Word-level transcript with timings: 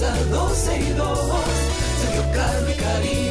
comienza 0.00 0.24
12 0.30 0.78
y 0.78 0.92
2. 0.94 1.18
Sergio 2.00 2.22
Carlos 2.32 2.74
y 3.04 3.29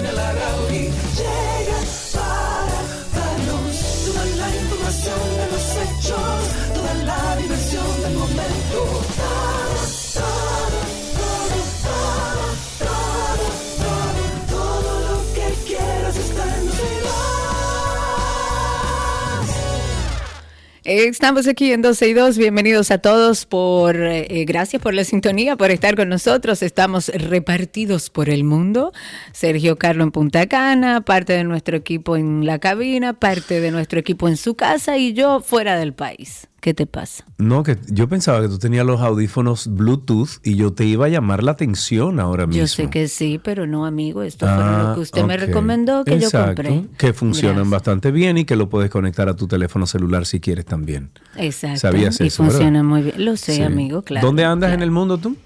Estamos 20.91 21.47
aquí 21.47 21.71
en 21.71 21.83
12 21.83 22.07
y 22.07 22.13
2. 22.13 22.39
Bienvenidos 22.39 22.89
a 22.89 22.97
todos. 22.97 23.45
Por, 23.45 23.95
eh, 23.95 24.43
gracias 24.47 24.81
por 24.81 24.95
la 24.95 25.03
sintonía, 25.03 25.55
por 25.55 25.69
estar 25.69 25.95
con 25.95 26.09
nosotros. 26.09 26.63
Estamos 26.63 27.09
repartidos 27.09 28.09
por 28.09 28.27
el 28.27 28.43
mundo. 28.43 28.91
Sergio 29.31 29.77
Carlo 29.77 30.03
en 30.03 30.09
Punta 30.09 30.47
Cana, 30.47 31.01
parte 31.01 31.33
de 31.33 31.43
nuestro 31.43 31.77
equipo 31.77 32.17
en 32.17 32.43
la 32.47 32.57
cabina, 32.57 33.13
parte 33.13 33.61
de 33.61 33.69
nuestro 33.69 33.99
equipo 33.99 34.27
en 34.27 34.35
su 34.35 34.55
casa 34.55 34.97
y 34.97 35.13
yo 35.13 35.41
fuera 35.41 35.77
del 35.77 35.93
país. 35.93 36.48
¿Qué 36.61 36.73
te 36.73 36.85
pasa? 36.85 37.23
No, 37.37 37.63
que 37.63 37.77
yo 37.87 38.09
pensaba 38.09 38.41
que 38.41 38.49
tú 38.49 38.59
tenías 38.59 38.85
los 38.85 38.99
audífonos 38.99 39.67
Bluetooth 39.67 40.39
y 40.43 40.55
yo 40.55 40.73
te 40.73 40.83
iba 40.85 41.05
a 41.05 41.09
llamar 41.09 41.41
la 41.43 41.51
atención 41.51 42.19
ahora 42.19 42.47
mismo. 42.47 42.59
Yo 42.61 42.67
sé 42.67 42.89
que 42.89 43.07
sí, 43.07 43.39
pero 43.41 43.65
no, 43.65 43.85
amigo. 43.85 44.23
Esto 44.23 44.45
fue 44.45 44.55
Ah, 44.55 44.85
lo 44.89 44.95
que 44.95 44.99
usted 45.01 45.23
me 45.23 45.37
recomendó 45.37 46.03
que 46.03 46.15
Exacto, 46.15 46.61
yo 46.63 46.69
compré. 46.69 46.97
Que 46.97 47.13
funcionan 47.13 47.55
Gracias. 47.55 47.71
bastante 47.71 48.11
bien 48.11 48.37
y 48.37 48.43
que 48.45 48.57
lo 48.57 48.67
puedes 48.69 48.89
conectar 48.89 49.29
a 49.29 49.35
tu 49.35 49.47
teléfono 49.47 49.87
celular 49.87 50.25
si 50.25 50.39
quieres 50.41 50.65
también. 50.65 51.11
Exacto. 51.37 51.79
¿Sabías 51.79 52.19
y 52.19 52.27
eso, 52.27 52.43
verdad? 52.43 52.55
funciona 52.57 52.83
muy 52.83 53.03
bien. 53.03 53.23
Lo 53.25 53.37
sé, 53.37 53.55
Sí. 53.55 53.61
amigo, 53.61 54.01
claro. 54.01 54.27
¿Dónde 54.27 54.43
andas 54.43 54.67
claro. 54.69 54.79
en 54.79 54.83
el 54.83 54.91
mundo 54.91 55.17
tú? 55.17 55.37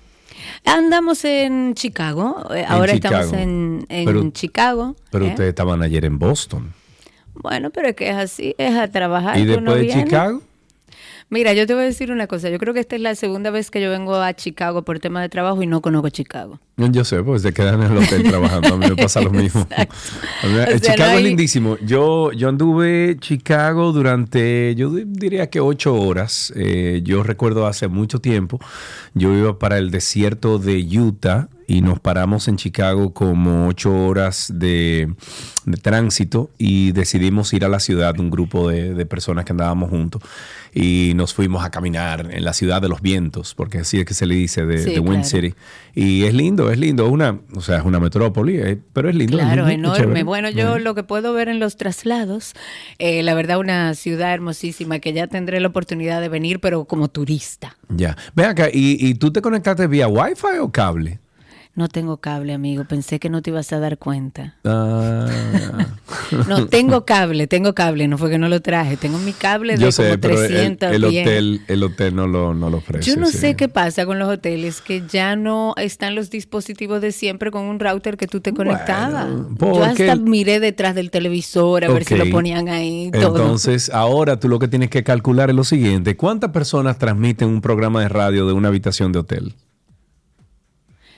Andamos 0.65 1.23
en 1.25 1.73
Chicago. 1.75 2.47
eh, 2.55 2.65
Ahora 2.67 2.93
estamos 2.93 3.33
en, 3.33 3.85
en 3.89 4.05
Pero- 4.05 4.29
Chicago. 4.31 4.95
Pero 5.11 5.25
¿eh? 5.25 5.29
ustedes 5.29 5.49
estaban 5.49 5.81
ayer 5.83 6.05
en 6.05 6.17
Boston. 6.19 6.73
Bueno, 7.35 7.69
pero 7.71 7.89
es 7.89 7.95
que 7.95 8.09
es 8.09 8.15
así, 8.15 8.55
es 8.57 8.75
a 8.75 8.87
trabajar. 8.89 9.37
¿Y 9.39 9.45
después 9.45 9.75
de 9.75 9.81
viene. 9.81 10.03
Chicago? 10.03 10.41
Mira, 11.33 11.53
yo 11.53 11.65
te 11.65 11.73
voy 11.73 11.83
a 11.83 11.85
decir 11.87 12.11
una 12.11 12.27
cosa. 12.27 12.49
Yo 12.49 12.59
creo 12.59 12.73
que 12.73 12.79
esta 12.79 12.95
es 12.95 13.01
la 13.01 13.15
segunda 13.15 13.49
vez 13.49 13.71
que 13.71 13.81
yo 13.81 13.89
vengo 13.89 14.15
a 14.15 14.33
Chicago 14.35 14.83
por 14.83 14.99
tema 14.99 15.21
de 15.21 15.29
trabajo 15.29 15.61
y 15.63 15.67
no 15.67 15.81
conozco 15.81 16.09
Chicago. 16.09 16.59
Yo 16.77 17.03
sé, 17.03 17.23
pues 17.23 17.41
se 17.41 17.53
quedan 17.53 17.81
en 17.81 17.91
el 17.91 17.97
hotel 17.97 18.23
trabajando. 18.29 18.75
A 18.75 18.77
mí 18.77 18.85
me 18.87 18.95
pasa 18.95 19.19
lo 19.21 19.31
mismo. 19.31 19.67
Mí- 20.43 20.79
Chicago 20.79 20.97
no 20.99 21.05
hay- 21.05 21.17
es 21.17 21.23
lindísimo. 21.23 21.77
Yo, 21.85 22.31
yo 22.31 22.49
anduve 22.49 23.17
Chicago 23.19 23.91
durante, 23.91 24.75
yo 24.75 24.89
di- 24.91 25.03
diría 25.07 25.49
que 25.49 25.59
ocho 25.59 25.95
horas. 25.95 26.53
Eh, 26.55 27.01
yo 27.03 27.23
recuerdo 27.23 27.67
hace 27.67 27.87
mucho 27.87 28.19
tiempo, 28.19 28.59
yo 29.13 29.33
iba 29.35 29.57
para 29.57 29.77
el 29.77 29.91
desierto 29.91 30.59
de 30.59 30.77
Utah 30.99 31.47
y 31.67 31.81
nos 31.81 31.99
paramos 31.99 32.47
en 32.47 32.57
Chicago 32.57 33.13
como 33.13 33.67
ocho 33.67 33.93
horas 34.07 34.51
de, 34.53 35.13
de 35.65 35.77
tránsito 35.77 36.49
y 36.57 36.91
decidimos 36.91 37.53
ir 37.53 37.65
a 37.65 37.69
la 37.69 37.79
ciudad, 37.79 38.19
un 38.19 38.29
grupo 38.29 38.69
de, 38.69 38.93
de 38.93 39.05
personas 39.05 39.45
que 39.45 39.51
andábamos 39.53 39.89
juntos 39.89 40.21
y 40.73 41.13
nos 41.15 41.33
fuimos 41.33 41.63
a 41.63 41.69
caminar 41.69 42.29
en 42.31 42.43
la 42.43 42.53
ciudad 42.53 42.81
de 42.81 42.89
los 42.89 43.01
vientos, 43.01 43.53
porque 43.53 43.79
así 43.79 43.99
es 43.99 44.05
que 44.05 44.13
se 44.15 44.25
le 44.25 44.35
dice 44.35 44.65
de, 44.65 44.79
Sí, 44.79 44.91
de 44.91 44.99
Wind 44.99 45.23
claro. 45.23 45.47
City. 45.47 45.53
Y 45.93 46.23
es 46.23 46.33
lindo, 46.33 46.71
es 46.71 46.79
lindo, 46.79 47.07
una, 47.09 47.39
o 47.55 47.61
sea, 47.61 47.77
es 47.77 47.85
una 47.85 47.99
metrópoli, 47.99 48.57
eh, 48.57 48.79
pero 48.91 49.07
es 49.09 49.15
lindo. 49.15 49.37
es 49.37 49.43
Claro, 49.45 49.67
lindo, 49.67 49.89
es 49.93 49.99
enorme. 49.99 50.03
chévere. 50.05 50.23
Bueno, 50.23 50.49
yo 50.49 50.79
lo 50.79 50.95
que 50.95 51.03
puedo 51.03 51.33
ver 51.33 51.47
en 51.49 51.59
los 51.59 51.77
traslados, 51.77 52.53
eh, 52.97 53.21
la 53.21 53.35
verdad, 53.35 53.59
una 53.59 53.93
ciudad 53.93 54.33
hermosísima 54.33 54.97
que 54.99 55.13
ya 55.13 55.27
tendré 55.27 55.59
la 55.59 55.67
oportunidad 55.67 56.21
de 56.21 56.29
venir, 56.29 56.59
pero 56.59 56.85
como 56.85 57.07
turista. 57.07 57.77
Ya. 57.89 58.17
Ven 58.35 58.47
acá, 58.47 58.69
¿y, 58.73 58.97
y 58.99 59.13
tú 59.13 59.31
te 59.31 59.41
conectaste 59.43 59.85
vía 59.85 60.07
Wi-Fi 60.07 60.57
o 60.59 60.71
cable? 60.71 61.19
No 61.75 61.87
tengo 61.87 62.17
cable, 62.17 62.53
amigo. 62.53 62.85
Pensé 62.85 63.19
que 63.19 63.29
no 63.29 63.41
te 63.41 63.49
ibas 63.49 63.73
a 63.73 63.79
dar 63.79 63.97
cuenta. 63.97 64.55
Ah, 64.63 65.27
No, 66.47 66.67
tengo 66.67 67.03
cable, 67.03 67.47
tengo 67.47 67.73
cable. 67.73 68.07
No 68.07 68.19
fue 68.19 68.29
que 68.29 68.37
no 68.37 68.47
lo 68.47 68.61
traje. 68.61 68.95
Tengo 68.95 69.17
mi 69.17 69.33
cable 69.33 69.75
de 69.75 69.81
yo 69.81 69.91
sé, 69.91 70.03
como 70.03 70.21
pero 70.21 70.41
el, 70.41 70.47
300 70.49 70.91
el 70.91 71.03
hotel, 71.03 71.61
el 71.67 71.83
hotel 71.83 72.15
no 72.15 72.27
lo, 72.27 72.53
no 72.53 72.69
lo 72.69 72.77
ofrece. 72.77 73.09
Yo 73.09 73.19
no 73.19 73.27
sí. 73.27 73.37
sé 73.37 73.55
qué 73.55 73.69
pasa 73.69 74.05
con 74.05 74.19
los 74.19 74.29
hoteles, 74.29 74.81
que 74.81 75.03
ya 75.07 75.35
no 75.35 75.73
están 75.77 76.13
los 76.13 76.29
dispositivos 76.29 77.01
de 77.01 77.11
siempre 77.11 77.49
con 77.49 77.63
un 77.63 77.79
router 77.79 78.17
que 78.17 78.27
tú 78.27 78.39
te 78.39 78.53
conectabas. 78.53 79.27
Yo 79.59 79.83
hasta 79.83 80.15
miré 80.15 80.59
detrás 80.59 80.93
del 80.93 81.09
televisor 81.09 81.85
a 81.85 81.87
ver 81.91 82.03
si 82.03 82.15
lo 82.15 82.29
ponían 82.29 82.69
ahí. 82.69 83.09
Todo. 83.11 83.37
Entonces, 83.37 83.89
ahora 83.89 84.39
tú 84.39 84.47
lo 84.47 84.59
que 84.59 84.67
tienes 84.67 84.89
que 84.91 85.03
calcular 85.03 85.49
es 85.49 85.55
lo 85.55 85.63
siguiente. 85.63 86.15
¿Cuántas 86.17 86.51
personas 86.51 86.99
transmiten 86.99 87.47
un 87.47 87.61
programa 87.61 88.01
de 88.01 88.09
radio 88.09 88.45
de 88.45 88.53
una 88.53 88.67
habitación 88.67 89.11
de 89.11 89.19
hotel? 89.19 89.55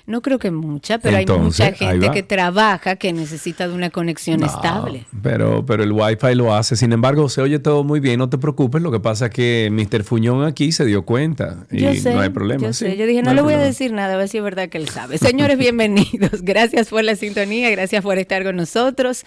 No 0.08 0.22
creo 0.22 0.38
que 0.38 0.52
mucha, 0.52 1.00
pero 1.00 1.18
Entonces, 1.18 1.60
hay 1.62 1.72
mucha 1.72 1.78
gente 1.86 2.12
que 2.12 2.22
trabaja 2.22 2.96
que 2.96 3.12
necesita 3.12 3.68
de 3.68 3.74
una 3.74 3.90
conexión 3.90 4.40
No, 4.40 4.46
estable. 4.46 5.06
Pero, 5.24 5.66
pero 5.66 5.84
el 5.84 5.92
Wi-Fi 5.92 6.36
lo 6.36 6.54
hace. 6.54 6.76
Sin 6.76 6.94
embargo, 6.94 7.28
se 7.28 7.42
oye 7.42 7.58
todo 7.58 7.84
muy 7.84 8.00
bien, 8.00 8.20
no 8.20 8.30
te 8.30 8.38
preocupes. 8.38 8.84
Lo 8.84 8.92
que 8.92 9.00
pasa 9.00 9.26
es 9.26 9.32
que 9.32 9.70
Mr. 9.72 10.04
Fuñón 10.04 10.46
aquí 10.46 10.72
se 10.72 10.86
dio 10.86 11.06
cuenta 11.06 11.66
y 11.72 11.82
Yo 11.82 11.94
sé, 11.96 12.14
no 12.14 12.22
hay 12.22 12.30
problema. 12.30 12.62
Yo, 12.68 12.74
sí, 12.74 12.86
sé. 12.86 12.98
yo 12.98 13.08
dije, 13.08 13.24
no, 13.24 13.34
le 13.34 13.42
voy 13.42 13.54
a 13.54 13.58
decir 13.60 13.94
nada, 13.94 14.14
a 14.14 14.18
ver 14.18 14.30
si 14.30 14.38
es 14.38 14.44
verdad 14.44 14.70
que 14.70 14.78
él 14.78 14.90
sabe. 14.90 15.18
Señores, 15.18 15.58
bienvenidos. 15.66 16.44
Gracias 16.44 16.90
por 16.90 17.04
la 17.04 17.16
sintonía, 17.16 17.72
gracias 17.72 18.04
por 18.04 18.20
estar 18.20 18.44
con 18.44 18.56
nosotros. 18.58 19.26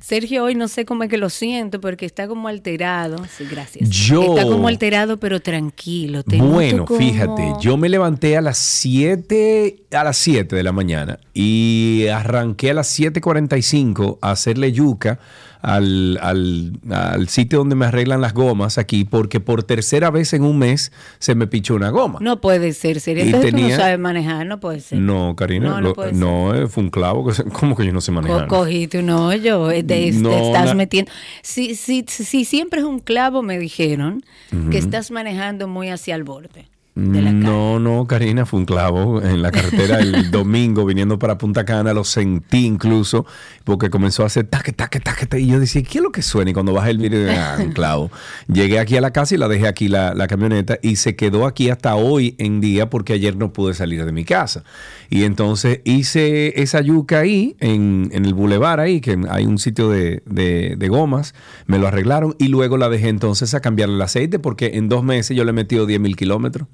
Sergio, 0.00 0.44
hoy 0.44 0.54
no 0.54 0.68
sé 0.68 0.84
cómo 0.84 1.02
es 1.04 1.08
que 1.10 1.16
lo 1.18 1.30
siento, 1.30 1.80
porque 1.80 2.04
está 2.06 2.28
como 2.28 2.48
alterado. 2.48 3.16
Sí, 3.36 3.44
gracias. 3.50 3.88
Yo- 3.90 4.36
Está 4.36 4.42
como 4.44 4.68
alterado, 4.68 5.18
pero 5.18 5.40
tranquilo. 5.40 6.22
Te 6.22 6.36
Bueno, 6.36 6.84
como- 6.84 6.98
fíjate, 6.98 7.52
yo 7.60 7.76
me 7.76 7.88
levanté 7.88 8.36
a 8.36 8.40
las 8.40 8.58
7 8.58 9.84
a 9.92 10.04
las 10.04 10.15
7 10.16 10.54
de 10.56 10.62
la 10.62 10.72
mañana 10.72 11.18
y 11.34 12.06
arranqué 12.12 12.70
a 12.70 12.74
las 12.74 12.88
7:45 12.98 14.18
a 14.22 14.30
hacerle 14.32 14.72
yuca 14.72 15.18
al, 15.62 16.18
al- 16.22 16.78
al 16.90 17.28
sitio 17.28 17.58
donde 17.58 17.74
me 17.74 17.86
arreglan 17.86 18.20
las 18.20 18.34
gomas 18.34 18.78
aquí 18.78 19.04
porque 19.04 19.40
por 19.40 19.64
tercera 19.64 20.10
vez 20.10 20.32
en 20.32 20.44
un 20.44 20.58
mes 20.58 20.92
se 21.18 21.34
me 21.34 21.46
pichó 21.46 21.74
una 21.74 21.90
goma. 21.90 22.18
No 22.20 22.40
puede 22.40 22.72
ser, 22.72 22.96
tú 23.02 23.40
tenía- 23.40 23.70
no 23.70 23.76
sabes 23.76 23.98
manejar, 23.98 24.46
no 24.46 24.60
puede 24.60 24.80
ser. 24.80 24.98
No, 24.98 25.34
Karina, 25.34 25.68
No, 25.70 25.74
no 25.76 25.80
lo- 25.88 25.94
puede 25.94 26.10
ser. 26.10 26.18
no, 26.18 26.54
eh, 26.54 26.68
fue 26.68 26.84
un 26.84 26.90
clavo. 26.90 27.26
que 27.26 27.42
¿Cómo 27.52 27.74
que 27.76 27.84
yo 27.86 27.92
no 27.92 28.00
sé 28.00 28.12
manejar? 28.12 28.46
Cogiste 28.46 28.98
un 29.00 29.10
hoyo, 29.10 29.70
eh, 29.70 29.82
de- 29.82 30.12
No, 30.12 30.28
te 30.30 30.46
estás 30.46 30.74
metiendo. 30.76 31.10
Si, 31.42 31.74
si, 31.74 32.04
si 32.06 32.44
siempre 32.44 32.80
es 32.80 32.86
un 32.86 33.00
clavo, 33.00 33.42
me 33.42 33.58
dijeron 33.58 34.22
que 34.70 34.78
estás 34.78 35.10
manejando 35.10 35.66
muy 35.68 35.88
hacia 35.88 36.14
el 36.14 36.22
borde 36.24 36.68
de 37.04 37.22
la 37.22 37.30
calle. 37.38 37.44
No, 37.44 37.78
no, 37.78 38.06
Karina, 38.06 38.46
fue 38.46 38.60
un 38.60 38.66
clavo 38.66 39.20
en 39.22 39.42
la 39.42 39.50
carretera 39.52 40.00
el 40.00 40.30
domingo 40.30 40.84
viniendo 40.86 41.18
para 41.18 41.36
Punta 41.38 41.64
Cana, 41.64 41.92
lo 41.92 42.04
sentí 42.04 42.64
incluso, 42.66 43.26
porque 43.64 43.90
comenzó 43.90 44.22
a 44.22 44.26
hacer 44.26 44.46
taque, 44.46 44.72
taque, 44.72 45.00
taque, 45.00 45.26
taque, 45.26 45.42
y 45.42 45.48
yo 45.48 45.60
decía, 45.60 45.82
¿qué 45.82 45.98
es 45.98 46.02
lo 46.04 46.10
que 46.10 46.22
suena? 46.22 46.50
Y 46.50 46.54
cuando 46.54 46.72
bajé 46.72 46.90
el 46.90 46.98
vídeo, 46.98 47.30
ah, 47.38 47.56
un 47.60 47.72
clavo. 47.72 48.10
Llegué 48.48 48.78
aquí 48.78 48.96
a 48.96 49.00
la 49.00 49.12
casa 49.12 49.34
y 49.34 49.38
la 49.38 49.46
dejé 49.48 49.68
aquí 49.68 49.88
la, 49.88 50.14
la 50.14 50.26
camioneta 50.26 50.78
y 50.82 50.96
se 50.96 51.16
quedó 51.16 51.46
aquí 51.46 51.68
hasta 51.70 51.94
hoy 51.96 52.34
en 52.38 52.60
día 52.60 52.88
porque 52.90 53.12
ayer 53.12 53.36
no 53.36 53.52
pude 53.52 53.74
salir 53.74 54.04
de 54.04 54.12
mi 54.12 54.24
casa. 54.24 54.64
Y 55.10 55.24
entonces 55.24 55.80
hice 55.84 56.60
esa 56.62 56.80
yuca 56.80 57.20
ahí, 57.20 57.56
en, 57.60 58.08
en 58.12 58.24
el 58.24 58.34
bulevar 58.34 58.80
ahí, 58.80 59.00
que 59.00 59.18
hay 59.28 59.44
un 59.46 59.58
sitio 59.58 59.90
de, 59.90 60.22
de- 60.26 60.76
de 60.78 60.88
gomas, 60.88 61.34
me 61.66 61.78
lo 61.78 61.86
arreglaron 61.88 62.34
y 62.38 62.48
luego 62.48 62.76
la 62.78 62.88
dejé 62.88 63.08
entonces 63.08 63.52
a 63.54 63.60
cambiarle 63.60 63.96
el 63.96 64.02
aceite 64.02 64.38
porque 64.38 64.72
en 64.74 64.88
dos 64.88 65.04
meses 65.04 65.36
yo 65.36 65.44
le 65.44 65.50
he 65.50 65.52
metido 65.52 65.84
10 65.86 66.00
mil 66.00 66.16
kilómetros. 66.16 66.68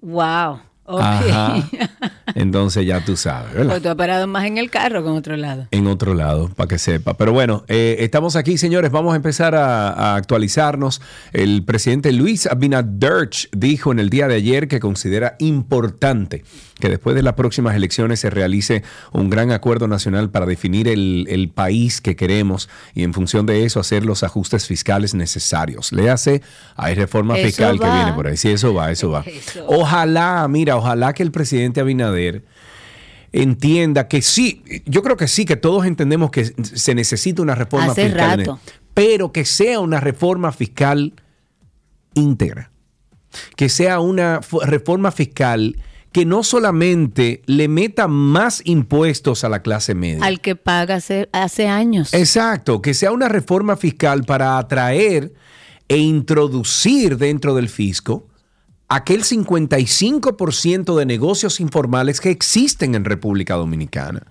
Wow. 0.00 0.60
Ok. 0.90 1.00
Ajá. 1.02 1.68
Entonces 2.34 2.86
ya 2.86 3.04
tú 3.04 3.14
sabes, 3.14 3.52
¿verdad? 3.52 3.72
Pues 3.72 3.82
tú 3.82 3.88
has 3.90 3.94
parado 3.94 4.26
más 4.26 4.46
en 4.46 4.56
el 4.56 4.70
carro 4.70 5.02
que 5.02 5.10
en 5.10 5.16
otro 5.16 5.36
lado. 5.36 5.66
En 5.70 5.86
otro 5.86 6.14
lado, 6.14 6.48
para 6.48 6.68
que 6.68 6.78
sepa. 6.78 7.14
Pero 7.14 7.32
bueno, 7.32 7.64
eh, 7.68 7.96
estamos 8.00 8.36
aquí, 8.36 8.56
señores. 8.56 8.90
Vamos 8.90 9.12
a 9.12 9.16
empezar 9.16 9.54
a, 9.54 9.90
a 9.90 10.14
actualizarnos. 10.16 11.02
El 11.32 11.62
presidente 11.64 12.10
Luis 12.12 12.46
Abinader 12.46 13.28
dijo 13.52 13.92
en 13.92 13.98
el 13.98 14.08
día 14.08 14.28
de 14.28 14.36
ayer 14.36 14.66
que 14.66 14.80
considera 14.80 15.36
importante 15.40 16.42
que 16.80 16.88
después 16.88 17.16
de 17.16 17.22
las 17.22 17.34
próximas 17.34 17.74
elecciones 17.74 18.20
se 18.20 18.30
realice 18.30 18.82
un 19.12 19.30
gran 19.30 19.50
acuerdo 19.52 19.88
nacional 19.88 20.30
para 20.30 20.46
definir 20.46 20.86
el, 20.88 21.26
el 21.28 21.48
país 21.48 22.00
que 22.00 22.14
queremos 22.16 22.68
y 22.94 23.02
en 23.02 23.12
función 23.14 23.46
de 23.46 23.64
eso 23.64 23.80
hacer 23.80 24.04
los 24.04 24.22
ajustes 24.22 24.66
fiscales 24.66 25.12
necesarios. 25.14 25.92
Le 25.92 26.08
hace, 26.10 26.40
hay 26.76 26.94
reforma 26.94 27.36
Eso 27.36 27.46
fiscal 27.46 27.80
que 27.80 27.90
viene 27.90 28.12
por 28.12 28.26
ahí. 28.28 28.36
Sí, 28.36 28.50
eso 28.50 28.72
va, 28.74 28.90
eso 28.92 29.10
va. 29.10 29.22
Eso. 29.26 29.64
Ojalá, 29.66 30.46
mira, 30.48 30.76
ojalá 30.76 31.12
que 31.14 31.22
el 31.22 31.32
presidente 31.32 31.80
Abinader 31.80 32.44
entienda 33.32 34.08
que 34.08 34.22
sí, 34.22 34.62
yo 34.86 35.02
creo 35.02 35.16
que 35.16 35.28
sí, 35.28 35.44
que 35.44 35.56
todos 35.56 35.84
entendemos 35.84 36.30
que 36.30 36.44
se 36.62 36.94
necesita 36.94 37.42
una 37.42 37.54
reforma 37.54 37.92
Hace 37.92 38.06
fiscal, 38.06 38.38
rato. 38.38 38.60
pero 38.94 39.32
que 39.32 39.44
sea 39.44 39.80
una 39.80 40.00
reforma 40.00 40.50
fiscal 40.52 41.12
íntegra, 42.14 42.70
que 43.56 43.68
sea 43.68 44.00
una 44.00 44.40
fo- 44.40 44.64
reforma 44.64 45.10
fiscal 45.12 45.76
que 46.12 46.24
no 46.24 46.42
solamente 46.42 47.42
le 47.46 47.68
meta 47.68 48.08
más 48.08 48.62
impuestos 48.64 49.44
a 49.44 49.48
la 49.48 49.62
clase 49.62 49.94
media. 49.94 50.24
Al 50.24 50.40
que 50.40 50.56
paga 50.56 50.96
hace, 50.96 51.28
hace 51.32 51.68
años. 51.68 52.14
Exacto, 52.14 52.80
que 52.80 52.94
sea 52.94 53.12
una 53.12 53.28
reforma 53.28 53.76
fiscal 53.76 54.24
para 54.24 54.58
atraer 54.58 55.32
e 55.88 55.98
introducir 55.98 57.16
dentro 57.18 57.54
del 57.54 57.68
fisco 57.68 58.26
aquel 58.88 59.22
55% 59.22 60.96
de 60.96 61.06
negocios 61.06 61.60
informales 61.60 62.20
que 62.20 62.30
existen 62.30 62.94
en 62.94 63.04
República 63.04 63.54
Dominicana. 63.54 64.22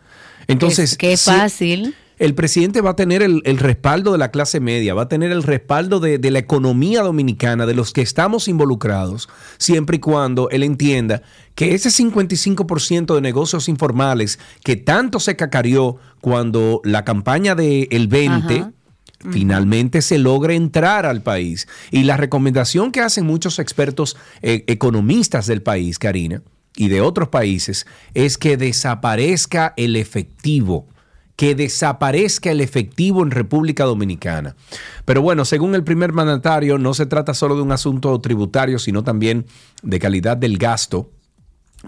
Entonces, 0.48 0.98
Qué- 0.98 1.10
qué 1.10 1.18
si- 1.18 1.30
fácil. 1.32 1.96
El 2.18 2.34
presidente 2.34 2.82
va 2.82 2.92
a 2.92 2.96
tener 2.96 3.22
el, 3.22 3.42
el 3.46 3.58
respaldo 3.58 4.12
de 4.12 4.18
la 4.18 4.32
clase 4.32 4.60
media, 4.60 4.94
va 4.94 5.04
a 5.04 5.10
tener 5.10 5.32
el 5.32 5.44
respaldo 5.44 6.00
de, 6.00 6.18
de 6.18 6.32
la 6.32 6.40
economía 6.40 7.02
dominicana, 7.04 7.66
de 7.66 7.76
los 7.76 7.94
que 7.94 8.02
estamos 8.02 8.48
involucrados, 8.48 9.30
siempre 9.58 9.98
y 9.98 10.00
cuando 10.00 10.50
él 10.50 10.64
entienda 10.64 11.22
que 11.58 11.74
ese 11.74 11.90
55% 11.90 13.16
de 13.16 13.22
negocios 13.22 13.68
informales 13.68 14.40
que 14.64 14.76
tanto 14.76 15.20
se 15.20 15.36
cacareó 15.36 15.98
cuando 16.22 16.82
la 16.84 17.04
campaña 17.04 17.56
del 17.56 18.08
20 18.08 18.60
Ajá. 18.60 18.72
finalmente 19.32 20.02
se 20.02 20.18
logre 20.20 20.56
entrar 20.56 21.06
al 21.06 21.24
país. 21.24 21.68
Y 21.92 22.04
la 22.04 22.18
recomendación 22.18 22.92
que 22.92 23.02
hacen 23.02 23.26
muchos 23.26 23.58
expertos 23.58 24.18
eh, 24.42 24.66
economistas 24.68 25.48
del 25.48 25.64
país, 25.64 25.98
Karina, 25.98 26.44
y 26.76 26.90
de 26.90 27.02
otros 27.02 27.30
países, 27.30 27.88
es 28.14 28.38
que 28.38 28.56
desaparezca 28.56 29.74
el 29.78 29.96
efectivo 29.96 30.88
que 31.38 31.56
desaparezca 31.56 32.52
el 32.52 32.60
efectivo 32.60 33.24
en 33.24 33.32
República 33.32 33.86
Dominicana. 33.86 34.56
Pero 35.06 35.22
bueno, 35.22 35.46
según 35.46 35.76
el 35.76 35.84
primer 35.84 36.12
mandatario, 36.12 36.80
no 36.80 36.94
se 36.94 37.06
trata 37.06 37.34
solo 37.34 37.56
de 37.56 37.62
un 37.62 37.72
asunto 37.72 38.20
tributario, 38.20 38.80
sino 38.80 39.04
también 39.04 39.46
de 39.84 40.00
calidad 40.00 40.36
del 40.36 40.58
gasto 40.58 41.12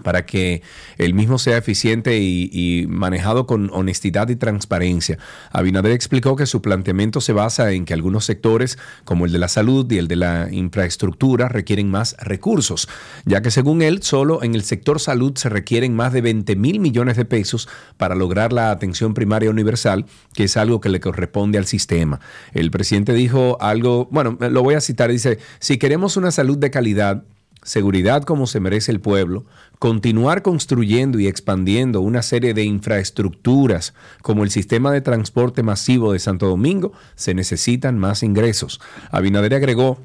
para 0.02 0.24
que 0.24 0.62
el 0.98 1.14
mismo 1.14 1.38
sea 1.38 1.56
eficiente 1.56 2.18
y, 2.20 2.86
manejado 2.88 3.46
con 3.46 3.70
honestidad 3.72 4.28
y 4.28 4.36
transparencia. 4.36 5.18
Abinader 5.50 5.92
explicó 5.92 6.36
que 6.36 6.46
su 6.46 6.62
planteamiento 6.62 7.20
se 7.20 7.32
basa 7.32 7.72
en 7.72 7.84
que 7.84 7.94
algunos 7.94 8.24
sectores, 8.24 8.78
como 9.04 9.26
el 9.26 9.32
de 9.32 9.38
la 9.38 9.48
salud 9.48 9.90
y 9.90 9.98
el 9.98 10.08
de 10.08 10.16
la 10.16 10.48
infraestructura, 10.50 11.48
requieren 11.48 11.90
más 11.90 12.16
recursos, 12.20 12.88
ya 13.24 13.42
que 13.42 13.50
según 13.50 13.82
él, 13.82 14.02
solo 14.02 14.42
en 14.42 14.54
el 14.54 14.62
sector 14.62 15.00
salud 15.00 15.36
se 15.36 15.48
requieren 15.48 15.94
más 15.94 16.12
de 16.12 16.20
20 16.20 16.56
mil 16.56 16.80
millones 16.80 17.16
de 17.16 17.24
pesos 17.24 17.68
para 17.96 18.14
lograr 18.14 18.52
la 18.52 18.70
atención 18.70 19.14
primaria 19.14 19.50
universal, 19.50 20.06
que 20.34 20.44
es 20.44 20.56
algo 20.56 20.80
que 20.80 20.88
le 20.88 21.00
corresponde 21.00 21.58
al 21.58 21.66
sistema. 21.66 22.20
El 22.52 22.70
presidente 22.70 23.12
dijo 23.12 23.58
algo, 23.60 24.08
bueno, 24.10 24.38
lo 24.40 24.62
voy 24.62 24.74
a 24.74 24.80
citar, 24.80 25.10
dice, 25.10 25.38
si 25.58 25.78
queremos 25.78 26.16
una 26.16 26.30
salud 26.30 26.58
de 26.58 26.70
calidad, 26.70 27.24
seguridad 27.62 28.22
como 28.22 28.46
se 28.46 28.60
merece 28.60 28.92
el 28.92 29.00
pueblo, 29.00 29.44
continuar 29.78 30.42
construyendo 30.42 31.18
y 31.18 31.26
expandiendo 31.26 32.00
una 32.00 32.22
serie 32.22 32.54
de 32.54 32.64
infraestructuras 32.64 33.94
como 34.22 34.44
el 34.44 34.50
sistema 34.50 34.92
de 34.92 35.00
transporte 35.00 35.62
masivo 35.62 36.12
de 36.12 36.18
Santo 36.18 36.46
Domingo, 36.48 36.92
se 37.14 37.34
necesitan 37.34 37.98
más 37.98 38.22
ingresos. 38.22 38.80
Abinader 39.10 39.54
agregó 39.54 39.98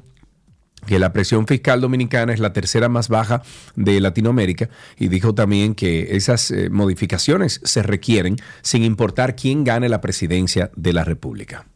que 0.86 0.98
la 0.98 1.12
presión 1.12 1.46
fiscal 1.46 1.80
dominicana 1.80 2.32
es 2.32 2.40
la 2.40 2.52
tercera 2.52 2.88
más 2.88 3.08
baja 3.08 3.42
de 3.74 4.00
Latinoamérica 4.00 4.70
y 4.96 5.08
dijo 5.08 5.34
también 5.34 5.74
que 5.74 6.16
esas 6.16 6.50
eh, 6.50 6.70
modificaciones 6.70 7.60
se 7.64 7.82
requieren 7.82 8.36
sin 8.62 8.84
importar 8.84 9.36
quién 9.36 9.64
gane 9.64 9.88
la 9.88 10.00
presidencia 10.00 10.70
de 10.76 10.92
la 10.92 11.04
República. 11.04 11.66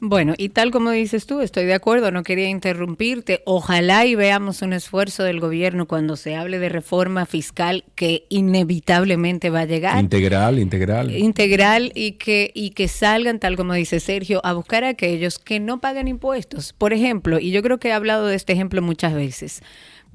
Bueno, 0.00 0.34
y 0.38 0.50
tal 0.50 0.70
como 0.70 0.92
dices 0.92 1.26
tú, 1.26 1.40
estoy 1.40 1.64
de 1.64 1.74
acuerdo, 1.74 2.12
no 2.12 2.22
quería 2.22 2.48
interrumpirte. 2.48 3.42
Ojalá 3.46 4.06
y 4.06 4.14
veamos 4.14 4.62
un 4.62 4.72
esfuerzo 4.72 5.24
del 5.24 5.40
gobierno 5.40 5.86
cuando 5.88 6.14
se 6.14 6.36
hable 6.36 6.60
de 6.60 6.68
reforma 6.68 7.26
fiscal 7.26 7.84
que 7.96 8.24
inevitablemente 8.28 9.50
va 9.50 9.60
a 9.60 9.64
llegar. 9.64 9.98
Integral, 9.98 10.60
integral. 10.60 11.10
integral 11.16 11.90
y 11.96 12.12
que, 12.12 12.52
y 12.54 12.70
que 12.70 12.86
salgan, 12.86 13.40
tal 13.40 13.56
como 13.56 13.72
dice 13.74 13.98
Sergio, 13.98 14.40
a 14.44 14.52
buscar 14.52 14.84
a 14.84 14.90
aquellos 14.90 15.40
que 15.40 15.58
no 15.58 15.80
pagan 15.80 16.06
impuestos. 16.06 16.72
Por 16.74 16.92
ejemplo, 16.92 17.40
y 17.40 17.50
yo 17.50 17.60
creo 17.62 17.78
que 17.78 17.88
he 17.88 17.92
hablado 17.92 18.26
de 18.26 18.36
este 18.36 18.52
ejemplo 18.52 18.80
muchas 18.82 19.14
veces, 19.14 19.62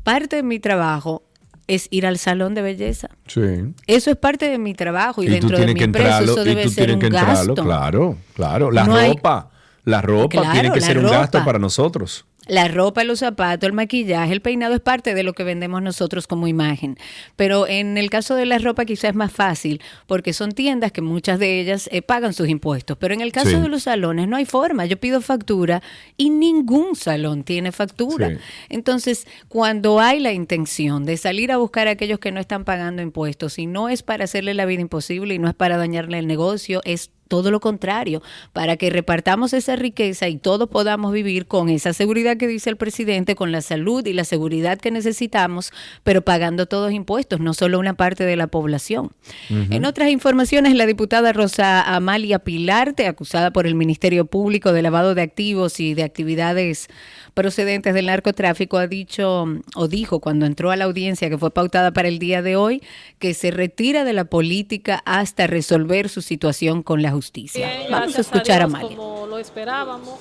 parte 0.04 0.38
de 0.38 0.44
mi 0.44 0.60
trabajo 0.60 1.24
es 1.68 1.88
ir 1.92 2.06
al 2.06 2.18
salón 2.18 2.54
de 2.56 2.62
belleza. 2.62 3.10
Sí. 3.28 3.42
Eso 3.88 4.12
es 4.12 4.18
parte 4.18 4.50
de 4.50 4.58
mi 4.58 4.74
trabajo 4.74 5.24
y, 5.24 5.28
dentro 5.28 5.58
de 5.58 5.68
mi 5.68 5.74
que 5.76 5.84
empresa 5.86 6.20
entrarlo, 6.20 6.32
eso 6.34 6.42
y 6.44 6.46
debe 6.46 6.64
tú 6.64 6.70
ser 6.70 6.94
un 6.94 7.00
que 7.00 7.06
entrarlo, 7.08 7.54
gasto. 7.56 7.64
claro, 7.64 8.18
claro. 8.34 8.72
La 8.72 8.86
No 8.86 8.96
hay- 8.96 9.12
ropa, 9.14 9.50
la 9.86 10.02
ropa 10.02 10.42
Claro, 10.42 10.52
tiene 10.54 10.72
que 10.72 10.82
ser 10.82 10.98
un 10.98 11.06
gasto 11.06 11.44
para 11.44 11.60
nosotros. 11.60 12.26
La 12.46 12.68
ropa, 12.68 13.06
los 13.06 13.20
zapatos, 13.20 13.66
el 13.68 13.72
maquillaje, 13.74 14.34
el 14.34 14.42
peinado 14.42 14.76
es 14.76 14.82
parte 14.82 15.14
de 15.14 15.24
lo 15.24 15.32
que 15.32 15.46
vendemos 15.46 15.82
nosotros 15.82 16.28
como 16.28 16.50
imagen. 16.50 16.98
Pero 17.38 17.68
en 17.70 17.98
el 17.98 18.10
caso 18.10 18.36
de 18.36 18.46
la 18.46 18.58
ropa 18.58 18.84
quizás 18.84 19.12
es 19.12 19.16
más 19.16 19.32
fácil 19.32 19.82
porque 20.08 20.34
son 20.34 20.52
tiendas 20.52 20.92
que 20.92 21.02
muchas 21.02 21.40
de 21.40 21.62
ellas 21.62 21.88
eh, 21.94 22.02
pagan 22.02 22.34
sus 22.34 22.50
impuestos. 22.50 22.98
Pero 22.98 23.14
en 23.14 23.22
el 23.22 23.32
caso 23.32 23.52
Sí. 23.52 23.56
de 23.56 23.70
los 23.70 23.84
salones 23.84 24.28
no 24.28 24.36
hay 24.36 24.44
forma. 24.44 24.86
Yo 24.86 24.98
pido 25.00 25.22
factura 25.22 25.82
y 26.18 26.32
ningún 26.32 26.98
salón 26.98 27.44
tiene 27.46 27.72
factura. 27.72 28.32
Sí. 28.32 28.38
Entonces, 28.68 29.26
cuando 29.48 30.02
hay 30.02 30.20
la 30.20 30.34
intención 30.34 31.06
de 31.06 31.16
salir 31.16 31.50
a 31.54 31.58
buscar 31.58 31.88
a 31.88 31.92
aquellos 31.92 32.20
que 32.20 32.34
no 32.34 32.42
están 32.42 32.66
pagando 32.66 33.02
impuestos 33.02 33.58
y 33.58 33.68
no 33.68 33.88
es 33.88 34.04
para 34.04 34.26
hacerle 34.26 34.54
la 34.54 34.66
vida 34.66 34.82
imposible 34.82 35.34
y 35.34 35.40
no 35.40 35.48
es 35.48 35.56
para 35.56 35.78
dañarle 35.78 36.20
el 36.20 36.28
negocio, 36.28 36.82
es 36.84 37.10
todo 37.34 37.50
lo 37.50 37.60
contrario, 37.60 38.22
para 38.54 38.78
que 38.78 38.92
repartamos 38.92 39.54
esa 39.54 39.76
riqueza 39.76 40.28
y 40.28 40.38
todos 40.38 40.70
podamos 40.70 41.12
vivir 41.12 41.48
con 41.48 41.68
esa 41.68 41.92
seguridad 41.92 42.38
que 42.38 42.48
dice 42.48 42.70
el 42.70 42.78
presidente, 42.78 43.34
con 43.34 43.52
la 43.52 43.62
salud 43.64 44.06
y 44.06 44.14
la 44.14 44.24
seguridad 44.24 44.78
que 44.78 44.92
necesitamos, 44.92 45.72
pero 46.04 46.22
pagando 46.22 46.68
todos 46.68 46.92
impuestos, 46.92 47.40
no 47.40 47.56
solo 47.56 47.80
una 47.80 47.96
parte 47.96 48.24
de 48.24 48.36
la 48.36 48.46
población. 48.46 49.14
En 49.50 49.84
otras 49.86 50.12
informaciones, 50.12 50.76
la 50.76 50.86
diputada 50.86 51.34
Rosa 51.34 51.82
Amalia 51.96 52.38
Pilarte, 52.38 53.08
acusada 53.08 53.50
por 53.50 53.66
el 53.66 53.74
Ministerio 53.74 54.26
Público 54.26 54.72
de 54.72 54.84
lavado 54.84 55.16
de 55.16 55.24
activos 55.24 55.80
y 55.80 55.96
de 55.96 56.04
actividades 56.04 56.88
procedentes 57.34 57.94
del 57.94 58.06
narcotráfico, 58.08 58.78
ha 58.78 58.88
dicho 58.88 59.46
o 59.76 59.88
dijo 59.88 60.20
cuando 60.20 60.46
entró 60.46 60.72
a 60.72 60.76
la 60.76 60.86
audiencia 60.86 61.30
que 61.30 61.38
fue 61.38 61.52
pautada 61.52 61.92
para 61.92 62.08
el 62.08 62.20
día 62.20 62.42
de 62.42 62.56
hoy 62.56 62.82
que 63.20 63.34
se 63.34 63.52
retira 63.52 64.04
de 64.04 64.14
la 64.14 64.26
política 64.26 65.02
hasta 65.06 65.48
resolver 65.48 66.10
su 66.10 66.22
situación 66.22 66.84
con 66.84 67.02
la 67.02 67.12
justicia. 67.12 67.68
Bien, 67.68 67.92
Vamos 67.92 68.16
a 68.18 68.22
escuchar 68.22 68.62
a, 68.62 68.66
Dios, 68.68 68.76
Amalia. 68.80 68.98
Como 68.98 69.28
lo 69.28 69.38
esperábamos 69.40 70.20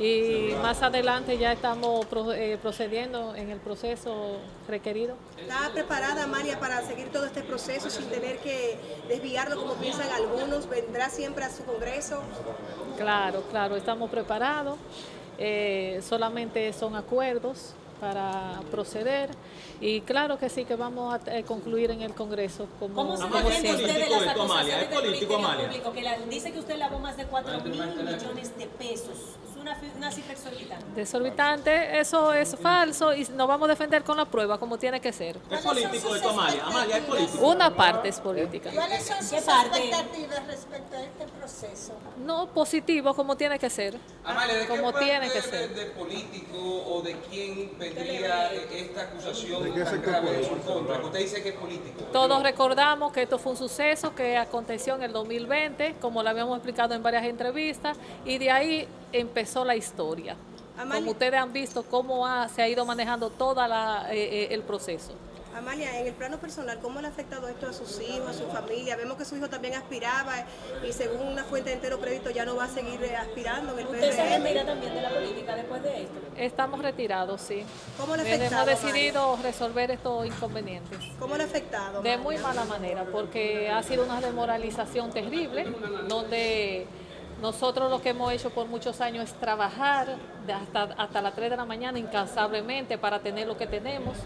y 0.00 0.50
más 0.62 0.82
adelante 0.82 1.38
ya 1.38 1.52
estamos 1.52 2.06
pro- 2.06 2.32
eh, 2.32 2.56
procediendo 2.62 3.34
en 3.34 3.50
el 3.50 3.58
proceso 3.58 4.38
requerido. 4.68 5.16
¿Está 5.40 5.70
preparada 5.72 6.24
Amalia 6.24 6.58
para 6.60 6.82
seguir 6.86 7.08
todo 7.08 7.26
este 7.26 7.42
proceso 7.42 7.90
sin 7.90 8.04
tener 8.06 8.38
que 8.38 8.78
desviarlo 9.08 9.56
como 9.60 9.74
piensan 9.74 10.08
algunos? 10.12 10.68
¿Vendrá 10.68 11.08
siempre 11.10 11.44
a 11.44 11.50
su 11.50 11.64
Congreso? 11.64 12.22
Claro, 12.96 13.42
claro, 13.50 13.76
estamos 13.76 14.10
preparados. 14.10 14.76
Eh, 15.38 16.00
solamente 16.02 16.72
son 16.72 16.96
acuerdos 16.96 17.72
para 18.00 18.60
proceder 18.70 19.30
y 19.80 20.00
claro 20.02 20.38
que 20.38 20.48
sí 20.48 20.64
que 20.64 20.74
vamos 20.76 21.14
a 21.14 21.36
eh, 21.36 21.42
concluir 21.44 21.90
en 21.90 22.02
el 22.02 22.12
Congreso 22.14 22.66
como, 22.78 22.94
¿Cómo 22.94 23.16
se 23.16 23.22
como 23.24 23.34
defiende 23.36 23.68
siempre. 23.68 23.86
usted 23.92 24.04
de 24.04 24.10
las 24.26 24.28
acusaciones 24.36 24.74
es 24.84 24.90
del 24.90 24.98
político, 24.98 25.10
Ministerio 25.10 25.36
Amalia. 25.38 25.66
Público 25.68 25.92
que 25.92 26.02
la- 26.02 26.18
dice 26.28 26.52
que 26.52 26.58
usted 26.60 26.76
lavó 26.76 26.98
más 27.00 27.16
de 27.16 27.24
4 27.26 27.60
mil 27.62 27.72
millones 27.72 28.56
de 28.58 28.66
pesos? 28.66 29.16
Una, 29.68 29.78
una 29.96 30.10
cifra 30.10 30.32
exorbitante. 30.32 30.86
Desorbitante, 30.94 32.00
eso 32.00 32.32
es 32.32 32.56
falso 32.56 33.14
y 33.14 33.24
nos 33.34 33.46
vamos 33.46 33.66
a 33.68 33.72
defender 33.72 34.02
con 34.02 34.16
la 34.16 34.24
prueba 34.24 34.58
como 34.58 34.78
tiene 34.78 34.98
que 34.98 35.12
ser. 35.12 35.36
Es 35.50 35.60
político 35.60 36.14
esto, 36.14 36.30
Amalia. 36.30 36.64
Amalia, 36.64 36.96
es 36.96 37.04
político. 37.04 37.46
Una 37.46 37.76
parte 37.76 38.08
es 38.08 38.18
política. 38.20 38.70
¿Cuáles 38.74 39.04
son 39.04 39.18
sus 39.18 39.30
¿Qué 39.30 39.36
expectativas 39.38 40.46
respecto 40.46 40.96
a 40.96 41.02
este 41.02 41.24
proceso? 41.38 41.92
No 42.24 42.46
positivo 42.48 43.12
como 43.14 43.36
tiene 43.36 43.58
que 43.58 43.68
ser. 43.68 43.98
Amalia, 44.24 44.54
¿de 44.54 44.60
qué 44.62 44.68
Como 44.68 44.90
parte 44.92 45.04
tiene 45.04 45.28
que 45.28 45.40
de, 45.40 45.42
ser. 45.42 45.74
de 45.74 45.86
político 45.86 46.56
o 46.86 47.02
de 47.02 47.16
quién 47.30 47.78
vendría 47.78 48.52
esta 48.52 49.02
acusación 49.02 49.74
tan 49.74 50.02
grave 50.02 50.38
en 50.38 50.44
su 50.44 50.58
contra? 50.60 50.98
Que 50.98 51.06
usted 51.06 51.18
dice 51.18 51.42
que 51.42 51.48
es 51.50 51.54
político. 51.56 52.04
Todos 52.12 52.42
recordamos 52.42 53.12
que 53.12 53.22
esto 53.22 53.38
fue 53.38 53.52
un 53.52 53.58
suceso 53.58 54.14
que 54.14 54.38
aconteció 54.38 54.94
en 54.94 55.02
el 55.02 55.12
2020, 55.12 55.96
como 56.00 56.22
lo 56.22 56.30
habíamos 56.30 56.56
explicado 56.56 56.94
en 56.94 57.02
varias 57.02 57.24
entrevistas, 57.24 57.98
y 58.24 58.38
de 58.38 58.50
ahí 58.50 58.88
empezó 59.12 59.64
la 59.64 59.76
historia. 59.76 60.36
Amalia. 60.76 61.00
Como 61.00 61.10
ustedes 61.12 61.34
han 61.34 61.52
visto 61.52 61.82
cómo 61.82 62.26
ha- 62.26 62.48
se 62.48 62.62
ha 62.62 62.68
ido 62.68 62.84
manejando 62.86 63.30
todo 63.30 63.60
el 64.10 64.62
proceso. 64.62 65.12
Amalia, 65.56 65.98
en 65.98 66.06
el 66.06 66.14
plano 66.14 66.38
personal, 66.38 66.78
¿cómo 66.78 67.00
le 67.00 67.08
ha 67.08 67.10
afectado 67.10 67.48
esto 67.48 67.66
a 67.68 67.72
sus 67.72 68.00
hijos, 68.00 68.28
a 68.28 68.32
su 68.32 68.46
familia? 68.46 68.94
Vemos 68.94 69.16
que 69.16 69.24
su 69.24 69.34
hijo 69.36 69.48
también 69.48 69.74
aspiraba 69.74 70.34
y 70.88 70.92
según 70.92 71.26
una 71.26 71.42
fuente 71.42 71.70
de 71.70 71.76
entero 71.76 71.98
crédito 71.98 72.30
ya 72.30 72.44
no 72.44 72.54
va 72.54 72.64
a 72.64 72.68
seguir 72.68 73.02
eh, 73.02 73.16
aspirando 73.16 73.72
en 73.72 73.78
el 73.80 73.86
¿Usted 73.86 74.12
se 74.12 74.38
retira 74.38 74.64
también 74.64 74.94
de 74.94 75.02
la 75.02 75.08
política 75.10 75.56
después 75.56 75.82
de 75.82 76.02
esto? 76.02 76.14
Estamos 76.36 76.80
retirados, 76.80 77.40
sí. 77.40 77.64
¿Cómo 77.98 78.14
le 78.14 78.22
ha 78.22 78.26
Eh, 78.26 78.34
afectado, 78.36 78.68
Hemos 78.70 78.82
decidido 78.82 79.38
resolver 79.42 79.90
estos 79.90 80.26
inconvenientes. 80.26 80.98
¿Cómo 81.18 81.36
le 81.36 81.42
ha 81.42 81.46
afectado? 81.46 82.02
De 82.02 82.16
muy 82.18 82.38
mala 82.38 82.64
manera, 82.64 83.04
porque 83.10 83.68
ha 83.68 83.82
sido 83.82 84.04
una 84.04 84.20
demoralización 84.20 85.10
terrible, 85.10 85.64
donde 86.06 86.86
nosotros 87.40 87.90
lo 87.90 88.00
que 88.02 88.10
hemos 88.10 88.32
hecho 88.32 88.50
por 88.50 88.66
muchos 88.66 89.00
años 89.00 89.24
es 89.24 89.34
trabajar 89.34 90.16
hasta, 90.52 90.82
hasta 90.96 91.20
las 91.22 91.34
3 91.34 91.50
de 91.50 91.56
la 91.56 91.64
mañana 91.64 91.98
incansablemente 91.98 92.98
para 92.98 93.18
tener 93.20 93.46
lo 93.46 93.56
que 93.56 93.66
tenemos. 93.66 94.16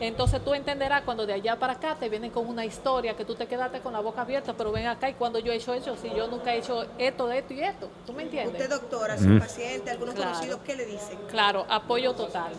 Entonces 0.00 0.42
tú 0.44 0.54
entenderás 0.54 1.02
cuando 1.02 1.26
de 1.26 1.34
allá 1.34 1.56
para 1.58 1.74
acá 1.74 1.96
te 1.98 2.08
vienen 2.08 2.30
con 2.30 2.46
una 2.46 2.64
historia 2.64 3.14
que 3.14 3.24
tú 3.24 3.34
te 3.34 3.46
quedaste 3.46 3.80
con 3.80 3.92
la 3.92 4.00
boca 4.00 4.22
abierta, 4.22 4.54
pero 4.54 4.72
ven 4.72 4.86
acá 4.86 5.08
y 5.10 5.14
cuando 5.14 5.38
yo 5.38 5.52
he 5.52 5.56
hecho 5.56 5.74
eso, 5.74 5.96
si 5.96 6.08
yo 6.14 6.26
nunca 6.28 6.54
he 6.54 6.58
hecho 6.58 6.84
esto, 6.98 7.30
esto 7.30 7.52
y 7.54 7.60
esto, 7.60 7.88
¿tú 8.06 8.12
me 8.12 8.22
entiendes? 8.22 8.52
Usted, 8.60 8.70
doctora, 8.70 9.18
su 9.18 9.38
paciente, 9.38 9.90
algunos 9.90 10.14
Claro. 10.14 10.30
conocidos, 10.32 10.60
¿qué 10.64 10.76
le 10.76 10.86
dicen? 10.86 11.18
Claro, 11.28 11.66
apoyo 11.68 12.14
total. 12.14 12.52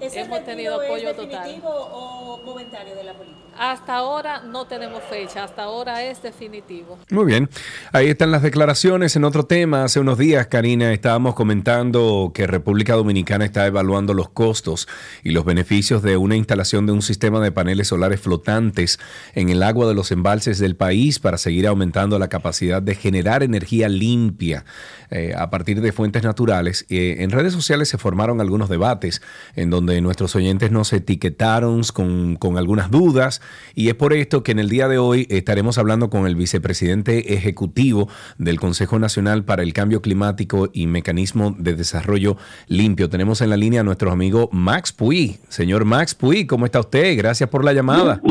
¿Ese 0.00 0.20
Hemos 0.20 0.44
tenido 0.44 0.80
apoyo 0.80 1.10
es 1.10 1.16
total. 1.16 1.30
definitivo 1.30 1.68
o 1.68 2.42
momentáneo 2.44 2.94
de 2.94 3.04
la 3.04 3.12
política? 3.14 3.38
Hasta 3.58 3.96
ahora 3.96 4.42
no 4.42 4.66
tenemos 4.66 5.02
fecha, 5.10 5.42
hasta 5.42 5.64
ahora 5.64 6.04
es 6.04 6.22
definitivo. 6.22 6.96
Muy 7.10 7.24
bien, 7.24 7.50
ahí 7.92 8.06
están 8.06 8.30
las 8.30 8.42
declaraciones. 8.42 9.16
En 9.16 9.24
otro 9.24 9.46
tema, 9.46 9.82
hace 9.82 9.98
unos 9.98 10.16
días, 10.16 10.46
Karina, 10.46 10.92
estábamos 10.92 11.34
comentando 11.34 12.30
que 12.32 12.46
República 12.46 12.94
Dominicana 12.94 13.44
está 13.44 13.66
evaluando 13.66 14.14
los 14.14 14.28
costos 14.28 14.86
y 15.24 15.30
los 15.32 15.44
beneficios 15.44 16.02
de 16.02 16.16
una 16.16 16.36
instalación 16.36 16.86
de 16.86 16.92
un 16.92 17.02
sistema 17.02 17.40
de 17.40 17.50
paneles 17.50 17.88
solares 17.88 18.20
flotantes 18.20 19.00
en 19.34 19.48
el 19.48 19.64
agua 19.64 19.88
de 19.88 19.94
los 19.94 20.12
embalses 20.12 20.60
del 20.60 20.76
país 20.76 21.18
para 21.18 21.36
seguir 21.36 21.66
aumentando 21.66 22.16
la 22.20 22.28
capacidad 22.28 22.80
de 22.80 22.94
generar 22.94 23.42
energía 23.42 23.88
limpia 23.88 24.64
eh, 25.10 25.34
a 25.36 25.50
partir 25.50 25.80
de 25.80 25.90
fuentes 25.90 26.22
naturales. 26.22 26.86
Eh, 26.90 27.16
en 27.18 27.30
redes 27.30 27.54
sociales 27.54 27.88
se 27.88 27.98
formaron 27.98 28.40
algunos 28.40 28.68
debates 28.68 29.20
en 29.56 29.70
donde 29.70 29.87
nuestros 30.00 30.36
oyentes 30.36 30.70
nos 30.70 30.92
etiquetaron 30.92 31.82
con, 31.92 32.36
con 32.36 32.58
algunas 32.58 32.90
dudas 32.90 33.40
y 33.74 33.88
es 33.88 33.94
por 33.94 34.12
esto 34.12 34.42
que 34.42 34.52
en 34.52 34.58
el 34.58 34.68
día 34.68 34.88
de 34.88 34.98
hoy 34.98 35.26
estaremos 35.30 35.78
hablando 35.78 36.10
con 36.10 36.26
el 36.26 36.36
vicepresidente 36.36 37.34
ejecutivo 37.34 38.08
del 38.38 38.60
Consejo 38.60 38.98
Nacional 38.98 39.44
para 39.44 39.62
el 39.62 39.72
Cambio 39.72 40.02
Climático 40.02 40.68
y 40.72 40.86
Mecanismo 40.86 41.54
de 41.58 41.74
Desarrollo 41.74 42.36
Limpio. 42.68 43.08
Tenemos 43.08 43.40
en 43.40 43.50
la 43.50 43.56
línea 43.56 43.80
a 43.80 43.84
nuestro 43.84 44.10
amigo 44.10 44.48
Max 44.52 44.92
Puy. 44.92 45.38
Señor 45.48 45.84
Max 45.84 46.14
Puy, 46.14 46.46
¿cómo 46.46 46.66
está 46.66 46.80
usted? 46.80 47.16
Gracias 47.16 47.48
por 47.48 47.64
la 47.64 47.72
llamada. 47.72 48.20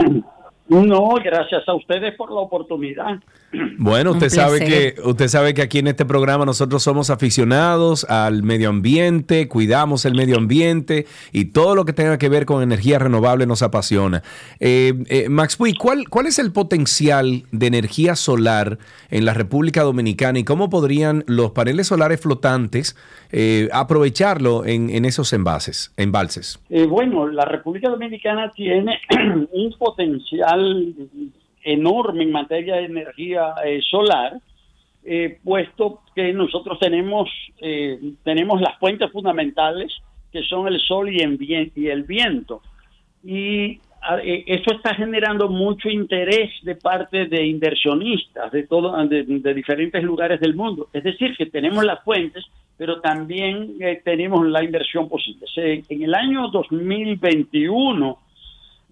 No, 0.69 1.15
gracias 1.23 1.63
a 1.67 1.73
ustedes 1.73 2.13
por 2.15 2.29
la 2.29 2.41
oportunidad. 2.41 3.19
Bueno, 3.79 4.11
usted 4.11 4.29
sabe 4.29 4.59
que 4.59 4.95
usted 5.03 5.27
sabe 5.27 5.53
que 5.53 5.61
aquí 5.61 5.79
en 5.79 5.87
este 5.87 6.03
programa 6.03 6.45
nosotros 6.45 6.81
somos 6.81 7.09
aficionados 7.09 8.05
al 8.05 8.43
medio 8.43 8.69
ambiente, 8.69 9.47
cuidamos 9.47 10.05
el 10.05 10.15
medio 10.15 10.37
ambiente 10.37 11.05
y 11.31 11.45
todo 11.45 11.75
lo 11.75 11.85
que 11.85 11.93
tenga 11.93 12.17
que 12.17 12.27
ver 12.27 12.45
con 12.45 12.63
energía 12.63 12.99
renovable 12.99 13.45
nos 13.45 13.61
apasiona. 13.61 14.23
Eh, 14.59 14.93
eh, 15.09 15.29
Max 15.29 15.57
Puy, 15.57 15.75
¿cuál, 15.75 16.09
¿cuál 16.09 16.25
es 16.25 16.39
el 16.39 16.51
potencial 16.51 17.43
de 17.51 17.67
energía 17.67 18.15
solar 18.15 18.79
en 19.09 19.25
la 19.25 19.33
República 19.33 19.83
Dominicana 19.83 20.39
y 20.39 20.43
cómo 20.43 20.69
podrían 20.69 21.23
los 21.27 21.51
paneles 21.51 21.87
solares 21.87 22.19
flotantes 22.19 22.95
eh, 23.31 23.69
aprovecharlo 23.71 24.65
en, 24.65 24.89
en 24.89 25.05
esos 25.05 25.31
envases, 25.33 25.93
embalses? 25.97 26.59
Eh, 26.69 26.85
bueno, 26.87 27.27
la 27.27 27.45
República 27.45 27.89
Dominicana 27.89 28.51
tiene 28.51 28.99
un 29.51 29.73
potencial 29.77 30.95
enorme 31.67 32.23
en 32.23 32.31
materia 32.31 32.75
de 32.75 32.85
energía 32.85 33.53
eh, 33.65 33.81
solar, 33.81 34.33
eh, 35.03 35.37
puesto 35.43 36.01
que 36.15 36.31
nosotros 36.33 36.79
tenemos, 36.79 37.29
eh, 37.61 37.99
tenemos 38.23 38.61
las 38.61 38.77
fuentes 38.79 39.11
fundamentales 39.11 39.91
que 40.31 40.43
son 40.43 40.67
el 40.67 40.79
sol 40.79 41.09
y 41.09 41.19
el, 41.19 42.03
viento. 42.03 42.61
Y 43.23 43.79
eso 44.45 44.71
está 44.71 44.93
generando 44.95 45.49
mucho 45.49 45.89
interés 45.89 46.51
de 46.63 46.75
parte 46.75 47.25
de 47.25 47.45
inversionistas 47.45 48.51
de, 48.51 48.63
todo, 48.63 48.95
de, 49.07 49.53
diferentes 49.53 50.03
lugares 50.03 50.39
del 50.39 50.55
mundo. 50.55 50.89
Es 50.93 51.03
decir, 51.03 51.35
que 51.37 51.47
tenemos 51.47 51.83
las 51.83 52.03
fuentes, 52.03 52.45
pero 52.77 53.01
también 53.01 53.77
tenemos 54.03 54.45
la 54.47 54.63
inversión 54.63 55.09
posible. 55.09 55.45
Se- 55.53 55.83
en 55.89 56.03
el 56.03 56.13
año 56.13 56.49
2021, 56.49 58.19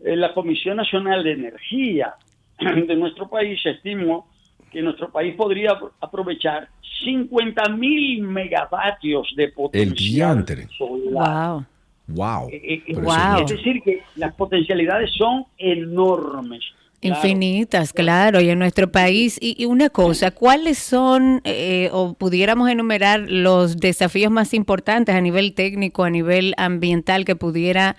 eh, 0.04 0.16
la 0.16 0.34
Comisión 0.34 0.78
Nacional 0.78 1.24
de 1.24 1.32
Energía 1.32 2.16
de 2.88 2.96
nuestro 2.96 3.28
país 3.30 3.60
estimó 3.66 4.28
que 4.72 4.82
nuestro 4.82 5.12
país 5.12 5.36
podría 5.36 5.72
apro- 5.72 5.92
aprovechar 6.02 6.68
50 7.04 7.70
mil 7.70 8.22
megavatios 8.24 9.28
de 9.36 9.50
potencial 9.50 10.44
diantre. 10.46 10.68
solar. 10.78 11.52
Wow. 11.52 11.66
Wow. 12.08 12.50
Eh, 12.52 12.84
eh, 12.88 12.94
Wow. 12.96 13.44
Es 13.44 13.52
decir, 13.52 13.82
que 13.84 14.02
las 14.16 14.34
potencialidades 14.36 15.12
son 15.18 15.46
enormes. 15.58 16.62
Claro. 17.02 17.16
Infinitas, 17.18 17.94
claro, 17.94 18.42
y 18.42 18.50
en 18.50 18.58
nuestro 18.58 18.92
país. 18.92 19.38
Y, 19.42 19.62
y 19.62 19.66
una 19.66 19.90
cosa, 19.90 20.32
¿cuáles 20.32 20.78
son, 20.80 21.42
eh, 21.44 21.90
o 21.92 22.14
pudiéramos 22.14 22.70
enumerar 22.70 23.20
los 23.30 23.78
desafíos 23.78 24.32
más 24.32 24.54
importantes 24.54 25.14
a 25.14 25.22
nivel 25.22 25.54
técnico, 25.54 26.04
a 26.04 26.10
nivel 26.10 26.54
ambiental, 26.58 27.24
que 27.26 27.36
pudiera 27.36 27.96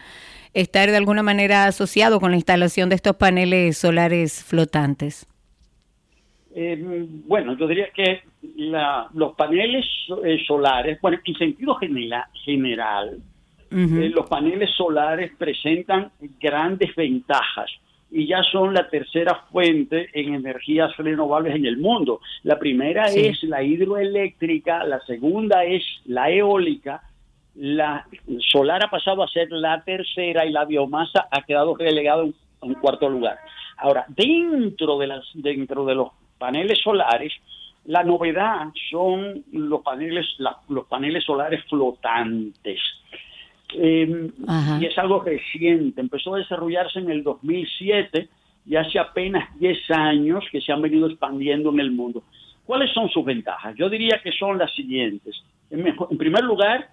estar 0.60 0.90
de 0.90 0.96
alguna 0.96 1.22
manera 1.22 1.66
asociado 1.66 2.18
con 2.18 2.30
la 2.30 2.36
instalación 2.36 2.88
de 2.88 2.94
estos 2.96 3.16
paneles 3.16 3.76
solares 3.78 4.42
flotantes? 4.42 5.26
Eh, 6.54 7.06
bueno, 7.26 7.56
yo 7.58 7.66
diría 7.66 7.88
que 7.94 8.22
la- 8.56 9.08
los 9.12 9.34
paneles 9.34 9.84
eh, 10.24 10.38
solares, 10.46 10.98
bueno, 11.02 11.18
en 11.24 11.34
sentido 11.34 11.74
genera- 11.74 12.28
general, 12.44 13.18
eh, 13.70 14.10
los 14.14 14.26
paneles 14.28 14.70
solares 14.74 15.32
presentan 15.36 16.10
grandes 16.40 16.94
ventajas 16.94 17.70
y 18.10 18.26
ya 18.28 18.42
son 18.44 18.72
la 18.72 18.88
tercera 18.88 19.34
fuente 19.52 20.08
en 20.14 20.32
energías 20.34 20.96
renovables 20.96 21.54
en 21.56 21.66
el 21.66 21.76
mundo. 21.76 22.20
La 22.44 22.58
primera 22.58 23.08
Sí. 23.08 23.26
es 23.26 23.42
la 23.42 23.62
hidroeléctrica, 23.62 24.84
la 24.84 25.00
segunda 25.00 25.64
es 25.64 25.82
la 26.06 26.30
eólica, 26.30 27.02
la 27.58 28.06
solar 28.52 28.84
ha 28.84 28.90
pasado 28.90 29.22
a 29.22 29.28
ser 29.28 29.50
la 29.50 29.82
tercera 29.82 30.44
y 30.44 30.50
la 30.52 30.64
biomasa 30.64 31.26
ha 31.30 31.42
quedado 31.42 31.74
relegado 31.76 32.24
en, 32.24 32.34
en 32.62 32.74
cuarto 32.74 33.08
lugar. 33.08 33.38
Ahora, 33.78 34.04
dentro 34.08 34.98
de 34.98 35.06
las 35.06 35.24
dentro 35.34 35.84
de 35.86 35.94
los 35.94 36.08
paneles 36.38 36.78
solares, 36.82 37.32
la 37.86 38.02
novedad 38.02 38.68
son 38.90 39.44
los 39.52 39.82
paneles 39.82 40.26
la- 40.38 40.58
los 40.68 40.86
paneles 40.86 41.24
solares 41.24 41.62
flotantes. 41.68 42.80
Eh, 43.74 44.30
Ajá. 44.46 44.78
y 44.80 44.86
es 44.86 44.96
algo 44.98 45.20
reciente, 45.22 46.00
empezó 46.00 46.34
a 46.34 46.38
desarrollarse 46.38 47.00
en 47.00 47.10
el 47.10 47.22
2007 47.24 48.28
y 48.64 48.76
hace 48.76 48.98
apenas 48.98 49.48
10 49.58 49.90
años 49.90 50.44
que 50.52 50.60
se 50.60 50.72
han 50.72 50.82
venido 50.82 51.06
expandiendo 51.08 51.70
en 51.70 51.80
el 51.80 51.90
mundo. 51.90 52.22
¿Cuáles 52.64 52.92
son 52.92 53.08
sus 53.10 53.24
ventajas? 53.24 53.74
Yo 53.76 53.88
diría 53.88 54.20
que 54.22 54.32
son 54.32 54.58
las 54.58 54.72
siguientes. 54.74 55.42
En 55.70 56.18
primer 56.18 56.44
lugar, 56.44 56.88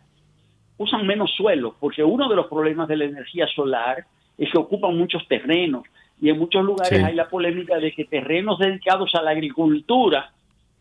usan 0.77 1.05
menos 1.05 1.31
suelo, 1.35 1.75
porque 1.79 2.03
uno 2.03 2.27
de 2.27 2.35
los 2.35 2.47
problemas 2.47 2.87
de 2.87 2.97
la 2.97 3.05
energía 3.05 3.47
solar 3.47 4.05
es 4.37 4.51
que 4.51 4.57
ocupan 4.57 4.97
muchos 4.97 5.27
terrenos 5.27 5.83
y 6.21 6.29
en 6.29 6.39
muchos 6.39 6.63
lugares 6.63 6.99
Sí. 6.99 7.05
hay 7.05 7.15
la 7.15 7.29
polémica 7.29 7.77
de 7.77 7.91
que 7.91 8.05
terrenos 8.05 8.59
dedicados 8.59 9.13
a 9.15 9.21
la 9.21 9.31
agricultura 9.31 10.31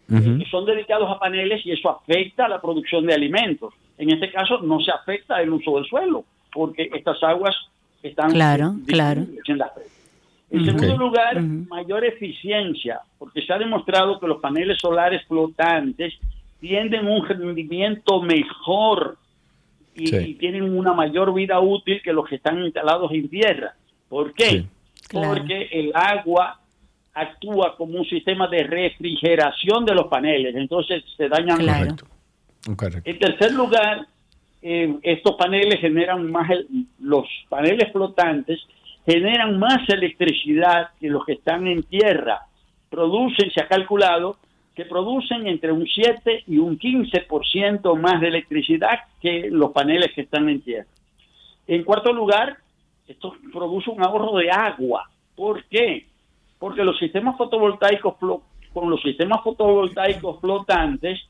que 0.09 0.45
son 0.51 0.67
dedicados 0.67 1.09
a 1.11 1.19
paneles 1.19 1.65
y 1.65 1.71
eso 1.73 1.89
afecta 1.89 2.45
a 2.45 2.49
la 2.49 2.61
producción 2.61 3.07
de 3.07 3.15
alimentos. 3.15 3.73
En 3.97 4.11
este 4.11 4.31
caso 4.31 4.59
no 4.61 4.79
se 4.81 4.91
afecta 4.91 5.41
el 5.41 5.51
uso 5.51 5.77
del 5.77 5.87
suelo, 5.87 6.25
porque 6.53 6.91
estas 6.93 7.23
aguas 7.23 7.57
están 8.03 8.31
Claro, 8.31 8.75
eh, 8.83 8.93
claro. 8.93 9.23
en 9.47 9.59
la 9.59 9.73
red. 9.75 9.85
En 10.51 10.67
segundo 10.67 10.99
lugar, 10.99 11.41
mayor 11.41 12.05
eficiencia, 12.05 13.01
porque 13.19 13.41
se 13.41 13.55
ha 13.55 13.59
demostrado 13.59 14.21
que 14.21 14.27
los 14.27 14.39
paneles 14.41 14.79
solares 14.79 15.25
flotantes 15.27 16.13
tienen 16.61 17.07
un 17.07 17.27
rendimiento 17.27 18.21
mejor 18.21 19.17
y, 19.95 20.07
Sí. 20.07 20.17
y 20.17 20.35
tienen 20.35 20.77
una 20.77 20.93
mayor 20.93 21.33
vida 21.35 21.61
útil 21.61 22.01
que 22.03 22.13
los 22.13 22.27
que 22.29 22.37
están 22.37 22.63
instalados 22.65 23.11
en 23.13 23.29
tierra. 23.29 23.75
¿Por 24.09 24.33
qué? 24.35 24.45
Sí. 24.45 24.67
Claro. 25.09 25.29
Porque 25.35 25.69
el 25.73 25.93
agua 25.95 26.59
actúa 27.15 27.77
como 27.77 27.99
un 27.99 28.05
sistema 28.07 28.49
de 28.49 28.63
refrigeración 28.65 29.85
de 29.85 29.95
los 29.95 30.07
paneles, 30.07 30.55
entonces 30.57 31.05
se 31.17 31.29
dañan 31.29 31.59
Claro. 31.59 31.79
Correcto. 31.97 32.07
Correcto. 32.77 33.11
en 33.11 33.19
tercer 33.19 33.53
lugar, 33.53 34.07
eh, 34.63 34.95
estos 35.03 35.35
paneles 35.37 35.81
generan 35.81 36.31
más, 36.31 36.49
el- 36.51 36.67
los 37.01 37.27
paneles 37.49 37.91
flotantes 37.93 38.61
generan 39.05 39.59
más 39.59 39.87
electricidad 39.89 40.91
que 41.01 41.09
los 41.09 41.25
que 41.27 41.33
están 41.33 41.67
en 41.67 41.83
tierra. 41.83 42.43
Producen, 42.89 43.51
se 43.51 43.61
ha 43.61 43.67
calculado, 43.67 44.37
que 44.75 44.85
producen 44.87 45.47
entre 45.47 45.71
un 45.73 45.87
7 45.87 46.45
y 46.47 46.59
un 46.59 46.79
15% 46.79 47.95
más 48.01 48.21
de 48.21 48.29
electricidad 48.29 49.01
que 49.21 49.49
los 49.51 49.71
paneles 49.73 50.13
que 50.15 50.23
están 50.23 50.49
en 50.49 50.63
tierra. 50.63 50.87
En 51.67 51.85
cuarto 51.85 52.13
lugar, 52.13 52.57
esto 53.07 53.35
produce 53.53 53.91
un 53.91 54.03
ahorro 54.03 54.37
de 54.39 54.51
agua. 54.51 55.09
¿Por 55.37 55.65
qué? 55.65 56.07
Porque 56.59 56.85
los 56.85 56.99
sistemas 56.99 57.37
fotovoltaicos 57.37 58.15
con 58.73 58.89
los 58.91 59.03
sistemas 59.03 59.43
fotovoltaicos 59.43 60.41
flotantes 60.41 61.21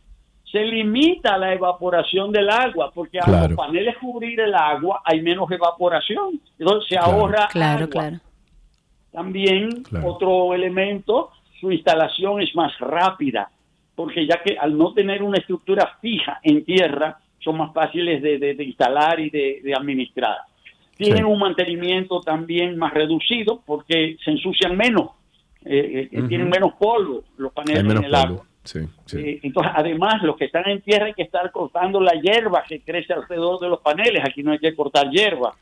se 0.44 0.62
limita 0.64 1.38
la 1.38 1.54
evaporación 1.54 2.30
del 2.30 2.48
agua, 2.50 2.90
porque 2.94 3.18
a 3.18 3.26
los 3.48 3.56
paneles 3.56 3.96
cubrir 3.98 4.38
el 4.38 4.54
agua 4.54 5.00
hay 5.04 5.22
menos 5.22 5.50
evaporación, 5.50 6.38
entonces 6.58 6.88
se 6.90 6.96
Claro. 6.96 7.12
ahorra 7.12 7.48
Claro, 7.50 7.76
agua. 7.84 7.88
claro. 7.88 8.16
También 9.10 9.82
Claro. 9.82 10.12
otro 10.12 10.54
elemento, 10.54 11.30
su 11.62 11.70
instalación 11.70 12.42
es 12.42 12.54
más 12.56 12.76
rápida, 12.80 13.48
porque 13.94 14.26
ya 14.26 14.42
que 14.42 14.58
al 14.58 14.76
no 14.76 14.92
tener 14.94 15.22
una 15.22 15.38
estructura 15.38 15.96
fija 16.00 16.40
en 16.42 16.64
tierra, 16.64 17.18
son 17.38 17.56
más 17.56 17.72
fáciles 17.72 18.20
de, 18.20 18.38
de- 18.38 18.54
de 18.54 18.64
instalar 18.64 19.20
y 19.20 19.30
de, 19.30 19.60
de 19.62 19.72
administrar. 19.72 20.38
Tienen 20.96 21.18
Sí. 21.18 21.22
un 21.24 21.38
mantenimiento 21.38 22.20
también 22.20 22.76
más 22.76 22.92
reducido 22.92 23.62
porque 23.64 24.16
se 24.24 24.32
ensucian 24.32 24.76
menos, 24.76 25.10
eh, 25.64 26.08
eh, 26.10 26.18
Ujú. 26.18 26.28
tienen 26.28 26.48
menos 26.50 26.72
polvo 26.74 27.22
los 27.38 27.52
paneles 27.52 27.84
menos 27.84 28.00
en 28.02 28.06
el 28.08 28.14
agua. 28.16 28.28
polvo. 28.38 28.46
Sí, 28.64 28.80
sí. 29.06 29.18
Eh, 29.20 29.40
entonces, 29.44 29.72
además, 29.76 30.20
los 30.24 30.36
que 30.36 30.46
están 30.46 30.68
en 30.68 30.80
tierra 30.82 31.06
hay 31.06 31.14
que 31.14 31.22
estar 31.22 31.50
cortando 31.52 32.00
la 32.00 32.12
hierba 32.20 32.64
que 32.68 32.80
crece 32.80 33.12
alrededor 33.12 33.60
de 33.60 33.68
los 33.68 33.80
paneles. 33.80 34.22
Aquí 34.24 34.42
no 34.42 34.50
hay 34.52 34.58
que 34.58 34.74
cortar 34.74 35.08
hierba. 35.10 35.54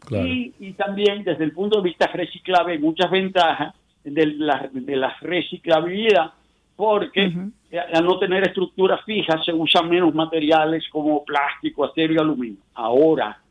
Claro. 0.00 0.26
Y, 0.26 0.52
y 0.60 0.72
también, 0.74 1.24
desde 1.24 1.44
el 1.44 1.52
punto 1.52 1.76
de 1.80 1.84
vista 1.88 2.06
reciclable, 2.08 2.72
hay 2.74 2.78
muchas 2.80 3.10
ventajas 3.10 3.74
de 4.04 4.26
la, 4.26 4.68
de 4.72 4.96
la 4.96 5.16
reciclabilidad, 5.20 6.32
porque 6.76 7.32
eh, 7.70 7.78
al 7.78 8.04
no 8.04 8.18
tener 8.18 8.46
estructuras 8.46 9.04
fijas 9.04 9.44
se 9.44 9.52
usan 9.52 9.88
menos 9.88 10.14
materiales 10.14 10.84
como 10.90 11.24
plástico, 11.24 11.84
acero 11.84 12.14
y 12.14 12.18
aluminio. 12.18 12.60
Ahora, 12.74 13.41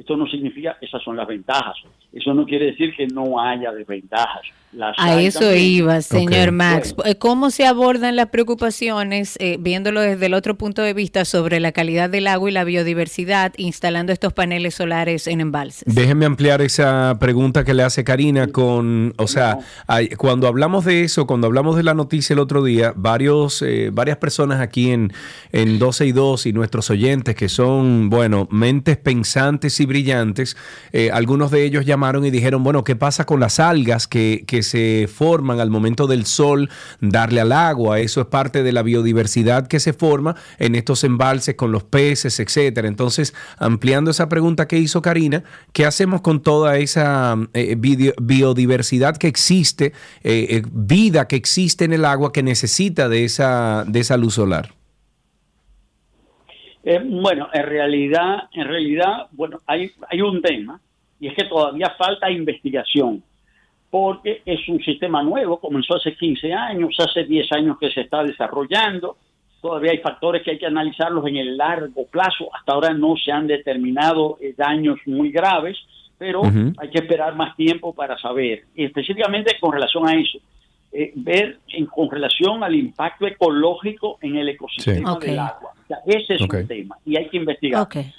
esto 0.00 0.16
no 0.16 0.26
significa, 0.26 0.76
esas 0.80 1.02
son 1.02 1.16
las 1.16 1.28
ventajas. 1.28 1.76
Eso 2.12 2.34
no 2.34 2.44
quiere 2.46 2.66
decir 2.66 2.92
que 2.96 3.06
no 3.06 3.40
haya 3.40 3.70
desventajas. 3.70 4.42
Las 4.72 4.96
A 4.98 5.20
eso 5.20 5.40
también. 5.40 5.64
iba, 5.64 6.00
señor. 6.00 6.52
Max. 6.52 6.94
Eh, 7.04 7.16
¿Cómo 7.16 7.50
se 7.50 7.66
abordan 7.66 8.14
las 8.16 8.26
preocupaciones, 8.28 9.36
eh, 9.40 9.56
viéndolo 9.60 10.00
desde 10.00 10.26
el 10.26 10.34
otro 10.34 10.56
punto 10.56 10.80
de 10.82 10.94
vista, 10.94 11.24
sobre 11.24 11.60
la 11.60 11.72
calidad 11.72 12.08
del 12.08 12.26
agua 12.28 12.48
y 12.50 12.52
la 12.52 12.64
biodiversidad, 12.64 13.52
instalando 13.56 14.12
estos 14.12 14.32
paneles 14.32 14.74
solares 14.76 15.26
en 15.26 15.40
embalses? 15.40 15.82
Déjeme 15.92 16.24
ampliar 16.24 16.62
esa 16.62 17.16
pregunta 17.20 17.64
que 17.64 17.74
le 17.74 17.82
hace 17.82 18.04
Karina 18.04 18.46
con, 18.48 19.12
o 19.18 19.26
sea, 19.26 19.58
hay- 19.86 20.08
cuando 20.10 20.46
hablamos 20.48 20.84
de 20.84 21.02
eso, 21.02 21.26
cuando 21.26 21.46
hablamos 21.48 21.76
de 21.76 21.82
la 21.82 21.94
noticia 21.94 22.34
el 22.34 22.40
otro 22.40 22.62
día, 22.64 22.92
varios, 22.96 23.62
eh, 23.62 23.90
varias 23.92 24.18
personas 24.18 24.60
aquí 24.60 24.90
en, 24.90 25.12
en 25.52 25.78
12 25.78 26.06
y 26.06 26.12
2 26.12 26.46
y 26.46 26.52
nuestros 26.52 26.90
oyentes 26.90 27.34
que 27.34 27.48
son, 27.48 28.08
bueno, 28.08 28.46
mentes 28.50 28.96
pensantes 28.96 29.78
y 29.80 29.86
brillantes, 29.90 30.56
eh, 30.92 31.10
algunos 31.12 31.50
de 31.50 31.64
ellos 31.64 31.84
llamaron 31.84 32.24
y 32.24 32.30
dijeron, 32.30 32.64
bueno, 32.64 32.82
¿qué 32.82 32.96
pasa 32.96 33.26
con 33.26 33.40
las 33.40 33.60
algas 33.60 34.06
que, 34.06 34.44
que 34.46 34.62
se 34.62 35.06
forman 35.12 35.60
al 35.60 35.68
momento 35.68 36.06
del 36.06 36.24
sol, 36.24 36.70
darle 37.02 37.42
al 37.42 37.52
agua? 37.52 38.00
Eso 38.00 38.22
es 38.22 38.26
parte 38.28 38.62
de 38.62 38.72
la 38.72 38.82
biodiversidad 38.82 39.66
que 39.66 39.80
se 39.80 39.92
forma 39.92 40.34
en 40.58 40.74
estos 40.74 41.04
embalses 41.04 41.56
con 41.56 41.72
los 41.72 41.84
peces, 41.84 42.40
etcétera. 42.40 42.88
Entonces, 42.88 43.34
ampliando 43.58 44.10
esa 44.10 44.30
pregunta 44.30 44.66
que 44.66 44.78
hizo 44.78 45.02
Karina, 45.02 45.44
¿qué 45.74 45.84
hacemos 45.84 46.22
con 46.22 46.42
toda 46.42 46.78
esa 46.78 47.36
eh, 47.52 47.76
biodiversidad 47.76 49.18
que 49.18 49.28
existe, 49.28 49.92
eh, 50.22 50.62
vida 50.72 51.28
que 51.28 51.36
existe 51.36 51.84
en 51.84 51.92
el 51.92 52.06
agua 52.06 52.32
que 52.32 52.42
necesita 52.42 53.10
de 53.10 53.24
esa, 53.24 53.84
de 53.86 54.00
esa 54.00 54.16
luz 54.16 54.34
solar? 54.34 54.79
Eh, 56.82 57.00
bueno, 57.04 57.48
en 57.52 57.66
realidad, 57.66 58.48
en 58.52 58.66
realidad, 58.66 59.26
bueno, 59.32 59.58
hay, 59.66 59.90
hay 60.08 60.20
un 60.20 60.40
tema 60.40 60.80
y 61.18 61.28
es 61.28 61.34
que 61.34 61.44
todavía 61.44 61.94
falta 61.98 62.30
investigación 62.30 63.22
porque 63.90 64.42
es 64.46 64.68
un 64.68 64.80
sistema 64.82 65.22
nuevo, 65.22 65.58
comenzó 65.58 65.96
hace 65.96 66.14
15 66.14 66.52
años, 66.52 66.94
hace 66.98 67.24
10 67.24 67.52
años 67.52 67.78
que 67.78 67.90
se 67.90 68.02
está 68.02 68.22
desarrollando, 68.22 69.16
todavía 69.60 69.90
hay 69.90 69.98
factores 69.98 70.42
que 70.42 70.52
hay 70.52 70.58
que 70.58 70.66
analizarlos 70.66 71.26
en 71.26 71.36
el 71.36 71.56
largo 71.56 72.06
plazo, 72.06 72.48
hasta 72.54 72.72
ahora 72.72 72.94
no 72.94 73.16
se 73.16 73.32
han 73.32 73.48
determinado 73.48 74.38
eh, 74.40 74.54
daños 74.56 74.98
muy 75.06 75.32
graves, 75.32 75.76
pero 76.16 76.42
hay 76.44 76.90
que 76.90 76.98
esperar 76.98 77.34
más 77.34 77.56
tiempo 77.56 77.94
para 77.94 78.16
saber, 78.18 78.64
y 78.76 78.84
específicamente 78.84 79.56
con 79.58 79.72
relación 79.72 80.08
a 80.08 80.14
eso, 80.14 80.38
eh, 80.92 81.12
ver 81.14 81.58
en, 81.68 81.86
con 81.86 82.10
relación 82.10 82.64
al 82.64 82.74
impacto 82.74 83.26
ecológico 83.26 84.18
en 84.22 84.36
el 84.36 84.48
ecosistema 84.48 85.18
Sí. 85.20 85.26
Del 85.28 85.38
agua. 85.38 85.70
O 85.84 85.86
sea, 85.86 85.98
ese 86.06 86.34
es 86.34 86.40
un 86.40 86.66
tema 86.66 86.96
y 87.06 87.16
hay 87.16 87.28
que 87.28 87.36
investigar. 87.36 87.86
Eh, 87.94 88.12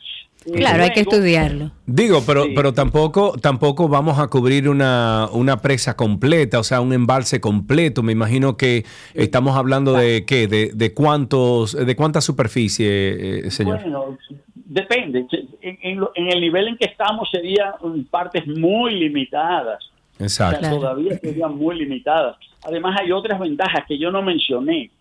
Claro, 0.55 0.81
hay 0.81 0.89
que 0.89 1.01
estudiarlo. 1.01 1.69
Digo, 1.85 2.23
pero, 2.25 2.45
Sí. 2.45 2.53
pero 2.55 2.73
tampoco, 2.73 3.33
tampoco 3.39 3.87
vamos 3.87 4.17
a 4.17 4.25
cubrir 4.27 4.67
una, 4.69 5.27
una 5.31 5.61
presa 5.61 5.95
completa, 5.95 6.57
o 6.57 6.63
sea, 6.63 6.81
un 6.81 6.93
embalse 6.93 7.39
completo. 7.39 8.01
Me 8.01 8.11
imagino 8.13 8.57
que 8.57 8.83
estamos 9.13 9.55
hablando 9.55 9.93
de 9.93 10.25
qué, 10.25 10.47
de, 10.47 10.71
de 10.73 10.93
cuántos, 10.95 11.73
de 11.85 11.95
cuánta 11.95 12.21
superficie, 12.21 13.45
eh, 13.45 13.51
señor. 13.51 13.81
Bueno, 13.81 14.17
depende. 14.55 15.27
En, 15.61 15.77
en 15.83 15.99
lo- 15.99 16.11
en 16.15 16.27
el 16.31 16.41
nivel 16.41 16.69
en 16.69 16.77
que 16.77 16.85
estamos 16.85 17.29
serían 17.31 17.73
partes 18.09 18.47
muy 18.47 18.95
limitadas. 18.95 19.91
Exacto. 20.19 20.69
Todavía 20.69 21.17
serían 21.17 21.57
muy 21.57 21.77
limitadas. 21.79 22.37
Además, 22.63 22.99
hay 22.99 23.11
otras 23.11 23.39
ventajas 23.39 23.85
que 23.87 23.97
yo 23.97 24.11
no 24.11 24.21
mencioné. 24.21 24.91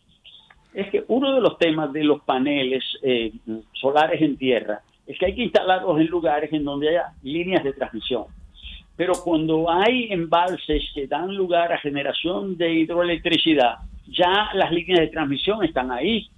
Es 0.73 0.88
que 0.90 1.05
uno 1.09 1.35
de 1.35 1.40
los 1.40 1.59
temas 1.59 1.92
de 1.92 2.05
los 2.05 2.23
paneles 2.23 2.85
eh, 3.03 3.33
solares 3.73 4.23
en 4.23 4.37
tierra 4.37 4.83
es 5.07 5.18
que 5.18 5.27
hay 5.27 5.35
que 5.35 5.42
instalarlos 5.42 6.01
en 6.01 6.07
lugares 6.07 6.53
en 6.53 6.64
donde 6.64 6.90
haya 6.90 7.12
líneas 7.23 7.64
de 7.64 7.73
transmisión. 7.73 8.27
Pero 8.96 9.14
cuando 9.25 9.70
hay 9.70 10.12
embalses 10.12 10.85
que 10.94 11.07
dan 11.07 11.35
lugar 11.35 11.73
a 11.73 11.79
generación 11.79 12.57
de 12.57 12.73
hidroelectricidad, 12.75 13.79
ya 14.07 14.51
las 14.55 14.70
líneas 14.70 15.01
de 15.01 15.09
transmisión 15.09 15.64
están 15.64 15.90
ahí, 15.90 16.29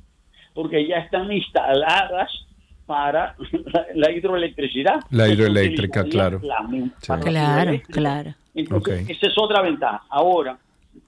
porque 0.55 0.87
ya 0.87 0.99
están 0.99 1.31
instaladas 1.31 2.31
para 2.87 3.35
la, 3.73 3.87
la 3.95 4.11
hidroelectricidad. 4.13 5.01
La 5.11 5.29
hidroeléctrica, 5.29 6.05
claro. 6.05 6.41
la 6.43 6.67
Sí. 6.71 6.91
para 7.09 7.23
la 7.25 7.31
Claro, 7.31 7.61
hidroeléctrica. 7.63 8.01
claro. 8.01 8.35
Entonces, 8.55 9.11
esa 9.11 9.27
es 9.29 9.35
otra 9.39 9.63
ventaja. 9.63 10.03
Ahora, 10.11 10.59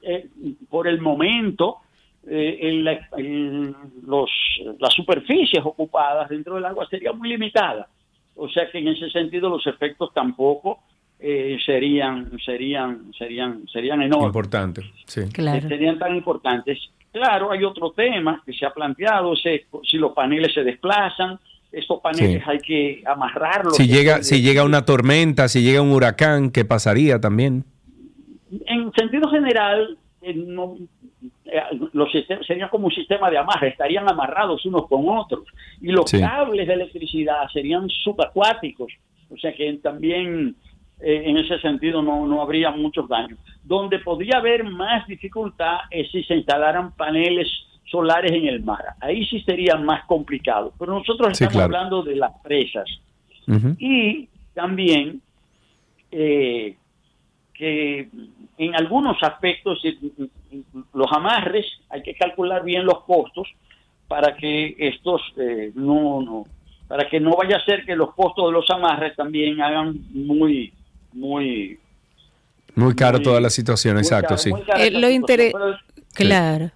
eh, 0.02 0.26
por 0.70 0.88
el 0.88 1.00
momento, 1.00 1.78
eh, 2.26 2.82
los, 4.06 4.30
las 4.78 4.94
superficies 4.94 5.62
ocupadas 5.64 6.28
dentro 6.28 6.54
del 6.54 6.64
agua 6.64 6.86
serían 6.88 7.18
muy 7.18 7.28
limitadas. 7.28 7.86
O 8.36 8.48
sea 8.48 8.70
que 8.70 8.78
en 8.78 8.88
ese 8.88 9.10
sentido 9.10 9.48
los 9.48 9.66
efectos 9.66 10.12
tampoco 10.14 10.80
eh, 11.20 11.58
serían, 11.64 12.30
serían, 12.44 13.12
serían, 13.16 13.66
serían 13.68 14.02
enormes. 14.02 14.26
Importante, 14.26 14.82
sí. 15.06 15.22
Claro. 15.32 15.68
Serían 15.68 15.98
tan 15.98 16.16
importantes. 16.16 16.78
Claro, 17.12 17.52
hay 17.52 17.62
otro 17.62 17.90
tema 17.92 18.42
que 18.44 18.52
se 18.52 18.66
ha 18.66 18.70
planteado, 18.70 19.34
ese- 19.34 19.66
si 19.88 19.98
los 19.98 20.12
paneles 20.12 20.52
se 20.52 20.64
desplazan, 20.64 21.38
estos 21.76 22.00
paneles 22.00 22.42
Sí. 22.44 22.50
hay 22.50 22.58
que 22.58 23.02
amarrarlos. 23.06 23.76
Si 23.76 23.86
llega, 23.86 24.22
si 24.22 24.42
llega 24.42 24.64
una 24.64 24.84
tormenta, 24.84 25.48
si 25.48 25.62
llega 25.62 25.82
un 25.82 25.92
huracán, 25.92 26.50
¿qué 26.50 26.64
pasaría 26.64 27.20
también? 27.20 27.64
en 28.66 28.92
sentido 28.92 29.28
general, 29.30 29.98
eh, 30.22 30.32
no, 30.34 30.76
eh, 31.44 31.60
los 31.92 32.10
sistemas 32.12 32.46
serían 32.46 32.68
como 32.68 32.86
un 32.86 32.92
sistema 32.92 33.28
de 33.30 33.36
amarre, 33.38 33.68
estarían 33.68 34.08
amarrados 34.08 34.64
unos 34.66 34.86
con 34.86 35.08
otros 35.08 35.44
y 35.80 35.88
los 35.88 36.08
Sí. 36.08 36.20
cables 36.20 36.68
de 36.68 36.74
electricidad 36.74 37.48
serían 37.52 37.88
subacuáticos, 37.90 38.92
o 39.30 39.36
sea 39.38 39.52
que 39.54 39.72
también 39.82 40.54
eh, 41.00 41.22
en 41.26 41.36
ese 41.36 41.58
sentido 41.58 42.00
no, 42.00 42.26
no 42.28 42.40
habría 42.40 42.70
muchos 42.70 43.08
daños. 43.08 43.38
Donde 43.64 43.98
podría 43.98 44.38
haber 44.38 44.62
más 44.62 45.04
dificultad 45.08 45.78
es 45.90 46.08
si 46.12 46.22
se 46.22 46.36
instalaran 46.36 46.92
paneles 46.92 47.48
solares 47.94 48.32
en 48.32 48.46
el 48.48 48.60
mar, 48.64 48.84
ahí 49.00 49.24
sí 49.26 49.40
sería 49.42 49.76
más 49.76 50.04
complicado, 50.06 50.72
pero 50.78 50.94
nosotros 50.98 51.28
Sí, 51.28 51.44
estamos 51.44 51.52
claro. 51.52 51.64
hablando 51.66 52.02
de 52.02 52.16
las 52.16 52.32
presas. 52.42 52.88
Y 53.78 54.28
también 54.52 55.20
eh, 56.10 56.76
que 57.52 58.08
en 58.58 58.74
algunos 58.74 59.16
aspectos 59.22 59.78
eh, 59.84 59.96
los 60.92 61.06
amarres 61.12 61.66
hay 61.90 62.02
que 62.02 62.14
calcular 62.14 62.64
bien 62.64 62.84
los 62.84 63.04
costos 63.04 63.46
para 64.08 64.36
que 64.36 64.74
estos 64.78 65.20
eh, 65.36 65.70
no, 65.74 66.20
no 66.22 66.44
para 66.88 67.08
que 67.08 67.20
no 67.20 67.36
vaya 67.36 67.56
a 67.58 67.64
ser 67.64 67.84
que 67.84 67.94
los 67.94 68.12
costos 68.14 68.46
de 68.46 68.52
los 68.52 68.68
amarres 68.70 69.14
también 69.16 69.60
hagan 69.60 70.00
muy 70.12 70.72
muy 71.12 71.78
Muy 72.74 72.94
caro 72.96 73.18
Muy- 73.18 73.24
toda 73.24 73.40
la 73.40 73.50
situación, 73.50 73.94
muy 73.94 74.02
exacto, 74.02 74.36
sí. 74.36 74.50
Eh, 74.78 74.90
lo 74.90 75.08
Pero 75.26 75.76
Claro. 76.14 76.70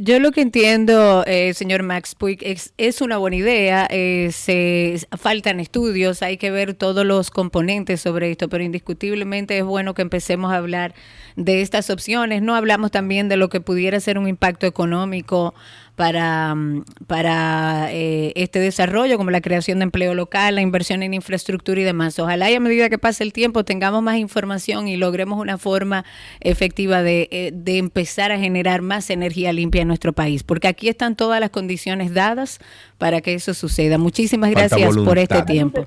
Yo 0.00 0.20
lo 0.20 0.30
que 0.30 0.42
entiendo, 0.42 1.24
eh, 1.26 1.54
señor 1.54 1.82
Max 1.82 2.14
Puig, 2.14 2.38
es, 2.42 2.72
es 2.78 3.00
una 3.00 3.18
buena 3.18 3.36
idea. 3.36 3.88
eh, 3.90 4.30
se 4.30 4.96
faltan 5.18 5.58
estudios, 5.58 6.22
hay 6.22 6.36
que 6.36 6.52
ver 6.52 6.74
todos 6.74 7.04
los 7.04 7.32
componentes 7.32 8.00
sobre 8.00 8.30
esto, 8.30 8.48
pero 8.48 8.62
indiscutiblemente 8.62 9.58
es 9.58 9.64
bueno 9.64 9.94
que 9.94 10.02
empecemos 10.02 10.52
a 10.52 10.56
hablar 10.58 10.94
de 11.34 11.62
estas 11.62 11.90
opciones. 11.90 12.42
No 12.42 12.54
hablamos 12.54 12.92
también 12.92 13.28
de 13.28 13.36
lo 13.36 13.48
que 13.48 13.60
pudiera 13.60 13.98
ser 13.98 14.18
un 14.18 14.28
impacto 14.28 14.66
económico 14.66 15.52
para, 15.96 16.54
mm, 16.54 16.84
para 17.06 17.88
eh, 17.92 18.32
este 18.34 18.58
desarrollo, 18.58 19.18
como 19.18 19.30
la 19.30 19.40
creación 19.40 19.78
de 19.78 19.84
empleo 19.84 20.14
local, 20.14 20.54
la 20.54 20.62
inversión 20.62 21.02
en 21.02 21.14
infraestructura 21.14 21.80
y 21.80 21.84
demás. 21.84 22.18
Ojalá 22.18 22.50
y 22.50 22.54
a 22.54 22.60
medida 22.60 22.88
que 22.88 22.98
pase 22.98 23.22
el 23.24 23.32
tiempo 23.32 23.64
tengamos 23.64 24.02
más 24.02 24.16
información 24.16 24.88
y 24.88 24.96
logremos 24.96 25.38
una 25.38 25.58
forma 25.58 26.04
efectiva 26.40 27.02
de, 27.02 27.28
eh, 27.30 27.50
de 27.54 27.78
empezar 27.78 28.32
a 28.32 28.38
generar 28.38 28.82
más 28.82 29.10
energía 29.10 29.52
limpia 29.52 29.82
en 29.82 29.88
nuestro 29.88 30.12
país, 30.12 30.42
porque 30.42 30.68
aquí 30.68 30.88
están 30.88 31.14
todas 31.16 31.40
las 31.40 31.50
condiciones 31.50 32.14
dadas 32.14 32.58
para 32.98 33.20
que 33.20 33.34
eso 33.34 33.52
suceda. 33.52 33.98
Muchísimas 33.98 34.52
Falta 34.52 34.76
gracias 34.76 34.96
por 35.04 35.18
este 35.18 35.42
tiempo. 35.42 35.84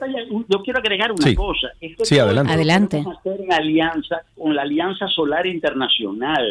Yo 0.49 0.61
quiero 0.63 0.79
agregar 0.79 1.11
una 1.11 1.23
Sí. 1.25 1.33
cosa. 1.35 1.67
Esto 1.81 2.05
Sí, 2.05 2.19
adelante. 2.19 2.51
Adelante. 2.53 3.03
hacer 3.19 3.41
en 3.41 3.53
alianza 3.53 4.21
con 4.37 4.55
la 4.55 4.61
Alianza 4.63 5.07
Solar 5.07 5.47
Internacional, 5.47 6.43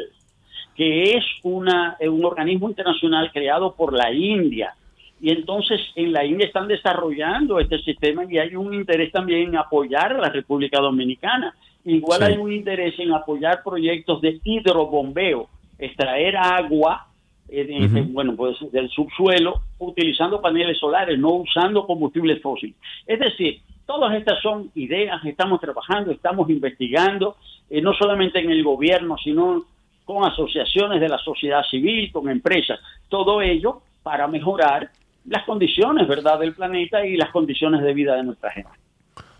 que 0.74 1.16
es 1.16 1.24
una, 1.42 1.96
eh, 2.00 2.08
un 2.08 2.24
organismo 2.24 2.68
internacional 2.68 3.30
creado 3.32 3.74
por 3.74 3.92
la 3.92 4.12
India. 4.12 4.74
Y 5.20 5.30
entonces 5.30 5.80
en 5.94 6.12
la 6.12 6.24
India 6.24 6.46
están 6.46 6.68
desarrollando 6.68 7.58
este 7.60 7.78
sistema 7.78 8.24
y 8.28 8.38
hay 8.38 8.56
un 8.56 8.74
interés 8.74 9.10
también 9.12 9.48
en 9.48 9.56
apoyar 9.56 10.12
a 10.12 10.18
la 10.20 10.28
República 10.28 10.80
Dominicana. 10.80 11.54
Igual 11.84 12.18
Sí. 12.20 12.24
hay 12.32 12.38
un 12.38 12.52
interés 12.52 12.98
en 12.98 13.12
apoyar 13.12 13.62
proyectos 13.62 14.20
de 14.20 14.40
hidrobombeo, 14.44 15.48
extraer 15.78 16.36
agua 16.36 17.06
eh, 17.50 17.64
de- 17.64 18.02
bueno, 18.02 18.34
pues 18.34 18.56
del 18.72 18.88
subsuelo 18.88 19.60
utilizando 19.78 20.40
paneles 20.40 20.78
solares, 20.78 21.18
no 21.18 21.34
usando 21.34 21.86
combustibles 21.86 22.40
fósiles. 22.40 22.74
Es 23.06 23.18
decir, 23.20 23.60
todas 23.86 24.14
estas 24.16 24.40
son 24.40 24.70
ideas, 24.74 25.22
estamos 25.26 25.60
trabajando, 25.60 26.10
estamos 26.10 26.48
investigando, 26.48 27.36
eh, 27.68 27.82
no 27.82 27.92
solamente 27.92 28.38
en 28.40 28.50
el 28.50 28.64
gobierno, 28.64 29.16
sino 29.22 29.66
con 30.04 30.24
asociaciones 30.24 31.00
de 31.00 31.08
la 31.08 31.18
sociedad 31.18 31.62
civil, 31.64 32.12
con 32.12 32.28
empresas, 32.28 32.78
todo 33.08 33.40
ello 33.40 33.80
para 34.02 34.26
mejorar 34.28 34.90
las 35.26 35.44
condiciones, 35.44 36.06
¿verdad?, 36.06 36.38
del 36.38 36.54
planeta 36.54 37.04
y 37.04 37.16
las 37.16 37.30
condiciones 37.30 37.82
de 37.82 37.94
vida 37.94 38.16
de 38.16 38.24
nuestra 38.24 38.50
gente. 38.50 38.83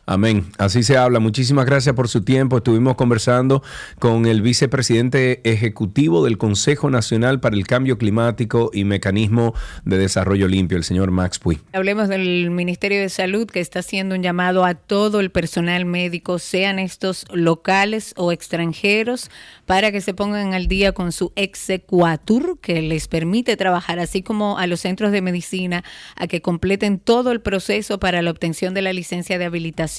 Amén. 0.06 0.44
Así 0.58 0.82
se 0.82 0.98
habla. 0.98 1.18
Muchísimas 1.18 1.64
gracias 1.64 1.94
por 1.94 2.08
su 2.08 2.22
tiempo. 2.22 2.58
Estuvimos 2.58 2.94
conversando 2.94 3.62
con 3.98 4.26
el 4.26 4.42
vicepresidente 4.42 5.40
ejecutivo 5.48 6.22
del 6.24 6.36
Consejo 6.36 6.90
Nacional 6.90 7.40
para 7.40 7.56
el 7.56 7.66
Cambio 7.66 7.96
Climático 7.96 8.70
y 8.74 8.84
Mecanismo 8.84 9.54
de 9.86 9.96
Desarrollo 9.96 10.46
Limpio, 10.46 10.76
el 10.76 10.84
señor 10.84 11.10
Max 11.10 11.38
Puy. 11.38 11.58
Hablemos 11.72 12.08
del 12.08 12.50
Ministerio 12.50 13.00
de 13.00 13.08
Salud 13.08 13.46
que 13.46 13.60
está 13.60 13.78
haciendo 13.78 14.14
un 14.14 14.22
llamado 14.22 14.66
a 14.66 14.74
todo 14.74 15.20
el 15.20 15.30
personal 15.30 15.86
médico, 15.86 16.38
sean 16.38 16.78
estos 16.78 17.24
locales 17.32 18.12
o 18.18 18.30
extranjeros, 18.30 19.30
para 19.64 19.90
que 19.90 20.02
se 20.02 20.12
pongan 20.12 20.52
al 20.52 20.66
día 20.66 20.92
con 20.92 21.12
su 21.12 21.32
exequatur 21.34 22.58
que 22.60 22.82
les 22.82 23.08
permite 23.08 23.56
trabajar, 23.56 23.98
así 23.98 24.22
como 24.22 24.58
a 24.58 24.66
los 24.66 24.80
centros 24.80 25.12
de 25.12 25.22
medicina, 25.22 25.82
a 26.16 26.26
que 26.26 26.42
completen 26.42 26.98
todo 26.98 27.32
el 27.32 27.40
proceso 27.40 27.98
para 27.98 28.20
la 28.20 28.30
obtención 28.30 28.74
de 28.74 28.82
la 28.82 28.92
licencia 28.92 29.38
de 29.38 29.46
habilitación. 29.46 29.93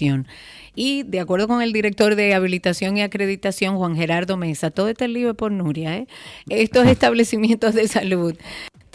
Y 0.75 1.03
de 1.03 1.19
acuerdo 1.19 1.47
con 1.47 1.61
el 1.61 1.71
director 1.71 2.15
de 2.15 2.33
habilitación 2.33 2.97
y 2.97 3.01
acreditación, 3.01 3.77
Juan 3.77 3.95
Gerardo 3.95 4.35
Mesa, 4.35 4.71
todo 4.71 4.89
está 4.89 5.07
libre 5.07 5.33
por 5.33 5.51
Nuria, 5.51 5.95
¿eh? 5.97 6.07
estos 6.49 6.85
establecimientos 6.87 7.73
de 7.73 7.87
salud 7.87 8.35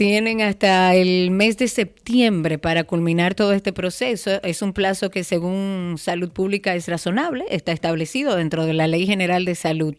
tienen 0.01 0.41
hasta 0.41 0.95
el 0.95 1.31
mes 1.31 1.59
de 1.59 1.69
septiembre 1.69 2.57
para 2.57 2.85
culminar 2.85 3.35
todo 3.35 3.53
este 3.53 3.71
proceso. 3.71 4.43
Es 4.43 4.63
un 4.63 4.73
plazo 4.73 5.11
que 5.11 5.25
según 5.25 5.97
Salud 5.99 6.31
Pública 6.31 6.75
es 6.75 6.89
razonable, 6.89 7.45
está 7.51 7.73
establecido 7.73 8.35
dentro 8.35 8.65
de 8.65 8.73
la 8.73 8.87
Ley 8.87 9.05
General 9.05 9.45
de 9.45 9.55
Salud. 9.55 9.95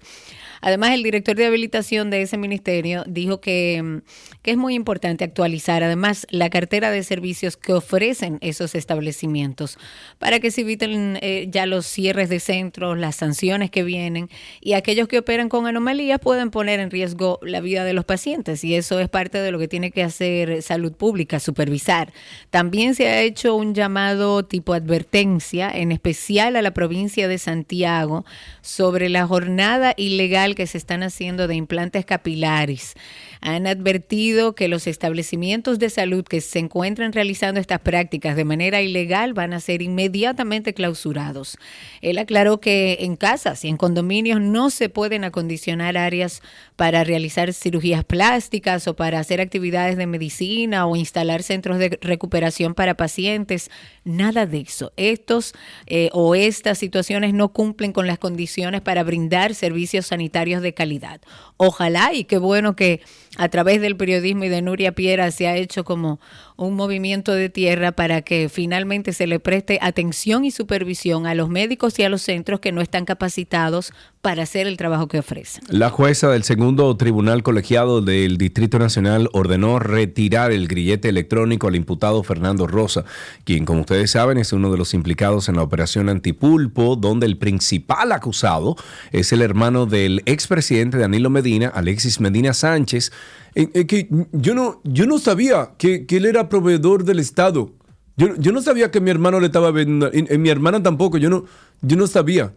Además, 0.61 0.91
el 0.91 1.03
director 1.03 1.35
de 1.35 1.45
habilitación 1.45 2.09
de 2.09 2.21
ese 2.21 2.37
ministerio 2.37 3.03
dijo 3.07 3.41
que, 3.41 3.81
mm, 3.83 3.97
que 4.41 4.51
es 4.51 4.57
muy 4.57 4.75
importante 4.75 5.23
actualizar 5.23 5.83
además 5.83 6.25
la 6.29 6.49
cartera 6.49 6.91
de 6.91 7.03
servicios 7.03 7.57
que 7.57 7.73
ofrecen 7.73 8.37
esos 8.41 8.75
establecimientos 8.75 9.77
para 10.19 10.39
que 10.39 10.51
se 10.51 10.61
eviten 10.61 11.17
eh, 11.21 11.47
ya 11.49 11.65
los 11.65 11.85
cierres 11.85 12.29
de 12.29 12.39
centros, 12.39 12.97
las 12.97 13.15
sanciones 13.15 13.69
que 13.71 13.83
vienen 13.83 14.29
y 14.59 14.73
aquellos 14.73 15.07
que 15.07 15.19
operan 15.19 15.49
con 15.49 15.67
anomalías 15.67 16.19
pueden 16.19 16.51
poner 16.51 16.79
en 16.79 16.91
riesgo 16.91 17.39
la 17.41 17.61
vida 17.61 17.83
de 17.83 17.93
los 17.93 18.05
pacientes 18.05 18.63
y 18.63 18.75
eso 18.75 18.99
es 18.99 19.09
parte 19.09 19.39
de 19.39 19.51
lo 19.51 19.59
que 19.59 19.67
tiene 19.67 19.91
que 19.91 20.03
hacer 20.03 20.61
salud 20.61 20.93
pública, 20.93 21.39
supervisar. 21.39 22.13
También 22.49 22.95
se 22.95 23.07
ha 23.07 23.21
hecho 23.21 23.55
un 23.55 23.73
llamado 23.73 24.43
tipo 24.43 24.73
advertencia, 24.73 25.69
en 25.69 25.91
especial 25.91 26.55
a 26.55 26.61
la 26.61 26.73
provincia 26.73 27.27
de 27.27 27.37
Santiago, 27.37 28.25
sobre 28.61 29.09
la 29.09 29.27
jornada 29.27 29.93
ilegal 29.97 30.50
que 30.55 30.67
se 30.67 30.77
están 30.77 31.03
haciendo 31.03 31.47
de 31.47 31.55
implantes 31.55 32.05
capilares. 32.05 32.93
Han 33.41 33.65
advertido 33.65 34.53
que 34.53 34.67
los 34.67 34.85
establecimientos 34.85 35.79
de 35.79 35.89
salud 35.89 36.23
que 36.23 36.41
se 36.41 36.59
encuentran 36.59 37.11
realizando 37.11 37.59
estas 37.59 37.79
prácticas 37.79 38.35
de 38.35 38.45
manera 38.45 38.81
ilegal 38.81 39.33
van 39.33 39.53
a 39.53 39.59
ser 39.59 39.81
inmediatamente 39.81 40.75
clausurados. 40.75 41.57
Él 42.01 42.19
aclaró 42.19 42.59
que 42.59 42.97
en 43.01 43.15
casas 43.15 43.65
y 43.65 43.67
en 43.67 43.77
condominios 43.77 44.39
no 44.39 44.69
se 44.69 44.89
pueden 44.89 45.23
acondicionar 45.23 45.97
áreas 45.97 46.43
para 46.75 47.03
realizar 47.03 47.51
cirugías 47.53 48.03
plásticas 48.03 48.87
o 48.87 48.95
para 48.95 49.19
hacer 49.19 49.41
actividades 49.41 49.97
de 49.97 50.05
medicina 50.05 50.85
o 50.85 50.95
instalar 50.95 51.41
centros 51.41 51.79
de 51.79 51.97
recuperación 52.01 52.75
para 52.75 52.95
pacientes. 52.95 53.71
Nada 54.03 54.45
de 54.45 54.59
eso. 54.59 54.93
Estos 54.97 55.53
eh, 55.87 56.09
o 56.13 56.35
estas 56.35 56.77
situaciones 56.77 57.33
no 57.33 57.49
cumplen 57.49 57.91
con 57.91 58.05
las 58.05 58.19
condiciones 58.19 58.81
para 58.81 59.03
brindar 59.03 59.55
servicios 59.55 60.07
sanitarios 60.07 60.61
de 60.61 60.73
calidad. 60.73 61.21
Ojalá 61.57 62.13
y 62.13 62.25
qué 62.25 62.37
bueno 62.37 62.75
que 62.75 63.01
a 63.37 63.49
través 63.49 63.79
del 63.81 63.95
periodismo 63.95 64.43
y 64.43 64.49
de 64.49 64.61
Nuria 64.61 64.91
Piera 64.91 65.31
se 65.31 65.47
ha 65.47 65.55
hecho 65.55 65.83
como 65.85 66.19
un 66.57 66.75
movimiento 66.75 67.33
de 67.33 67.49
tierra 67.49 67.91
para 67.91 68.21
que 68.21 68.49
finalmente 68.49 69.13
se 69.13 69.25
le 69.25 69.39
preste 69.39 69.79
atención 69.81 70.43
y 70.43 70.51
supervisión 70.51 71.25
a 71.25 71.33
los 71.33 71.49
médicos 71.49 71.97
y 71.97 72.03
a 72.03 72.09
los 72.09 72.21
centros 72.21 72.59
que 72.59 72.71
no 72.71 72.81
están 72.81 73.05
capacitados 73.05 73.93
para 74.21 74.43
hacer 74.43 74.67
el 74.67 74.77
trabajo 74.77 75.07
que 75.07 75.17
ofrecen. 75.17 75.63
La 75.69 75.89
jueza 75.89 76.29
del 76.29 76.43
segundo 76.43 76.95
tribunal 76.97 77.41
colegiado 77.41 78.01
del 78.01 78.37
Distrito 78.37 78.77
Nacional 78.77 79.29
ordenó 79.33 79.79
retirar 79.79 80.51
el 80.51 80.67
grillete 80.67 81.09
electrónico 81.09 81.67
al 81.67 81.75
imputado 81.75 82.21
Fernando 82.21 82.67
Rosa, 82.67 83.05
quien, 83.45 83.65
como 83.65 83.81
ustedes 83.81 84.11
saben, 84.11 84.37
es 84.37 84.53
uno 84.53 84.71
de 84.71 84.77
los 84.77 84.93
implicados 84.93 85.49
en 85.49 85.55
la 85.55 85.63
operación 85.63 86.09
Antipulpo, 86.09 86.95
donde 86.95 87.25
el 87.25 87.37
principal 87.37 88.11
acusado 88.11 88.75
es 89.11 89.33
el 89.33 89.41
hermano 89.41 89.87
del 89.87 90.21
expresidente 90.25 90.97
Danilo 90.97 91.31
Medina, 91.31 91.69
Alexis 91.69 92.19
Medina 92.19 92.53
Sánchez. 92.53 93.11
Eh, 93.55 93.69
eh, 93.73 93.85
que 93.85 94.07
yo 94.31 94.55
no, 94.55 94.81
yo 94.83 95.05
no 95.05 95.17
sabía 95.19 95.71
que, 95.77 96.05
que 96.05 96.17
él 96.17 96.25
era 96.25 96.47
proveedor 96.49 97.03
del 97.03 97.19
Estado. 97.19 97.73
Yo, 98.17 98.35
yo 98.37 98.51
no 98.51 98.61
sabía 98.61 98.91
que 98.91 99.01
mi 99.01 99.09
hermano 99.11 99.39
le 99.39 99.47
estaba 99.47 99.71
vendiendo, 99.71 100.09
y- 100.13 100.33
y 100.33 100.37
mi 100.37 100.49
hermana 100.49 100.81
tampoco, 100.81 101.17
yo 101.17 101.29
no, 101.29 101.45
yo 101.81 101.97
no 101.97 102.07
sabía. 102.07 102.53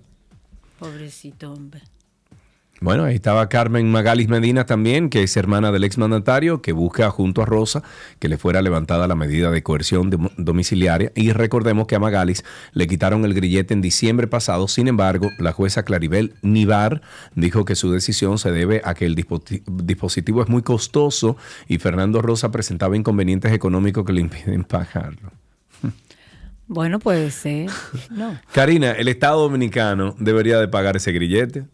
Pobrecito 0.78 1.52
hombre. 1.52 1.82
Bueno, 2.84 3.04
ahí 3.04 3.14
estaba 3.14 3.48
Carmen 3.48 3.90
Magalis 3.90 4.28
Medina 4.28 4.66
también, 4.66 5.08
que 5.08 5.22
es 5.22 5.34
hermana 5.38 5.72
del 5.72 5.84
exmandatario, 5.84 6.60
que 6.60 6.72
busca 6.72 7.08
junto 7.10 7.40
a 7.40 7.46
Rosa 7.46 7.82
que 8.18 8.28
le 8.28 8.36
fuera 8.36 8.60
levantada 8.60 9.08
la 9.08 9.14
medida 9.14 9.50
de 9.50 9.62
coerción 9.62 10.12
dom- 10.12 10.30
domiciliaria. 10.36 11.10
Y 11.14 11.32
recordemos 11.32 11.86
que 11.86 11.94
a 11.96 11.98
Magalis 11.98 12.44
le 12.72 12.86
quitaron 12.86 13.24
el 13.24 13.32
grillete 13.32 13.72
en 13.72 13.80
diciembre 13.80 14.26
pasado. 14.26 14.68
Sin 14.68 14.86
embargo, 14.86 15.30
la 15.38 15.52
jueza 15.52 15.82
Claribel 15.84 16.34
Nivar 16.42 17.00
dijo 17.34 17.64
que 17.64 17.74
su 17.74 17.90
decisión 17.90 18.36
se 18.36 18.52
debe 18.52 18.82
a 18.84 18.92
que 18.92 19.06
el 19.06 19.16
dispo- 19.16 19.42
dispositivo 19.66 20.42
es 20.42 20.50
muy 20.50 20.60
costoso 20.60 21.38
y 21.66 21.78
Fernando 21.78 22.20
Rosa 22.20 22.50
presentaba 22.52 22.98
inconvenientes 22.98 23.50
económicos 23.52 24.04
que 24.04 24.12
le 24.12 24.20
impiden 24.20 24.62
pagarlo. 24.64 25.32
Bueno, 26.66 26.98
puede 26.98 27.30
ser. 27.30 27.70
No. 28.10 28.38
Karina, 28.52 28.92
el 28.92 29.08
Estado 29.08 29.42
Dominicano 29.42 30.14
debería 30.18 30.58
de 30.58 30.68
pagar 30.68 30.96
ese 30.96 31.12
grillete. 31.12 31.64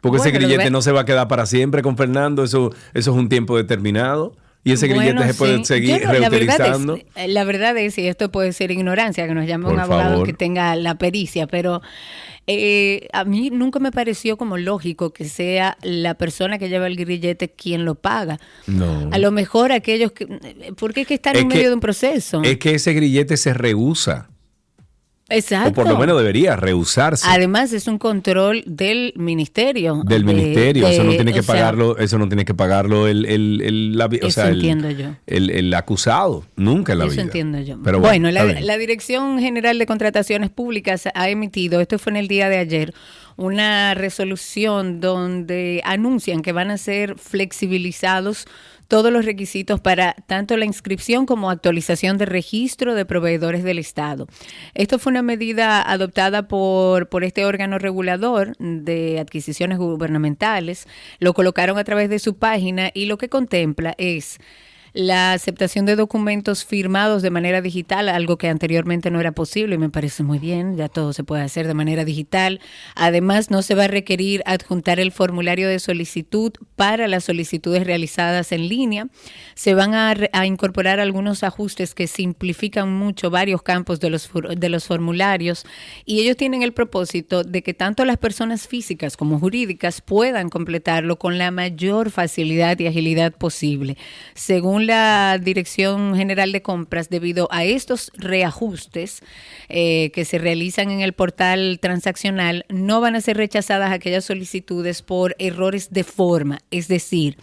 Porque 0.00 0.18
ese 0.18 0.30
Bueno, 0.30 0.46
grillete 0.46 0.70
no 0.70 0.82
se 0.82 0.92
va 0.92 1.00
a 1.02 1.04
quedar 1.04 1.28
para 1.28 1.46
siempre 1.46 1.82
con 1.82 1.96
Fernando, 1.96 2.42
eso, 2.44 2.70
eso 2.94 3.10
es 3.10 3.16
un 3.16 3.28
tiempo 3.28 3.56
determinado. 3.56 4.34
Y 4.62 4.72
ese 4.72 4.88
grillete 4.88 5.14
Bueno, 5.14 5.32
se 5.32 5.38
puede 5.38 5.56
sí. 5.58 5.64
seguir 5.64 6.04
no, 6.04 6.12
la 6.12 6.28
verdad 6.28 6.30
reutilizando. 6.58 6.96
es- 7.14 7.28
La 7.30 7.44
verdad 7.44 7.76
es, 7.78 7.96
y 7.96 8.06
esto 8.06 8.30
puede 8.30 8.52
ser 8.52 8.70
ignorancia, 8.70 9.26
que 9.26 9.32
nos 9.34 9.46
llame 9.46 9.64
un 9.66 9.70
Por 9.72 9.80
abogado 9.80 10.10
favor. 10.10 10.26
que 10.26 10.34
tenga 10.34 10.76
la 10.76 10.96
pericia, 10.96 11.46
pero 11.46 11.80
eh, 12.46 13.08
a 13.14 13.24
mí 13.24 13.48
nunca 13.50 13.78
me 13.78 13.90
pareció 13.90 14.36
como 14.36 14.58
lógico 14.58 15.12
que 15.14 15.24
sea 15.26 15.78
la 15.82 16.14
persona 16.14 16.58
que 16.58 16.68
lleva 16.68 16.86
el 16.88 16.96
grillete 16.96 17.48
quien 17.50 17.84
lo 17.86 17.94
paga. 17.94 18.38
No. 18.66 19.08
A 19.12 19.18
lo 19.18 19.30
mejor 19.30 19.72
aquellos 19.72 20.12
que... 20.12 20.26
Porque 20.76 21.02
es 21.02 21.06
que 21.06 21.14
están 21.14 21.36
Es 21.36 21.42
en 21.42 21.48
que- 21.48 21.54
medio 21.56 21.68
de 21.68 21.74
un 21.74 21.80
proceso. 21.80 22.42
Es 22.42 22.58
que 22.58 22.74
ese 22.74 22.92
grillete 22.92 23.36
se 23.38 23.54
rehúsa. 23.54 24.28
Exacto. 25.30 25.70
O 25.70 25.72
por 25.72 25.88
lo 25.88 25.96
menos 25.98 26.18
debería 26.18 26.56
rehusarse. 26.56 27.26
Además 27.28 27.72
es 27.72 27.86
un 27.86 27.98
control 27.98 28.62
del 28.66 29.12
ministerio. 29.16 30.02
del 30.04 30.24
de- 30.26 30.34
ministerio, 30.34 30.86
eso 30.88 31.04
no 31.04 31.12
tiene 31.12 31.32
que 31.32 31.42
sea, 31.42 31.54
pagarlo, 31.54 31.96
eso 31.98 32.18
no 32.18 32.28
tiene 32.28 32.44
que 32.44 32.54
pagarlo 32.54 33.06
el, 33.06 33.24
el, 33.26 33.60
el- 33.62 33.96
la 33.98 34.06
o 34.06 34.10
el- 34.10 34.56
entiendo 34.56 34.90
yo. 34.90 35.14
el- 35.26 35.50
el 35.50 35.72
acusado, 35.74 36.44
nunca 36.56 36.92
en 36.92 36.98
la 36.98 37.04
Eso 37.06 37.12
vida. 37.12 37.22
entiendo 37.22 37.60
yo. 37.60 37.78
Pero 37.82 38.00
bueno, 38.00 38.30
la 38.30 38.76
Dirección 38.78 39.38
General 39.38 39.78
de 39.78 39.86
Contrataciones 39.86 40.50
Públicas 40.50 41.08
ha 41.14 41.28
emitido, 41.28 41.80
esto 41.80 41.98
fue 41.98 42.10
en 42.12 42.16
el 42.16 42.28
día 42.28 42.48
de 42.48 42.58
ayer, 42.58 42.92
una 43.36 43.94
resolución 43.94 45.00
donde 45.00 45.80
anuncian 45.84 46.42
que 46.42 46.52
van 46.52 46.70
a 46.70 46.76
ser 46.76 47.16
flexibilizados 47.18 48.46
todos 48.90 49.12
los 49.12 49.24
requisitos 49.24 49.80
para 49.80 50.16
tanto 50.26 50.56
la 50.56 50.64
inscripción 50.64 51.24
como 51.24 51.48
actualización 51.48 52.18
de 52.18 52.26
registro 52.26 52.96
de 52.96 53.06
proveedores 53.06 53.62
del 53.62 53.78
Estado. 53.78 54.26
Esto 54.74 54.98
fue 54.98 55.12
una 55.12 55.22
medida 55.22 55.80
adoptada 55.80 56.48
por, 56.48 57.08
por 57.08 57.22
este 57.22 57.44
órgano 57.44 57.78
regulador 57.78 58.56
de 58.58 59.20
adquisiciones 59.20 59.78
gubernamentales. 59.78 60.88
Lo 61.20 61.34
colocaron 61.34 61.78
a 61.78 61.84
través 61.84 62.10
de 62.10 62.18
su 62.18 62.36
página 62.36 62.90
y 62.92 63.06
lo 63.06 63.16
que 63.16 63.28
contempla 63.28 63.94
es 63.96 64.40
la 64.92 65.32
aceptación 65.32 65.86
de 65.86 65.96
documentos 65.96 66.64
firmados 66.64 67.22
de 67.22 67.30
manera 67.30 67.60
digital, 67.60 68.08
algo 68.08 68.38
que 68.38 68.48
anteriormente 68.48 69.10
no 69.10 69.20
era 69.20 69.32
posible 69.32 69.76
y 69.76 69.78
me 69.78 69.90
parece 69.90 70.22
muy 70.22 70.38
bien, 70.38 70.76
ya 70.76 70.88
todo 70.88 71.12
se 71.12 71.24
puede 71.24 71.42
hacer 71.42 71.66
de 71.66 71.74
manera 71.74 72.04
digital. 72.04 72.60
Además, 72.94 73.50
no 73.50 73.62
se 73.62 73.74
va 73.74 73.84
a 73.84 73.88
requerir 73.88 74.42
adjuntar 74.46 75.00
el 75.00 75.12
formulario 75.12 75.68
de 75.68 75.78
solicitud 75.78 76.52
para 76.76 77.08
las 77.08 77.24
solicitudes 77.24 77.86
realizadas 77.86 78.52
en 78.52 78.68
línea. 78.68 79.08
Se 79.54 79.74
van 79.74 79.94
a, 79.94 80.14
incorporar 80.44 81.00
algunos 81.00 81.44
ajustes 81.44 81.94
que 81.94 82.06
simplifican 82.06 82.92
mucho 82.92 83.30
varios 83.30 83.62
campos 83.62 84.00
de 84.00 84.10
los, 84.10 84.30
de 84.56 84.68
los 84.68 84.86
formularios 84.86 85.64
y 86.04 86.20
ellos 86.20 86.36
tienen 86.36 86.62
el 86.62 86.72
propósito 86.72 87.44
de 87.44 87.62
que 87.62 87.74
tanto 87.74 88.04
las 88.04 88.16
personas 88.16 88.66
físicas 88.66 89.16
como 89.16 89.38
jurídicas 89.38 90.00
puedan 90.00 90.48
completarlo 90.48 91.16
con 91.16 91.38
la 91.38 91.50
mayor 91.50 92.10
facilidad 92.10 92.78
y 92.78 92.86
agilidad 92.86 93.32
posible. 93.32 93.96
Según 94.34 94.79
la 94.86 95.38
Dirección 95.38 96.14
General 96.16 96.52
de 96.52 96.62
Compras, 96.62 97.08
debido 97.08 97.48
a 97.50 97.64
estos 97.64 98.12
reajustes 98.16 99.22
eh, 99.68 100.10
que 100.14 100.24
se 100.24 100.38
realizan 100.38 100.90
en 100.90 101.00
el 101.00 101.12
portal 101.12 101.78
transaccional, 101.80 102.64
no 102.68 103.00
van 103.00 103.16
a 103.16 103.20
ser 103.20 103.36
rechazadas 103.36 103.92
aquellas 103.92 104.24
solicitudes 104.24 105.02
por 105.02 105.36
errores 105.38 105.90
de 105.90 106.04
forma, 106.04 106.60
es 106.70 106.88
decir, 106.88 107.36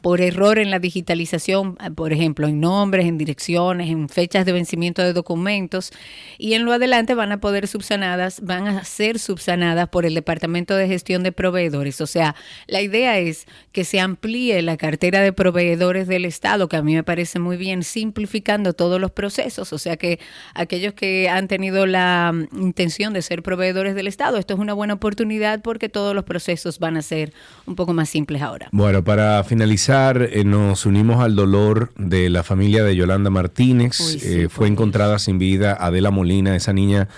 por 0.00 0.20
error 0.20 0.58
en 0.58 0.70
la 0.70 0.78
digitalización, 0.78 1.76
por 1.94 2.12
ejemplo, 2.12 2.46
en 2.46 2.60
nombres, 2.60 3.06
en 3.06 3.16
direcciones, 3.16 3.90
en 3.90 4.08
fechas 4.08 4.44
de 4.44 4.52
vencimiento 4.52 5.02
de 5.02 5.12
documentos, 5.14 5.92
y 6.36 6.54
en 6.54 6.64
lo 6.64 6.72
adelante 6.72 7.14
van 7.14 7.32
a 7.32 7.40
poder 7.40 7.68
subsanadas, 7.68 8.40
van 8.42 8.66
a 8.66 8.84
ser 8.84 9.18
subsanadas 9.18 9.88
por 9.88 10.04
el 10.04 10.14
Departamento 10.14 10.76
de 10.76 10.88
Gestión 10.88 11.22
de 11.22 11.32
Proveedores. 11.32 12.00
O 12.00 12.06
sea, 12.06 12.34
la 12.66 12.82
idea 12.82 13.18
es 13.18 13.46
que 13.72 13.84
se 13.84 14.00
amplíe 14.00 14.60
la 14.62 14.76
cartera 14.76 15.22
de 15.22 15.32
proveedores 15.32 16.06
del 16.06 16.24
Estado, 16.24 16.68
que 16.68 16.76
mí 16.84 16.94
me 16.94 17.02
parece 17.02 17.38
muy 17.38 17.56
bien, 17.56 17.82
simplificando 17.82 18.72
todos 18.72 19.00
los 19.00 19.10
procesos. 19.10 19.72
O 19.72 19.78
sea 19.78 19.96
que 19.96 20.20
aquellos 20.54 20.94
que 20.94 21.28
han 21.28 21.48
tenido 21.48 21.86
la 21.86 22.32
mm, 22.32 22.60
intención 22.60 23.12
de 23.12 23.22
ser 23.22 23.42
proveedores 23.42 23.94
del 23.94 24.06
Estado, 24.06 24.38
esto 24.38 24.54
es 24.54 24.60
una 24.60 24.72
buena 24.72 24.94
oportunidad 24.94 25.62
porque 25.62 25.88
todos 25.88 26.14
los 26.14 26.24
procesos 26.24 26.78
van 26.78 26.96
a 26.96 27.02
ser 27.02 27.32
un 27.66 27.74
poco 27.74 27.92
más 27.92 28.08
simples 28.08 28.42
ahora. 28.42 28.68
Bueno, 28.72 29.02
para 29.02 29.42
finalizar, 29.44 30.28
eh, 30.32 30.44
nos 30.44 30.86
unimos 30.86 31.22
al 31.22 31.34
dolor 31.34 31.92
de 31.96 32.30
la 32.30 32.42
familia 32.42 32.84
de 32.84 32.94
Yolanda 32.96 33.30
Martínez. 33.30 33.98
Eh, 34.22 34.48
fue 34.48 34.68
encontrada 34.68 35.18
sin 35.18 35.38
vida 35.38 35.76
Adela 35.78 36.10
Molina, 36.10 36.54
esa 36.56 36.72
niña. 36.72 37.08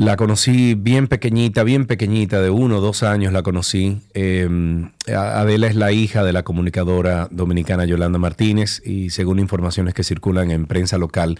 La 0.00 0.16
conocí 0.16 0.72
bien 0.72 1.08
pequeñita, 1.08 1.62
bien 1.62 1.84
pequeñita, 1.84 2.40
de 2.40 2.48
uno 2.48 2.78
o 2.78 2.80
dos 2.80 3.02
años 3.02 3.34
la 3.34 3.42
conocí. 3.42 4.00
Em, 4.14 4.92
Adela 5.14 5.66
es 5.66 5.74
la 5.74 5.92
hija 5.92 6.24
de 6.24 6.32
la 6.32 6.42
comunicadora 6.42 7.28
dominicana 7.30 7.84
Yolanda 7.84 8.18
Martínez 8.18 8.80
y 8.82 9.10
según 9.10 9.38
informaciones 9.38 9.92
que 9.92 10.02
circulan 10.02 10.50
en 10.52 10.64
prensa 10.64 10.96
local 10.96 11.38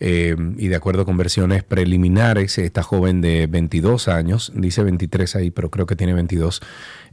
em, 0.00 0.56
y 0.58 0.66
de 0.66 0.74
acuerdo 0.74 1.04
con 1.04 1.16
versiones 1.16 1.62
preliminares, 1.62 2.58
esta 2.58 2.82
joven 2.82 3.20
de 3.20 3.46
22 3.46 4.08
años, 4.08 4.52
dice 4.56 4.82
23 4.82 5.36
ahí, 5.36 5.52
pero 5.52 5.70
creo 5.70 5.86
que 5.86 5.94
tiene 5.94 6.12
22, 6.12 6.60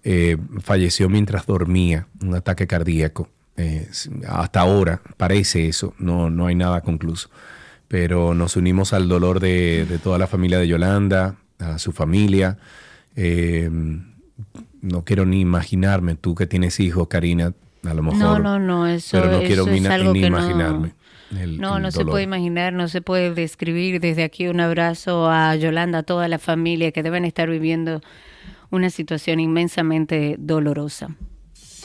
eh, 0.03 0.37
falleció 0.59 1.07
mientras 1.07 1.45
dormía, 1.45 2.07
un 2.19 2.33
ataque 2.33 2.65
cardíaco. 2.65 3.29
Eh, 3.57 3.87
hasta 4.27 4.61
ahora 4.61 5.01
parece 5.17 5.67
eso, 5.67 5.93
no, 5.99 6.31
no 6.31 6.47
hay 6.47 6.55
nada 6.55 6.81
concluso. 6.81 7.29
Pero 7.89 8.33
nos 8.33 8.55
unimos 8.55 8.93
al 8.93 9.09
dolor 9.09 9.41
de, 9.41 9.99
toda 10.01 10.17
la 10.17 10.27
familia 10.27 10.59
de 10.59 10.67
Yolanda, 10.67 11.35
a 11.59 11.77
su 11.79 11.91
familia. 11.91 12.57
Eh, 13.17 13.69
no 14.81 15.03
quiero 15.03 15.25
ni 15.25 15.41
imaginarme, 15.41 16.15
tú 16.15 16.35
que 16.35 16.47
tienes 16.47 16.79
hijos, 16.79 17.07
Karina, 17.09 17.53
a 17.83 17.93
lo 17.93 18.03
mejor. 18.03 18.19
No, 18.19 18.39
no, 18.39 18.59
no, 18.59 18.87
eso, 18.87 19.19
pero 19.19 19.31
no 19.31 19.39
quiero 19.39 19.65
ni, 19.65 19.77
imaginarme. 19.77 20.93
No, 21.57 21.79
no, 21.79 21.91
se 21.91 22.05
puede 22.05 22.23
imaginar, 22.23 22.73
no 22.73 22.87
se 22.87 23.01
puede 23.01 23.33
describir. 23.33 23.99
Desde 23.99 24.23
aquí 24.23 24.47
un 24.47 24.59
abrazo 24.59 25.29
a 25.29 25.55
Yolanda, 25.55 25.99
a 25.99 26.03
toda 26.03 26.27
la 26.27 26.39
familia 26.39 26.91
que 26.91 27.03
deben 27.03 27.25
estar 27.25 27.49
viviendo 27.49 28.01
una 28.71 28.89
situación 28.89 29.39
inmensamente 29.39 30.35
dolorosa. 30.39 31.09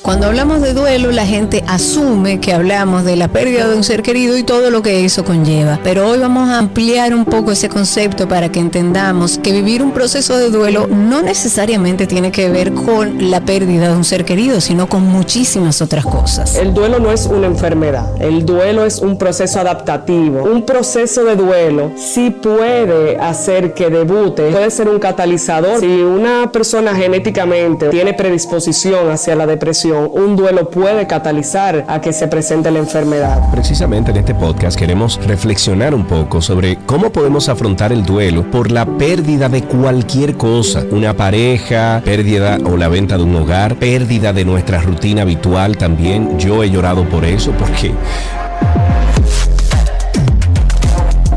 Cuando 0.03 0.27
hablamos 0.27 0.61
de 0.61 0.75
duelo, 0.75 1.13
la 1.13 1.27
gente 1.27 1.65
asume 1.67 2.39
que 2.39 2.53
hablamos 2.53 3.05
de 3.05 3.17
la 3.17 3.29
pérdida 3.29 3.69
de 3.69 3.75
un 3.75 3.85
ser 3.85 4.03
querido 4.03 4.37
y 4.37 4.43
todo 4.43 4.71
lo 4.71 4.83
que 4.83 5.05
eso 5.05 5.25
conlleva. 5.25 5.79
Pero 5.83 6.09
hoy 6.11 6.19
vamos 6.19 6.51
a 6.51 6.59
ampliar 6.59 7.15
un 7.15 7.25
poco 7.25 7.53
ese 7.53 7.71
concepto 7.71 8.29
para 8.29 8.53
que 8.53 8.61
entendamos 8.61 9.39
que 9.39 9.53
vivir 9.53 9.83
un 9.83 9.93
proceso 9.93 10.37
de 10.37 10.51
duelo 10.51 10.87
no 10.89 11.23
necesariamente 11.23 12.07
tiene 12.07 12.33
que 12.33 12.51
ver 12.51 12.75
con 12.75 13.31
la 13.31 13.41
pérdida 13.41 13.89
de 13.89 13.97
un 13.97 14.05
ser 14.05 14.27
querido, 14.27 14.61
sino 14.61 14.89
con 14.89 15.05
muchísimas 15.05 15.81
otras 15.81 16.05
cosas. 16.05 16.55
El 16.57 16.75
duelo 16.75 16.99
no 16.99 17.11
es 17.11 17.25
una 17.25 17.47
enfermedad, 17.47 18.11
el 18.21 18.45
duelo 18.45 18.85
es 18.85 18.99
un 18.99 19.17
proceso 19.17 19.61
adaptativo. 19.61 20.43
Un 20.43 20.67
proceso 20.67 21.25
de 21.25 21.37
duelo 21.37 21.93
sí 21.97 22.31
puede 22.31 23.17
hacer 23.17 23.73
que 23.73 23.89
debute, 23.89 24.51
puede 24.51 24.71
ser 24.71 24.89
un 24.89 24.99
catalizador. 24.99 25.81
Si 25.81 25.87
una 25.87 26.53
persona 26.53 26.95
genéticamente 26.95 27.89
tiene 27.89 28.13
predisposición 28.13 29.11
hacia 29.11 29.35
la 29.35 29.47
depresión, 29.47 29.84
un 29.93 30.37
duelo 30.37 30.71
puede 30.71 31.07
catalizar 31.07 31.85
a 31.89 32.01
que 32.01 32.13
se 32.13 32.29
presente 32.29 32.71
la 32.71 32.79
enfermedad. 32.79 33.51
Precisamente 33.51 34.11
en 34.11 34.19
este 34.19 34.35
podcast 34.35 34.79
queremos 34.79 35.21
reflexionar 35.27 35.95
un 35.95 36.07
poco 36.07 36.41
sobre 36.41 36.77
cómo 36.87 37.11
podemos 37.11 37.49
afrontar 37.49 37.93
el 37.93 38.05
duelo 38.05 38.51
por 38.51 38.71
la 38.71 38.87
pérdida 38.87 39.49
de 39.49 39.63
cualquier 39.63 40.37
cosa, 40.37 40.85
una 40.91 41.15
pareja, 41.15 42.03
pérdida 42.05 42.59
o 42.65 42.77
la 42.77 42.89
venta 42.89 43.17
de 43.17 43.25
un 43.25 43.37
hogar, 43.37 43.77
pérdida 43.77 44.33
de 44.33 44.45
nuestra 44.45 44.81
rutina 44.81 45.23
habitual 45.23 45.77
también. 45.77 46.39
Yo 46.39 46.63
he 46.63 46.71
llorado 46.71 47.09
por 47.09 47.25
eso 47.25 47.53
porque... 47.53 47.93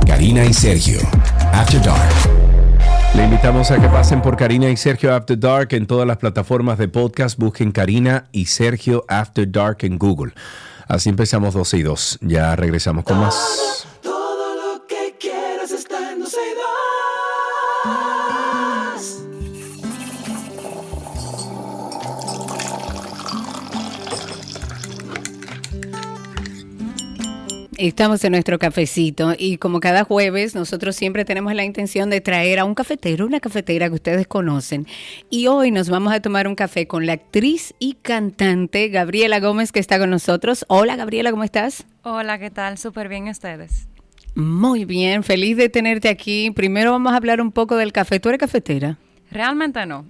Karina 0.05 0.45
y 0.45 0.53
Sergio, 0.53 0.99
After 1.53 1.81
Dark. 1.81 2.36
Le 3.15 3.23
invitamos 3.23 3.71
a 3.71 3.79
que 3.79 3.87
pasen 3.87 4.21
por 4.21 4.37
Karina 4.37 4.69
y 4.69 4.77
Sergio 4.77 5.15
After 5.15 5.39
Dark 5.39 5.69
en 5.71 5.87
todas 5.87 6.05
las 6.07 6.17
plataformas 6.17 6.77
de 6.77 6.87
podcast. 6.87 7.39
Busquen 7.39 7.71
Karina 7.71 8.25
y 8.31 8.45
Sergio 8.45 9.05
After 9.07 9.49
Dark 9.51 9.77
en 9.81 9.97
Google. 9.97 10.33
Así 10.87 11.09
empezamos 11.09 11.53
12 11.53 11.77
y 11.77 11.83
2. 11.83 12.19
Ya 12.21 12.55
regresamos 12.55 13.03
con 13.03 13.19
más. 13.19 13.87
Estamos 27.77 28.23
en 28.23 28.31
nuestro 28.31 28.57
cafecito 28.57 29.35
y 29.37 29.57
como 29.57 29.79
cada 29.79 30.03
jueves 30.03 30.55
nosotros 30.55 30.95
siempre 30.95 31.25
tenemos 31.25 31.53
la 31.53 31.63
intención 31.63 32.09
de 32.09 32.21
traer 32.21 32.57
a 32.57 32.65
un 32.65 32.73
cafetero, 32.73 33.27
una 33.27 33.39
cafetera 33.39 33.87
que 33.87 33.93
ustedes 33.93 34.25
conocen. 34.25 34.87
Y 35.29 35.45
hoy 35.45 35.69
nos 35.69 35.87
vamos 35.87 36.11
a 36.11 36.19
tomar 36.19 36.47
un 36.47 36.55
café 36.55 36.87
con 36.87 37.05
la 37.05 37.13
actriz 37.13 37.75
y 37.77 37.93
cantante 38.01 38.87
Gabriela 38.87 39.39
Gómez 39.39 39.71
que 39.71 39.79
está 39.79 39.99
con 39.99 40.09
nosotros. 40.09 40.65
Hola 40.69 40.95
Gabriela, 40.95 41.29
¿cómo 41.29 41.43
estás? 41.43 41.85
Hola, 42.01 42.39
¿qué 42.39 42.49
tal? 42.49 42.79
Súper 42.79 43.09
bien 43.09 43.27
ustedes. 43.27 43.87
Muy 44.33 44.85
bien, 44.85 45.21
feliz 45.23 45.55
de 45.55 45.69
tenerte 45.69 46.09
aquí. 46.09 46.49
Primero 46.49 46.93
vamos 46.93 47.13
a 47.13 47.17
hablar 47.17 47.41
un 47.41 47.51
poco 47.51 47.75
del 47.75 47.93
café. 47.93 48.19
¿Tú 48.19 48.29
eres 48.29 48.39
cafetera? 48.39 48.97
Realmente 49.31 49.85
no. 49.85 50.05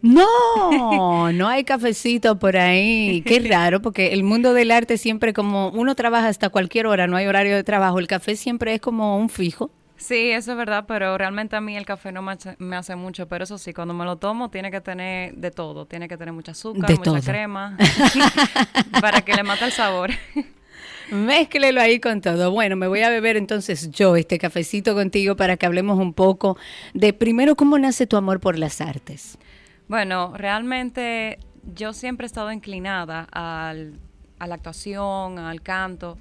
No, 0.00 1.32
no 1.32 1.48
hay 1.48 1.64
cafecito 1.64 2.38
por 2.38 2.56
ahí. 2.56 3.22
Qué 3.22 3.40
raro, 3.50 3.80
porque 3.80 4.12
el 4.12 4.24
mundo 4.24 4.52
del 4.54 4.70
arte 4.70 4.98
siempre 4.98 5.32
como 5.32 5.68
uno 5.70 5.94
trabaja 5.94 6.28
hasta 6.28 6.48
cualquier 6.48 6.86
hora, 6.86 7.06
no 7.06 7.16
hay 7.16 7.26
horario 7.26 7.54
de 7.54 7.64
trabajo. 7.64 7.98
El 7.98 8.06
café 8.06 8.36
siempre 8.36 8.74
es 8.74 8.80
como 8.80 9.16
un 9.18 9.28
fijo. 9.28 9.70
Sí, 10.02 10.32
eso 10.32 10.50
es 10.50 10.58
verdad, 10.58 10.84
pero 10.88 11.16
realmente 11.16 11.54
a 11.54 11.60
mí 11.60 11.76
el 11.76 11.86
café 11.86 12.10
no 12.10 12.22
me 12.22 12.76
hace, 12.76 12.96
mucho, 12.96 13.28
pero 13.28 13.44
eso 13.44 13.56
sí, 13.56 13.72
cuando 13.72 13.94
me 13.94 14.04
lo 14.04 14.16
tomo 14.16 14.50
tiene 14.50 14.72
que 14.72 14.80
tener 14.80 15.32
de 15.34 15.52
todo, 15.52 15.86
tiene 15.86 16.08
que 16.08 16.16
tener 16.16 16.34
mucha 16.34 16.50
azúcar, 16.52 16.90
mucha 16.98 17.20
crema, 17.20 17.76
para 19.00 19.20
que 19.20 19.32
le 19.34 19.44
mate 19.44 19.66
el 19.66 19.70
sabor. 19.70 20.10
Mézclelo 21.12 21.80
ahí 21.80 22.00
con 22.00 22.22
todo. 22.22 22.50
Bueno, 22.50 22.74
me 22.74 22.88
voy 22.88 23.02
a 23.02 23.10
beber 23.10 23.36
entonces 23.36 23.90
yo 23.90 24.16
este 24.16 24.38
cafecito 24.38 24.94
contigo 24.94 25.36
para 25.36 25.58
que 25.58 25.66
hablemos 25.66 25.98
un 25.98 26.14
poco 26.14 26.56
de 26.94 27.12
primero 27.12 27.54
cómo 27.54 27.78
nace 27.78 28.06
tu 28.06 28.16
amor 28.16 28.40
por 28.40 28.58
las 28.58 28.80
artes. 28.80 29.36
Bueno, 29.88 30.32
realmente 30.34 31.38
yo 31.74 31.92
siempre 31.92 32.24
he 32.24 32.28
estado 32.28 32.50
inclinada 32.50 33.28
al, 33.30 34.00
a 34.38 34.46
la 34.46 34.54
actuación, 34.54 35.38
al 35.38 35.60
canto, 35.60 36.16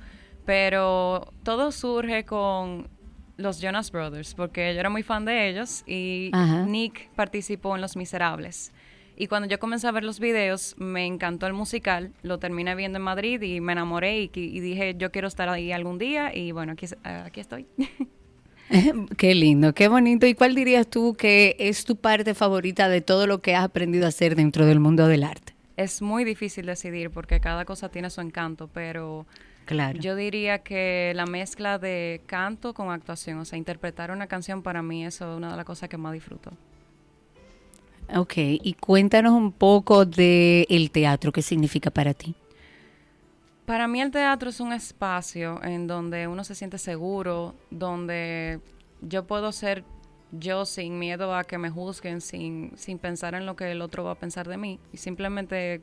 pero 0.46 1.32
todo 1.44 1.72
surge 1.72 2.26
con 2.26 2.90
los 3.38 3.62
Jonas 3.62 3.92
Brothers, 3.92 4.34
porque 4.36 4.74
yo 4.74 4.80
era 4.82 4.90
muy 4.90 5.04
fan 5.04 5.24
de 5.24 5.50
ellos 5.50 5.84
y 5.88 6.32
Nick 6.68 7.10
participó 7.16 7.76
en 7.76 7.82
Los 7.82 7.96
Miserables. 7.96 8.74
Y 9.22 9.28
cuando 9.28 9.48
yo 9.48 9.60
comencé 9.60 9.88
a 9.88 9.92
ver 9.92 10.04
los 10.04 10.20
videos, 10.20 10.74
me 10.80 11.06
encantó 11.06 11.46
el 11.46 11.54
musical, 11.54 12.12
lo 12.24 12.40
terminé 12.40 12.74
viendo 12.74 12.98
en 12.98 13.04
Madrid 13.04 13.40
y 13.44 13.62
me 13.62 13.74
enamoré 13.74 14.20
y, 14.20 14.32
y 14.34 14.60
dije, 14.62 14.96
yo 14.98 15.12
quiero 15.12 15.28
estar 15.28 15.48
ahí 15.48 15.72
algún 15.72 16.00
día 16.00 16.36
y 16.36 16.52
bueno, 16.54 16.72
aquí, 16.72 16.88
aquí 17.04 17.40
estoy. 17.40 17.68
Qué 19.18 19.36
lindo, 19.36 19.74
qué 19.76 19.90
bonito. 19.90 20.26
¿Y 20.26 20.34
cuál 20.34 20.56
dirías 20.56 20.88
tú 20.88 21.14
que 21.14 21.56
es 21.60 21.86
tu 21.86 21.98
parte 21.98 22.34
favorita 22.34 22.90
de 22.90 23.02
todo 23.02 23.28
lo 23.28 23.44
que 23.44 23.54
has 23.54 23.66
aprendido 23.66 24.06
a 24.06 24.08
hacer 24.08 24.36
dentro 24.36 24.66
del 24.66 24.80
mundo 24.80 25.08
del 25.08 25.24
arte? 25.24 25.54
Es 25.78 26.02
muy 26.02 26.24
difícil 26.24 26.66
decidir 26.66 27.12
porque 27.12 27.40
cada 27.40 27.64
cosa 27.66 27.90
tiene 27.90 28.10
su 28.10 28.22
encanto, 28.22 28.70
pero 28.74 29.28
claro. 29.66 30.00
yo 30.00 30.16
diría 30.16 30.64
que 30.64 31.12
la 31.16 31.28
mezcla 31.28 31.78
de 31.78 32.22
canto 32.26 32.74
con 32.74 32.90
actuación, 32.90 33.38
o 33.38 33.46
sea, 33.46 33.60
interpretar 33.60 34.10
una 34.10 34.26
canción 34.26 34.64
para 34.64 34.82
mí 34.82 35.06
eso 35.06 35.32
es 35.32 35.38
una 35.38 35.52
de 35.52 35.58
las 35.58 35.66
cosas 35.66 35.90
que 35.90 35.98
más 35.98 36.14
disfruto. 36.14 36.52
Ok, 38.14 38.34
y 38.38 38.74
cuéntanos 38.74 39.34
un 39.34 39.52
poco 39.52 40.06
del 40.06 40.66
el 40.70 40.92
teatro, 40.92 41.32
¿qué 41.32 41.42
significa 41.42 41.92
para 41.92 42.14
ti? 42.14 42.36
Para 43.66 43.88
mí 43.88 44.02
el 44.02 44.12
teatro 44.12 44.50
es 44.50 44.60
un 44.60 44.74
espacio 44.74 45.64
en 45.64 45.88
donde 45.88 46.28
uno 46.28 46.44
se 46.44 46.56
siente 46.56 46.78
seguro, 46.78 47.56
donde 47.70 48.60
yo 49.02 49.26
puedo 49.26 49.52
ser 49.54 49.86
yo 50.32 50.66
sin 50.66 51.00
miedo 51.00 51.34
a 51.36 51.44
que 51.46 51.58
me 51.58 51.70
juzguen, 51.70 52.20
sin, 52.22 52.74
sin 52.76 52.98
pensar 52.98 53.34
en 53.34 53.46
lo 53.46 53.56
que 53.56 53.72
el 53.72 53.82
otro 53.82 54.04
va 54.04 54.12
a 54.12 54.16
pensar 54.16 54.48
de 54.48 54.58
mí 54.58 54.80
y 54.92 54.98
simplemente 54.98 55.82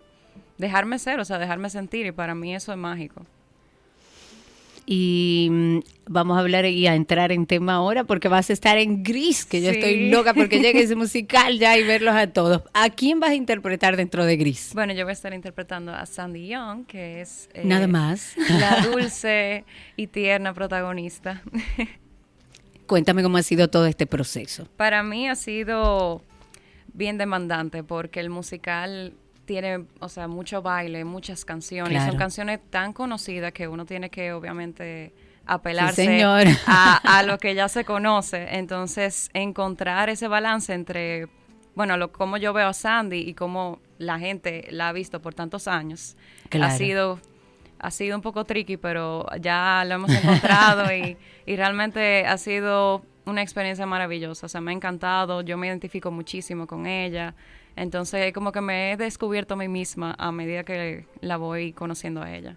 dejarme 0.59 0.99
ser, 0.99 1.21
o 1.21 1.25
sea, 1.25 1.39
dejarme 1.39 1.71
sentir 1.71 2.07
y 2.07 2.13
para 2.13 2.35
mí 2.35 2.55
eso 2.55 2.73
es 2.73 2.79
mágico. 2.79 3.23
Y 4.91 5.49
mm, 5.51 5.79
vamos 6.07 6.39
a 6.39 6.41
hablar 6.41 6.65
y 6.65 6.87
a 6.87 6.95
entrar 6.95 7.31
en 7.31 7.45
tema 7.45 7.75
ahora 7.75 8.05
porque 8.05 8.29
vas 8.29 8.49
a 8.49 8.55
estar 8.55 8.79
en 8.79 9.03
Gris, 9.03 9.45
que 9.45 9.61
yo 9.61 9.69
estoy 9.69 10.09
loca 10.09 10.33
porque 10.33 10.61
llegue 10.61 10.81
ese 10.81 10.97
musical 10.97 11.59
ya 11.59 11.77
y 11.77 11.85
verlos 11.85 12.15
a 12.15 12.29
todos. 12.29 12.63
¿A 12.73 12.89
quién 12.89 13.21
vas 13.21 13.31
a 13.31 13.35
interpretar 13.35 13.99
dentro 13.99 14.25
de 14.25 14.39
Gris? 14.39 14.71
Bueno, 14.73 14.95
yo 14.95 15.05
voy 15.05 15.11
a 15.11 15.13
estar 15.13 15.35
interpretando 15.35 15.93
a 15.93 16.07
Sandy 16.07 16.49
Young, 16.49 16.87
que 16.87 17.21
es... 17.21 17.51
Eh, 17.53 17.67
Nada 17.67 17.87
más. 17.87 18.35
La 18.49 18.81
dulce 18.91 19.67
y 19.97 20.07
tierna 20.07 20.55
protagonista. 20.55 21.43
Cuéntame 22.87 23.23
cómo 23.23 23.37
ha 23.37 23.43
sido 23.43 23.69
todo 23.69 23.85
este 23.85 24.07
proceso. 24.07 24.67
Para 24.79 25.03
mí 25.03 25.29
ha 25.29 25.35
sido 25.35 26.23
bien 26.95 27.19
demandante 27.19 27.85
porque 27.85 28.21
el 28.21 28.31
musical 28.31 29.13
tiene, 29.49 29.87
o 29.99 30.11
sea, 30.11 30.29
mucho 30.29 30.61
baile, 30.61 31.07
muchas 31.07 31.47
canciones. 31.47 32.05
Son 32.05 32.19
canciones 32.19 32.61
tan 32.69 32.93
conocidas 32.93 33.51
que 33.53 33.67
uno 33.67 33.87
tiene 33.87 34.11
que, 34.11 34.35
obviamente, 34.35 35.15
apelarse 35.47 36.23
a, 36.67 37.23
lo 37.27 37.39
que 37.39 37.55
ya 37.55 37.67
se 37.71 37.87
conoce. 37.87 38.47
Entonces, 38.59 39.31
encontrar 39.33 40.11
ese 40.11 40.29
balance 40.29 40.75
entre, 40.75 41.29
bueno, 41.75 41.97
lo, 41.97 42.13
como 42.13 42.37
yo 42.37 42.53
veo 42.53 42.69
a 42.69 42.75
Sandy 42.75 43.21
y 43.21 43.33
cómo 43.33 43.81
la 43.97 44.19
gente 44.19 44.69
la 44.71 44.91
ha 44.91 44.93
visto 44.93 45.23
por 45.23 45.33
tantos 45.33 45.67
años, 45.67 46.19
ha 46.53 46.71
sido 46.73 47.19
ha 47.81 47.93
sido 47.93 48.17
un 48.17 48.23
poco 48.23 48.45
tricky, 48.45 48.77
pero 48.77 49.25
ya 49.41 49.85
lo 49.87 49.95
hemos 49.95 50.11
encontrado 50.11 50.93
y, 50.93 51.17
y 51.47 51.55
realmente 51.55 52.27
ha 52.27 52.37
sido 52.37 53.05
una 53.25 53.41
experiencia 53.41 53.87
maravillosa. 53.87 54.47
O 54.47 54.49
sea, 54.49 54.61
me 54.61 54.73
ha 54.73 54.75
encantado, 54.75 55.43
yo 55.43 55.57
me 55.57 55.69
identifico 55.69 56.11
muchísimo 56.11 56.67
con 56.67 56.87
ella. 56.87 57.35
Entonces, 57.79 58.33
como 58.33 58.53
que 58.53 58.61
me 58.61 58.93
he 58.93 58.97
descubierto 58.97 59.55
a 59.55 59.57
mí 59.57 59.69
misma 59.69 60.15
a 60.19 60.33
medida 60.33 60.65
que 60.65 61.07
la 61.21 61.37
voy 61.37 61.73
conociendo 61.73 62.23
a 62.23 62.35
ella. 62.35 62.57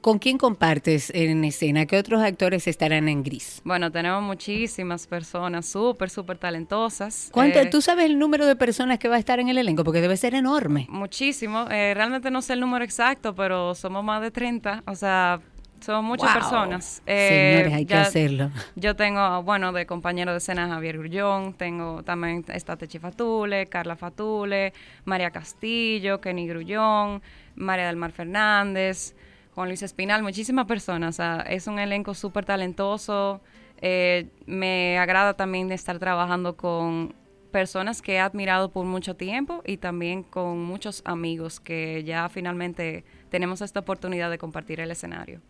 ¿Con 0.00 0.18
quién 0.18 0.38
compartes 0.38 1.10
en 1.12 1.44
escena? 1.44 1.84
¿Qué 1.86 1.98
otros 1.98 2.22
actores 2.22 2.68
estarán 2.68 3.08
en 3.08 3.24
Gris? 3.24 3.60
Bueno, 3.64 3.90
tenemos 3.90 4.22
muchísimas 4.22 5.06
personas 5.08 5.66
súper, 5.66 6.08
súper 6.08 6.38
talentosas. 6.38 7.30
¿Cuánto? 7.32 7.58
Eh, 7.58 7.66
¿Tú 7.66 7.82
sabes 7.82 8.06
el 8.06 8.18
número 8.18 8.46
de 8.46 8.54
personas 8.54 9.00
que 9.00 9.08
va 9.08 9.16
a 9.16 9.18
estar 9.18 9.40
en 9.40 9.48
el 9.48 9.58
elenco? 9.58 9.82
Porque 9.82 10.00
debe 10.00 10.16
ser 10.16 10.34
enorme. 10.34 10.86
Muchísimo. 10.88 11.66
Eh, 11.70 11.94
realmente 11.94 12.30
no 12.30 12.42
sé 12.42 12.52
el 12.52 12.60
número 12.60 12.84
exacto, 12.84 13.34
pero 13.34 13.74
somos 13.74 14.04
más 14.04 14.22
de 14.22 14.30
30. 14.30 14.84
O 14.86 14.94
sea, 14.94 15.40
son 15.80 16.04
muchas 16.04 16.32
personas. 16.34 17.02
Eh, 17.06 17.52
Señores, 17.54 17.74
hay 17.74 17.86
que 17.86 17.94
hacerlo. 17.94 18.50
Yo 18.76 18.96
tengo, 18.96 19.42
bueno, 19.42 19.72
de 19.72 19.86
compañero 19.86 20.32
de 20.32 20.38
escena 20.38 20.68
Javier 20.68 20.98
Grullón, 20.98 21.54
tengo 21.54 22.02
también 22.02 22.44
está 22.48 22.76
Techi 22.76 22.98
Fatule, 22.98 23.66
Carla 23.66 23.96
Fatule, 23.96 24.72
María 25.04 25.30
Castillo, 25.30 26.20
Kenny 26.20 26.46
Grullón, 26.46 27.22
María 27.54 27.86
del 27.86 27.96
Mar 27.96 28.12
Fernández, 28.12 29.14
Juan 29.54 29.68
Luis 29.68 29.82
Espinal, 29.82 30.22
muchísimas 30.22 30.66
personas. 30.66 31.20
es 31.48 31.66
un 31.66 31.78
elenco 31.78 32.14
súper 32.14 32.44
talentoso. 32.44 33.40
Eh, 33.80 34.26
me 34.46 34.98
agrada 34.98 35.34
también 35.34 35.70
estar 35.70 35.98
trabajando 35.98 36.56
con 36.56 37.14
personas 37.50 38.02
que 38.02 38.14
he 38.14 38.20
admirado 38.20 38.70
por 38.70 38.84
mucho 38.84 39.16
tiempo 39.16 39.62
y 39.66 39.78
también 39.78 40.22
con 40.22 40.62
muchos 40.62 41.02
amigos 41.04 41.60
que 41.60 42.04
ya 42.04 42.28
finalmente 42.28 43.04
tenemos 43.30 43.60
esta 43.62 43.80
oportunidad 43.80 44.30
de 44.30 44.38
compartir 44.38 44.80
el 44.80 44.90
escenario. 44.90 45.40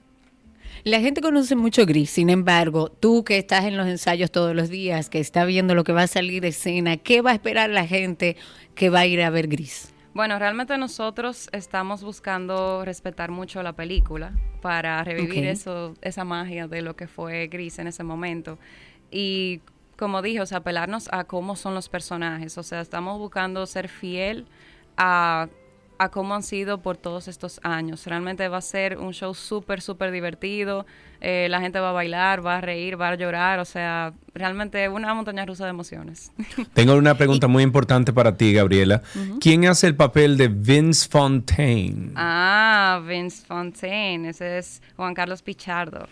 La 0.84 1.00
gente 1.00 1.20
conoce 1.20 1.56
mucho 1.56 1.86
Gris, 1.86 2.10
sin 2.10 2.30
embargo, 2.30 2.88
tú 2.88 3.24
que 3.24 3.38
estás 3.38 3.64
en 3.64 3.76
los 3.76 3.86
ensayos 3.86 4.30
todos 4.30 4.54
los 4.54 4.68
días, 4.68 5.10
que 5.10 5.18
está 5.18 5.44
viendo 5.44 5.74
lo 5.74 5.84
que 5.84 5.92
va 5.92 6.02
a 6.02 6.06
salir 6.06 6.42
de 6.42 6.48
escena, 6.48 6.96
¿qué 6.96 7.20
va 7.20 7.32
a 7.32 7.34
esperar 7.34 7.70
la 7.70 7.86
gente 7.86 8.36
que 8.74 8.90
va 8.90 9.00
a 9.00 9.06
ir 9.06 9.20
a 9.22 9.30
ver 9.30 9.48
Gris? 9.48 9.92
Bueno, 10.14 10.38
realmente 10.38 10.76
nosotros 10.78 11.48
estamos 11.52 12.02
buscando 12.02 12.84
respetar 12.84 13.30
mucho 13.30 13.62
la 13.62 13.74
película 13.74 14.32
para 14.62 15.02
revivir 15.04 15.44
eso, 15.44 15.94
esa 16.00 16.24
magia 16.24 16.66
de 16.66 16.82
lo 16.82 16.96
que 16.96 17.06
fue 17.06 17.46
Gris 17.48 17.78
en 17.78 17.86
ese 17.86 18.02
momento. 18.02 18.58
Y 19.10 19.60
como 19.96 20.22
dije, 20.22 20.40
o 20.40 20.46
sea, 20.46 20.58
apelarnos 20.58 21.08
a 21.12 21.24
cómo 21.24 21.56
son 21.56 21.74
los 21.74 21.88
personajes. 21.88 22.56
O 22.58 22.62
sea, 22.62 22.80
estamos 22.80 23.18
buscando 23.18 23.66
ser 23.66 23.88
fiel 23.88 24.46
a 24.96 25.48
a 25.98 26.08
cómo 26.10 26.34
han 26.34 26.42
sido 26.42 26.78
por 26.78 26.96
todos 26.96 27.28
estos 27.28 27.60
años. 27.62 28.06
Realmente 28.06 28.46
va 28.48 28.58
a 28.58 28.62
ser 28.62 28.98
un 28.98 29.12
show 29.12 29.34
súper, 29.34 29.80
súper 29.80 30.10
divertido. 30.12 30.86
Eh, 31.20 31.48
la 31.50 31.60
gente 31.60 31.80
va 31.80 31.90
a 31.90 31.92
bailar, 31.92 32.44
va 32.44 32.58
a 32.58 32.60
reír, 32.60 33.00
va 33.00 33.08
a 33.08 33.14
llorar. 33.16 33.58
O 33.58 33.64
sea, 33.64 34.12
realmente 34.34 34.88
una 34.88 35.12
montaña 35.14 35.44
rusa 35.44 35.64
de 35.64 35.70
emociones. 35.70 36.32
Tengo 36.74 36.94
una 36.94 37.16
pregunta 37.16 37.48
muy 37.48 37.62
importante 37.62 38.12
para 38.12 38.36
ti, 38.36 38.52
Gabriela. 38.52 39.02
¿Quién 39.40 39.66
hace 39.66 39.88
el 39.88 39.96
papel 39.96 40.36
de 40.36 40.48
Vince 40.48 41.08
Fontaine? 41.08 42.12
Ah, 42.14 43.02
Vince 43.06 43.44
Fontaine. 43.44 44.28
Ese 44.28 44.58
es 44.58 44.80
Juan 44.96 45.14
Carlos 45.14 45.42
Pichardo. 45.42 46.06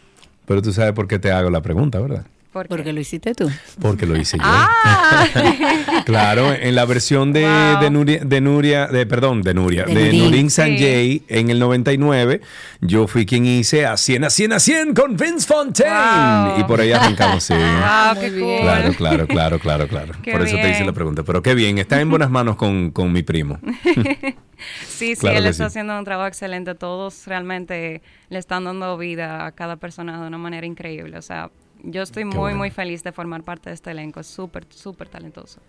Pero 0.47 0.63
tú 0.63 0.73
sabes 0.73 0.93
por 0.93 1.07
qué 1.07 1.19
te 1.19 1.31
hago 1.31 1.51
la 1.51 1.61
pregunta, 1.61 2.01
¿verdad? 2.01 2.27
Porque 2.69 2.93
lo 2.93 3.01
hiciste 3.01 3.35
tú. 3.35 3.51
Porque 3.81 4.07
lo 4.07 4.17
hice 4.17 4.39
yo. 4.39 4.43
Ah. 4.45 5.27
claro, 6.07 6.53
en 6.53 6.75
la 6.75 6.85
versión 6.85 7.33
de, 7.33 7.43
de, 7.81 7.91
Nuria, 7.91 8.21
de 8.25 8.41
Nuria, 8.41 8.87
de, 8.87 9.07
perdón, 9.07 9.43
de 9.43 9.55
Nuria, 9.55 9.85
de, 9.85 10.13
Nurin 10.13 10.51
Sanjay 10.51 11.23
en 11.29 11.51
el 11.51 11.59
99, 11.59 12.41
yo 12.81 13.07
fui 13.07 13.27
quien 13.27 13.47
hice 13.47 13.87
a 13.87 13.97
100 13.97 14.25
a 14.25 14.31
100 14.31 14.53
a 14.53 14.61
100 14.61 14.95
con 14.95 15.17
Vince 15.17 15.47
Fontaine. 15.47 16.61
Y 16.61 16.65
por 16.65 16.81
ahí 16.81 16.93
arrancamos, 16.93 17.45
sí. 17.45 17.55
Wow, 17.55 18.21
qué 18.21 18.31
cool. 18.39 18.61
Claro, 18.61 18.95
claro, 18.95 19.27
claro, 19.27 19.59
claro, 19.59 19.89
claro. 19.89 20.15
por 20.23 20.43
eso 20.43 20.57
te 20.57 20.71
hice 20.71 20.85
la 20.85 20.93
pregunta. 20.93 21.23
Pero 21.23 21.43
qué 21.43 21.55
bien, 21.55 21.79
está 21.79 22.01
en 22.01 22.11
buenas 22.11 22.31
manos 22.31 22.57
con, 22.57 22.91
con 22.91 23.13
mi 23.13 23.23
primo. 23.23 23.59
sí, 24.89 25.17
sí, 25.17 25.27
él 25.27 25.47
está 25.47 25.67
haciendo 25.67 25.99
un 25.99 26.05
trabajo 26.05 26.29
excelente. 26.29 26.75
Todos 26.75 27.27
realmente 27.27 28.03
le 28.29 28.39
están 28.39 28.65
dando 28.65 28.97
vida 28.97 29.47
a 29.47 29.53
cada 29.53 29.77
persona 29.77 30.21
de 30.21 30.27
una 30.27 30.39
manera 30.39 30.67
increíble. 30.67 31.19
O 31.19 31.23
sea, 31.23 31.51
yo 31.87 32.03
estoy 32.03 32.25
muy, 32.25 32.55
muy 32.55 32.71
feliz 32.71 33.03
de 33.03 33.13
formar 33.13 33.43
parte 33.43 33.71
de 33.71 33.75
este 33.75 33.91
elenco. 33.93 34.21
Es 34.21 34.27
súper, 34.27 34.67
súper 34.71 35.09
talentoso. 35.09 35.61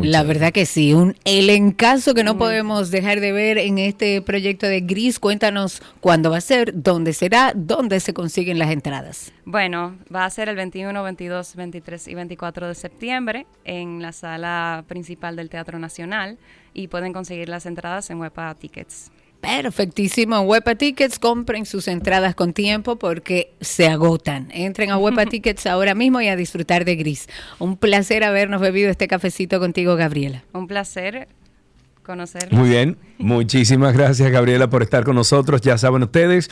la 0.00 0.22
verdad 0.22 0.52
que 0.52 0.66
sí, 0.66 0.94
un 0.94 1.14
elencazo 1.24 2.14
que 2.14 2.24
no 2.24 2.38
podemos 2.38 2.90
dejar 2.90 3.20
de 3.20 3.32
ver 3.32 3.58
en 3.58 3.78
este 3.78 4.22
proyecto 4.22 4.66
de 4.66 4.80
Gris. 4.80 5.18
Cuéntanos 5.18 5.82
cuándo 6.00 6.30
va 6.30 6.38
a 6.38 6.40
ser, 6.40 6.72
dónde 6.74 7.12
será, 7.12 7.52
dónde 7.54 8.00
se 8.00 8.12
consiguen 8.12 8.58
las 8.58 8.70
entradas. 8.70 9.32
Bueno, 9.44 9.96
va 10.14 10.24
a 10.24 10.30
ser 10.30 10.48
el 10.48 10.56
21, 10.56 11.02
22, 11.02 11.56
23 11.56 12.08
y 12.08 12.14
24 12.14 12.68
de 12.68 12.74
septiembre 12.74 13.46
en 13.64 14.02
la 14.02 14.12
sala 14.12 14.84
principal 14.88 15.36
del 15.36 15.48
Teatro 15.48 15.78
Nacional 15.78 16.38
y 16.74 16.88
pueden 16.88 17.12
conseguir 17.12 17.48
las 17.48 17.66
entradas 17.66 18.10
en 18.10 18.18
Wepa 18.18 18.54
Tickets. 18.54 19.12
Perfectísimo. 19.42 20.40
Huepa 20.42 20.76
Tickets, 20.76 21.18
compren 21.18 21.66
sus 21.66 21.88
entradas 21.88 22.36
con 22.36 22.52
tiempo 22.52 22.96
porque 22.96 23.52
se 23.60 23.88
agotan. 23.88 24.48
Entren 24.52 24.90
a 24.92 24.98
Huepa 24.98 25.26
Tickets 25.30 25.66
ahora 25.66 25.94
mismo 25.96 26.20
y 26.20 26.28
a 26.28 26.36
disfrutar 26.36 26.84
de 26.84 26.94
Gris. 26.94 27.28
Un 27.58 27.76
placer 27.76 28.22
habernos 28.22 28.60
bebido 28.60 28.88
este 28.88 29.08
cafecito 29.08 29.58
contigo, 29.58 29.96
Gabriela. 29.96 30.44
Un 30.52 30.68
placer 30.68 31.26
conocerlos. 32.04 32.52
Muy 32.52 32.70
bien. 32.70 32.96
Muchísimas 33.18 33.94
gracias, 33.94 34.30
Gabriela, 34.30 34.70
por 34.70 34.82
estar 34.82 35.04
con 35.04 35.16
nosotros. 35.16 35.60
Ya 35.60 35.76
saben 35.76 36.04
ustedes. 36.04 36.48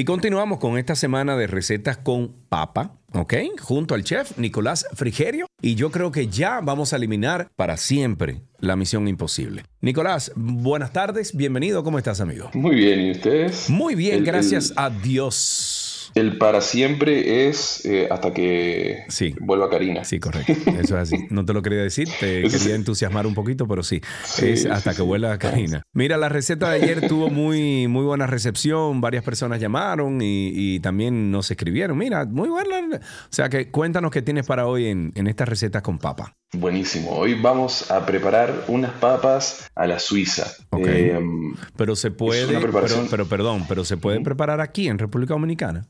Y 0.00 0.04
continuamos 0.06 0.60
con 0.60 0.78
esta 0.78 0.96
semana 0.96 1.36
de 1.36 1.46
recetas 1.46 1.98
con 1.98 2.32
papa, 2.48 2.96
¿ok? 3.12 3.34
Junto 3.60 3.94
al 3.94 4.02
chef 4.02 4.38
Nicolás 4.38 4.86
Frigerio. 4.94 5.44
Y 5.60 5.74
yo 5.74 5.90
creo 5.90 6.10
que 6.10 6.28
ya 6.28 6.62
vamos 6.62 6.94
a 6.94 6.96
eliminar 6.96 7.50
para 7.54 7.76
siempre 7.76 8.40
la 8.60 8.76
misión 8.76 9.08
imposible. 9.08 9.62
Nicolás, 9.82 10.32
buenas 10.36 10.94
tardes, 10.94 11.36
bienvenido, 11.36 11.84
¿cómo 11.84 11.98
estás, 11.98 12.22
amigo? 12.22 12.48
Muy 12.54 12.76
bien, 12.76 12.98
¿y 12.98 13.10
ustedes? 13.10 13.68
Muy 13.68 13.94
bien, 13.94 14.24
gracias 14.24 14.72
a 14.74 14.88
Dios. 14.88 15.79
El 16.14 16.38
para 16.38 16.60
siempre 16.60 17.48
es 17.48 17.84
eh, 17.84 18.08
hasta 18.10 18.32
que 18.32 19.04
vuelva 19.40 19.70
Karina. 19.70 20.04
Sí, 20.04 20.18
correcto. 20.18 20.52
Eso 20.70 20.98
es 20.98 21.12
así. 21.12 21.16
No 21.30 21.44
te 21.44 21.52
lo 21.52 21.62
quería 21.62 21.82
decir, 21.82 22.08
te 22.18 22.42
quería 22.42 22.74
entusiasmar 22.74 23.26
un 23.26 23.34
poquito, 23.34 23.66
pero 23.68 23.82
sí. 23.82 24.00
es 24.42 24.66
hasta 24.66 24.94
que 24.94 25.02
vuelva 25.02 25.38
Karina. 25.38 25.82
Mira, 25.92 26.16
la 26.16 26.28
receta 26.28 26.70
de 26.70 26.82
ayer 26.82 27.08
tuvo 27.08 27.30
muy, 27.30 27.86
muy 27.88 28.04
buena 28.04 28.26
recepción. 28.26 29.00
Varias 29.00 29.22
personas 29.22 29.60
llamaron 29.60 30.18
y, 30.20 30.80
también 30.80 31.30
nos 31.30 31.50
escribieron. 31.50 31.96
Mira, 31.96 32.24
muy 32.24 32.48
buena. 32.48 32.96
O 32.96 33.00
sea 33.30 33.48
que 33.48 33.70
cuéntanos 33.70 34.10
qué 34.10 34.22
tienes 34.22 34.46
para 34.46 34.66
hoy 34.66 34.86
en, 34.86 35.12
en 35.14 35.26
esta 35.26 35.44
receta 35.44 35.82
con 35.82 35.98
papa. 35.98 36.36
Buenísimo. 36.52 37.12
Hoy 37.12 37.34
vamos 37.34 37.92
a 37.92 38.04
preparar 38.04 38.64
unas 38.66 38.90
papas 38.92 39.70
a 39.76 39.86
la 39.86 40.00
suiza. 40.00 40.50
Em, 40.72 41.54
pero 41.76 41.94
se 41.94 42.10
puede, 42.10 42.58
pero, 43.08 43.26
perdón, 43.26 43.66
pero 43.68 43.84
se 43.84 43.96
puede 43.96 44.20
preparar 44.20 44.60
aquí 44.60 44.88
en 44.88 44.98
República 44.98 45.34
Dominicana. 45.34 45.86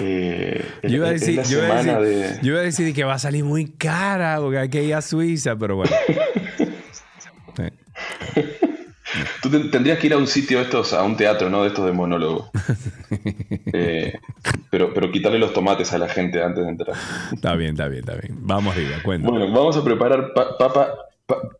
Eh, 0.00 0.64
yo, 0.84 0.88
iba 0.96 1.08
a 1.08 1.10
decir, 1.10 1.42
yo, 1.42 1.58
iba 1.58 2.60
a 2.60 2.62
decir, 2.62 2.94
que 2.94 3.04
va 3.04 3.14
a 3.14 3.18
salir 3.18 3.44
muy 3.44 3.66
cara 3.66 4.38
porque 4.40 4.58
hay 4.58 4.68
que 4.68 4.84
ir 4.84 4.94
a 4.94 5.02
Suiza, 5.02 5.56
pero 5.56 5.76
bueno. 5.76 5.94
Tú 9.42 9.50
tendrías 9.70 9.98
que 9.98 10.06
ir 10.08 10.12
a 10.12 10.18
un 10.18 10.26
sitio 10.26 10.60
estos, 10.60 10.92
a 10.92 11.02
un 11.02 11.16
teatro, 11.16 11.48
¿no? 11.50 11.62
De 11.62 11.68
estos 11.68 11.86
de 11.86 11.92
monólogo. 11.92 12.50
Eh, 13.70 14.18
pero, 14.70 14.94
pero 14.94 15.12
quitarle 15.12 15.38
los 15.38 15.52
tomates 15.52 15.92
a 15.92 15.98
la 15.98 16.08
gente 16.08 16.42
antes 16.42 16.64
de 16.64 16.70
entrar. 16.70 16.96
Está 17.32 17.54
bien, 17.54 17.72
está 17.72 17.86
bien, 17.86 18.00
está 18.00 18.14
bien. 18.14 18.38
Vamos 18.40 18.74
arriba, 18.74 18.96
cuenta. 19.02 19.28
Bueno, 19.28 19.52
vamos 19.52 19.76
a 19.76 19.84
preparar 19.84 20.32
papa, 20.32 20.94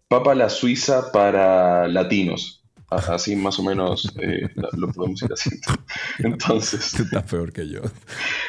papa 0.08 0.34
la 0.34 0.48
suiza 0.48 1.12
para 1.12 1.86
latinos. 1.88 2.58
Así 2.90 3.36
más 3.36 3.58
o 3.58 3.62
menos 3.62 4.10
eh, 4.18 4.48
lo 4.72 4.88
podemos 4.88 5.20
ir 5.22 5.28
haciendo. 5.30 5.66
Entonces. 6.20 6.92
Tú 6.96 7.02
estás 7.02 7.24
peor 7.30 7.52
que 7.52 7.68
yo. 7.68 7.82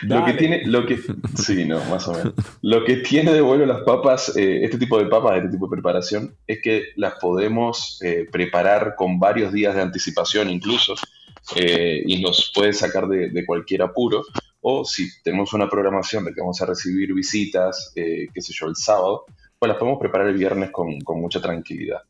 Lo 0.03 0.23
que 0.23 0.33
tiene. 0.33 0.65
Lo 0.65 0.85
que, 0.85 0.97
sí, 1.35 1.65
no, 1.65 1.83
más 1.85 2.07
o 2.07 2.13
menos. 2.13 2.33
Lo 2.61 2.85
que 2.85 2.97
tiene 2.97 3.33
de 3.33 3.41
bueno 3.41 3.65
las 3.65 3.81
papas, 3.81 4.35
eh, 4.37 4.63
este 4.63 4.77
tipo 4.77 4.97
de 4.97 5.07
papas, 5.07 5.37
este 5.37 5.49
tipo 5.49 5.67
de 5.67 5.71
preparación, 5.71 6.35
es 6.47 6.61
que 6.61 6.85
las 6.95 7.15
podemos 7.15 7.99
eh, 8.01 8.27
preparar 8.31 8.95
con 8.95 9.19
varios 9.19 9.51
días 9.51 9.75
de 9.75 9.81
anticipación 9.81 10.49
incluso. 10.49 10.95
y 11.55 12.21
nos 12.21 12.53
puede 12.55 12.71
sacar 12.71 13.07
de, 13.09 13.45
cualquier 13.45 13.81
apuro. 13.81 14.23
O 14.61 14.85
si 14.85 15.09
tenemos 15.21 15.51
una 15.51 15.69
programación 15.69 16.23
de 16.23 16.33
que 16.33 16.39
vamos 16.39 16.61
a 16.61 16.65
recibir 16.65 17.13
visitas, 17.13 17.91
qué 17.93 18.41
sé 18.41 18.53
yo, 18.53 18.67
el 18.67 18.75
sábado, 18.77 19.25
pues 19.59 19.67
las 19.69 19.77
podemos 19.77 19.99
preparar 19.99 20.27
el 20.27 20.37
viernes 20.37 20.71
con, 20.71 20.97
mucha 21.19 21.41
tranquilidad 21.41 22.01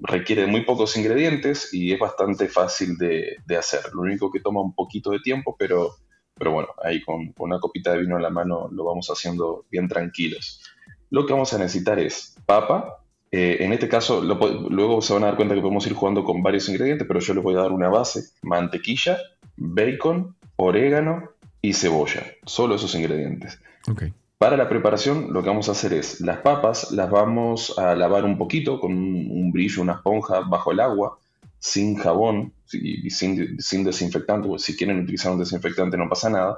requiere 0.00 0.46
muy 0.46 0.62
pocos 0.62 0.96
ingredientes 0.96 1.72
y 1.72 1.92
es 1.92 1.98
bastante 1.98 2.48
fácil 2.48 2.96
de, 2.96 3.38
hacer. 3.58 3.92
Lo 3.92 4.02
único 4.02 4.30
que 4.30 4.40
toma 4.40 4.60
un 4.60 4.74
poquito 4.74 5.10
de 5.10 5.20
tiempo, 5.20 5.56
pero, 5.58 5.96
pero 6.34 6.52
bueno, 6.52 6.68
ahí 6.82 7.02
con, 7.02 7.32
una 7.38 7.58
copita 7.58 7.92
de 7.92 8.00
vino 8.00 8.16
en 8.16 8.22
la 8.22 8.30
mano 8.30 8.68
lo 8.70 8.84
vamos 8.84 9.08
haciendo 9.08 9.64
bien 9.70 9.88
tranquilos. 9.88 10.62
Lo 11.10 11.26
que 11.26 11.32
vamos 11.32 11.52
a 11.52 11.58
necesitar 11.58 11.98
es 11.98 12.36
papa. 12.46 13.02
Eh, 13.30 13.58
en 13.60 13.72
este 13.72 13.88
caso, 13.88 14.22
luego 14.22 15.02
se 15.02 15.12
van 15.12 15.24
a 15.24 15.26
dar 15.26 15.36
cuenta 15.36 15.54
que 15.54 15.60
podemos 15.60 15.86
ir 15.86 15.94
jugando 15.94 16.24
con 16.24 16.42
varios 16.42 16.68
ingredientes, 16.68 17.06
pero 17.06 17.20
yo 17.20 17.34
les 17.34 17.42
voy 17.42 17.54
a 17.54 17.60
dar 17.60 17.72
una 17.72 17.88
base. 17.88 18.30
Mantequilla, 18.42 19.18
bacon, 19.56 20.36
orégano 20.56 21.30
y 21.60 21.72
cebolla. 21.72 22.22
Solo 22.44 22.76
esos 22.76 22.94
ingredientes. 22.94 23.58
Okay. 23.90 24.12
Para 24.38 24.56
la 24.56 24.68
preparación 24.68 25.32
lo 25.32 25.42
que 25.42 25.48
vamos 25.48 25.68
a 25.68 25.72
hacer 25.72 25.92
es 25.92 26.20
las 26.20 26.38
papas 26.38 26.92
las 26.92 27.10
vamos 27.10 27.76
a 27.76 27.96
lavar 27.96 28.24
un 28.24 28.38
poquito 28.38 28.78
con 28.78 28.92
un, 28.92 29.50
brillo, 29.50 29.82
una 29.82 29.94
esponja 29.94 30.42
bajo 30.48 30.70
el 30.70 30.78
agua, 30.78 31.18
sin 31.58 31.96
jabón 31.96 32.52
y 32.72 33.10
sin, 33.10 33.84
desinfectante. 33.84 34.46
Pues, 34.46 34.62
si 34.62 34.76
quieren 34.76 35.00
utilizar 35.00 35.32
un 35.32 35.40
desinfectante 35.40 35.96
no 35.96 36.08
pasa 36.08 36.30
nada, 36.30 36.56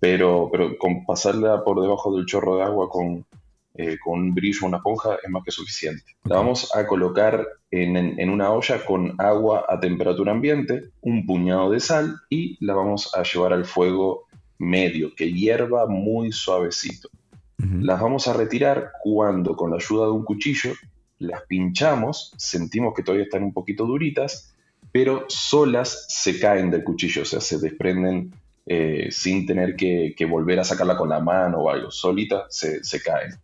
pero, 0.00 0.48
pero 0.50 0.78
con 0.78 1.04
pasarla 1.04 1.62
por 1.64 1.82
debajo 1.82 2.16
del 2.16 2.24
chorro 2.24 2.56
de 2.56 2.62
agua 2.62 2.88
con, 2.88 3.26
eh, 3.74 3.98
con 4.02 4.20
un 4.20 4.34
brillo, 4.34 4.66
una 4.66 4.78
esponja 4.78 5.18
es 5.22 5.28
más 5.28 5.44
que 5.44 5.50
suficiente. 5.50 6.16
La 6.24 6.36
vamos 6.36 6.74
a 6.74 6.86
colocar 6.86 7.46
en, 7.70 8.18
en 8.18 8.30
una 8.30 8.50
olla 8.52 8.82
con 8.86 9.14
agua 9.20 9.66
a 9.68 9.78
temperatura 9.78 10.32
ambiente, 10.32 10.92
un 11.02 11.26
puñado 11.26 11.72
de 11.72 11.80
sal 11.80 12.16
y 12.30 12.56
la 12.64 12.72
vamos 12.72 13.14
a 13.14 13.22
llevar 13.22 13.52
al 13.52 13.66
fuego 13.66 14.24
medio, 14.56 15.14
que 15.14 15.30
hierva 15.30 15.86
muy 15.86 16.32
suavecito. 16.32 17.10
Las 17.58 18.00
vamos 18.00 18.28
a 18.28 18.34
retirar 18.34 18.92
cuando 19.02 19.56
con 19.56 19.70
la 19.70 19.76
ayuda 19.76 20.06
de 20.06 20.12
un 20.12 20.24
cuchillo 20.24 20.72
las 21.18 21.42
pinchamos, 21.42 22.32
sentimos 22.36 22.94
que 22.94 23.02
todavía 23.02 23.24
están 23.24 23.42
un 23.42 23.52
poquito 23.52 23.84
duritas, 23.84 24.54
pero 24.92 25.24
solas 25.28 26.06
se 26.08 26.38
caen 26.38 26.70
del 26.70 26.84
cuchillo, 26.84 27.22
o 27.22 27.24
sea, 27.24 27.40
se 27.40 27.58
desprenden 27.58 28.32
eh, 28.66 29.08
sin 29.10 29.46
tener 29.46 29.74
que, 29.76 30.14
volver 30.28 30.60
a 30.60 30.64
sacarla 30.64 30.96
con 30.96 31.08
la 31.08 31.20
mano 31.20 31.58
o 31.58 31.70
algo, 31.70 31.90
solitas 31.90 32.46
se, 32.50 33.02
caen. 33.02 33.34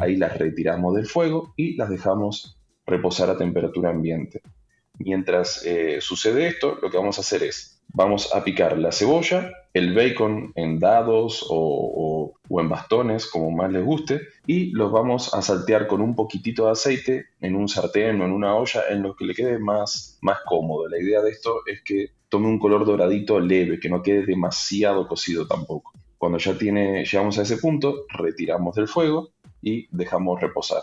Ahí 0.00 0.16
las 0.16 0.36
retiramos 0.36 0.94
del 0.94 1.06
fuego 1.06 1.54
y 1.56 1.76
las 1.76 1.90
dejamos 1.90 2.58
reposar 2.86 3.30
a 3.30 3.38
temperatura 3.38 3.90
ambiente. 3.90 4.42
Mientras 4.98 5.64
eh, 5.64 6.00
sucede 6.00 6.48
esto, 6.48 6.78
lo 6.82 6.90
que 6.90 6.96
vamos 6.96 7.18
a 7.18 7.22
hacer 7.22 7.42
es, 7.44 7.79
vamos 7.92 8.34
a 8.34 8.44
picar 8.44 8.78
la 8.78 8.92
cebolla, 8.92 9.50
el 9.72 9.94
bacon 9.94 10.52
en 10.56 10.78
dados 10.78 11.46
o, 11.48 12.34
en 12.50 12.68
bastones, 12.68 13.26
como 13.26 13.50
más 13.50 13.72
les 13.72 13.84
guste, 13.84 14.20
y 14.46 14.70
los 14.72 14.90
vamos 14.90 15.32
a 15.34 15.42
saltear 15.42 15.86
con 15.86 16.00
un 16.00 16.14
poquitito 16.14 16.66
de 16.66 16.72
aceite 16.72 17.26
en 17.40 17.54
un 17.54 17.68
sartén 17.68 18.20
o 18.20 18.24
en 18.24 18.32
una 18.32 18.54
olla 18.54 18.82
en 18.90 19.02
lo 19.02 19.14
que 19.14 19.24
le 19.24 19.34
quede 19.34 19.58
más, 19.58 20.18
más 20.22 20.38
cómodo. 20.44 20.88
La 20.88 20.98
idea 20.98 21.20
de 21.22 21.30
esto 21.30 21.60
es 21.66 21.82
que 21.82 22.10
tome 22.28 22.48
un 22.48 22.58
color 22.58 22.84
doradito 22.84 23.40
leve, 23.40 23.80
que 23.80 23.88
no 23.88 24.02
quede 24.02 24.26
demasiado 24.26 25.06
cocido 25.06 25.46
tampoco. 25.46 25.92
Cuando 26.18 26.38
ya 26.38 26.58
tiene, 26.58 27.04
llegamos 27.04 27.38
a 27.38 27.42
ese 27.42 27.56
punto, 27.56 28.04
retiramos 28.08 28.74
del 28.74 28.88
fuego 28.88 29.30
y 29.62 29.88
dejamos 29.90 30.40
reposar. 30.40 30.82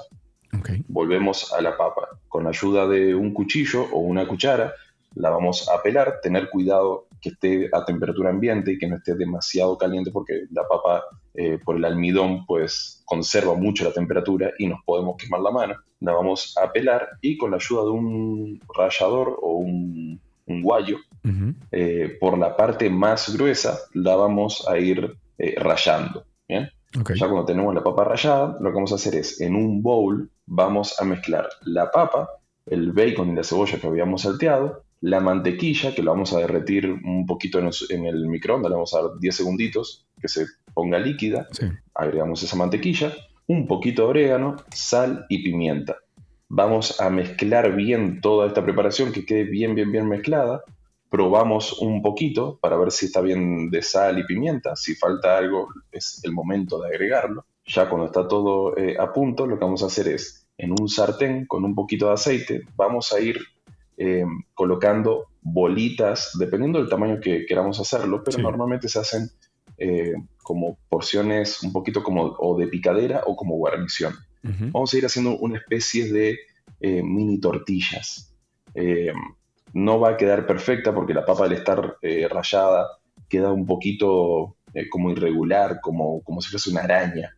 Volvemos 0.87 1.53
a 1.53 1.61
la 1.61 1.77
papa. 1.77 2.07
Con 2.27 2.43
la 2.43 2.49
ayuda 2.49 2.87
de 2.87 3.13
un 3.13 3.33
cuchillo 3.33 3.83
o 3.91 3.99
una 3.99 4.27
cuchara, 4.27 4.73
la 5.15 5.29
vamos 5.29 5.69
a 5.69 5.81
pelar. 5.81 6.19
Tener 6.21 6.49
cuidado 6.49 7.07
que 7.21 7.29
esté 7.29 7.69
a 7.73 7.85
temperatura 7.85 8.29
ambiente 8.29 8.73
y 8.73 8.77
que 8.77 8.87
no 8.87 8.97
esté 8.97 9.15
demasiado 9.15 9.77
caliente 9.77 10.11
porque 10.11 10.45
la 10.51 10.67
papa 10.67 11.03
eh, 11.33 11.59
por 11.63 11.77
el 11.77 11.85
almidón 11.85 12.45
pues 12.45 13.01
conserva 13.05 13.55
mucho 13.55 13.83
la 13.83 13.93
temperatura 13.93 14.51
y 14.57 14.67
nos 14.67 14.79
podemos 14.85 15.15
quemar 15.17 15.41
la 15.41 15.51
mano. 15.51 15.75
La 15.99 16.13
vamos 16.13 16.55
a 16.61 16.71
pelar 16.71 17.07
y 17.21 17.37
con 17.37 17.51
la 17.51 17.57
ayuda 17.57 17.83
de 17.83 17.89
un 17.89 18.59
rallador 18.75 19.37
o 19.41 19.53
un, 19.57 20.21
guayo, 20.45 20.97
eh, 21.71 22.17
por 22.21 22.37
la 22.37 22.55
parte 22.55 22.89
más 22.89 23.35
gruesa 23.35 23.79
la 23.93 24.15
vamos 24.15 24.65
a 24.67 24.77
ir 24.77 25.17
eh, 25.37 25.55
rayando. 25.57 26.23
¿bien? 26.47 26.69
Ya 26.93 27.27
cuando 27.27 27.45
tenemos 27.45 27.75
la 27.75 27.83
papa 27.83 28.05
rallada, 28.05 28.57
lo 28.61 28.69
que 28.69 28.75
vamos 28.75 28.93
a 28.93 28.95
hacer 28.95 29.15
es 29.15 29.41
en 29.41 29.55
un 29.55 29.81
bowl 29.81 30.31
vamos 30.47 30.99
a 30.99 31.05
mezclar 31.05 31.49
la 31.61 31.91
papa, 31.91 32.29
el 32.65 32.91
bacon 32.93 33.31
y 33.31 33.35
la 33.35 33.43
cebolla 33.43 33.79
que 33.79 33.87
habíamos 33.87 34.23
salteado, 34.23 34.83
la 35.01 35.19
mantequilla, 35.19 35.93
que 35.93 36.03
la 36.03 36.11
vamos 36.11 36.33
a 36.33 36.39
derretir 36.39 36.89
un 36.89 37.25
poquito 37.25 37.59
en 37.59 38.05
el, 38.05 38.27
microondas, 38.27 38.69
le 38.69 38.75
vamos 38.75 38.93
a 38.93 39.01
dar 39.01 39.19
10 39.19 39.35
segunditos 39.35 40.07
que 40.19 40.27
se 40.27 40.45
ponga 40.73 40.99
líquida, 40.99 41.47
agregamos 41.93 42.41
esa 42.43 42.55
mantequilla, 42.55 43.13
un 43.47 43.67
poquito 43.67 44.03
de 44.03 44.09
orégano, 44.09 44.57
sal 44.73 45.25
y 45.29 45.43
pimienta. 45.43 45.97
Vamos 46.49 46.99
a 46.99 47.09
mezclar 47.09 47.75
bien 47.75 48.21
toda 48.21 48.47
esta 48.47 48.63
preparación, 48.63 49.11
que 49.11 49.25
quede 49.25 49.43
bien, 49.43 49.75
bien, 49.75 49.91
bien 49.91 50.07
mezclada. 50.07 50.63
Probamos 51.09 51.79
un 51.81 52.01
poquito 52.01 52.57
para 52.61 52.77
ver 52.77 52.91
si 52.91 53.07
está 53.07 53.21
bien 53.21 53.69
de 53.69 53.81
sal 53.81 54.19
y 54.19 54.25
pimienta. 54.25 54.75
Si 54.75 54.95
falta 54.95 55.37
algo, 55.37 55.67
es 55.91 56.21
el 56.23 56.31
momento 56.31 56.81
de 56.81 56.87
agregarlo. 56.87 57.45
Ya 57.65 57.89
cuando 57.89 58.07
está 58.07 58.27
todo 58.27 58.77
eh, 58.77 58.95
a 58.97 59.11
punto, 59.11 59.45
lo 59.45 59.57
que 59.57 59.65
vamos 59.65 59.83
a 59.83 59.87
hacer 59.87 60.07
es, 60.07 60.47
en 60.57 60.71
un 60.71 60.87
sartén 60.87 61.45
con 61.45 61.63
un 61.63 61.75
poquito 61.75 62.07
de 62.07 62.13
aceite, 62.13 62.61
vamos 62.75 63.11
a 63.13 63.19
ir 63.19 63.39
eh, 63.99 64.25
colocando 64.53 65.25
bolitas, 65.41 66.37
dependiendo 66.37 66.77
del 66.77 66.87
tamaño 66.87 67.19
que 67.19 67.47
queramos 67.47 67.79
hacerlo, 67.79 68.21
pero 68.23 68.37
normalmente 68.37 68.87
se 68.87 68.99
hacen 68.99 69.31
eh, 69.79 70.13
como 70.43 70.77
porciones 70.87 71.63
un 71.63 71.73
poquito 71.73 72.03
como 72.03 72.35
o 72.37 72.55
de 72.59 72.67
picadera 72.67 73.23
o 73.25 73.35
como 73.35 73.55
guarnición. 73.55 74.13
Vamos 74.43 74.93
a 74.93 74.97
ir 74.97 75.05
haciendo 75.05 75.37
una 75.39 75.57
especie 75.57 76.13
de 76.13 76.37
eh, 76.79 77.01
mini 77.01 77.39
tortillas. 77.39 78.35
no 79.73 79.99
va 79.99 80.09
a 80.11 80.17
quedar 80.17 80.45
perfecta 80.45 80.93
porque 80.93 81.15
la 81.15 81.25
papa 81.25 81.45
al 81.45 81.53
estar 81.53 81.97
rayada 82.29 82.87
queda 83.27 83.51
un 83.51 83.65
poquito 83.65 84.57
como 84.91 85.09
irregular, 85.09 85.79
como, 85.81 86.21
como 86.21 86.39
si 86.39 86.51
fuese 86.51 86.69
una 86.69 86.81
araña. 86.81 87.35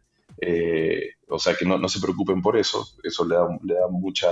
o 1.30 1.39
sea 1.39 1.55
que 1.55 1.66
no, 1.66 1.78
no 1.78 1.88
se 1.88 2.01
preocupen 2.01 2.41
por 2.41 2.57
eso, 2.57 2.86
eso 3.01 3.26
le 3.26 3.36
da, 3.36 3.47
le 3.64 3.74
da 3.76 3.88
mucha 3.89 4.28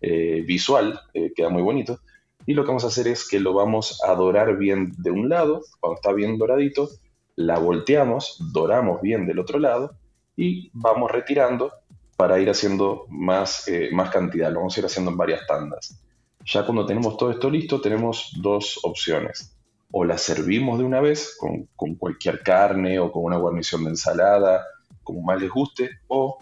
eh, 0.00 0.42
visual, 0.46 1.00
eh, 1.14 1.32
queda 1.34 1.48
muy 1.48 1.62
bonito. 1.62 2.00
Y 2.46 2.54
lo 2.54 2.62
que 2.62 2.68
vamos 2.68 2.84
a 2.84 2.88
hacer 2.88 3.06
es 3.08 3.28
que 3.28 3.38
lo 3.38 3.52
vamos 3.52 4.00
a 4.06 4.14
dorar 4.14 4.56
bien 4.56 4.92
de 4.98 5.10
un 5.10 5.28
lado, 5.28 5.62
cuando 5.78 5.96
está 5.96 6.12
bien 6.12 6.38
doradito, 6.38 6.88
la 7.36 7.58
volteamos, 7.58 8.38
doramos 8.52 9.00
bien 9.00 9.26
del 9.26 9.38
otro 9.38 9.58
lado 9.58 9.92
y 10.36 10.70
vamos 10.72 11.10
retirando 11.10 11.72
para 12.16 12.38
ir 12.38 12.50
haciendo 12.50 13.06
más, 13.08 13.66
eh, 13.68 13.88
más 13.92 14.10
cantidad, 14.10 14.50
lo 14.50 14.60
vamos 14.60 14.76
a 14.76 14.80
ir 14.80 14.86
haciendo 14.86 15.10
en 15.10 15.16
varias 15.16 15.46
tandas. 15.46 16.02
Ya 16.44 16.64
cuando 16.64 16.86
tenemos 16.86 17.16
todo 17.16 17.30
esto 17.30 17.50
listo, 17.50 17.80
tenemos 17.80 18.32
dos 18.40 18.80
opciones. 18.82 19.56
O 19.90 20.04
la 20.04 20.18
servimos 20.18 20.78
de 20.78 20.84
una 20.84 21.00
vez 21.00 21.36
con, 21.38 21.68
con 21.76 21.94
cualquier 21.96 22.42
carne 22.42 22.98
o 22.98 23.10
con 23.10 23.24
una 23.24 23.36
guarnición 23.36 23.84
de 23.84 23.90
ensalada, 23.90 24.64
como 25.02 25.22
más 25.22 25.40
les 25.40 25.50
guste, 25.50 25.90
o 26.08 26.38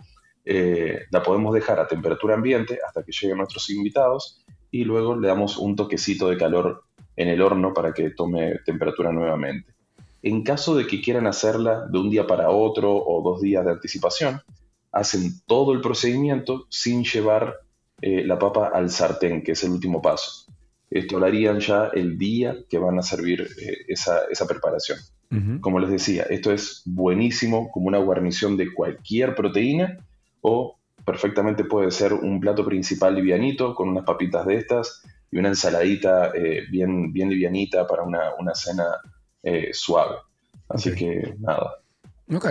eh, 0.50 1.04
la 1.10 1.22
podemos 1.22 1.52
dejar 1.52 1.78
a 1.78 1.86
temperatura 1.86 2.34
ambiente 2.34 2.78
hasta 2.86 3.02
que 3.02 3.12
lleguen 3.12 3.36
nuestros 3.36 3.68
invitados 3.68 4.42
y 4.70 4.84
luego 4.84 5.14
le 5.14 5.28
damos 5.28 5.58
un 5.58 5.76
toquecito 5.76 6.30
de 6.30 6.38
calor 6.38 6.84
en 7.16 7.28
el 7.28 7.42
horno 7.42 7.74
para 7.74 7.92
que 7.92 8.08
tome 8.10 8.58
temperatura 8.64 9.12
nuevamente. 9.12 9.74
En 10.22 10.42
caso 10.42 10.74
de 10.74 10.86
que 10.86 11.02
quieran 11.02 11.26
hacerla 11.26 11.86
de 11.86 11.98
un 11.98 12.08
día 12.08 12.26
para 12.26 12.48
otro 12.48 12.96
o 12.96 13.22
dos 13.22 13.42
días 13.42 13.62
de 13.62 13.72
anticipación, 13.72 14.40
hacen 14.90 15.32
todo 15.46 15.74
el 15.74 15.82
procedimiento 15.82 16.64
sin 16.70 17.04
llevar 17.04 17.58
eh, 18.00 18.24
la 18.24 18.38
papa 18.38 18.70
al 18.72 18.88
sartén, 18.88 19.42
que 19.42 19.52
es 19.52 19.62
el 19.64 19.72
último 19.72 20.00
paso. 20.00 20.50
Esto 20.90 21.18
lo 21.18 21.26
harían 21.26 21.60
ya 21.60 21.90
el 21.92 22.16
día 22.16 22.56
que 22.70 22.78
van 22.78 22.98
a 22.98 23.02
servir 23.02 23.42
eh, 23.42 23.76
esa, 23.88 24.22
esa, 24.30 24.46
preparación. 24.46 24.98
Como 25.60 25.78
les 25.78 25.90
decía, 25.90 26.22
esto 26.22 26.50
es 26.52 26.80
buenísimo 26.86 27.70
como 27.70 27.88
una 27.88 27.98
guarnición 27.98 28.56
de 28.56 28.72
cualquier 28.72 29.34
proteína 29.34 29.98
o 30.42 30.76
perfectamente 31.04 31.64
puede 31.64 31.90
ser 31.90 32.12
un 32.12 32.40
plato 32.40 32.64
principal 32.64 33.14
livianito 33.14 33.74
con 33.74 33.88
unas 33.88 34.04
papitas 34.04 34.46
de 34.46 34.56
estas 34.56 35.02
y 35.30 35.38
una 35.38 35.48
ensaladita 35.48 36.32
eh, 36.34 36.64
bien, 36.70 37.12
bien 37.12 37.30
livianita 37.30 37.86
para 37.86 38.02
una, 38.02 38.34
una 38.38 38.54
cena 38.54 38.84
eh, 39.42 39.70
suave. 39.72 40.16
Así 40.68 40.94
que 40.94 41.34
nada. 41.38 41.76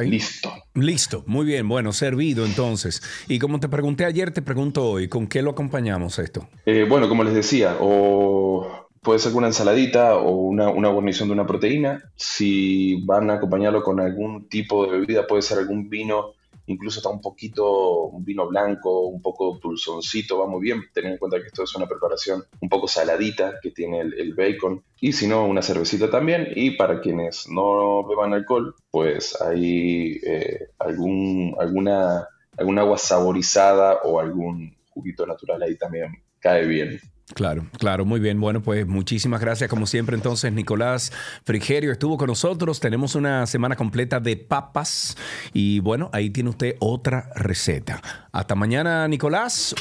Listo. 0.04 0.52
Listo. 0.74 1.24
Muy 1.28 1.46
bien. 1.46 1.70
Bueno, 1.70 1.94
servido 1.94 2.46
entonces. 2.46 3.02
Y 3.28 3.38
como 3.38 3.60
te 3.60 3.70
pregunté 3.70 4.06
ayer, 4.06 4.32
te 4.32 4.42
pregunto 4.42 4.84
hoy, 4.84 5.08
¿con 5.08 5.28
qué 5.28 5.44
lo 5.44 5.52
acompañamos 5.52 6.18
esto? 6.18 6.48
Eh, 6.66 6.86
bueno, 6.90 7.08
como 7.08 7.24
les 7.24 7.36
decía, 7.36 7.78
o 7.80 8.88
puede 9.04 9.20
ser 9.20 9.34
una 9.36 9.48
ensaladita 9.48 10.16
o 10.18 10.32
una, 10.32 10.70
una, 10.70 10.90
guarnición 10.90 11.30
de 11.30 11.34
una 11.34 11.46
proteína. 11.46 12.02
Si 12.16 13.06
van 13.06 13.30
a 13.30 13.36
acompañarlo 13.36 13.84
con 13.84 14.00
algún 14.00 14.50
tipo 14.50 14.86
de 14.86 14.98
bebida, 14.98 15.28
puede 15.28 15.44
ser 15.44 15.60
algún 15.60 15.90
vino 15.90 16.34
incluso 16.68 17.00
está 17.00 17.10
un 17.10 17.22
poquito, 17.22 18.04
un 18.04 18.24
vino 18.24 18.48
blanco, 18.48 19.08
un 19.08 19.22
poco 19.22 19.60
dulzoncito, 19.62 20.40
va 20.40 20.48
muy 20.48 20.62
bien, 20.62 20.84
teniendo 20.94 21.16
en 21.16 21.20
cuenta 21.20 21.40
que 21.40 21.48
esto 21.48 21.64
es 21.64 21.76
una 21.76 21.88
preparación 21.88 22.44
un 22.62 22.70
poco 22.70 22.88
saladita 22.88 23.56
que 23.62 23.72
tiene 23.72 24.02
el, 24.02 24.34
bacon, 24.36 24.84
y 25.00 25.14
si 25.14 25.28
no, 25.28 25.46
una 25.46 25.62
cervecita 25.62 26.10
también, 26.10 26.50
y 26.56 26.72
para 26.72 27.02
quienes 27.02 27.50
no 27.50 28.06
beban 28.06 28.34
alcohol, 28.34 28.76
pues 28.92 29.40
hay 29.42 30.20
eh, 30.24 30.68
algún, 30.78 31.56
alguna, 31.60 32.28
algún 32.58 32.80
agua 32.80 32.98
saborizada 32.98 34.02
o 34.04 34.20
algún 34.20 34.76
juguito 34.90 35.26
natural 35.26 35.64
ahí 35.64 35.78
también 35.78 36.24
cae 36.40 36.66
bien. 36.66 37.00
Claro, 37.34 37.68
claro, 37.78 38.06
muy 38.06 38.20
bien. 38.20 38.40
Bueno, 38.40 38.62
pues 38.62 38.88
muchísimas 38.88 39.42
gracias. 39.42 39.70
Como 39.70 39.86
siempre, 39.86 40.16
entonces, 40.16 40.52
Nicolás 40.54 41.12
Frigerio 41.44 41.92
estuvo 41.92 42.18
con 42.18 42.28
nosotros. 42.28 42.80
Tenemos 42.80 43.16
una 43.16 43.46
semana 43.48 43.76
completa 43.76 44.20
de 44.20 44.38
papas 44.38 45.18
y 45.54 45.80
bueno, 45.82 46.10
ahí 46.14 46.30
tiene 46.30 46.50
usted 46.50 46.76
otra 46.80 47.30
receta. 47.36 48.02
Hasta 48.32 48.56
mañana, 48.56 49.08
Nicolás. 49.08 49.76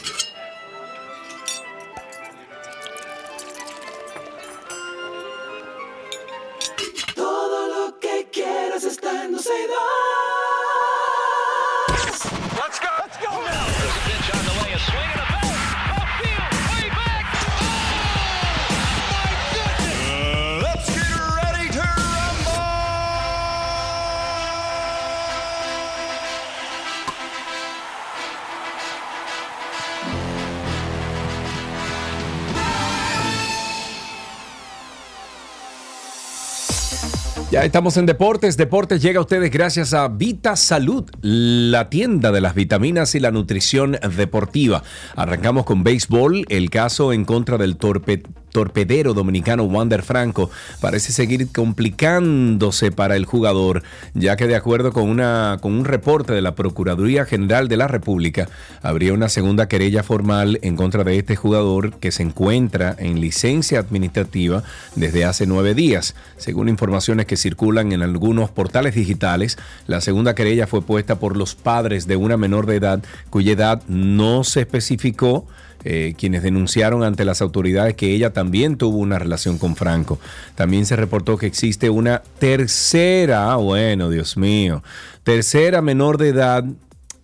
Ya 37.57 37.65
estamos 37.65 37.97
en 37.97 38.05
Deportes. 38.05 38.59
Deportes 38.59 39.01
llega 39.01 39.19
a 39.19 39.23
ustedes 39.23 39.51
gracias 39.51 39.95
a 39.95 40.09
Vita 40.09 40.57
Salud, 40.57 41.11
la 41.23 41.89
tienda 41.89 42.31
de 42.31 42.43
las 42.43 42.55
vitaminas 42.55 43.15
y 43.15 43.19
la 43.19 43.31
nutrición 43.31 43.99
deportiva. 44.15 44.83
Arrancamos 45.15 45.65
con 45.65 45.83
béisbol. 45.83 46.45
El 46.51 46.69
caso 46.69 47.15
en 47.15 47.25
contra 47.25 47.57
del 47.57 47.79
torpe 47.79 48.25
torpedero 48.53 49.15
dominicano 49.15 49.65
Wander 49.65 50.03
Franco 50.03 50.51
parece 50.81 51.13
seguir 51.13 51.49
complicándose 51.53 52.91
para 52.91 53.17
el 53.17 53.25
jugador, 53.25 53.83
ya 54.15 54.37
que 54.37 54.47
de 54.47 54.57
acuerdo 54.57 54.93
con, 54.93 55.09
una, 55.09 55.59
con 55.61 55.73
un 55.73 55.85
reporte 55.85 56.33
de 56.33 56.43
la 56.43 56.55
Procuraduría 56.55 57.25
General 57.25 57.69
de 57.69 57.77
la 57.77 57.89
República, 57.89 58.49
habría 58.83 59.13
una 59.13 59.29
segunda 59.29 59.69
querella 59.69 60.03
formal 60.03 60.59
en 60.63 60.77
contra 60.77 61.05
de 61.05 61.19
este 61.19 61.37
jugador 61.37 61.95
que 61.99 62.13
se 62.13 62.23
encuentra 62.23 62.95
en 62.99 63.21
licencia 63.21 63.79
administrativa 63.79 64.63
desde 64.95 65.25
hace 65.25 65.47
nueve 65.47 65.75
días. 65.75 66.15
Según 66.37 66.69
informaciones 66.69 67.27
que 67.27 67.37
circulan 67.37 67.93
en 67.93 68.03
algunos 68.03 68.51
portales 68.51 68.95
digitales, 68.95 69.59
la 69.87 70.01
segunda 70.01 70.35
querella 70.35 70.67
fue 70.67 70.83
puesta 70.83 71.19
por 71.19 71.37
los 71.37 71.55
padres 71.55 72.07
de 72.07 72.17
una 72.17 72.37
menor 72.37 72.67
de 72.67 72.77
edad 72.77 73.03
cuya 73.31 73.53
edad 73.53 73.83
no 73.89 74.45
se 74.45 74.61
especificó 74.61 75.47
eh, 75.89 76.15
quienes 76.19 76.43
denunciaron 76.43 77.05
ante 77.05 77.25
las 77.25 77.41
autoridades 77.41 77.95
que 77.95 78.13
ella 78.13 78.33
también 78.33 78.77
tuvo 78.77 78.99
una 78.99 79.21
relación 79.21 79.57
con 79.57 79.77
Franco. 79.77 80.19
También 80.57 80.85
se 80.85 80.97
reportó 80.97 81.39
que 81.39 81.47
existe 81.47 81.91
una 81.91 82.23
tercera, 82.41 83.55
bueno, 83.55 84.11
Dios 84.11 84.37
mío, 84.37 84.83
tercera 85.23 85.83
menor 85.83 86.19
de 86.19 86.31
edad. 86.31 86.65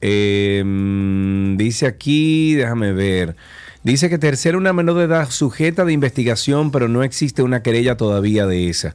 Em, 0.00 1.56
dice 1.56 1.86
aquí, 1.86 2.54
déjame 2.54 2.92
ver. 2.92 3.34
Dice 3.82 4.08
que 4.08 4.18
tercera 4.18 4.56
una 4.56 4.72
menor 4.72 4.96
de 4.98 5.04
edad 5.04 5.28
sujeta 5.30 5.84
de 5.84 5.92
investigación, 5.92 6.70
pero 6.70 6.86
no 6.86 7.02
existe 7.02 7.42
una 7.42 7.62
querella 7.62 7.96
todavía 7.96 8.46
de 8.46 8.68
esa. 8.68 8.94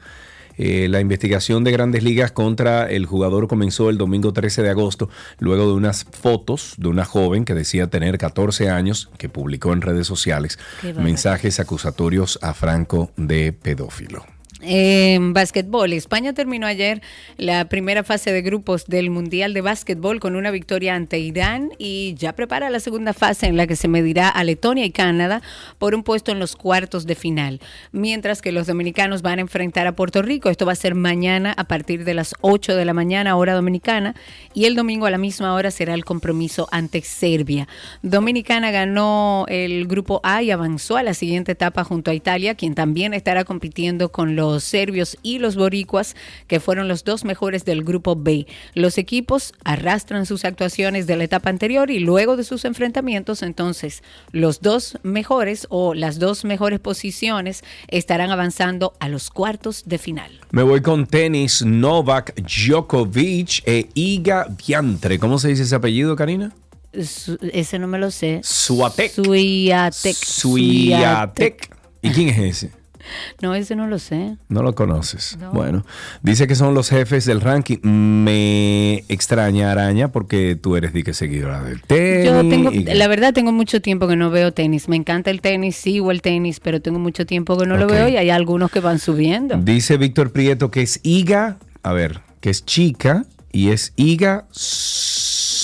Eh, 0.57 0.87
la 0.89 0.99
investigación 0.99 1.63
de 1.63 1.71
grandes 1.71 2.03
ligas 2.03 2.31
contra 2.31 2.89
el 2.89 3.05
jugador 3.05 3.47
comenzó 3.47 3.89
el 3.89 3.97
domingo 3.97 4.33
13 4.33 4.63
de 4.63 4.69
agosto, 4.69 5.09
luego 5.39 5.67
de 5.67 5.73
unas 5.73 6.05
fotos 6.05 6.75
de 6.77 6.87
una 6.87 7.05
joven 7.05 7.45
que 7.45 7.53
decía 7.53 7.87
tener 7.87 8.17
14 8.17 8.69
años, 8.69 9.09
que 9.17 9.29
publicó 9.29 9.73
en 9.73 9.81
redes 9.81 10.07
sociales 10.07 10.59
mensajes 10.97 11.59
acusatorios 11.59 12.39
a 12.41 12.53
Franco 12.53 13.11
de 13.17 13.53
pedófilo. 13.53 14.36
En 14.61 15.33
básquetbol, 15.33 15.93
España 15.93 16.33
terminó 16.33 16.65
ayer 16.65 17.03
la 17.37 17.69
primera 17.69 18.03
fase 18.03 18.31
de 18.31 18.41
grupos 18.41 18.87
del 18.87 19.11
Mundial 19.11 19.53
de 19.53 19.61
Básquetbol 19.61 20.19
con 20.19 20.35
una 20.35 20.49
victoria 20.49 20.95
ante 20.95 21.19
Irán 21.19 21.69
y 21.77 22.15
ya 22.15 22.33
prepara 22.33 22.71
la 22.71 22.79
segunda 22.79 23.13
fase 23.13 23.45
en 23.45 23.55
la 23.55 23.67
que 23.67 23.75
se 23.75 23.87
medirá 23.87 24.29
a 24.29 24.43
Letonia 24.43 24.83
y 24.83 24.89
Canadá 24.89 25.43
por 25.77 25.93
un 25.93 26.01
puesto 26.01 26.31
en 26.31 26.39
los 26.39 26.55
cuartos 26.55 27.05
de 27.05 27.13
final, 27.13 27.59
mientras 27.91 28.41
que 28.41 28.51
los 28.51 28.65
dominicanos 28.65 29.21
van 29.21 29.37
a 29.37 29.41
enfrentar 29.41 29.85
a 29.85 29.95
Puerto 29.95 30.23
Rico. 30.23 30.49
Esto 30.49 30.65
va 30.65 30.71
a 30.71 30.75
ser 30.75 30.95
mañana 30.95 31.53
a 31.55 31.65
partir 31.65 32.03
de 32.03 32.15
las 32.15 32.33
8 32.41 32.75
de 32.75 32.85
la 32.85 32.93
mañana 32.93 33.35
hora 33.35 33.53
dominicana 33.53 34.15
y 34.55 34.65
el 34.65 34.73
domingo 34.73 35.05
a 35.05 35.11
la 35.11 35.19
misma 35.19 35.53
hora 35.53 35.69
será 35.69 35.93
el 35.93 36.03
compromiso 36.03 36.67
ante 36.71 37.03
Serbia. 37.03 37.67
Dominicana 38.01 38.71
ganó 38.71 39.45
el 39.49 39.85
grupo 39.85 40.19
A 40.23 40.41
y 40.41 40.49
avanzó 40.49 40.97
a 40.97 41.03
la 41.03 41.13
siguiente 41.13 41.51
etapa 41.51 41.83
junto 41.83 42.09
a 42.09 42.15
Italia, 42.15 42.55
quien 42.55 42.73
también 42.73 43.13
estará 43.13 43.43
compitiendo 43.43 44.11
con 44.11 44.35
los 44.35 44.47
los 44.57 44.63
serbios 44.63 45.19
y 45.21 45.37
los 45.37 45.55
boricuas, 45.55 46.15
que 46.47 46.59
fueron 46.59 46.87
los 46.87 47.03
dos 47.03 47.25
mejores 47.25 47.63
del 47.63 47.83
grupo 47.83 48.15
B. 48.15 48.47
Los 48.73 48.97
equipos 48.97 49.53
arrastran 49.63 50.25
sus 50.25 50.45
actuaciones 50.45 51.05
de 51.05 51.15
la 51.15 51.25
etapa 51.25 51.51
anterior 51.51 51.91
y 51.91 51.99
luego 51.99 52.37
de 52.37 52.43
sus 52.43 52.65
enfrentamientos, 52.65 53.43
entonces 53.43 54.01
los 54.31 54.61
dos 54.61 54.97
mejores 55.03 55.67
o 55.69 55.93
las 55.93 56.17
dos 56.17 56.43
mejores 56.43 56.79
posiciones 56.79 57.63
estarán 57.87 58.31
avanzando 58.31 58.93
a 58.99 59.09
los 59.09 59.29
cuartos 59.29 59.83
de 59.85 59.99
final. 59.99 60.31
Me 60.49 60.63
voy 60.63 60.81
con 60.81 61.05
tenis, 61.05 61.63
Novak 61.63 62.33
Djokovic 62.41 63.61
e 63.63 63.89
Iga 63.93 64.47
Diantre. 64.65 65.19
¿Cómo 65.19 65.37
se 65.37 65.49
dice 65.49 65.61
ese 65.61 65.75
apellido, 65.75 66.15
Karina? 66.15 66.51
ese 66.93 67.77
no 67.77 67.87
me 67.87 67.99
lo 67.99 68.09
sé. 68.09 68.41
Suatek. 68.43 69.11
Suiatek. 69.11 70.15
Suiatek. 70.15 71.77
¿Y 72.01 72.09
quién 72.09 72.29
es 72.29 72.39
ese? 72.39 72.86
No, 73.41 73.53
ese 73.55 73.75
no 73.75 73.87
lo 73.87 73.99
sé. 73.99 74.37
No 74.49 74.63
lo 74.63 74.73
conoces. 74.75 75.37
Bueno, 75.53 75.85
dice 76.23 76.47
que 76.47 76.55
son 76.55 76.73
los 76.73 76.89
jefes 76.89 77.25
del 77.25 77.41
ranking. 77.41 77.77
Me 77.83 79.03
extraña, 79.09 79.71
Araña, 79.71 80.11
porque 80.11 80.57
tú 80.59 80.75
eres 80.75 80.93
de 80.93 81.03
que 81.03 81.13
seguidora 81.13 81.63
del 81.63 81.81
tenis. 81.81 82.25
Yo 82.25 82.47
tengo, 82.49 82.71
la 82.71 83.07
verdad, 83.07 83.33
tengo 83.33 83.51
mucho 83.51 83.81
tiempo 83.81 84.07
que 84.07 84.15
no 84.15 84.31
veo 84.31 84.53
tenis. 84.53 84.89
Me 84.89 84.95
encanta 84.95 85.29
el 85.29 85.41
tenis, 85.41 85.75
sigo 85.75 86.11
el 86.11 86.21
tenis, 86.21 86.59
pero 86.59 86.81
tengo 86.81 86.99
mucho 86.99 87.25
tiempo 87.25 87.57
que 87.57 87.65
no 87.65 87.77
lo 87.77 87.87
veo 87.87 88.07
y 88.07 88.17
hay 88.17 88.29
algunos 88.29 88.71
que 88.71 88.79
van 88.79 88.99
subiendo. 88.99 89.57
Dice 89.57 89.97
Víctor 89.97 90.31
Prieto 90.31 90.71
que 90.71 90.81
es 90.81 90.99
Iga, 91.03 91.57
a 91.83 91.93
ver, 91.93 92.21
que 92.41 92.49
es 92.49 92.65
chica 92.65 93.25
y 93.51 93.69
es 93.69 93.93
Iga 93.95 94.45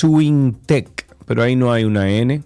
Swintech, 0.03 1.07
pero 1.25 1.43
ahí 1.43 1.55
no 1.55 1.71
hay 1.71 1.83
una 1.83 2.09
N. 2.09 2.43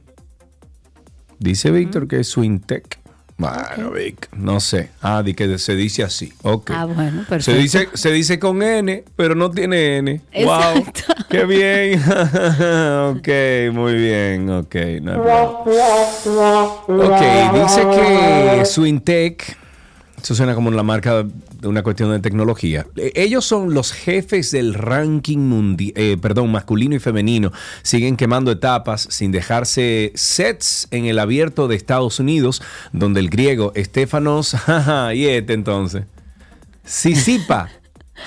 Dice 1.40 1.72
Víctor 1.72 2.08
que 2.08 2.20
es 2.22 2.28
Swintech. 2.30 2.97
Bueno, 3.38 3.92
Vic, 3.92 4.30
no 4.36 4.60
sé. 4.60 4.90
Ah, 5.02 5.22
di 5.22 5.36
que 5.36 5.60
se 5.60 5.76
dice 5.76 6.04
así. 6.04 6.34
Ok. 6.42 6.72
Ah, 6.74 6.86
bueno, 6.86 7.24
perfecto. 7.30 7.52
Se 7.52 7.58
dice, 7.58 7.90
se 7.94 8.12
dice 8.12 8.40
con 8.40 8.64
N, 8.64 9.04
pero 9.16 9.36
no 9.36 9.52
tiene 9.52 9.98
N. 9.98 10.22
Wow. 10.44 10.86
Qué 11.30 11.46
bien. 11.46 12.02
ok, 12.02 13.74
muy 13.76 13.94
bien. 13.94 14.50
Ok, 14.50 14.76
no 15.02 15.22
Ok, 16.88 17.22
dice 17.54 17.88
que 17.92 18.66
Swintech 18.66 19.58
eso 20.22 20.36
suena 20.36 20.56
como 20.56 20.72
la 20.72 20.84
marca 20.84 21.26
una 21.64 21.84
cuestión 21.84 22.12
de 22.12 22.20
tecnología. 22.20 22.88
E, 22.96 23.12
ellos 23.16 23.46
son 23.46 23.74
los 23.74 23.92
jefes 23.92 24.52
del 24.52 24.74
ranking 24.74 25.38
mundial, 25.40 25.94
eh, 25.96 26.18
perdón, 26.22 26.52
masculino 26.52 26.96
y 26.96 27.00
femenino. 27.00 27.52
Siguen 27.82 28.18
quemando 28.18 28.52
etapas 28.52 29.08
sin 29.10 29.32
dejarse 29.32 30.12
sets 30.16 30.88
en 30.92 31.06
el 31.06 31.20
abierto 31.20 31.68
de 31.68 31.76
Estados 31.76 32.20
Unidos, 32.20 32.62
donde 32.92 33.20
el 33.20 33.30
griego 33.30 33.72
Estefanos, 33.76 34.56
y 35.14 35.26
este 35.26 35.54
entonces, 35.54 36.04
Sisipa. 36.84 37.70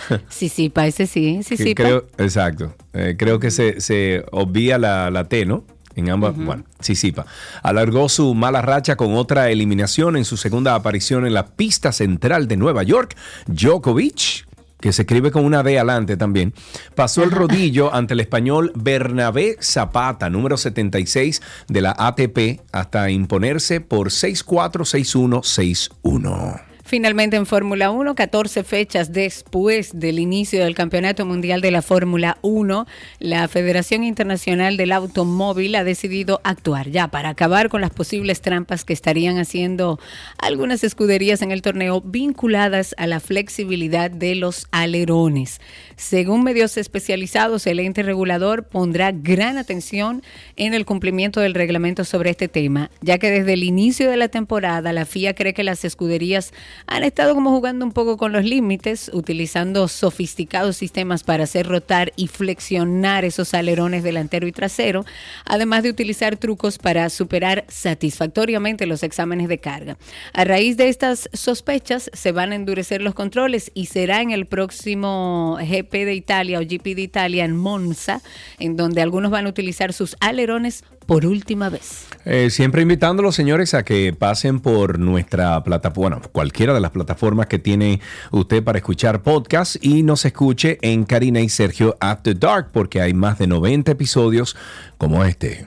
Sisipa, 0.29 0.87
ese 0.87 1.07
sí, 1.07 1.43
Sisipa. 1.43 1.83
Creo, 1.83 2.07
exacto. 2.19 2.75
Eh, 2.93 3.17
creo 3.19 3.41
que 3.41 3.51
se, 3.51 3.81
se 3.81 4.25
obvia 4.31 4.79
la, 4.79 5.11
la 5.11 5.25
T, 5.25 5.47
¿no? 5.47 5.65
En 6.01 6.11
ambas, 6.11 6.35
bueno, 6.35 6.65
Sisipa. 6.81 7.27
Alargó 7.63 8.09
su 8.09 8.35
mala 8.35 8.63
racha 8.63 8.97
con 8.97 9.15
otra 9.15 9.51
eliminación 9.51 10.17
en 10.17 10.25
su 10.25 10.37
segunda 10.37 10.75
aparición 10.75 11.27
en 11.27 11.35
la 11.35 11.47
pista 11.47 11.93
central 11.93 12.49
de 12.49 12.57
Nueva 12.57 12.83
York. 12.83 13.17
Djokovic, 13.47 14.47
que 14.81 14.93
se 14.93 15.03
escribe 15.03 15.31
con 15.31 15.45
una 15.45 15.63
D 15.63 15.79
adelante 15.79 16.17
también, 16.17 16.55
pasó 16.95 17.23
el 17.23 17.31
rodillo 17.31 17.95
ante 17.95 18.15
el 18.15 18.21
español 18.21 18.73
Bernabé 18.75 19.59
Zapata, 19.61 20.31
número 20.31 20.57
76 20.57 21.43
de 21.69 21.81
la 21.81 21.95
ATP, 21.99 22.61
hasta 22.73 23.11
imponerse 23.11 23.81
por 23.81 24.09
6-4, 24.09 24.45
6-1, 24.83 25.91
6-1. 26.03 26.70
Finalmente 26.91 27.37
en 27.37 27.47
Fórmula 27.47 27.93
1, 27.93 28.17
14 28.17 28.65
fechas 28.65 29.13
después 29.13 29.93
del 30.01 30.19
inicio 30.19 30.65
del 30.65 30.75
Campeonato 30.75 31.25
Mundial 31.25 31.61
de 31.61 31.71
la 31.71 31.83
Fórmula 31.83 32.39
1, 32.43 32.85
la 33.21 33.47
Federación 33.47 34.03
Internacional 34.03 34.77
del 34.77 34.91
Automóvil 34.91 35.77
ha 35.77 35.85
decidido 35.85 36.41
actuar 36.43 36.89
ya 36.91 37.07
para 37.07 37.29
acabar 37.29 37.69
con 37.69 37.81
las 37.81 37.91
posibles 37.91 38.41
trampas 38.41 38.85
que 38.85 38.93
estarían 38.93 39.39
haciendo 39.39 40.01
algunas 40.37 40.83
escuderías 40.83 41.43
en 41.43 41.53
el 41.53 41.63
torneo 41.63 42.01
vinculadas 42.01 42.97
a 42.99 43.07
la 43.07 43.21
flexibilidad 43.21 44.11
de 44.11 44.35
los 44.35 44.67
alerones. 44.73 45.61
Según 45.95 46.43
medios 46.43 46.77
especializados, 46.77 47.69
el 47.69 47.79
ente 47.79 48.03
regulador 48.03 48.65
pondrá 48.65 49.13
gran 49.13 49.59
atención 49.59 50.25
en 50.57 50.75
el 50.75 50.87
cumplimiento 50.87 51.39
del 51.39 51.55
reglamento 51.55 52.03
sobre 52.05 52.31
este 52.31 52.49
tema, 52.49 52.91
ya 53.01 53.19
que 53.19 53.31
desde 53.31 53.53
el 53.53 53.63
inicio 53.63 54.11
de 54.11 54.17
la 54.17 54.27
temporada 54.27 54.93
la 54.93 55.07
FIA 55.07 55.37
cree 55.37 55.55
que 55.55 55.63
las 55.63 55.85
escuderías 55.85 56.53
han 56.87 57.05
estado 57.05 57.35
como 57.35 57.51
jugando 57.51 57.85
un 57.85 57.93
poco 57.93 58.17
con 58.17 58.33
los 58.33 58.45
límites, 58.45 59.11
utilizando 59.13 59.89
sofisticados 59.89 60.77
sistemas 60.77 61.23
para 61.23 61.45
hacer 61.45 61.67
rotar 61.67 62.13
y 62.17 62.27
flexionar 62.27 63.25
esos 63.25 63.55
alerones 63.55 64.03
delantero 64.03 64.47
y 64.47 64.53
trasero, 64.53 65.05
además 65.45 65.83
de 65.83 65.91
utilizar 65.91 66.37
trucos 66.37 66.79
para 66.79 67.09
superar 67.11 67.65
satisfactoriamente 67.69 68.87
los 68.87 69.03
exámenes 69.03 69.49
de 69.49 69.59
carga. 69.59 69.99
A 70.33 70.45
raíz 70.45 70.77
de 70.77 70.89
estas 70.89 71.29
sospechas 71.33 72.11
se 72.13 72.33
van 72.33 72.53
a 72.53 72.57
endurecer 72.57 73.03
los 73.03 73.15
controles 73.15 73.71
y 73.75 73.87
será 73.87 74.23
en 74.23 74.31
el 74.31 74.47
próximo 74.47 75.59
GP 75.61 75.93
de 76.05 76.15
Italia 76.15 76.59
o 76.59 76.63
GP 76.63 76.95
de 76.95 77.03
Italia 77.03 77.45
en 77.45 77.57
Monza, 77.57 78.21
en 78.59 78.77
donde 78.77 79.03
algunos 79.03 79.31
van 79.31 79.47
a 79.47 79.51
utilizar 79.51 79.93
sus 79.93 80.17
alerones 80.21 80.85
por 81.11 81.27
última 81.27 81.69
vez. 81.69 82.07
Eh, 82.25 82.51
siempre 82.51 82.83
invitando 82.83 83.21
a 83.21 83.25
los 83.25 83.35
señores 83.35 83.75
a 83.75 83.85
que 83.85 84.15
pasen 84.17 84.61
por 84.61 85.01
nuestra 85.01 85.61
plataforma, 85.65 86.21
cualquiera 86.31 86.73
de 86.73 86.79
las 86.79 86.93
plataformas 86.93 87.49
que 87.49 87.59
tiene 87.59 88.01
usted 88.31 88.63
para 88.63 88.79
escuchar 88.79 89.21
podcast 89.21 89.75
y 89.85 90.05
nos 90.05 90.25
escuche 90.25 90.79
en 90.83 91.03
Karina 91.03 91.41
y 91.41 91.49
Sergio 91.49 91.97
After 91.99 92.39
Dark, 92.39 92.69
porque 92.73 93.01
hay 93.01 93.13
más 93.13 93.41
de 93.41 93.49
90 93.49 93.91
episodios 93.91 94.57
como 94.99 95.25
este. 95.25 95.67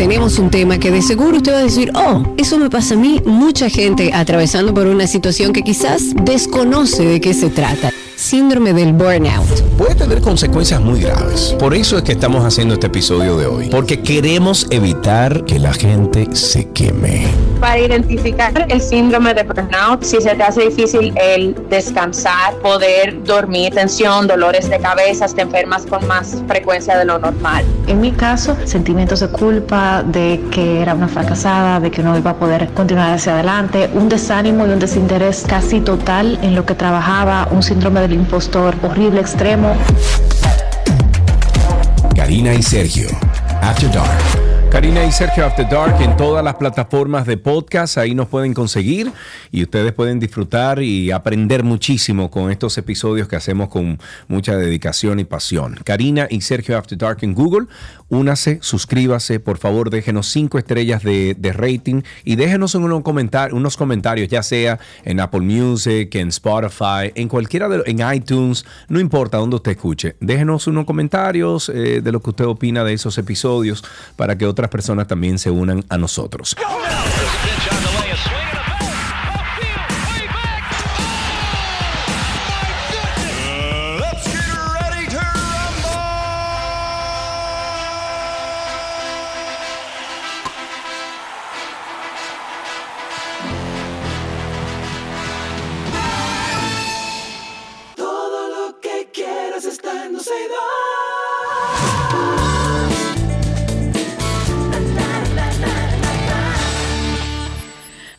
Tenemos 0.00 0.38
un 0.38 0.48
tema 0.48 0.78
que 0.78 0.90
de 0.90 1.02
seguro 1.02 1.36
usted 1.36 1.52
va 1.52 1.58
a 1.58 1.62
decir, 1.62 1.92
oh, 1.94 2.22
eso 2.38 2.56
me 2.56 2.70
pasa 2.70 2.94
a 2.94 2.96
mí, 2.96 3.20
mucha 3.26 3.68
gente 3.68 4.12
atravesando 4.14 4.72
por 4.72 4.86
una 4.86 5.06
situación 5.06 5.52
que 5.52 5.60
quizás 5.60 6.14
desconoce 6.24 7.04
de 7.04 7.20
qué 7.20 7.34
se 7.34 7.50
trata 7.50 7.92
síndrome 8.20 8.74
del 8.74 8.92
burnout. 8.92 9.48
Puede 9.78 9.94
tener 9.94 10.20
consecuencias 10.20 10.80
muy 10.80 11.00
graves. 11.00 11.56
Por 11.58 11.74
eso 11.74 11.96
es 11.96 12.02
que 12.02 12.12
estamos 12.12 12.44
haciendo 12.44 12.74
este 12.74 12.88
episodio 12.88 13.38
de 13.38 13.46
hoy. 13.46 13.68
Porque 13.70 14.02
queremos 14.02 14.66
evitar 14.70 15.44
que 15.44 15.58
la 15.58 15.72
gente 15.72 16.28
se 16.36 16.68
queme. 16.68 17.26
Para 17.60 17.78
identificar 17.78 18.66
el 18.68 18.80
síndrome 18.80 19.32
de 19.32 19.42
burnout, 19.42 20.02
si 20.02 20.20
se 20.20 20.34
te 20.34 20.42
hace 20.42 20.68
difícil 20.68 21.14
el 21.16 21.56
descansar, 21.70 22.54
poder 22.62 23.22
dormir, 23.24 23.74
tensión, 23.74 24.26
dolores 24.26 24.68
de 24.68 24.78
cabeza, 24.78 25.26
te 25.26 25.42
enfermas 25.42 25.86
con 25.86 26.06
más 26.06 26.42
frecuencia 26.46 26.98
de 26.98 27.06
lo 27.06 27.18
normal. 27.18 27.64
En 27.86 28.00
mi 28.00 28.12
caso, 28.12 28.56
sentimientos 28.64 29.20
de 29.20 29.28
culpa, 29.28 29.89
de 30.02 30.40
que 30.50 30.80
era 30.80 30.94
una 30.94 31.08
fracasada, 31.08 31.80
de 31.80 31.90
que 31.90 32.02
no 32.02 32.16
iba 32.16 32.30
a 32.30 32.36
poder 32.36 32.68
continuar 32.70 33.12
hacia 33.12 33.34
adelante, 33.34 33.90
un 33.92 34.08
desánimo 34.08 34.66
y 34.66 34.70
un 34.70 34.78
desinterés 34.78 35.44
casi 35.46 35.80
total 35.80 36.38
en 36.42 36.54
lo 36.54 36.64
que 36.64 36.74
trabajaba, 36.74 37.48
un 37.50 37.62
síndrome 37.62 38.06
de 38.06 38.14
impostor 38.14 38.74
horrible 38.82 39.20
extremo. 39.20 39.74
Karina 42.14 42.54
y 42.54 42.62
Sergio, 42.62 43.08
After 43.62 43.90
Dark. 43.92 44.50
Karina 44.70 45.04
y 45.04 45.10
Sergio 45.10 45.44
After 45.44 45.68
Dark 45.68 46.00
en 46.00 46.16
todas 46.16 46.44
las 46.44 46.54
plataformas 46.54 47.26
de 47.26 47.36
podcast, 47.36 47.98
ahí 47.98 48.14
nos 48.14 48.28
pueden 48.28 48.54
conseguir 48.54 49.10
y 49.50 49.64
ustedes 49.64 49.92
pueden 49.92 50.20
disfrutar 50.20 50.80
y 50.80 51.10
aprender 51.10 51.64
muchísimo 51.64 52.30
con 52.30 52.52
estos 52.52 52.78
episodios 52.78 53.26
que 53.26 53.34
hacemos 53.34 53.68
con 53.68 53.98
mucha 54.28 54.56
dedicación 54.56 55.18
y 55.18 55.24
pasión. 55.24 55.76
Karina 55.82 56.28
y 56.30 56.40
Sergio 56.42 56.78
After 56.78 56.96
Dark 56.96 57.18
en 57.22 57.34
Google, 57.34 57.66
únase, 58.10 58.58
suscríbase, 58.60 59.40
por 59.40 59.58
favor 59.58 59.90
déjenos 59.90 60.26
cinco 60.26 60.58
estrellas 60.58 61.02
de, 61.02 61.52
rating 61.52 62.02
y 62.24 62.36
déjenos 62.36 62.74
unos, 62.74 63.02
unos 63.52 63.76
comentarios, 63.76 64.28
ya 64.28 64.42
sea 64.42 64.78
en 65.04 65.20
Apple 65.20 65.40
Music, 65.40 66.14
en 66.14 66.28
Spotify, 66.28 67.12
en 67.14 67.28
cualquiera 67.28 67.68
de 67.68 67.82
en 67.86 68.00
iTunes, 68.14 68.64
no 68.88 69.00
importa 69.00 69.38
dónde 69.38 69.56
usted 69.56 69.72
escuche, 69.72 70.16
déjenos 70.20 70.66
unos 70.66 70.84
comentarios 70.84 71.68
eh, 71.68 72.00
de 72.02 72.12
lo 72.12 72.20
que 72.20 72.30
usted 72.30 72.44
opina 72.44 72.84
de 72.84 72.92
esos 72.92 73.16
episodios 73.18 73.82
para 74.16 74.36
que 74.36 74.46
otras 74.46 74.68
personas 74.70 75.06
también 75.06 75.38
se 75.38 75.50
unan 75.50 75.84
a 75.88 75.96
nosotros. 75.96 76.56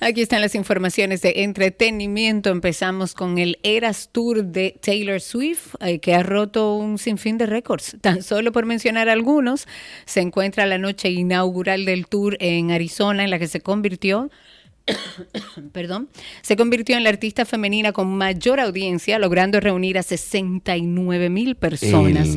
Aquí 0.03 0.21
están 0.21 0.41
las 0.41 0.55
informaciones 0.55 1.21
de 1.21 1.43
entretenimiento. 1.43 2.49
Empezamos 2.49 3.13
con 3.13 3.37
el 3.37 3.59
Eras 3.61 4.09
Tour 4.11 4.45
de 4.45 4.75
Taylor 4.81 5.21
Swift, 5.21 5.75
eh, 5.79 5.99
que 5.99 6.15
ha 6.15 6.23
roto 6.23 6.73
un 6.73 6.97
sinfín 6.97 7.37
de 7.37 7.45
récords. 7.45 7.97
Tan 8.01 8.23
solo 8.23 8.51
por 8.51 8.65
mencionar 8.65 9.09
algunos, 9.09 9.67
se 10.05 10.21
encuentra 10.21 10.65
la 10.65 10.79
noche 10.79 11.11
inaugural 11.11 11.85
del 11.85 12.07
tour 12.07 12.35
en 12.39 12.71
Arizona, 12.71 13.23
en 13.23 13.29
la 13.29 13.37
que 13.37 13.47
se 13.47 13.61
convirtió 13.61 14.31
perdón, 15.71 16.09
se 16.41 16.55
convirtió 16.55 16.97
en 16.97 17.03
la 17.03 17.09
artista 17.09 17.45
femenina 17.45 17.91
con 17.91 18.07
mayor 18.15 18.59
audiencia, 18.59 19.19
logrando 19.19 19.59
reunir 19.59 19.97
a 19.97 20.03
69 20.03 21.29
mil 21.29 21.55
personas. 21.55 22.27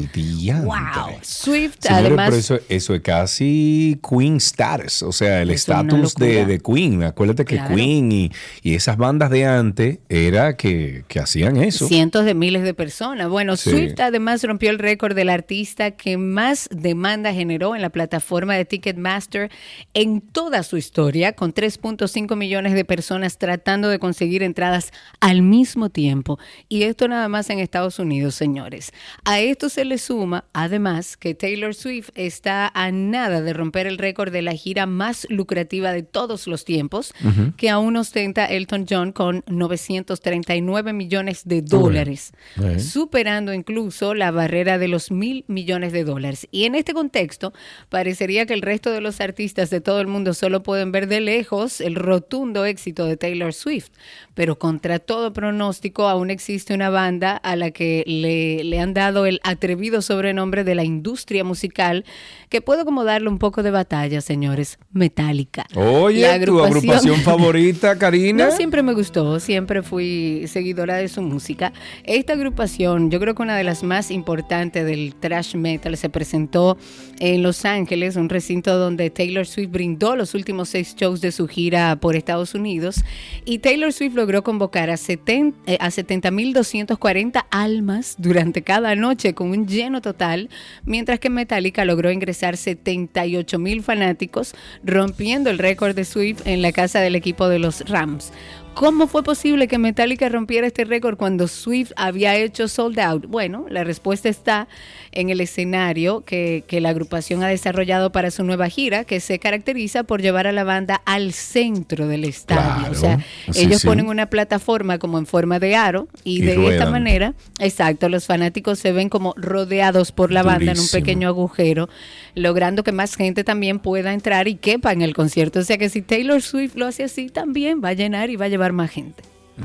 ¡Wow! 0.64 1.18
Swift, 1.22 1.78
además. 1.88 2.26
Pero 2.30 2.38
eso, 2.38 2.59
eso, 2.68 2.94
es 2.94 3.00
casi 3.02 3.98
Queen 4.09 4.36
status, 4.36 5.02
o 5.02 5.12
sea, 5.12 5.42
el 5.42 5.50
estatus 5.50 6.14
de, 6.14 6.46
de, 6.46 6.61
Queen. 6.61 7.02
Acuérdate 7.02 7.44
que 7.44 7.61
Queen 7.68 8.12
y, 8.12 8.30
y, 8.62 8.74
esas 8.74 8.96
bandas 8.96 9.30
de 9.30 9.44
antes 9.46 9.98
era 10.09 10.57
que, 10.57 11.05
que, 11.09 11.20
hacían 11.20 11.57
eso. 11.57 11.88
Cientos 11.88 12.24
de 12.24 12.34
miles 12.34 12.62
de 12.62 12.74
personas. 12.74 13.28
Bueno, 13.28 13.57
Swift 13.57 14.00
además 14.00 14.42
rompió 14.44 14.70
el 14.70 14.78
récord 14.78 15.14
del 15.14 15.28
artista 15.28 15.92
que 15.92 16.16
más 16.16 16.68
demanda 16.70 17.32
generó 17.32 17.74
en 17.74 17.82
la 17.82 17.90
plataforma 17.90 18.55
de 18.55 18.64
Ticketmaster 18.64 19.50
en 19.94 20.20
toda 20.20 20.62
su 20.62 20.76
historia, 20.76 21.32
con 21.32 21.52
3.5 21.55 22.36
millones 22.36 22.43
de 22.49 22.84
personas 22.84 23.38
tratando 23.38 23.88
de 23.88 23.99
conseguir 23.99 24.42
entradas 24.42 24.92
al 25.20 25.42
mismo 25.42 25.90
tiempo. 25.90 26.38
Y 26.68 26.82
esto 26.82 27.09
nada 27.09 27.28
más 27.28 27.49
en 27.51 27.59
Estados 27.59 27.99
Unidos, 27.99 28.34
señores. 28.34 28.92
A 29.24 29.40
esto 29.40 29.68
se 29.68 29.84
le 29.84 29.99
suma, 29.99 30.45
además, 30.53 31.16
que 31.16 31.34
Taylor 31.34 31.74
Swift 31.74 32.11
está 32.14 32.70
a 32.74 32.92
nada 32.92 33.40
de 33.40 33.53
romper 33.53 33.86
el 33.86 33.99
récord 33.99 34.32
de 34.32 34.42
la 34.42 34.53
gira 34.53 34.86
más 34.86 35.26
lucrativa 35.30 35.92
de 35.92 36.03
todos 36.03 36.47
los 36.47 36.64
tiempos, 36.64 37.12
que 37.57 37.70
aún 37.70 37.97
ostenta 37.97 38.47
Elton 38.47 38.86
John 38.88 39.12
con 39.12 39.42
939 39.47 40.92
millones 40.92 41.42
de 41.45 41.62
dólares, 41.62 42.32
superando 42.78 43.53
incluso 43.53 44.14
la 44.14 44.30
barrera 44.30 44.78
de 44.78 44.88
los 44.88 45.11
mil 45.11 45.45
millones 45.49 45.92
de 45.92 46.05
dólares. 46.05 46.47
Y 46.51 46.64
en 46.64 46.74
este 46.74 46.92
contexto, 46.92 47.53
parecería 47.88 48.47
que 48.47 48.55
el 48.55 48.62
resto 48.62 48.90
de 48.90 49.01
los 49.01 49.20
artistas 49.20 49.70
de 49.70 49.80
todo 49.80 50.01
el 50.01 50.07
mundo 50.07 50.34
solo 50.34 50.62
pueden 50.62 50.92
ver 50.92 51.09
de 51.09 51.20
lejos 51.20 51.80
el 51.80 51.97
rotundo 52.25 52.64
éxito 52.64 53.05
de 53.05 53.16
Taylor 53.16 53.53
Swift, 53.53 53.91
pero 54.35 54.59
contra 54.59 54.99
todo 54.99 55.33
pronóstico 55.33 56.09
aún 56.09 56.31
existe 56.31 56.72
una 56.72 56.89
banda 56.89 57.37
a 57.37 57.55
la 57.55 57.70
que 57.70 58.03
le, 58.07 58.64
le 58.64 58.81
han 58.81 58.95
dado 58.95 59.27
el 59.27 59.41
atrevido 59.45 60.01
sobrenombre 60.01 60.64
de 60.64 60.75
la 60.75 60.85
industria 60.85 61.45
musical, 61.45 62.05
que 62.49 62.62
puedo 62.62 62.85
como 62.85 63.05
darle 63.05 63.29
un 63.29 63.39
poco 63.39 63.62
de 63.62 63.70
batalla, 63.70 64.20
señores, 64.22 64.79
Metallica. 64.93 65.66
Oye, 65.75 66.22
tu 66.47 66.61
agrupación 66.61 67.16
favorita, 67.22 67.99
Karina. 67.99 68.47
No, 68.47 68.57
siempre 68.57 68.83
me 68.83 68.95
gustó, 68.95 69.39
siempre 69.39 69.83
fui 69.83 70.47
seguidora 70.49 70.97
de 70.97 71.09
su 71.09 71.20
música. 71.20 71.72
Esta 72.05 72.33
agrupación, 72.33 73.11
yo 73.11 73.20
creo 73.20 73.35
que 73.35 73.43
una 73.43 73.57
de 73.57 73.64
las 73.64 73.83
más 73.83 74.11
importantes 74.11 74.87
del 74.87 75.14
thrash 75.14 75.57
metal, 75.57 75.97
se 75.97 76.09
presentó 76.09 76.79
en 77.18 77.43
Los 77.43 77.64
Ángeles, 77.64 78.16
un 78.16 78.29
recinto 78.29 78.79
donde 78.79 79.11
Taylor 79.11 79.47
Swift 79.47 79.70
brindó 79.70 80.16
los 80.16 80.35
últimos 80.35 80.70
seis 80.70 80.95
shows 80.97 81.20
de 81.20 81.33
su 81.33 81.47
gira 81.49 81.97
por 81.97 82.13
Estados 82.18 82.54
Unidos 82.54 83.04
y 83.44 83.58
Taylor 83.58 83.92
Swift 83.92 84.14
logró 84.14 84.42
convocar 84.42 84.90
a 84.90 84.94
70.240 84.94 87.36
eh, 87.36 87.40
almas 87.50 88.14
durante 88.18 88.62
cada 88.62 88.94
noche 88.94 89.34
con 89.34 89.50
un 89.50 89.66
lleno 89.66 90.00
total, 90.00 90.48
mientras 90.84 91.20
que 91.20 91.30
Metallica 91.30 91.84
logró 91.84 92.10
ingresar 92.10 92.54
78.000 92.54 93.82
fanáticos, 93.82 94.54
rompiendo 94.82 95.50
el 95.50 95.58
récord 95.58 95.94
de 95.94 96.04
Swift 96.04 96.46
en 96.46 96.62
la 96.62 96.72
casa 96.72 97.00
del 97.00 97.16
equipo 97.16 97.48
de 97.48 97.58
los 97.58 97.88
Rams. 97.88 98.32
¿Cómo 98.75 99.07
fue 99.07 99.22
posible 99.22 99.68
que 99.68 99.79
Metallica 99.79 100.29
rompiera 100.29 100.66
este 100.66 100.85
récord 100.85 101.16
cuando 101.16 101.47
Swift 101.47 101.93
había 101.95 102.35
hecho 102.37 102.66
sold 102.66 102.99
out? 102.99 103.27
Bueno, 103.27 103.66
la 103.70 103.85
respuesta 103.85 104.29
está 104.29 104.66
en 105.12 105.31
el 105.31 105.41
escenario 105.41 106.25
que, 106.25 106.64
la 106.70 106.89
agrupación 106.89 107.45
ha 107.45 107.49
desarrollado 107.49 108.11
para 108.11 108.33
su 108.33 108.43
nueva 108.43 108.68
gira, 108.68 109.05
que 109.05 109.20
se 109.20 109.39
caracteriza 109.39 110.03
por 110.03 110.20
llevar 110.20 110.49
a 110.49 110.53
la 110.53 110.64
banda 110.64 111.01
al 111.05 111.33
centro 111.33 112.09
del 112.09 112.25
estadio. 112.25 112.91
o 112.91 112.95
sea, 112.95 113.25
ellos 113.55 113.85
ponen 113.85 114.09
una 114.09 114.27
plataforma 114.27 114.99
como 114.99 115.18
en 115.18 115.27
forma 115.27 115.61
de 115.61 115.77
aro 115.77 116.09
y, 116.25 116.43
de 116.43 116.72
esta 116.72 116.91
manera, 116.91 117.35
exacto, 117.61 118.09
los 118.09 118.27
fanáticos 118.27 118.81
se 118.81 118.93
ven 118.93 119.09
como 119.09 119.35
rodeados 119.37 120.11
por 120.11 120.33
la 120.33 120.43
banda 120.43 120.72
en 120.72 120.81
un 120.81 120.89
pequeño 120.89 121.29
agujero, 121.29 121.89
logrando 122.35 122.83
que 122.83 122.91
más 122.91 123.14
gente 123.14 123.45
también 123.45 123.79
pueda 123.79 124.12
entrar 124.12 124.49
y 124.49 124.57
quepa 124.57 124.93
en 124.93 125.03
el 125.03 125.14
concierto. 125.14 125.61
O 125.61 125.64
sea 125.64 125.79
que 125.79 125.89
si 125.89 126.03
Taylor 126.03 126.43
Swift 126.43 126.75
lo 126.75 126.87
hace 126.87 127.05
así, 127.05 127.29
también 127.29 127.81
va 127.83 127.91
a 127.91 127.93
llenar 127.93 128.31
y 128.31 128.37
va 128.37 128.47
a 128.47 128.49
llevar 128.49 128.63
más 128.72 128.90
gente. 128.90 129.22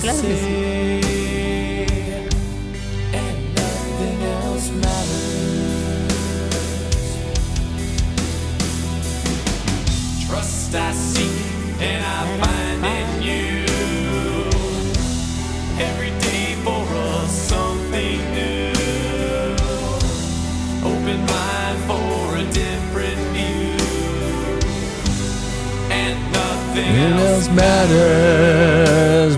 claro 0.00 0.22
que 0.22 0.36
sí. 0.36 1.22
Trust 10.26 10.74
I 10.74 10.92
seek 10.92 11.30
and 11.80 12.04
I 12.04 12.38
find 12.40 12.61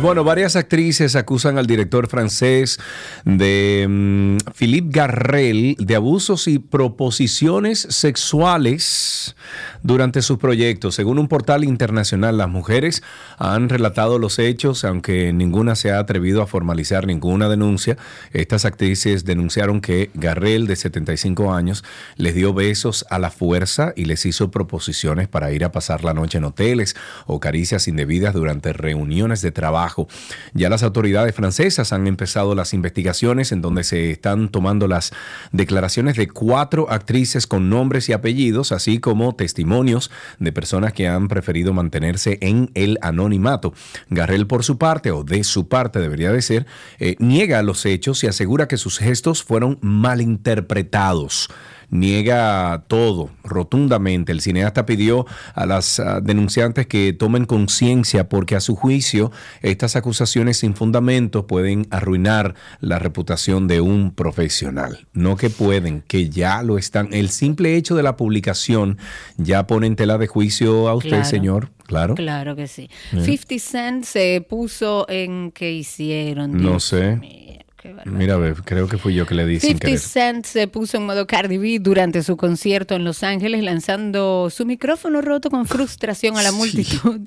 Bueno, 0.05 0.23
varias 0.23 0.55
actrices 0.55 1.17
acusan 1.17 1.59
al 1.59 1.67
director 1.67 2.09
francés 2.09 2.79
de 3.25 3.85
um, 3.89 4.39
Philippe 4.55 4.91
Garrel 4.91 5.75
de 5.79 5.97
abusos 5.97 6.47
y 6.47 6.59
proposiciones 6.59 7.81
sexuales 7.91 9.35
durante 9.83 10.23
sus 10.23 10.39
proyectos. 10.39 10.95
Según 10.95 11.19
un 11.19 11.27
portal 11.27 11.65
internacional, 11.65 12.39
las 12.39 12.49
mujeres 12.49 13.03
han 13.39 13.69
relatado 13.69 14.19
los 14.19 14.39
hechos, 14.39 14.85
aunque 14.85 15.33
ninguna 15.33 15.75
se 15.75 15.91
ha 15.91 15.99
atrevido 15.99 16.43
a 16.43 16.47
formalizar 16.47 17.07
ninguna 17.07 17.49
denuncia. 17.49 17.97
Estas 18.33 18.67
actrices 18.67 19.25
denunciaron 19.25 19.81
que 19.81 20.11
Garrel, 20.15 20.67
de 20.67 20.77
75 20.77 21.53
años, 21.53 21.83
les 22.17 22.35
dio 22.35 22.55
besos 22.55 23.05
a 23.11 23.19
la 23.19 23.31
fuerza 23.31 23.93
y 23.97 24.05
les 24.05 24.27
hizo 24.27 24.51
proposiciones 24.51 25.29
para 25.29 25.51
ir 25.51 25.65
a 25.65 25.73
pasar 25.73 26.05
la 26.05 26.15
noche 26.15 26.39
en 26.39 26.45
hoteles 26.45 26.95
o 27.27 27.41
caricias 27.41 27.89
indebidas 27.89 28.35
durante 28.35 28.73
reuniones 28.73 29.43
de 29.43 29.53
trabajo. 29.53 30.09
Ya 30.53 30.69
las 30.69 30.83
autoridades 30.83 31.35
francesas 31.35 31.93
han 31.93 32.07
empezado 32.07 32.55
las 32.55 32.75
investigaciones 32.75 33.53
en 33.53 33.63
donde 33.63 33.85
se 33.85 34.11
están 34.11 34.49
tomando 34.49 34.89
las 34.89 35.13
declaraciones 35.53 36.17
de 36.17 36.29
cuatro 36.29 36.91
actrices 36.91 37.47
con 37.47 37.71
nombres 37.71 38.09
y 38.09 38.13
apellidos, 38.13 38.73
así 38.73 38.99
como 38.99 39.35
testimonios 39.35 40.11
de 40.39 40.53
personas 40.53 40.93
que 40.93 41.09
han 41.09 41.29
preferido 41.29 41.73
mantenerse 41.73 42.39
en 42.41 42.71
el 42.75 42.99
anonimato. 43.03 43.75
Garrel, 44.11 44.47
por 44.47 44.65
su 44.65 44.79
parte, 44.79 45.11
o 45.11 45.25
de 45.25 45.45
su 45.45 45.69
parte 45.69 46.01
debería 46.01 46.33
de 46.33 46.43
ser, 46.43 46.67
eh, 46.99 47.17
niega 47.19 47.63
los 47.63 47.85
hechos 47.87 48.23
y 48.25 48.27
asegura 48.27 48.69
que 48.69 48.77
sus 48.77 48.99
gestos 48.99 49.43
fueron 49.43 49.79
malinterpretados 49.81 51.49
niega 51.91 52.85
todo 52.89 53.31
rotundamente. 53.43 54.33
El 54.33 54.41
cineasta 54.41 54.87
pidió 54.87 55.27
a 55.55 55.67
las 55.67 56.01
ah, 56.01 56.21
denunciantes 56.21 56.87
que 56.87 57.13
tomen 57.13 57.45
conciencia 57.45 58.29
porque 58.29 58.57
a 58.57 58.61
su 58.61 58.77
juicio 58.77 59.31
estas 59.63 59.97
acusaciones 59.97 60.59
sin 60.59 60.75
fundamento 60.75 61.47
pueden 61.47 61.87
arruinar 61.91 62.55
la 62.81 62.99
reputación 62.99 63.69
de 63.69 63.81
un 63.81 64.13
profesional. 64.13 65.07
No 65.13 65.37
que 65.37 65.51
pueden, 65.51 66.03
que 66.07 66.29
ya 66.31 66.63
lo 66.63 66.79
están. 66.79 67.13
El 67.13 67.29
simple 67.31 67.77
hecho 67.77 67.95
de 67.95 68.03
la 68.03 68.17
publicación 68.17 68.99
ya 69.37 69.67
pone 69.67 69.87
en 69.87 69.97
tela 69.97 70.19
de 70.19 70.27
juicio 70.27 70.89
a 70.89 70.95
usted, 70.95 71.25
señor. 71.25 71.71
Claro. 71.87 72.15
Claro 72.15 72.57
que 72.57 72.67
sí. 72.67 72.89
50 73.11 73.59
Cent 73.59 74.05
se 74.05 74.45
puso 74.49 75.07
en 75.09 75.53
qué 75.53 75.73
hicieron. 75.73 76.63
no 76.63 76.81
sé. 76.81 77.64
Mira, 78.07 78.39
creo 78.65 78.89
que 78.89 78.97
fui 78.99 79.15
yo 79.15 79.27
que 79.27 79.35
le 79.35 79.47
di 79.47 79.61
50 79.61 79.99
Cent 79.99 80.47
se 80.47 80.69
puso 80.69 80.97
en 80.97 81.07
modo 81.07 81.27
Cardi 81.27 81.59
B 81.59 81.79
durante 81.81 82.23
su 82.23 82.37
concierto 82.37 82.95
en 82.95 83.05
Los 83.05 83.23
Ángeles, 83.23 83.63
lanzando 83.63 84.49
su 84.51 84.65
micrófono 84.65 85.21
roto 85.21 85.51
con 85.51 85.67
frustración 85.67 86.37
a 86.39 86.43
la 86.43 86.53
multitud 86.53 87.21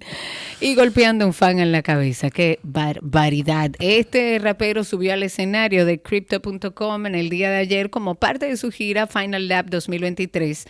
y 0.60 0.76
golpeando 0.76 1.26
un 1.26 1.34
fan 1.34 1.60
en 1.60 1.72
la 1.72 1.84
cabeza. 1.84 2.30
¡Qué 2.30 2.60
barbaridad! 2.64 3.72
Este 3.80 4.40
rapero 4.40 4.84
subió 4.84 5.14
al 5.14 5.24
escenario 5.24 5.86
de 5.86 6.02
Crypto.com 6.02 7.06
en 7.06 7.16
el 7.16 7.30
día 7.30 7.50
de 7.50 7.58
ayer 7.58 7.90
como 7.90 8.16
parte 8.16 8.48
de 8.48 8.58
su 8.58 8.72
gira 8.72 9.08
Final 9.08 9.48
Lap 9.48 9.68
2023 9.70 10.66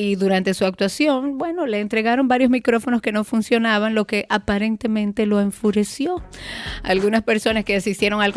y 0.00 0.14
durante 0.14 0.54
su 0.54 0.64
actuación, 0.64 1.38
bueno, 1.38 1.66
le 1.66 1.80
entregaron 1.80 2.28
varios 2.28 2.50
micrófonos 2.50 3.02
que 3.02 3.10
no 3.10 3.24
funcionaban, 3.24 3.96
lo 3.96 4.06
que 4.06 4.26
aparentemente 4.28 5.26
lo 5.26 5.40
enfureció. 5.40 6.22
Algunas 6.84 7.24
personas 7.24 7.64
que 7.64 7.74
asistieron 7.74 8.22
al, 8.22 8.32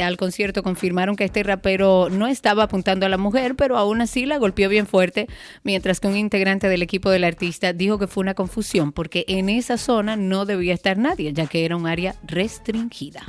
al 0.00 0.16
concierto 0.16 0.62
confirmaron 0.62 1.16
que 1.16 1.24
este 1.24 1.42
rapero 1.42 2.10
no 2.10 2.28
estaba 2.28 2.62
apuntando 2.62 3.06
a 3.06 3.08
la 3.08 3.16
mujer, 3.16 3.56
pero 3.56 3.76
aún 3.76 4.00
así 4.00 4.24
la 4.24 4.38
golpeó 4.38 4.68
bien 4.68 4.86
fuerte, 4.86 5.26
mientras 5.64 5.98
que 5.98 6.06
un 6.06 6.16
integrante 6.16 6.68
del 6.68 6.80
equipo 6.80 7.10
del 7.10 7.24
artista 7.24 7.72
dijo 7.72 7.98
que 7.98 8.06
fue 8.06 8.20
una 8.20 8.34
confusión 8.34 8.92
porque 8.92 9.24
en 9.26 9.48
esa 9.48 9.78
zona 9.78 10.14
no 10.14 10.44
debía 10.44 10.74
estar 10.74 10.96
nadie, 10.96 11.32
ya 11.32 11.48
que 11.48 11.64
era 11.64 11.74
un 11.74 11.88
área 11.88 12.14
restringida. 12.22 13.22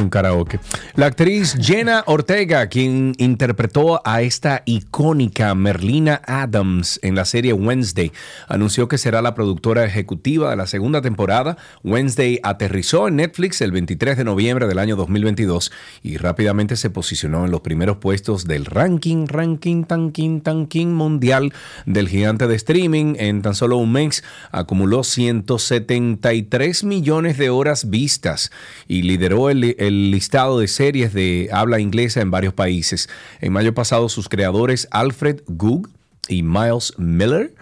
Un 0.00 0.10
karaoke. 0.10 0.58
La 0.96 1.06
actriz 1.06 1.56
Jenna 1.60 2.02
Ortega, 2.06 2.66
quien 2.66 3.14
interpretó 3.18 4.00
a 4.04 4.22
esta 4.22 4.62
icónica 4.64 5.54
Merlina 5.54 6.20
Adams 6.26 6.98
en 7.02 7.14
la 7.14 7.24
serie 7.24 7.52
Wednesday, 7.52 8.10
anunció 8.48 8.88
que 8.88 8.98
será 8.98 9.22
la 9.22 9.34
productora 9.34 9.84
ejecutiva 9.84 10.50
de 10.50 10.56
la 10.56 10.66
segunda 10.66 11.00
temporada. 11.00 11.56
Wednesday 11.84 12.40
aterrizó 12.42 13.06
en 13.06 13.16
Netflix 13.16 13.60
el 13.60 13.70
23 13.70 14.16
de 14.16 14.24
noviembre 14.24 14.66
del 14.66 14.80
año 14.80 14.96
2022 14.96 15.70
y 16.02 16.16
rápidamente 16.16 16.74
se 16.76 16.90
posicionó 16.90 17.44
en 17.44 17.52
los 17.52 17.60
primeros 17.60 17.98
puestos 17.98 18.46
del 18.46 18.64
ranking, 18.64 19.26
ranking, 19.28 19.84
tanking, 19.84 20.40
tanking 20.40 20.92
mundial 20.92 21.52
del 21.86 22.08
gigante 22.08 22.48
de 22.48 22.56
streaming. 22.56 23.14
En 23.18 23.42
tan 23.42 23.54
solo 23.54 23.76
un 23.76 23.92
mes 23.92 24.24
acumuló 24.50 25.04
173 25.04 26.82
millones 26.82 27.38
de 27.38 27.50
horas 27.50 27.90
vistas 27.90 28.50
y 28.88 29.02
lideró 29.02 29.50
el 29.50 29.76
listado 30.10 30.58
de 30.58 30.68
series 30.68 31.12
de 31.12 31.48
habla 31.52 31.80
inglesa 31.80 32.20
en 32.20 32.30
varios 32.30 32.54
países. 32.54 33.08
En 33.40 33.52
mayo 33.52 33.74
pasado, 33.74 34.08
sus 34.08 34.28
creadores 34.28 34.88
Alfred 34.90 35.40
Goog 35.46 35.88
y 36.28 36.42
Miles 36.42 36.94
Miller 36.98 37.54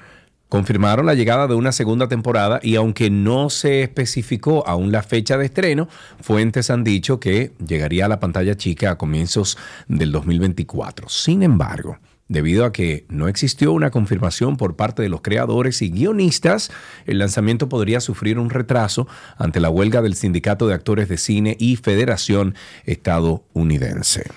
confirmaron 0.49 1.07
la 1.07 1.14
llegada 1.14 1.47
de 1.47 1.55
una 1.55 1.72
segunda 1.72 2.09
temporada 2.09 2.61
y 2.62 2.76
aunque 2.76 3.09
no 3.09 3.49
se 3.49 3.83
especificó 3.83 4.68
aún 4.68 4.93
la 4.93 5.03
fecha 5.03 5.39
de 5.39 5.47
estreno, 5.47 5.89
fuentes 6.20 6.68
han 6.68 6.85
dicho 6.85 7.18
que 7.18 7.53
llegaría 7.66 8.05
a 8.05 8.09
la 8.09 8.20
pantalla 8.20 8.55
chica 8.55 8.91
a 8.91 8.99
comienzos 8.99 9.57
del 9.89 10.12
2024. 10.12 11.09
Sin 11.09 11.43
embargo, 11.43 11.97
Debido 12.33 12.64
a 12.64 12.72
que 12.72 13.05
no 13.11 13.28
existió 13.28 13.74
una 13.74 13.91
confirmación 13.91 14.57
por 14.57 14.74
parte 14.74 15.03
de 15.03 15.11
los 15.11 15.20
creadores 15.20 15.83
y 15.83 15.91
guionistas, 15.91 16.70
el 17.05 17.18
lanzamiento 17.18 17.68
podría 17.68 18.01
sufrir 18.01 18.39
un 18.39 18.49
retraso 18.49 19.07
ante 19.37 19.61
la 19.61 19.68
huelga 19.68 20.01
del 20.01 20.14
Sindicato 20.14 20.66
de 20.66 20.72
Actores 20.72 21.11
de 21.11 21.18
Cine 21.18 21.59
y 21.61 21.76
Federación 21.76 22.55
Estadounidense. 22.87 24.30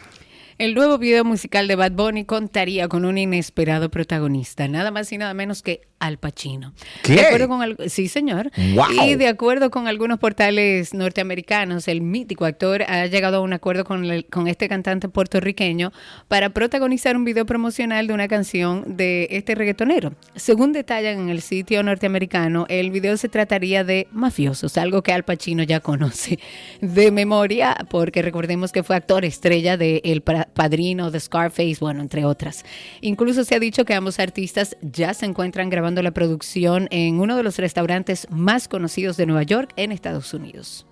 El 0.58 0.74
nuevo 0.74 0.98
video 0.98 1.24
musical 1.24 1.70
de 1.70 1.78
Bad 1.78 1.94
Bunny 1.94 2.26
contaría 2.26 2.90
con 2.90 3.06
un 3.06 3.18
inesperado 3.18 3.90
protagonista, 3.90 4.68
nada 4.68 4.92
más 4.92 5.10
y 5.14 5.18
nada 5.18 5.34
menos 5.34 5.62
que 5.62 5.88
al 6.00 6.18
Pacino. 6.18 6.74
¿Qué? 7.04 7.14
De 7.14 7.26
acuerdo 7.28 7.48
con 7.48 7.90
sí, 7.90 8.08
señor. 8.08 8.52
Wow. 8.76 8.86
Y 9.06 9.16
de 9.16 9.28
acuerdo 9.28 9.72
con 9.72 9.88
algunos 9.88 10.20
portales 10.20 10.94
norteamericanos, 10.94 11.88
el 11.88 12.02
mítico 12.02 12.46
actor 12.46 12.84
ha 12.84 13.06
llegado 13.08 13.38
a 13.38 13.40
un 13.40 13.54
acuerdo 13.54 13.86
con, 13.86 14.06
el- 14.06 14.26
con 14.26 14.48
este 14.48 14.68
cantante 14.68 15.10
puertorriqueño 15.10 15.92
para 16.28 16.50
protagonizar 16.50 17.16
un 17.16 17.24
video 17.26 17.46
promocional 17.46 18.08
de 18.08 18.14
una 18.14 18.28
canción 18.28 18.98
de 18.98 19.28
este 19.32 19.56
reggaetonero. 19.56 20.14
Según 20.36 20.74
detallan 20.74 21.20
en 21.20 21.30
el 21.30 21.42
sitio 21.42 21.82
norteamericano, 21.82 22.66
el 22.70 22.92
video 22.92 23.18
se 23.18 23.30
trataría 23.30 23.84
de 23.84 24.08
mafiosos, 24.12 24.78
algo 24.78 25.02
que 25.02 25.14
Al 25.14 25.24
Pacino 25.24 25.64
ya 25.64 25.80
conoce 25.80 26.40
de 26.82 27.12
memoria, 27.12 27.76
porque 27.90 28.22
recordemos 28.22 28.72
que 28.72 28.84
fue 28.84 28.96
actor 28.96 29.26
estrella 29.26 29.78
de 29.78 30.02
El 30.04 30.22
Pa- 30.22 30.48
Padrino, 30.54 31.10
de 31.10 31.20
Scarface, 31.20 31.78
bueno, 31.80 32.02
entre 32.02 32.26
otras. 32.26 32.66
Incluso 33.02 33.44
se 33.44 33.56
ha 33.56 33.60
dicho 33.60 33.86
que 33.86 33.94
ambos 33.94 34.20
artistas 34.20 34.76
ya 34.82 35.14
se 35.14 35.26
encuentran 35.26 35.70
grabando 35.70 35.95
la 36.04 36.12
producción 36.12 36.88
en 36.92 37.20
uno 37.20 37.36
de 37.36 37.44
los 37.44 37.58
restaurantes 37.58 38.28
más 38.30 38.68
conocidos 38.68 39.18
de 39.18 39.26
Nueva 39.26 39.44
York, 39.44 39.72
en 39.76 39.92
Estados 39.92 40.34
Unidos. 40.34 40.86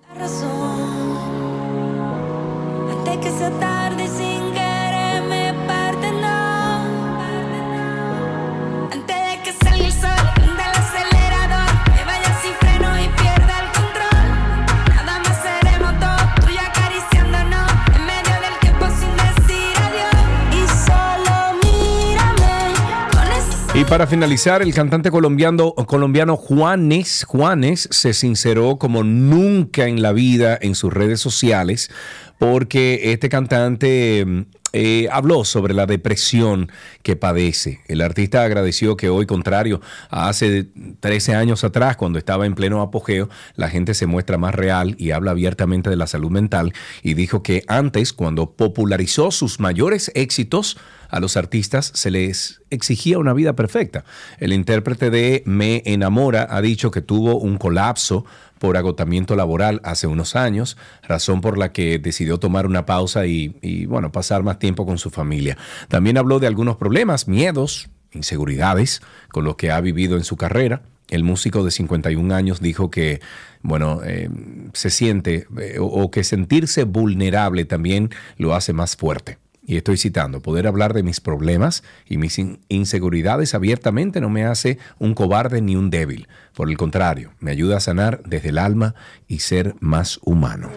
Y 23.76 23.84
para 23.84 24.06
finalizar, 24.06 24.62
el 24.62 24.72
cantante 24.72 25.10
colombiano, 25.10 25.74
colombiano 25.74 26.36
Juanes, 26.36 27.24
Juanes 27.24 27.88
se 27.90 28.14
sinceró 28.14 28.76
como 28.76 29.02
nunca 29.02 29.88
en 29.88 30.00
la 30.00 30.12
vida 30.12 30.56
en 30.60 30.76
sus 30.76 30.92
redes 30.92 31.20
sociales 31.20 31.90
porque 32.38 33.12
este 33.12 33.28
cantante 33.28 34.24
mm, 34.24 34.42
eh, 34.74 35.08
habló 35.10 35.44
sobre 35.44 35.74
la 35.74 35.86
depresión 35.86 36.70
que 37.02 37.16
padece. 37.16 37.80
El 37.88 38.00
artista 38.00 38.44
agradeció 38.44 38.96
que 38.96 39.08
hoy, 39.08 39.26
contrario 39.26 39.80
a 40.08 40.28
hace 40.28 40.68
13 41.00 41.34
años 41.34 41.64
atrás, 41.64 41.96
cuando 41.96 42.20
estaba 42.20 42.46
en 42.46 42.54
pleno 42.54 42.80
apogeo, 42.80 43.28
la 43.56 43.68
gente 43.68 43.94
se 43.94 44.06
muestra 44.06 44.38
más 44.38 44.54
real 44.54 44.94
y 44.98 45.10
habla 45.10 45.32
abiertamente 45.32 45.90
de 45.90 45.96
la 45.96 46.06
salud 46.06 46.30
mental 46.30 46.72
y 47.02 47.14
dijo 47.14 47.42
que 47.42 47.64
antes, 47.66 48.12
cuando 48.12 48.52
popularizó 48.52 49.32
sus 49.32 49.58
mayores 49.58 50.12
éxitos, 50.14 50.76
a 51.14 51.20
los 51.20 51.36
artistas 51.36 51.92
se 51.94 52.10
les 52.10 52.60
exigía 52.70 53.18
una 53.18 53.32
vida 53.32 53.54
perfecta. 53.54 54.04
El 54.38 54.52
intérprete 54.52 55.10
de 55.10 55.44
Me 55.46 55.80
Enamora 55.86 56.48
ha 56.50 56.60
dicho 56.60 56.90
que 56.90 57.02
tuvo 57.02 57.38
un 57.38 57.56
colapso 57.56 58.24
por 58.58 58.76
agotamiento 58.76 59.36
laboral 59.36 59.80
hace 59.84 60.08
unos 60.08 60.34
años, 60.34 60.76
razón 61.04 61.40
por 61.40 61.56
la 61.56 61.70
que 61.70 62.00
decidió 62.00 62.38
tomar 62.38 62.66
una 62.66 62.84
pausa 62.84 63.26
y, 63.26 63.86
bueno, 63.86 64.10
pasar 64.10 64.42
más 64.42 64.58
tiempo 64.58 64.86
con 64.86 64.98
su 64.98 65.10
familia. 65.10 65.56
También 65.86 66.18
habló 66.18 66.40
de 66.40 66.48
algunos 66.48 66.76
problemas, 66.78 67.28
miedos, 67.28 67.90
inseguridades 68.12 69.00
con 69.30 69.44
los 69.44 69.54
que 69.54 69.70
ha 69.70 69.80
vivido 69.80 70.16
en 70.16 70.24
su 70.24 70.36
carrera. 70.36 70.82
El 71.10 71.22
músico 71.22 71.62
de 71.62 71.70
51 71.70 72.34
años 72.34 72.60
dijo 72.60 72.90
que, 72.90 73.20
bueno, 73.62 74.00
eh, 74.04 74.28
se 74.72 74.90
siente 74.90 75.46
eh, 75.60 75.76
o 75.78 76.10
que 76.10 76.24
sentirse 76.24 76.82
vulnerable 76.82 77.64
también 77.66 78.10
lo 78.36 78.52
hace 78.54 78.72
más 78.72 78.96
fuerte. 78.96 79.43
Y 79.66 79.76
estoy 79.78 79.96
citando, 79.96 80.40
poder 80.40 80.66
hablar 80.66 80.92
de 80.92 81.02
mis 81.02 81.20
problemas 81.20 81.82
y 82.06 82.18
mis 82.18 82.38
in- 82.38 82.60
inseguridades 82.68 83.54
abiertamente 83.54 84.20
no 84.20 84.28
me 84.28 84.44
hace 84.44 84.78
un 84.98 85.14
cobarde 85.14 85.62
ni 85.62 85.74
un 85.74 85.88
débil. 85.88 86.28
Por 86.54 86.68
el 86.70 86.76
contrario, 86.76 87.32
me 87.40 87.50
ayuda 87.50 87.78
a 87.78 87.80
sanar 87.80 88.20
desde 88.26 88.50
el 88.50 88.58
alma 88.58 88.94
y 89.26 89.38
ser 89.38 89.74
más 89.80 90.20
humano. 90.22 90.68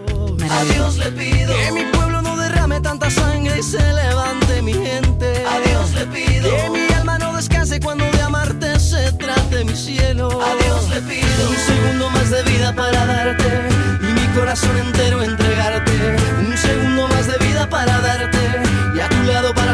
A 0.49 0.63
Dios 0.73 0.97
le 0.97 1.11
pido 1.11 1.53
que 1.53 1.71
mi 1.73 1.83
pueblo 1.91 2.21
no 2.21 2.37
derrame 2.37 2.79
tanta 2.79 3.09
sangre 3.09 3.59
y 3.59 3.63
se 3.63 3.77
levante 3.93 4.61
mi 4.61 4.73
gente. 4.73 5.25
A 5.45 5.59
Dios 5.67 5.93
le 5.93 6.05
pido 6.07 6.49
que 6.49 6.69
mi 6.69 6.93
alma 6.93 7.17
no 7.19 7.35
descanse 7.35 7.79
cuando 7.81 8.05
de 8.09 8.21
amarte 8.21 8.79
se 8.79 9.11
trate 9.13 9.65
mi 9.65 9.75
cielo. 9.75 10.29
A 10.41 10.55
Dios 10.63 10.89
le 10.89 11.01
pido 11.01 11.49
un 11.49 11.55
segundo 11.57 12.09
más 12.11 12.29
de 12.29 12.41
vida 12.43 12.73
para 12.73 13.05
darte 13.05 13.67
y 14.01 14.13
mi 14.13 14.27
corazón 14.33 14.77
entero 14.77 15.21
entregarte. 15.21 15.46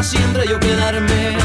Siempre 0.04 0.46
yo 0.46 0.60
quedarme. 0.60 1.36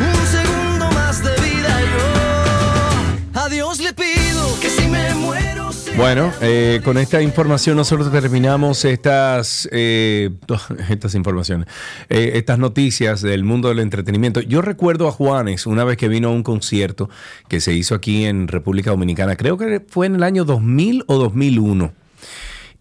Un 0.00 0.26
segundo 0.26 0.90
más 0.92 1.22
de 1.22 1.30
vida 1.40 1.80
yo. 1.80 3.40
A 3.40 3.48
Dios 3.48 3.78
le 3.78 3.92
pido 3.92 4.60
que 4.60 4.68
si 4.68 4.88
me 4.88 5.14
muero 5.14 5.70
Bueno, 5.96 6.32
eh, 6.40 6.80
con 6.84 6.98
esta 6.98 7.22
información 7.22 7.76
nosotros 7.76 8.10
terminamos 8.10 8.84
estas, 8.84 9.68
eh, 9.70 10.30
estas 10.90 11.14
informaciones, 11.14 11.68
eh, 12.08 12.32
estas 12.34 12.58
noticias 12.58 13.22
del 13.22 13.44
mundo 13.44 13.68
del 13.68 13.78
entretenimiento. 13.78 14.40
Yo 14.40 14.62
recuerdo 14.62 15.06
a 15.06 15.12
Juanes 15.12 15.66
una 15.66 15.84
vez 15.84 15.96
que 15.96 16.08
vino 16.08 16.28
a 16.28 16.32
un 16.32 16.42
concierto 16.42 17.08
que 17.48 17.60
se 17.60 17.72
hizo 17.72 17.94
aquí 17.94 18.24
en 18.24 18.48
República 18.48 18.90
Dominicana, 18.90 19.36
creo 19.36 19.56
que 19.56 19.80
fue 19.88 20.06
en 20.06 20.16
el 20.16 20.24
año 20.24 20.44
2000 20.44 21.04
o 21.06 21.18
2001. 21.18 21.92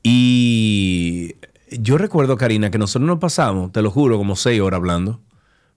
Y 0.01 1.35
yo 1.71 1.97
recuerdo, 1.97 2.37
Karina, 2.37 2.71
que 2.71 2.77
nosotros 2.77 3.07
nos 3.07 3.19
pasamos, 3.19 3.71
te 3.71 3.81
lo 3.81 3.91
juro, 3.91 4.17
como 4.17 4.35
seis 4.35 4.61
horas 4.61 4.77
hablando, 4.77 5.21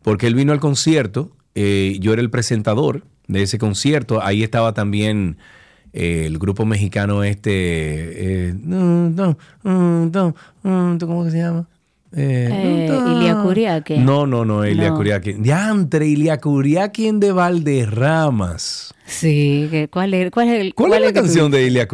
porque 0.03 0.27
él 0.27 0.35
vino 0.35 0.53
al 0.53 0.61
concierto, 0.61 1.33
eh, 1.55 1.97
yo 2.01 2.13
era 2.13 2.23
el 2.23 2.31
presentador 2.31 3.05
de 3.27 3.43
ese 3.43 3.59
concierto, 3.59 4.23
ahí 4.23 4.43
estaba 4.43 4.75
también 4.75 5.39
eh, 5.93 6.25
el 6.27 6.39
grupo 6.39 6.65
mexicano 6.65 7.25
este, 7.25 8.51
eh, 8.51 8.55
¿cómo 8.63 9.45
que 11.25 11.31
se 11.31 11.39
llama? 11.39 11.69
Eh, 12.13 12.49
Eh, 12.51 12.87
no, 12.89 13.19
Ilia. 13.21 13.99
No, 13.99 14.27
no, 14.27 14.45
no, 14.45 14.67
Ilia 14.67 14.91
No. 14.91 14.99
Diantre, 15.43 16.07
Ilia 16.07 16.39
Kuriaki 16.39 17.11
de 17.13 17.33
Valderramas. 17.33 18.95
Sí, 19.05 19.69
¿cuál 19.91 20.15
es, 20.15 20.31
cuál 20.31 20.49
es, 20.49 20.75
¿Cuál, 20.75 20.95
es 20.95 21.01
la 21.01 21.13
canción 21.13 21.51
de 21.51 21.67
Ilia? 21.67 21.87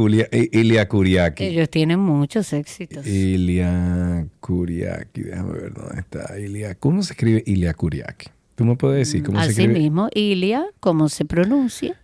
Ellos 1.45 1.69
tienen 1.71 2.01
muchos 2.01 2.53
éxitos. 2.53 3.07
Ilia 3.07 4.27
Kuriaki, 4.41 5.23
déjame 5.23 5.53
ver 5.53 5.75
dónde 5.75 6.01
está 6.01 6.39
Ilia. 6.39 6.75
¿Cómo 6.75 7.03
se 7.03 7.13
escribe 7.13 7.43
Ilia 7.47 7.75
Kuriaki? 7.75 8.29
¿Tú 8.55 8.65
me 8.65 8.77
puedes 8.77 8.99
decir 8.99 9.25
cómo 9.25 9.39
se 9.39 9.45
Así 9.51 9.63
escribe? 9.63 9.79
mismo, 9.81 10.09
Ilia, 10.15 10.65
¿cómo 10.81 11.09
se 11.09 11.25
pronuncia? 11.25 12.01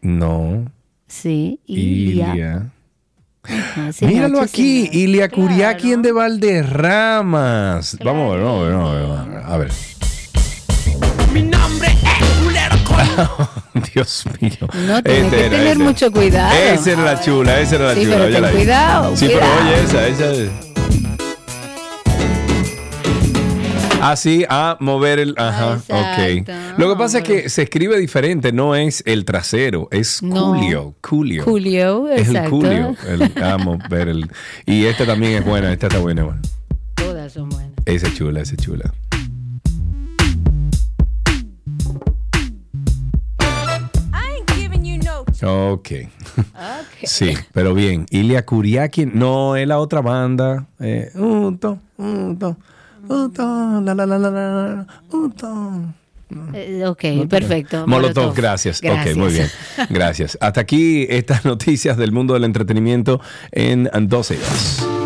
No, 0.00 0.70
Sí, 1.08 1.60
Ilia. 1.66 2.32
Ilia. 2.32 2.72
Míralo 4.02 4.40
aquí, 4.40 4.88
Ilia 4.92 5.28
Kuriaki 5.28 5.92
en 5.92 6.02
de 6.02 6.12
Valderramas. 6.12 7.96
Vamos 8.04 8.32
a 8.32 8.36
ver, 8.36 8.44
vamos 8.44 8.62
a 8.62 8.64
ver, 8.64 8.72
vamos 8.74 8.90
a 8.90 8.94
ver, 8.94 9.06
vamos 9.08 9.20
a 9.20 9.28
ver. 9.28 9.42
A 9.44 9.56
ver. 9.58 9.72
Mi 11.32 11.42
nombre 11.42 11.88
es 11.88 11.96
Culero 12.38 13.50
Dios 13.94 14.24
mío. 14.40 14.52
No, 14.86 15.02
tienes 15.02 15.24
Este 15.24 15.36
que 15.36 15.40
era, 15.46 15.50
tener 15.50 15.66
ese. 15.68 15.78
mucho 15.82 16.12
cuidado. 16.12 16.54
Esa 16.54 16.90
era 16.92 17.02
la 17.02 17.20
chula, 17.20 17.60
esa 17.60 17.74
era 17.76 17.84
la 17.88 17.94
Sí, 17.94 18.04
chula. 18.04 18.16
pero 18.18 18.30
ten 18.46 18.54
cuidado, 18.54 19.16
Sí, 19.16 19.26
cuidado. 19.26 19.52
pero 19.58 19.70
oye, 19.70 19.84
esa, 19.84 20.06
esa. 20.06 20.71
Ah, 24.04 24.16
sí, 24.16 24.44
a 24.48 24.76
mover 24.80 25.20
el. 25.20 25.34
Ajá, 25.38 25.74
ok. 25.88 26.48
Lo 26.76 26.88
que 26.90 26.96
pasa 26.98 27.18
es 27.18 27.24
que 27.24 27.48
se 27.48 27.62
escribe 27.62 27.96
diferente, 27.98 28.50
no 28.52 28.74
es 28.74 29.04
el 29.06 29.24
trasero, 29.24 29.86
es 29.92 30.24
No. 30.24 30.46
Julio. 30.46 30.96
Julio. 31.04 31.44
Julio, 31.44 32.08
Es 32.08 32.28
el 32.28 32.34
exacto. 32.36 32.50
Julio. 32.56 32.96
El, 33.06 33.40
a 33.40 33.58
mover 33.58 34.08
el. 34.08 34.28
Y 34.66 34.86
este 34.86 35.06
también 35.06 35.34
es 35.34 35.44
buena, 35.44 35.72
esta 35.72 35.86
está 35.86 36.00
buena. 36.00 36.24
bueno. 36.24 36.42
Todas 36.96 37.32
son 37.32 37.48
buenas. 37.48 37.70
Esa 37.86 38.08
es 38.08 38.14
chula, 38.14 38.40
esa 38.40 38.54
es 38.56 38.60
chula. 38.60 38.92
Ok. 45.44 45.88
Sí, 47.04 47.34
pero 47.52 47.74
bien. 47.74 48.06
Ilia 48.10 48.46
Kuriaki, 48.46 49.06
no 49.06 49.56
es 49.56 49.66
la 49.66 49.78
otra 49.80 50.00
banda. 50.00 50.66
Eh, 50.78 51.10
unto, 51.16 51.78
unto, 51.98 52.56
unto, 52.56 52.56
la, 52.56 52.56
la, 53.82 53.94
la, 53.94 54.06
la, 54.06 54.18
la, 54.18 54.86
unto. 55.10 55.48
Ok, 56.86 57.28
perfecto. 57.28 57.86
Molotov, 57.86 58.34
gracias. 58.34 58.80
Ok, 58.82 59.16
muy 59.16 59.32
bien. 59.32 59.48
Gracias. 59.90 60.38
Hasta 60.40 60.62
aquí 60.62 61.06
estas 61.10 61.44
noticias 61.44 61.96
del 61.96 62.12
mundo 62.12 62.34
del 62.34 62.44
entretenimiento 62.44 63.20
en 63.52 63.90
12 63.92 64.38
horas. 64.38 65.01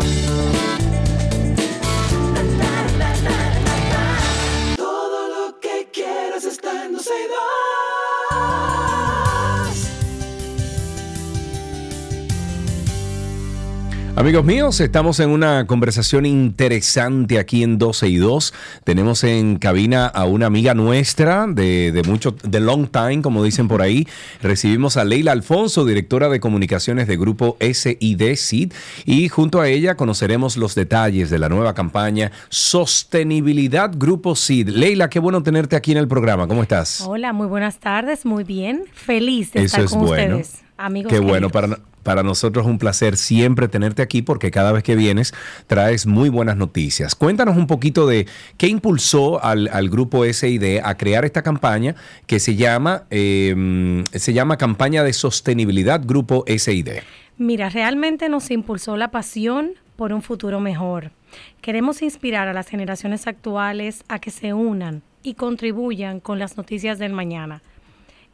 Amigos 14.17 14.43
míos, 14.43 14.79
estamos 14.79 15.19
en 15.19 15.29
una 15.29 15.67
conversación 15.67 16.25
interesante 16.25 17.37
aquí 17.37 17.61
en 17.61 17.77
12 17.77 18.07
y 18.07 18.15
2. 18.15 18.51
Tenemos 18.83 19.23
en 19.23 19.59
cabina 19.59 20.07
a 20.07 20.25
una 20.25 20.47
amiga 20.47 20.73
nuestra 20.73 21.45
de, 21.45 21.91
de 21.91 22.01
mucho, 22.01 22.35
de 22.41 22.59
long 22.59 22.87
time, 22.87 23.21
como 23.21 23.43
dicen 23.43 23.67
por 23.67 23.83
ahí. 23.83 24.07
Recibimos 24.41 24.97
a 24.97 25.03
Leila 25.03 25.33
Alfonso, 25.33 25.85
directora 25.85 26.29
de 26.29 26.39
comunicaciones 26.39 27.07
de 27.07 27.15
grupo 27.15 27.57
SID 27.59 28.35
SID, 28.35 28.73
y 29.05 29.29
junto 29.29 29.61
a 29.61 29.67
ella 29.67 29.93
conoceremos 29.93 30.57
los 30.57 30.73
detalles 30.73 31.29
de 31.29 31.37
la 31.37 31.47
nueva 31.47 31.75
campaña 31.75 32.31
Sostenibilidad 32.49 33.91
Grupo 33.95 34.35
SID. 34.35 34.69
Leila, 34.69 35.11
qué 35.11 35.19
bueno 35.19 35.43
tenerte 35.43 35.75
aquí 35.75 35.91
en 35.91 35.99
el 35.99 36.07
programa. 36.07 36.47
¿Cómo 36.47 36.63
estás? 36.63 37.01
Hola, 37.01 37.33
muy 37.33 37.45
buenas 37.45 37.77
tardes, 37.77 38.25
muy 38.25 38.43
bien. 38.43 38.85
Feliz 38.95 39.53
de 39.53 39.59
Eso 39.59 39.65
estar 39.65 39.85
es 39.85 39.91
con 39.91 40.07
bueno. 40.07 40.37
ustedes, 40.37 40.63
amigos. 40.75 41.13
Qué 41.13 41.19
bueno, 41.19 41.51
para, 41.51 41.77
para 42.07 42.23
nosotros 42.23 42.65
es 42.65 42.71
un 42.71 42.79
placer 42.79 43.17
siempre 43.17 43.67
tenerte 43.67 44.01
aquí 44.01 44.21
porque 44.21 44.49
cada 44.49 44.71
vez 44.71 44.81
que 44.81 44.95
vienes 44.95 45.33
traes 45.67 46.05
muy 46.05 46.29
buenas 46.29 46.55
noticias. 46.55 47.15
Cuéntanos 47.15 47.57
un 47.57 47.67
poquito 47.67 48.07
de 48.07 48.27
qué 48.55 48.67
impulsó 48.67 49.43
al, 49.43 49.89
grupo 49.89 50.23
SID 50.23 50.79
a 50.81 50.95
crear 50.95 51.25
esta 51.25 51.41
campaña 51.41 51.95
que 52.25 52.39
se 52.39 52.55
llama, 52.55 53.03
eh, 53.09 54.03
se 54.13 54.31
llama 54.31 54.55
Campaña 54.55 55.03
de 55.03 55.11
Sostenibilidad 55.11 55.99
Grupo 56.01 56.45
SID. 56.47 56.99
Mira, 57.37 57.67
realmente 57.67 58.29
nos 58.29 58.51
impulsó 58.51 58.95
la 58.95 59.11
pasión 59.11 59.71
por 59.97 60.13
un 60.13 60.21
futuro 60.21 60.61
mejor. 60.61 61.11
Queremos 61.59 62.01
inspirar 62.01 62.47
a 62.47 62.53
las 62.53 62.69
generaciones 62.69 63.27
actuales 63.27 64.05
a 64.07 64.19
que 64.19 64.31
se 64.31 64.53
unan 64.53 65.01
y 65.23 65.33
contribuyan 65.33 66.21
con 66.21 66.39
las 66.39 66.55
noticias 66.55 66.99
del 66.99 67.11
mañana. 67.11 67.61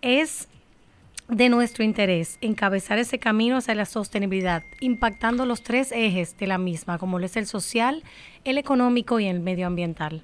Es 0.03 0.47
de 1.35 1.49
nuestro 1.49 1.83
interés 1.83 2.37
encabezar 2.41 2.99
ese 2.99 3.19
camino 3.19 3.57
hacia 3.57 3.75
la 3.75 3.85
sostenibilidad, 3.85 4.63
impactando 4.79 5.45
los 5.45 5.63
tres 5.63 5.91
ejes 5.91 6.37
de 6.37 6.47
la 6.47 6.57
misma, 6.57 6.97
como 6.97 7.19
lo 7.19 7.25
es 7.25 7.35
el 7.37 7.47
social, 7.47 8.03
el 8.43 8.57
económico 8.57 9.19
y 9.19 9.25
el 9.25 9.39
medioambiental. 9.39 10.23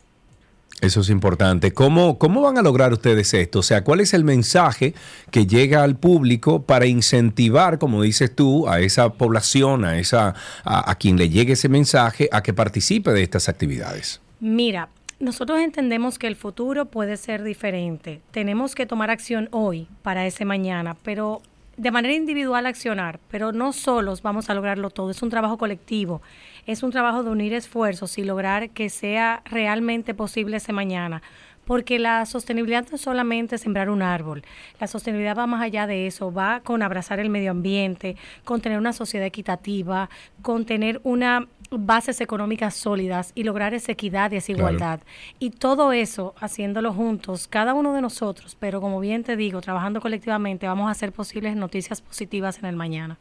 Eso 0.81 1.01
es 1.01 1.09
importante. 1.09 1.73
¿Cómo, 1.73 2.17
¿Cómo 2.17 2.41
van 2.41 2.57
a 2.57 2.61
lograr 2.61 2.93
ustedes 2.93 3.33
esto? 3.33 3.59
O 3.59 3.63
sea, 3.63 3.83
¿cuál 3.83 3.99
es 3.99 4.13
el 4.13 4.23
mensaje 4.23 4.93
que 5.29 5.45
llega 5.45 5.83
al 5.83 5.97
público 5.97 6.61
para 6.61 6.85
incentivar, 6.85 7.79
como 7.79 8.01
dices 8.01 8.33
tú, 8.33 8.69
a 8.69 8.79
esa 8.79 9.09
población, 9.13 9.83
a, 9.83 9.99
esa, 9.99 10.35
a, 10.63 10.89
a 10.89 10.95
quien 10.95 11.17
le 11.17 11.29
llegue 11.29 11.53
ese 11.53 11.67
mensaje, 11.67 12.29
a 12.31 12.43
que 12.43 12.53
participe 12.53 13.11
de 13.11 13.23
estas 13.23 13.49
actividades? 13.49 14.21
Mira, 14.39 14.87
nosotros 15.19 15.59
entendemos 15.59 16.17
que 16.17 16.27
el 16.27 16.35
futuro 16.35 16.85
puede 16.85 17.17
ser 17.17 17.43
diferente. 17.43 18.21
Tenemos 18.31 18.73
que 18.73 18.85
tomar 18.85 19.09
acción 19.09 19.49
hoy 19.51 19.87
para 20.01 20.25
ese 20.25 20.45
mañana, 20.45 20.95
pero 21.03 21.41
de 21.75 21.91
manera 21.91 22.13
individual 22.13 22.65
accionar, 22.65 23.19
pero 23.29 23.51
no 23.51 23.73
solos 23.73 24.21
vamos 24.21 24.49
a 24.49 24.53
lograrlo 24.53 24.89
todo. 24.89 25.11
Es 25.11 25.21
un 25.21 25.29
trabajo 25.29 25.57
colectivo, 25.57 26.21
es 26.65 26.83
un 26.83 26.91
trabajo 26.91 27.23
de 27.23 27.29
unir 27.29 27.53
esfuerzos 27.53 28.17
y 28.17 28.23
lograr 28.23 28.69
que 28.69 28.89
sea 28.89 29.41
realmente 29.45 30.13
posible 30.13 30.57
ese 30.57 30.73
mañana. 30.73 31.21
Porque 31.65 31.99
la 31.99 32.25
sostenibilidad 32.25 32.87
no 32.89 32.95
es 32.95 33.01
solamente 33.01 33.59
sembrar 33.59 33.91
un 33.91 34.01
árbol, 34.01 34.43
la 34.79 34.87
sostenibilidad 34.87 35.37
va 35.37 35.45
más 35.45 35.61
allá 35.61 35.85
de 35.85 36.07
eso, 36.07 36.33
va 36.33 36.61
con 36.61 36.81
abrazar 36.81 37.19
el 37.19 37.29
medio 37.29 37.51
ambiente, 37.51 38.15
con 38.43 38.59
tener 38.59 38.79
una 38.79 38.91
sociedad 38.91 39.27
equitativa, 39.27 40.09
con 40.41 40.65
tener 40.65 40.99
una 41.03 41.47
bases 41.71 42.21
económicas 42.21 42.73
sólidas 42.75 43.31
y 43.35 43.43
lograr 43.43 43.73
esa 43.73 43.91
equidad 43.91 44.31
y 44.31 44.37
esa 44.37 44.47
Claro. 44.53 44.59
igualdad. 44.59 44.99
Y 45.39 45.51
todo 45.51 45.91
eso 45.91 46.33
haciéndolo 46.39 46.93
juntos, 46.93 47.47
cada 47.47 47.73
uno 47.73 47.93
de 47.93 48.01
nosotros, 48.01 48.55
pero 48.59 48.81
como 48.81 48.99
bien 48.99 49.23
te 49.23 49.35
digo, 49.35 49.61
trabajando 49.61 50.01
colectivamente, 50.01 50.67
vamos 50.67 50.87
a 50.87 50.91
hacer 50.91 51.11
posibles 51.11 51.55
noticias 51.55 52.01
positivas 52.01 52.59
en 52.59 52.65
el 52.65 52.75
mañana. 52.75 53.17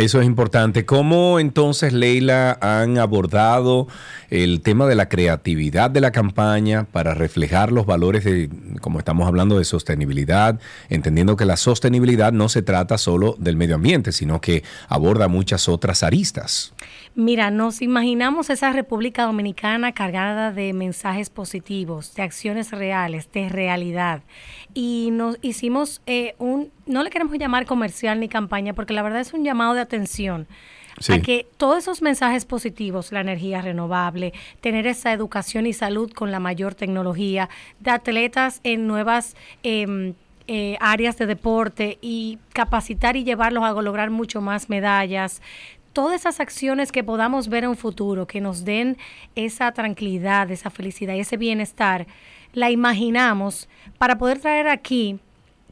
Eso 0.00 0.18
es 0.18 0.26
importante. 0.26 0.86
¿Cómo 0.86 1.38
entonces, 1.38 1.92
Leila, 1.92 2.56
han 2.62 2.96
abordado 2.96 3.86
el 4.30 4.62
tema 4.62 4.86
de 4.86 4.94
la 4.94 5.10
creatividad 5.10 5.90
de 5.90 6.00
la 6.00 6.10
campaña 6.10 6.84
para 6.84 7.12
reflejar 7.12 7.70
los 7.70 7.84
valores 7.84 8.24
de, 8.24 8.48
como 8.80 8.98
estamos 8.98 9.28
hablando, 9.28 9.58
de 9.58 9.64
sostenibilidad, 9.64 10.58
entendiendo 10.88 11.36
que 11.36 11.44
la 11.44 11.58
sostenibilidad 11.58 12.32
no 12.32 12.48
se 12.48 12.62
trata 12.62 12.96
solo 12.96 13.36
del 13.38 13.56
medio 13.56 13.74
ambiente, 13.74 14.12
sino 14.12 14.40
que 14.40 14.62
aborda 14.88 15.28
muchas 15.28 15.68
otras 15.68 16.02
aristas? 16.02 16.72
Mira, 17.14 17.50
nos 17.50 17.82
imaginamos 17.82 18.48
esa 18.48 18.72
República 18.72 19.24
Dominicana 19.24 19.92
cargada 19.92 20.52
de 20.52 20.72
mensajes 20.72 21.28
positivos, 21.28 22.14
de 22.14 22.22
acciones 22.22 22.70
reales, 22.70 23.30
de 23.32 23.48
realidad. 23.48 24.22
Y 24.74 25.10
nos 25.12 25.38
hicimos 25.42 26.00
eh, 26.06 26.34
un, 26.38 26.70
no 26.86 27.02
le 27.02 27.10
queremos 27.10 27.36
llamar 27.38 27.66
comercial 27.66 28.20
ni 28.20 28.28
campaña, 28.28 28.72
porque 28.72 28.94
la 28.94 29.02
verdad 29.02 29.20
es 29.20 29.32
un 29.32 29.44
llamado 29.44 29.74
de 29.74 29.80
atención. 29.80 30.46
Sí. 30.98 31.14
A 31.14 31.22
que 31.22 31.46
todos 31.56 31.78
esos 31.78 32.02
mensajes 32.02 32.44
positivos, 32.44 33.10
la 33.10 33.20
energía 33.20 33.62
renovable, 33.62 34.34
tener 34.60 34.86
esa 34.86 35.12
educación 35.12 35.66
y 35.66 35.72
salud 35.72 36.12
con 36.12 36.30
la 36.30 36.40
mayor 36.40 36.74
tecnología, 36.74 37.48
de 37.78 37.90
atletas 37.90 38.60
en 38.64 38.86
nuevas 38.86 39.34
em, 39.62 40.14
eh, 40.46 40.76
áreas 40.80 41.16
de 41.16 41.26
deporte 41.26 41.98
y 42.02 42.38
capacitar 42.52 43.16
y 43.16 43.24
llevarlos 43.24 43.64
a 43.64 43.72
lograr 43.80 44.10
mucho 44.10 44.40
más 44.40 44.68
medallas, 44.68 45.40
todas 45.92 46.20
esas 46.20 46.40
acciones 46.40 46.92
que 46.92 47.04
podamos 47.04 47.48
ver 47.48 47.64
en 47.64 47.70
un 47.70 47.76
futuro, 47.76 48.26
que 48.26 48.40
nos 48.40 48.64
den 48.64 48.96
esa 49.34 49.72
tranquilidad, 49.72 50.50
esa 50.50 50.70
felicidad 50.70 51.14
y 51.14 51.20
ese 51.20 51.36
bienestar, 51.36 52.06
la 52.52 52.70
imaginamos 52.70 53.68
para 53.98 54.18
poder 54.18 54.38
traer 54.40 54.68
aquí 54.68 55.18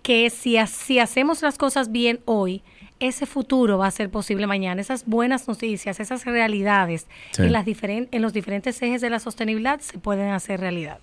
que 0.03 0.31
si, 0.31 0.57
si 0.67 0.99
hacemos 0.99 1.43
las 1.43 1.59
cosas 1.59 1.91
bien 1.93 2.21
hoy, 2.25 2.63
ese 3.01 3.27
futuro 3.27 3.79
va 3.79 3.87
a 3.87 3.91
ser 3.91 4.11
posible 4.11 4.47
mañana. 4.47 4.81
Esas 4.81 5.05
buenas 5.07 5.47
noticias, 5.47 6.01
esas 6.01 6.25
realidades 6.25 7.07
Sí. 7.33 7.43
en, 7.43 7.53
las 7.53 7.65
en 7.67 8.23
los 8.23 8.33
diferentes 8.33 8.81
ejes 8.83 9.01
de 9.01 9.11
la 9.11 9.21
sostenibilidad 9.21 9.81
se 9.81 9.99
pueden 9.99 10.31
hacer 10.31 10.61
realidad. 10.61 10.99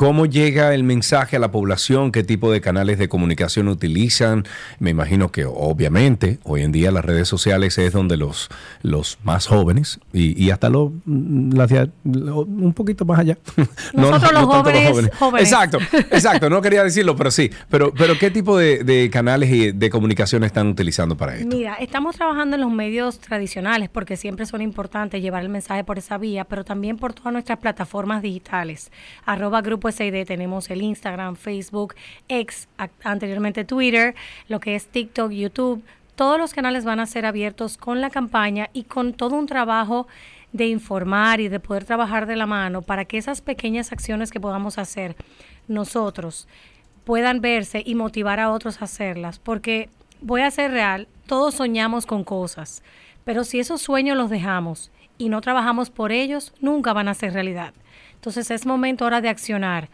¿Cómo 0.00 0.24
llega 0.24 0.72
el 0.72 0.82
mensaje 0.82 1.36
a 1.36 1.38
la 1.38 1.52
población? 1.52 2.10
¿Qué 2.10 2.24
tipo 2.24 2.50
de 2.50 2.62
canales 2.62 2.98
de 2.98 3.10
comunicación 3.10 3.68
utilizan? 3.68 4.44
Me 4.78 4.88
imagino 4.88 5.30
que 5.30 5.44
obviamente 5.44 6.38
hoy 6.44 6.62
en 6.62 6.72
día 6.72 6.90
las 6.90 7.04
redes 7.04 7.28
sociales 7.28 7.76
es 7.76 7.92
donde 7.92 8.16
los, 8.16 8.48
los 8.80 9.18
más 9.24 9.46
jóvenes 9.46 10.00
y, 10.14 10.42
y 10.42 10.52
hasta 10.52 10.70
los, 10.70 10.92
las 11.04 11.68
de- 11.68 11.90
lo- 12.04 12.44
un 12.46 12.72
poquito 12.72 13.04
más 13.04 13.18
allá. 13.18 13.36
Nosotros 13.92 14.32
los 14.32 14.44
jóvenes- 14.46 15.10
jóvenes. 15.18 15.52
Exacto, 15.52 15.76
exacto. 15.92 16.48
No 16.48 16.62
quería 16.62 16.82
decirlo, 16.82 17.14
pero 17.14 17.30
sí. 17.30 17.50
Pero, 17.68 17.92
pero 17.92 18.16
¿qué 18.18 18.30
tipo 18.30 18.56
de, 18.56 18.82
de 18.84 19.10
canales 19.10 19.50
y 19.50 19.72
de 19.72 19.90
comunicación 19.90 20.44
están 20.44 20.68
utilizando 20.68 21.14
para 21.14 21.36
esto? 21.36 21.54
Mira, 21.54 21.74
estamos 21.74 22.16
trabajando 22.16 22.54
en 22.54 22.62
los 22.62 22.72
medios 22.72 23.18
tradicionales 23.18 23.90
porque 23.90 24.16
siempre 24.16 24.46
son 24.46 24.62
importantes 24.62 25.20
llevar 25.20 25.42
el 25.42 25.50
mensaje 25.50 25.84
por 25.84 25.98
esa 25.98 26.16
vía, 26.16 26.44
pero 26.46 26.64
también 26.64 26.96
por 26.96 27.12
todas 27.12 27.34
nuestras 27.34 27.58
plataformas 27.58 28.22
digitales. 28.22 28.90
Arroba 29.26 29.60
Grupo 29.60 29.89
SID 29.92 30.24
tenemos 30.26 30.70
el 30.70 30.82
Instagram, 30.82 31.36
Facebook, 31.36 31.94
X, 32.28 32.68
a- 32.78 32.88
anteriormente 33.04 33.64
Twitter, 33.64 34.14
lo 34.48 34.60
que 34.60 34.74
es 34.74 34.86
TikTok, 34.88 35.30
YouTube. 35.32 35.82
Todos 36.14 36.38
los 36.38 36.52
canales 36.52 36.84
van 36.84 37.00
a 37.00 37.06
ser 37.06 37.24
abiertos 37.26 37.76
con 37.78 38.00
la 38.00 38.10
campaña 38.10 38.68
y 38.72 38.84
con 38.84 39.14
todo 39.14 39.36
un 39.36 39.46
trabajo 39.46 40.06
de 40.52 40.66
informar 40.66 41.40
y 41.40 41.48
de 41.48 41.60
poder 41.60 41.84
trabajar 41.84 42.26
de 42.26 42.36
la 42.36 42.46
mano 42.46 42.82
para 42.82 43.04
que 43.04 43.16
esas 43.18 43.40
pequeñas 43.40 43.92
acciones 43.92 44.30
que 44.30 44.40
podamos 44.40 44.78
hacer 44.78 45.14
nosotros 45.68 46.48
puedan 47.04 47.40
verse 47.40 47.82
y 47.84 47.94
motivar 47.94 48.40
a 48.40 48.50
otros 48.50 48.82
a 48.82 48.84
hacerlas. 48.84 49.38
Porque 49.38 49.88
voy 50.20 50.42
a 50.42 50.50
ser 50.50 50.70
real, 50.72 51.08
todos 51.26 51.54
soñamos 51.54 52.06
con 52.06 52.24
cosas, 52.24 52.82
pero 53.24 53.44
si 53.44 53.60
esos 53.60 53.80
sueños 53.80 54.16
los 54.16 54.30
dejamos 54.30 54.90
y 55.18 55.28
no 55.28 55.40
trabajamos 55.40 55.90
por 55.90 56.12
ellos, 56.12 56.52
nunca 56.60 56.92
van 56.92 57.08
a 57.08 57.14
ser 57.14 57.32
realidad. 57.32 57.72
Entonces 58.20 58.50
es 58.50 58.66
momento 58.66 59.04
ahora 59.04 59.22
de 59.22 59.30
accionar, 59.30 59.88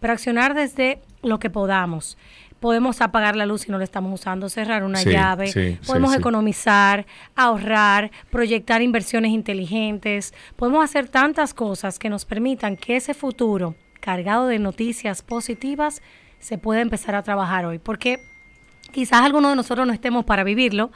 pero 0.00 0.14
accionar 0.14 0.54
desde 0.54 0.98
lo 1.22 1.38
que 1.38 1.50
podamos. 1.50 2.16
Podemos 2.58 3.02
apagar 3.02 3.36
la 3.36 3.44
luz 3.44 3.62
si 3.62 3.70
no 3.70 3.76
la 3.76 3.84
estamos 3.84 4.18
usando, 4.18 4.48
cerrar 4.48 4.82
una 4.82 5.00
Sí, 5.00 5.10
llave, 5.10 5.48
sí, 5.48 5.78
podemos 5.86 6.12
sí, 6.12 6.16
economizar, 6.18 7.04
ahorrar, 7.34 8.10
proyectar 8.30 8.80
inversiones 8.80 9.30
inteligentes. 9.32 10.32
Podemos 10.56 10.82
hacer 10.82 11.08
tantas 11.08 11.52
cosas 11.52 11.98
que 11.98 12.08
nos 12.08 12.24
permitan 12.24 12.78
que 12.78 12.96
ese 12.96 13.12
futuro 13.12 13.74
cargado 14.00 14.46
de 14.46 14.58
noticias 14.58 15.20
positivas 15.20 16.00
se 16.38 16.56
pueda 16.56 16.80
empezar 16.80 17.14
a 17.14 17.22
trabajar 17.22 17.66
hoy. 17.66 17.78
Porque 17.78 18.20
quizás 18.90 19.20
algunos 19.20 19.52
de 19.52 19.56
nosotros 19.56 19.86
no 19.86 19.92
estemos 19.92 20.24
para 20.24 20.42
vivirlo, 20.42 20.90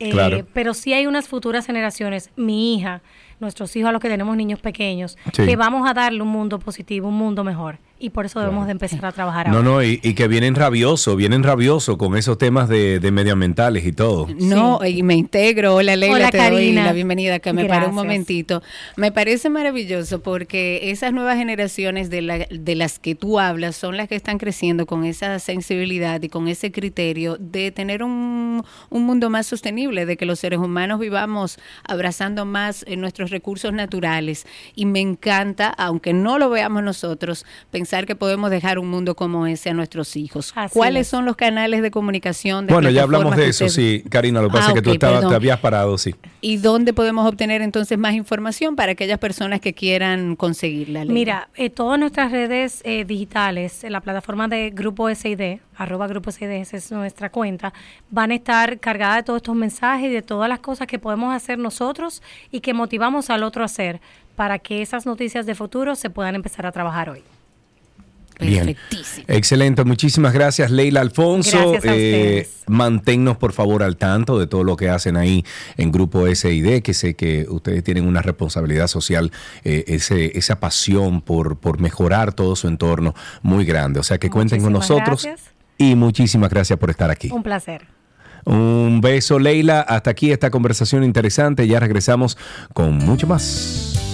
eh, 0.00 0.10
Claro. 0.10 0.44
pero 0.52 0.74
sí 0.74 0.94
hay 0.94 1.06
unas 1.06 1.28
futuras 1.28 1.64
generaciones, 1.66 2.30
mi 2.34 2.74
hija, 2.74 3.02
nuestros 3.40 3.74
hijos 3.76 3.88
a 3.88 3.92
los 3.92 4.00
que 4.00 4.08
tenemos 4.08 4.36
niños 4.36 4.60
pequeños, 4.60 5.16
Sí. 5.32 5.44
que 5.44 5.56
vamos 5.56 5.88
a 5.88 5.94
darle 5.94 6.22
un 6.22 6.28
mundo 6.28 6.58
positivo, 6.58 7.08
un 7.08 7.16
mundo 7.16 7.44
mejor. 7.44 7.78
Y 7.98 8.10
por 8.10 8.26
eso 8.26 8.40
debemos 8.40 8.66
de 8.66 8.72
empezar 8.72 9.06
a 9.06 9.12
trabajar 9.12 9.48
No, 9.48 9.58
ahora. 9.58 9.68
no, 9.68 9.82
y, 9.82 9.98
y 10.02 10.14
que 10.14 10.28
vienen 10.28 10.56
rabiosos, 10.56 11.16
vienen 11.16 11.42
rabiosos 11.42 11.96
con 11.96 12.16
esos 12.16 12.36
temas 12.36 12.68
de, 12.68 12.98
de 12.98 13.10
medioambientales 13.10 13.86
y 13.86 13.92
todo. 13.92 14.26
No, 14.40 14.84
y 14.84 15.02
me 15.02 15.14
integro. 15.14 15.76
Hola 15.76 15.96
Leila, 15.96 16.14
Hola, 16.16 16.30
te 16.30 16.50
doy 16.50 16.72
la 16.72 16.92
bienvenida, 16.92 17.38
que 17.38 17.52
me 17.54 17.64
paré 17.64 17.86
un 17.86 17.94
momentito. 17.94 18.62
Me 18.96 19.10
parece 19.12 19.48
maravilloso 19.48 20.20
porque 20.22 20.90
esas 20.90 21.12
nuevas 21.14 21.36
generaciones 21.38 22.10
de, 22.10 22.20
la- 22.20 22.46
de 22.50 22.74
las 22.74 22.98
que 22.98 23.14
tú 23.14 23.38
hablas 23.38 23.76
son 23.76 23.96
las 23.96 24.08
que 24.08 24.16
están 24.16 24.36
creciendo 24.38 24.84
con 24.86 25.04
esa 25.04 25.38
sensibilidad 25.38 26.20
y 26.20 26.28
con 26.28 26.48
ese 26.48 26.72
criterio 26.72 27.36
de 27.40 27.70
tener 27.70 28.02
un, 28.02 28.64
un 28.90 29.02
mundo 29.06 29.30
más 29.30 29.46
sostenible, 29.46 30.04
de 30.04 30.16
que 30.18 30.26
los 30.26 30.40
seres 30.40 30.58
humanos 30.58 30.98
vivamos 31.00 31.58
abrazando 31.84 32.44
más 32.44 32.84
eh, 32.86 32.96
nuestros 33.24 33.30
recursos 33.30 33.72
naturales. 33.72 34.46
Y 34.74 34.86
me 34.86 35.00
encanta, 35.00 35.68
aunque 35.68 36.12
no 36.12 36.38
lo 36.38 36.50
veamos 36.50 36.82
nosotros, 36.82 37.44
pensar 37.70 38.06
que 38.06 38.14
podemos 38.16 38.50
dejar 38.50 38.78
un 38.78 38.88
mundo 38.88 39.14
como 39.16 39.46
ese 39.46 39.70
a 39.70 39.74
nuestros 39.74 40.16
hijos. 40.16 40.52
Así 40.54 40.72
¿Cuáles 40.74 41.02
es. 41.02 41.08
son 41.08 41.24
los 41.24 41.36
canales 41.36 41.82
de 41.82 41.90
comunicación? 41.90 42.66
De 42.66 42.72
Bueno, 42.72 42.90
ya 42.90 43.02
hablamos 43.02 43.36
de 43.36 43.48
eso, 43.48 43.64
ustedes- 43.66 44.02
sí, 44.02 44.08
Karina, 44.08 44.40
lo 44.42 44.48
que 44.48 44.54
pasa 44.54 44.66
Ah, 44.66 44.70
es 44.70 44.74
que 44.74 44.82
tú 44.82 44.90
estabas, 44.92 45.26
te 45.28 45.34
habías 45.34 45.58
parado, 45.60 45.96
sí. 45.98 46.14
¿Y 46.40 46.58
dónde 46.58 46.92
podemos 46.92 47.26
obtener 47.26 47.62
entonces 47.62 47.96
más 47.98 48.14
información 48.14 48.76
para 48.76 48.92
aquellas 48.92 49.18
personas 49.18 49.60
que 49.60 49.72
quieran 49.72 50.36
conseguirla? 50.36 51.04
Mira, 51.06 51.48
eh, 51.56 51.70
todas 51.70 51.98
nuestras 51.98 52.30
redes 52.30 52.82
eh, 52.84 53.04
digitales, 53.06 53.84
en 53.84 53.92
la 53.92 54.00
plataforma 54.00 54.48
de 54.48 54.70
Grupo 54.70 55.08
SID, 55.08 55.58
arroba 55.76 56.06
Grupo 56.06 56.30
esa 56.30 56.76
es 56.76 56.92
nuestra 56.92 57.30
cuenta, 57.30 57.72
van 58.10 58.30
a 58.30 58.34
estar 58.34 58.78
cargadas 58.80 59.16
de 59.16 59.22
todos 59.24 59.38
estos 59.38 59.56
mensajes 59.56 60.10
y 60.10 60.12
de 60.12 60.22
todas 60.22 60.48
las 60.48 60.60
cosas 60.60 60.86
que 60.86 60.98
podemos 60.98 61.34
hacer 61.34 61.58
nosotros 61.58 62.22
y 62.50 62.60
que 62.60 62.74
motivamos 62.74 63.30
al 63.30 63.42
otro 63.42 63.62
a 63.62 63.66
hacer 63.66 64.00
para 64.36 64.58
que 64.58 64.82
esas 64.82 65.06
noticias 65.06 65.46
de 65.46 65.54
futuro 65.54 65.94
se 65.94 66.10
puedan 66.10 66.34
empezar 66.34 66.66
a 66.66 66.72
trabajar 66.72 67.10
hoy. 67.10 67.22
Bien. 68.40 68.76
Excelente, 69.28 69.84
muchísimas 69.84 70.32
gracias 70.32 70.70
Leila 70.70 71.00
Alfonso. 71.00 71.72
Gracias 71.72 71.92
a 71.92 71.96
Eh, 71.96 72.48
manténnos 72.66 73.36
por 73.36 73.52
favor 73.52 73.82
al 73.82 73.96
tanto 73.96 74.38
de 74.38 74.46
todo 74.46 74.64
lo 74.64 74.76
que 74.76 74.88
hacen 74.88 75.16
ahí 75.16 75.44
en 75.76 75.92
Grupo 75.92 76.26
SID, 76.26 76.82
que 76.82 76.94
sé 76.94 77.14
que 77.14 77.46
ustedes 77.48 77.84
tienen 77.84 78.06
una 78.06 78.22
responsabilidad 78.22 78.88
social, 78.88 79.30
eh, 79.62 79.84
ese, 79.86 80.36
esa 80.36 80.58
pasión 80.58 81.20
por, 81.20 81.58
por 81.58 81.80
mejorar 81.80 82.32
todo 82.32 82.56
su 82.56 82.66
entorno 82.66 83.14
muy 83.42 83.64
grande. 83.64 84.00
O 84.00 84.02
sea 84.02 84.18
que 84.18 84.30
cuenten 84.30 84.62
con 84.62 84.72
nosotros 84.72 85.22
gracias. 85.22 85.53
Y 85.78 85.94
muchísimas 85.94 86.50
gracias 86.50 86.78
por 86.78 86.90
estar 86.90 87.10
aquí. 87.10 87.30
Un 87.30 87.42
placer. 87.42 87.86
Un 88.44 89.00
beso 89.00 89.38
Leila, 89.38 89.80
hasta 89.80 90.10
aquí 90.10 90.30
esta 90.30 90.50
conversación 90.50 91.02
interesante, 91.02 91.66
ya 91.66 91.80
regresamos 91.80 92.36
con 92.74 92.98
mucho 92.98 93.26
más. 93.26 94.13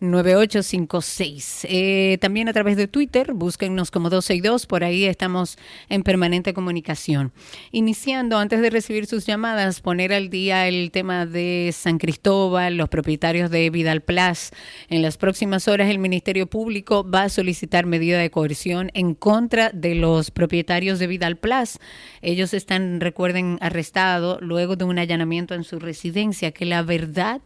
829-236-9856. 0.04 1.66
Eh, 1.70 2.18
también 2.20 2.50
a 2.50 2.54
través 2.54 2.78
de 2.78 2.88
Twitter, 2.88 3.34
búsquennos 3.34 3.92
como 3.92 4.10
262, 4.10 4.66
por 4.66 4.84
ahí 4.84 5.06
estamos 5.06 5.58
en 5.90 6.04
permanente 6.04 6.54
comunicación. 6.54 7.32
Iniciando, 7.72 8.38
antes 8.38 8.62
de 8.62 8.70
recibir 8.70 9.06
sus 9.06 9.26
llamadas, 9.26 9.82
poner 9.82 10.14
al 10.14 10.30
día 10.30 10.68
el 10.68 10.92
tema 10.92 11.26
de 11.26 11.72
San 11.74 11.98
Cristóbal, 11.98 12.78
los 12.78 12.90
propietarios 12.90 13.50
de 13.50 13.70
Vidal 13.70 14.02
Plus. 14.02 14.52
En 14.90 15.02
las 15.02 15.18
próximas 15.18 15.68
horas, 15.68 15.90
el 15.90 16.00
Ministerio 16.00 16.48
Público 16.48 17.10
va 17.10 17.24
a 17.24 17.30
solicitar 17.30 17.86
medida 17.86 18.20
de 18.20 18.30
coerción 18.30 18.92
en 18.94 19.16
contra 19.16 19.70
de 19.70 19.96
los 19.96 20.32
propietarios 20.32 21.00
de 21.00 21.08
Vidal 21.08 21.38
Plus. 21.38 21.80
Ellos 22.22 22.54
están, 22.54 23.00
recuerden, 23.00 23.58
arrestados 23.62 24.40
luego 24.42 24.76
de 24.76 24.86
un 24.86 25.00
allanamiento 25.00 25.56
en 25.56 25.64
su 25.64 25.80
residencia, 25.80 26.52
que 26.52 26.66
la 26.66 26.84
verdad, 26.84 27.42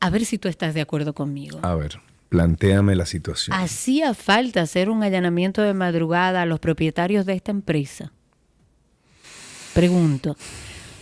a 0.00 0.10
ver 0.10 0.24
si 0.24 0.38
tú 0.38 0.48
estás 0.48 0.74
de 0.74 0.80
acuerdo 0.80 1.12
conmigo. 1.14 1.58
A 1.62 1.74
ver, 1.74 2.00
planteame 2.28 2.96
la 2.96 3.06
situación. 3.06 3.56
Hacía 3.56 4.14
falta 4.14 4.62
hacer 4.62 4.88
un 4.90 5.02
allanamiento 5.02 5.62
de 5.62 5.74
madrugada 5.74 6.42
a 6.42 6.46
los 6.46 6.58
propietarios 6.60 7.26
de 7.26 7.34
esta 7.34 7.50
empresa. 7.50 8.12
Pregunto. 9.74 10.36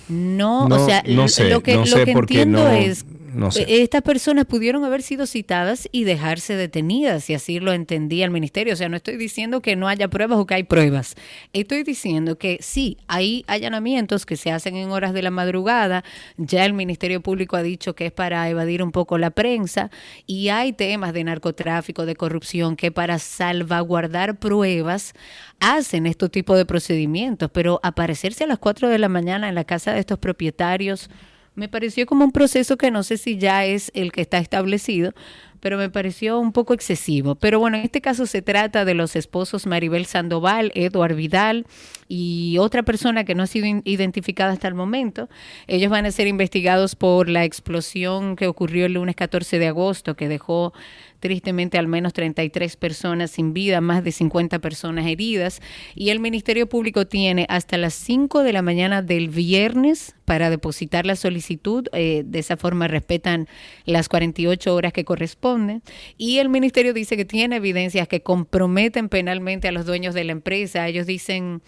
No, 0.08 0.68
No, 0.68 0.76
o 0.76 0.86
sea, 0.86 1.02
no 1.06 1.22
l- 1.22 1.28
sé, 1.28 1.50
lo 1.50 1.62
que, 1.62 1.74
no 1.74 1.80
lo 1.80 1.86
sé 1.86 2.04
que 2.04 2.12
entiendo 2.12 2.68
es, 2.70 3.04
no 3.32 3.50
sé. 3.50 3.62
eh, 3.62 3.82
estas 3.82 4.02
personas 4.02 4.44
pudieron 4.46 4.84
haber 4.84 5.02
sido 5.02 5.26
citadas 5.26 5.88
y 5.92 6.04
dejarse 6.04 6.56
detenidas, 6.56 7.28
y 7.30 7.34
así 7.34 7.60
lo 7.60 7.72
entendía 7.72 8.24
el 8.24 8.30
ministerio. 8.30 8.74
O 8.74 8.76
sea, 8.76 8.88
no 8.88 8.96
estoy 8.96 9.16
diciendo 9.16 9.62
que 9.62 9.76
no 9.76 9.88
haya 9.88 10.08
pruebas 10.08 10.38
o 10.38 10.46
que 10.46 10.54
hay 10.54 10.64
pruebas. 10.64 11.14
Estoy 11.52 11.82
diciendo 11.82 12.38
que 12.38 12.58
sí, 12.60 12.98
hay 13.06 13.44
allanamientos 13.46 14.26
que 14.26 14.36
se 14.36 14.50
hacen 14.50 14.76
en 14.76 14.90
horas 14.90 15.12
de 15.12 15.22
la 15.22 15.30
madrugada. 15.30 16.04
Ya 16.36 16.64
el 16.64 16.72
Ministerio 16.72 17.20
Público 17.20 17.56
ha 17.56 17.62
dicho 17.62 17.94
que 17.94 18.06
es 18.06 18.12
para 18.12 18.48
evadir 18.48 18.82
un 18.82 18.92
poco 18.92 19.18
la 19.18 19.30
prensa, 19.30 19.90
y 20.26 20.48
hay 20.48 20.72
temas 20.72 21.12
de 21.12 21.24
narcotráfico, 21.24 22.06
de 22.06 22.16
corrupción, 22.16 22.76
que 22.76 22.90
para 22.92 23.18
salvaguardar 23.18 24.38
pruebas 24.38 25.14
hacen 25.60 26.06
este 26.06 26.28
tipo 26.28 26.56
de 26.56 26.64
procedimientos, 26.64 27.50
pero 27.52 27.80
aparecerse 27.82 28.44
a 28.44 28.46
las 28.46 28.58
4 28.58 28.88
de 28.88 28.98
la 28.98 29.08
mañana 29.08 29.48
en 29.48 29.54
la 29.54 29.64
casa 29.64 29.92
de 29.92 30.00
estos 30.00 30.18
propietarios 30.18 31.10
me 31.58 31.68
pareció 31.68 32.06
como 32.06 32.24
un 32.24 32.30
proceso 32.30 32.76
que 32.78 32.92
no 32.92 33.02
sé 33.02 33.18
si 33.18 33.36
ya 33.36 33.64
es 33.64 33.90
el 33.94 34.12
que 34.12 34.20
está 34.20 34.38
establecido, 34.38 35.12
pero 35.58 35.76
me 35.76 35.90
pareció 35.90 36.38
un 36.38 36.52
poco 36.52 36.72
excesivo. 36.72 37.34
Pero 37.34 37.58
bueno, 37.58 37.76
en 37.76 37.82
este 37.82 38.00
caso 38.00 38.26
se 38.26 38.42
trata 38.42 38.84
de 38.84 38.94
los 38.94 39.16
esposos 39.16 39.66
Maribel 39.66 40.06
Sandoval, 40.06 40.70
Eduard 40.76 41.16
Vidal 41.16 41.66
y 42.06 42.58
otra 42.58 42.84
persona 42.84 43.24
que 43.24 43.34
no 43.34 43.42
ha 43.42 43.48
sido 43.48 43.66
identificada 43.82 44.52
hasta 44.52 44.68
el 44.68 44.74
momento. 44.74 45.28
Ellos 45.66 45.90
van 45.90 46.06
a 46.06 46.12
ser 46.12 46.28
investigados 46.28 46.94
por 46.94 47.28
la 47.28 47.44
explosión 47.44 48.36
que 48.36 48.46
ocurrió 48.46 48.86
el 48.86 48.92
lunes 48.92 49.16
14 49.16 49.58
de 49.58 49.66
agosto, 49.66 50.14
que 50.14 50.28
dejó 50.28 50.72
tristemente 51.20 51.78
al 51.78 51.88
menos 51.88 52.12
33 52.12 52.76
personas 52.76 53.30
sin 53.30 53.52
vida, 53.52 53.80
más 53.80 54.04
de 54.04 54.12
50 54.12 54.58
personas 54.60 55.06
heridas. 55.06 55.60
Y 55.94 56.10
el 56.10 56.20
Ministerio 56.20 56.68
Público 56.68 57.06
tiene 57.06 57.46
hasta 57.48 57.76
las 57.76 57.94
5 57.94 58.42
de 58.42 58.52
la 58.52 58.62
mañana 58.62 59.02
del 59.02 59.28
viernes 59.28 60.14
para 60.24 60.50
depositar 60.50 61.06
la 61.06 61.16
solicitud. 61.16 61.86
Eh, 61.92 62.22
de 62.24 62.38
esa 62.38 62.56
forma 62.56 62.88
respetan 62.88 63.48
las 63.84 64.08
48 64.08 64.74
horas 64.74 64.92
que 64.92 65.04
corresponden. 65.04 65.82
Y 66.16 66.38
el 66.38 66.48
Ministerio 66.48 66.92
dice 66.92 67.16
que 67.16 67.24
tiene 67.24 67.56
evidencias 67.56 68.08
que 68.08 68.22
comprometen 68.22 69.08
penalmente 69.08 69.68
a 69.68 69.72
los 69.72 69.86
dueños 69.86 70.14
de 70.14 70.24
la 70.24 70.32
empresa. 70.32 70.86
Ellos 70.86 71.06
dicen, 71.06 71.62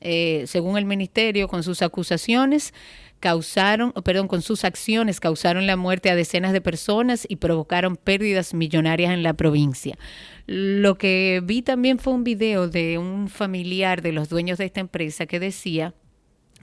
eh, 0.00 0.44
según 0.46 0.76
el 0.76 0.84
Ministerio, 0.84 1.48
con 1.48 1.62
sus 1.62 1.82
acusaciones, 1.82 2.74
causaron, 3.20 3.92
perdón, 4.04 4.28
con 4.28 4.42
sus 4.42 4.64
acciones 4.64 5.20
causaron 5.20 5.66
la 5.66 5.76
muerte 5.76 6.10
a 6.10 6.16
decenas 6.16 6.52
de 6.52 6.60
personas 6.60 7.26
y 7.28 7.36
provocaron 7.36 7.96
pérdidas 7.96 8.54
millonarias 8.54 9.12
en 9.12 9.22
la 9.22 9.34
provincia. 9.34 9.96
Lo 10.46 10.96
que 10.96 11.40
vi 11.44 11.62
también 11.62 11.98
fue 11.98 12.12
un 12.12 12.24
video 12.24 12.68
de 12.68 12.98
un 12.98 13.28
familiar 13.28 14.02
de 14.02 14.12
los 14.12 14.28
dueños 14.28 14.58
de 14.58 14.66
esta 14.66 14.80
empresa 14.80 15.26
que 15.26 15.40
decía 15.40 15.94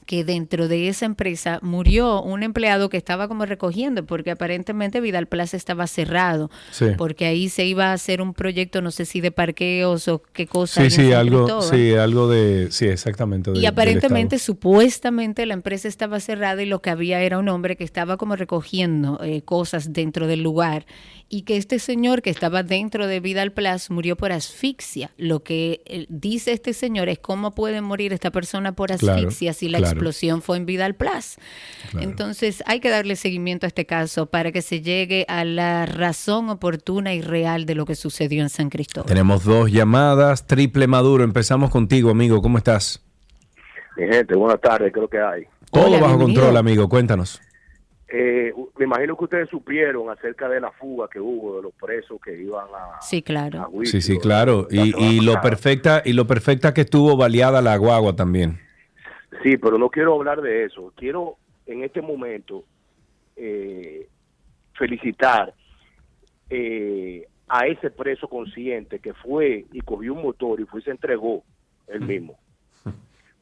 que 0.05 0.23
dentro 0.23 0.67
de 0.67 0.87
esa 0.89 1.05
empresa 1.05 1.59
murió 1.61 2.21
un 2.21 2.43
empleado 2.43 2.89
que 2.89 2.97
estaba 2.97 3.27
como 3.27 3.45
recogiendo, 3.45 4.05
porque 4.05 4.31
aparentemente 4.31 5.01
Vidal 5.01 5.27
Plaza 5.27 5.57
estaba 5.57 5.87
cerrado, 5.87 6.49
Sí. 6.71 6.87
porque 6.97 7.25
ahí 7.25 7.49
se 7.49 7.65
iba 7.65 7.87
a 7.91 7.93
hacer 7.93 8.21
un 8.21 8.33
proyecto, 8.33 8.81
no 8.81 8.91
sé 8.91 9.05
si 9.05 9.21
de 9.21 9.31
parqueos 9.31 10.07
o 10.07 10.21
qué 10.33 10.47
cosa. 10.47 10.83
Sí, 10.83 10.89
sí, 10.89 11.13
algo, 11.13 11.61
sí, 11.61 11.93
algo 11.93 12.27
de, 12.27 12.67
sí, 12.71 12.85
exactamente. 12.85 13.51
de- 13.51 13.59
Y 13.59 13.65
aparentemente, 13.65 14.39
supuestamente, 14.39 15.45
la 15.45 15.53
empresa 15.53 15.87
estaba 15.87 16.19
cerrada 16.19 16.61
y 16.63 16.65
lo 16.65 16.81
que 16.81 16.89
había 16.89 17.21
era 17.21 17.37
un 17.37 17.47
hombre 17.49 17.75
que 17.75 17.83
estaba 17.83 18.17
como 18.17 18.35
recogiendo 18.35 19.19
eh, 19.23 19.41
cosas 19.43 19.93
dentro 19.93 20.27
del 20.27 20.41
lugar 20.43 20.85
y 21.29 21.43
que 21.43 21.57
este 21.57 21.79
señor 21.79 22.21
que 22.21 22.29
estaba 22.29 22.63
dentro 22.63 23.07
de 23.07 23.19
Vidal 23.19 23.51
Plus 23.53 23.89
murió 23.89 24.15
por 24.17 24.31
asfixia. 24.31 25.11
Lo 25.17 25.43
que 25.43 25.81
eh, 25.85 26.05
dice 26.09 26.51
este 26.51 26.73
señor 26.73 27.09
es 27.09 27.19
cómo 27.19 27.55
puede 27.55 27.81
morir 27.81 28.13
esta 28.13 28.31
persona 28.31 28.73
por 28.75 28.95
Claro, 28.97 29.17
asfixia 29.19 29.53
si 29.53 29.69
la 29.69 29.79
claro. 29.79 29.92
Explosión 29.93 30.41
fue 30.41 30.57
en 30.57 30.65
Vidal 30.65 30.95
Plus. 30.95 31.37
Entonces 31.99 32.63
hay 32.65 32.79
que 32.79 32.89
darle 32.89 33.15
seguimiento 33.15 33.65
a 33.65 33.67
este 33.67 33.85
caso 33.85 34.25
para 34.25 34.51
que 34.51 34.61
se 34.61 34.81
llegue 34.81 35.25
a 35.27 35.45
la 35.45 35.85
razón 35.85 36.49
oportuna 36.49 37.13
y 37.13 37.21
real 37.21 37.65
de 37.65 37.75
lo 37.75 37.85
que 37.85 37.95
sucedió 37.95 38.43
en 38.43 38.49
San 38.49 38.69
Cristóbal. 38.69 39.07
Tenemos 39.07 39.43
dos 39.43 39.71
llamadas, 39.71 40.47
triple 40.47 40.87
maduro. 40.87 41.23
Empezamos 41.23 41.69
contigo, 41.69 42.09
amigo. 42.09 42.41
¿Cómo 42.41 42.57
estás? 42.57 43.03
Mi 43.95 44.07
gente, 44.07 44.35
buenas 44.35 44.59
tardes, 44.59 44.91
creo 44.91 45.07
que 45.07 45.19
hay. 45.19 45.43
Todo 45.71 45.99
bajo 45.99 46.17
control, 46.17 46.57
amigo. 46.57 46.89
Cuéntanos. 46.89 47.41
Eh, 48.15 48.53
me 48.77 48.85
imagino 48.85 49.17
que 49.17 49.23
ustedes 49.23 49.49
supieron 49.49 50.07
acerca 50.11 50.47
de 50.47 50.61
la 50.61 50.71
fuga 50.71 51.07
que 51.11 51.19
hubo 51.19 51.55
de 51.55 51.63
los 51.63 51.73
presos 51.73 52.19
que 52.23 52.39
iban 52.39 52.65
a... 52.65 53.01
Sí, 53.01 53.23
claro. 53.23 53.71
Sí, 53.85 54.01
sí, 54.01 54.19
claro. 54.19 54.67
Y, 54.69 54.95
y 55.03 55.21
lo 55.21 55.41
perfecta 55.41 56.03
y 56.05 56.13
lo 56.13 56.27
perfecta 56.27 56.75
que 56.75 56.81
estuvo 56.81 57.17
baleada 57.17 57.63
la 57.63 57.75
guagua 57.75 58.15
también. 58.15 58.59
Sí, 59.41 59.57
pero 59.57 59.77
no 59.77 59.89
quiero 59.89 60.13
hablar 60.15 60.41
de 60.41 60.65
eso. 60.65 60.93
Quiero 60.95 61.37
en 61.65 61.83
este 61.83 62.01
momento 62.01 62.63
eh, 63.35 64.07
felicitar 64.77 65.53
eh, 66.49 67.25
a 67.47 67.65
ese 67.67 67.89
preso 67.89 68.27
consciente 68.27 68.99
que 68.99 69.13
fue 69.13 69.65
y 69.71 69.81
cogió 69.81 70.13
un 70.13 70.21
motor 70.23 70.59
y 70.61 70.65
fue 70.65 70.81
y 70.81 70.83
se 70.83 70.91
entregó 70.91 71.43
él 71.87 72.01
mismo. 72.01 72.37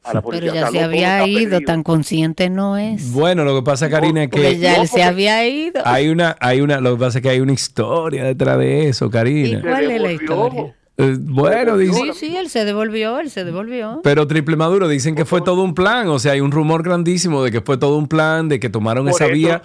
A 0.04 0.14
la 0.14 0.20
Pero 0.20 0.22
policía. 0.22 0.52
ya 0.54 0.68
O 0.68 0.70
sea, 0.72 0.80
se 0.80 0.82
había 0.84 1.26
ido, 1.28 1.50
perdido. 1.50 1.60
tan 1.60 1.82
consciente 1.84 2.50
no 2.50 2.76
es. 2.76 3.12
Bueno, 3.12 3.44
lo 3.44 3.54
que 3.54 3.62
pasa, 3.62 3.88
Karina, 3.88 4.24
es 4.24 4.30
Porque 4.30 4.48
que 4.48 4.58
ya 4.58 4.76
él 4.82 4.88
se 4.88 5.02
había 5.04 5.46
ido. 5.46 5.80
hay 5.84 6.08
una, 6.08 6.36
hay 6.40 6.60
una, 6.60 6.80
lo 6.80 6.94
que 6.96 7.00
pasa 7.04 7.18
es 7.18 7.22
que 7.22 7.28
hay 7.28 7.38
una 7.40 7.52
historia 7.52 8.24
detrás 8.24 8.58
de 8.58 8.88
eso, 8.88 9.08
Karina. 9.10 9.58
¿Y 9.58 9.62
cuál 9.62 9.90
es 9.92 10.00
la 10.02 10.12
historia? 10.12 10.76
Eh, 10.98 11.16
bueno, 11.18 11.78
dice, 11.78 11.94
Sí, 11.94 12.10
sí, 12.12 12.36
él 12.36 12.50
se 12.50 12.64
devolvió, 12.66 13.18
él 13.18 13.30
se 13.30 13.44
devolvió. 13.44 14.00
pero 14.04 14.26
triple 14.26 14.56
maduro 14.56 14.88
dicen 14.88 15.14
que 15.14 15.24
fue 15.24 15.40
todo 15.40 15.62
un 15.62 15.74
plan, 15.74 16.08
o 16.08 16.18
sea, 16.18 16.32
hay 16.32 16.40
un 16.40 16.52
rumor 16.52 16.82
grandísimo 16.82 17.42
de 17.42 17.50
que 17.50 17.60
fue 17.62 17.78
todo 17.78 17.96
un 17.96 18.08
plan, 18.08 18.48
de 18.48 18.60
que 18.60 18.68
tomaron 18.68 19.06
Por 19.06 19.14
esa 19.14 19.24
eso- 19.26 19.34
vía. 19.34 19.62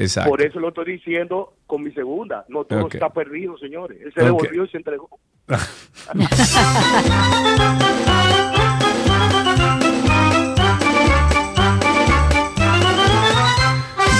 Exacto. 0.00 0.30
Por 0.30 0.42
eso 0.42 0.60
lo 0.60 0.68
estoy 0.68 0.92
diciendo 0.92 1.54
con 1.66 1.82
mi 1.82 1.90
segunda. 1.90 2.44
No 2.48 2.62
todo 2.64 2.86
está 2.88 3.10
perdido, 3.10 3.58
señores. 3.58 3.98
Él 4.00 4.12
se 4.14 4.22
devolvió 4.22 4.64
y 4.64 4.68
se 4.68 4.76
entregó. 4.76 5.08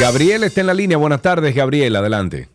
Gabriel 0.00 0.44
está 0.44 0.60
en 0.60 0.66
la 0.68 0.74
línea. 0.74 0.96
Buenas 0.96 1.22
tardes, 1.22 1.54
Gabriel, 1.54 1.96
adelante. 1.96 2.48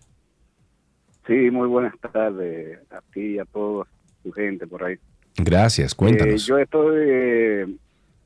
Sí, 1.26 1.50
muy 1.52 1.68
buenas 1.68 1.94
tardes 2.00 2.80
a 2.92 3.02
ti 3.14 3.36
y 3.36 3.40
a 3.40 3.46
toda 3.46 3.86
tu 4.24 4.32
gente 4.32 4.68
por 4.68 4.84
ahí. 4.84 4.96
Gracias, 5.38 5.94
Eh, 5.94 5.96
cuéntanos. 5.96 6.46
yo 6.46 6.58
estoy 6.58 6.96
eh, 7.08 7.68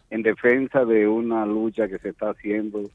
en 0.09 0.23
defensa 0.23 0.83
de 0.85 1.07
una 1.07 1.45
lucha 1.45 1.87
que 1.87 1.97
se 1.99 2.09
está 2.09 2.31
haciendo 2.31 2.89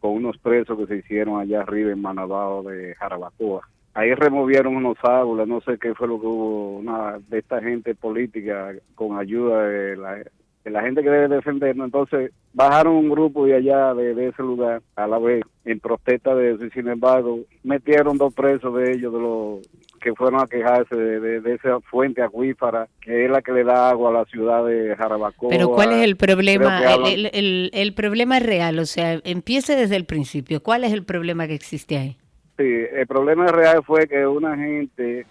con 0.00 0.12
unos 0.12 0.38
presos 0.38 0.78
que 0.78 0.86
se 0.86 0.96
hicieron 0.98 1.40
allá 1.40 1.62
arriba 1.62 1.90
en 1.90 2.00
Manabao 2.00 2.62
de 2.62 2.94
Jarabacoa. 2.94 3.68
Ahí 3.94 4.14
removieron 4.14 4.76
unos 4.76 4.96
árboles, 5.02 5.48
no 5.48 5.60
sé 5.60 5.76
qué 5.78 5.92
fue 5.94 6.06
lo 6.06 6.20
que 6.20 6.26
hubo, 6.26 6.78
una 6.78 7.18
de 7.28 7.38
esta 7.38 7.60
gente 7.60 7.96
política 7.96 8.72
con 8.94 9.18
ayuda 9.18 9.64
de 9.64 9.96
la, 9.96 10.18
la 10.70 10.82
gente 10.82 11.02
que 11.02 11.10
debe 11.10 11.28
defendernos. 11.28 11.86
Entonces 11.86 12.30
bajaron 12.52 12.94
un 12.96 13.10
grupo 13.10 13.46
de 13.46 13.54
allá, 13.56 13.94
de, 13.94 14.14
de 14.14 14.28
ese 14.28 14.42
lugar, 14.42 14.82
a 14.96 15.06
la 15.06 15.18
vez, 15.18 15.42
en 15.64 15.80
protesta 15.80 16.34
de 16.34 16.52
eso. 16.52 16.64
Y 16.64 16.70
sin 16.70 16.88
embargo, 16.88 17.40
metieron 17.64 18.18
dos 18.18 18.34
presos 18.34 18.74
de 18.76 18.92
ellos, 18.92 19.12
de 19.12 19.20
los 19.20 19.68
que 20.00 20.14
fueron 20.14 20.40
a 20.40 20.46
quejarse 20.46 20.94
de, 20.94 21.18
de- 21.18 21.40
de 21.40 21.54
esa 21.54 21.80
fuente 21.80 22.22
acuífera, 22.22 22.86
que 23.00 23.24
es 23.24 23.30
la 23.30 23.42
que 23.42 23.50
le 23.52 23.64
da 23.64 23.90
agua 23.90 24.10
a 24.10 24.12
la 24.12 24.24
ciudad 24.26 24.64
de 24.64 24.94
Jarabacoa. 24.96 25.50
Pero 25.50 25.70
¿cuál 25.70 25.92
es 25.92 26.04
el 26.04 26.16
problema? 26.16 26.94
El, 26.94 27.26
el- 27.26 27.30
el- 27.34 27.70
el 27.74 27.94
problema 27.94 28.38
real, 28.38 28.78
o 28.78 28.86
sea, 28.86 29.20
empiece 29.24 29.74
desde 29.74 29.96
el 29.96 30.04
principio. 30.04 30.62
¿Cuál 30.62 30.84
es 30.84 30.92
el 30.92 31.02
problema 31.04 31.48
que 31.48 31.54
existe 31.54 31.98
ahí? 31.98 32.16
Sí, 32.56 32.64
el 32.64 33.06
problema 33.08 33.48
real 33.48 33.82
fue 33.84 34.06
que 34.06 34.24
una 34.26 34.56
gente 34.56 35.26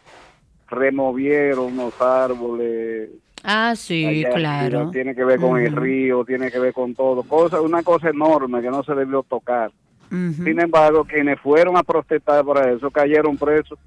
removieron 0.70 1.74
unos 1.74 1.94
árboles. 2.02 3.10
Ah, 3.50 3.76
sí, 3.78 4.06
allá 4.06 4.30
claro. 4.32 4.92
Tiene 4.92 5.16
que 5.16 5.24
ver 5.24 5.40
con 5.40 5.58
el 5.58 5.74
río, 5.74 6.26
tiene 6.26 6.52
que 6.52 6.60
ver 6.60 6.74
con 6.74 6.94
todo. 6.94 7.24
Cosa, 7.24 7.62
una 7.62 7.82
cosa 7.82 8.10
enorme 8.10 8.62
que 8.62 8.70
no 8.70 8.84
se 8.84 8.94
debió 8.94 9.24
tocar. 9.24 9.72
Sin 10.10 10.60
embargo, 10.60 11.06
quienes 11.06 11.40
fueron 11.40 11.78
a 11.78 11.84
protestar 11.84 12.44
por 12.44 12.58
eso 12.68 12.92
cayeron 12.92 13.38
presos. 13.38 13.80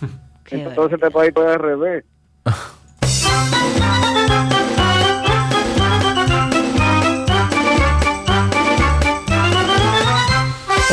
Entonces 0.50 0.94
este 0.94 1.10
país 1.12 1.30
fue 1.32 1.52
al 1.52 1.60
revés. 1.60 2.04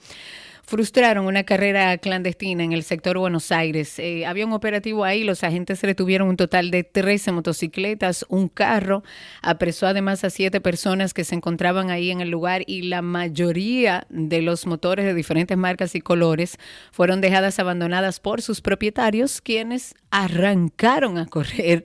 frustraron 0.67 1.25
una 1.25 1.43
carrera 1.43 1.97
clandestina 1.97 2.63
en 2.63 2.71
el 2.71 2.83
sector 2.83 3.17
Buenos 3.17 3.51
Aires. 3.51 3.99
Eh, 3.99 4.25
había 4.25 4.45
un 4.45 4.53
operativo 4.53 5.03
ahí, 5.03 5.23
los 5.23 5.43
agentes 5.43 5.81
retuvieron 5.81 6.27
un 6.27 6.37
total 6.37 6.71
de 6.71 6.83
13 6.83 7.31
motocicletas, 7.31 8.25
un 8.29 8.47
carro, 8.49 9.03
apresó 9.41 9.87
además 9.87 10.23
a 10.23 10.29
siete 10.29 10.61
personas 10.61 11.13
que 11.13 11.23
se 11.23 11.35
encontraban 11.35 11.89
ahí 11.89 12.11
en 12.11 12.21
el 12.21 12.29
lugar 12.29 12.63
y 12.67 12.83
la 12.83 13.01
mayoría 13.01 14.07
de 14.09 14.41
los 14.41 14.65
motores 14.65 15.05
de 15.05 15.13
diferentes 15.13 15.57
marcas 15.57 15.95
y 15.95 16.01
colores 16.01 16.57
fueron 16.91 17.21
dejadas 17.21 17.59
abandonadas 17.59 18.19
por 18.19 18.41
sus 18.41 18.61
propietarios, 18.61 19.41
quienes 19.41 19.95
arrancaron 20.23 21.17
a 21.17 21.25
correr 21.25 21.83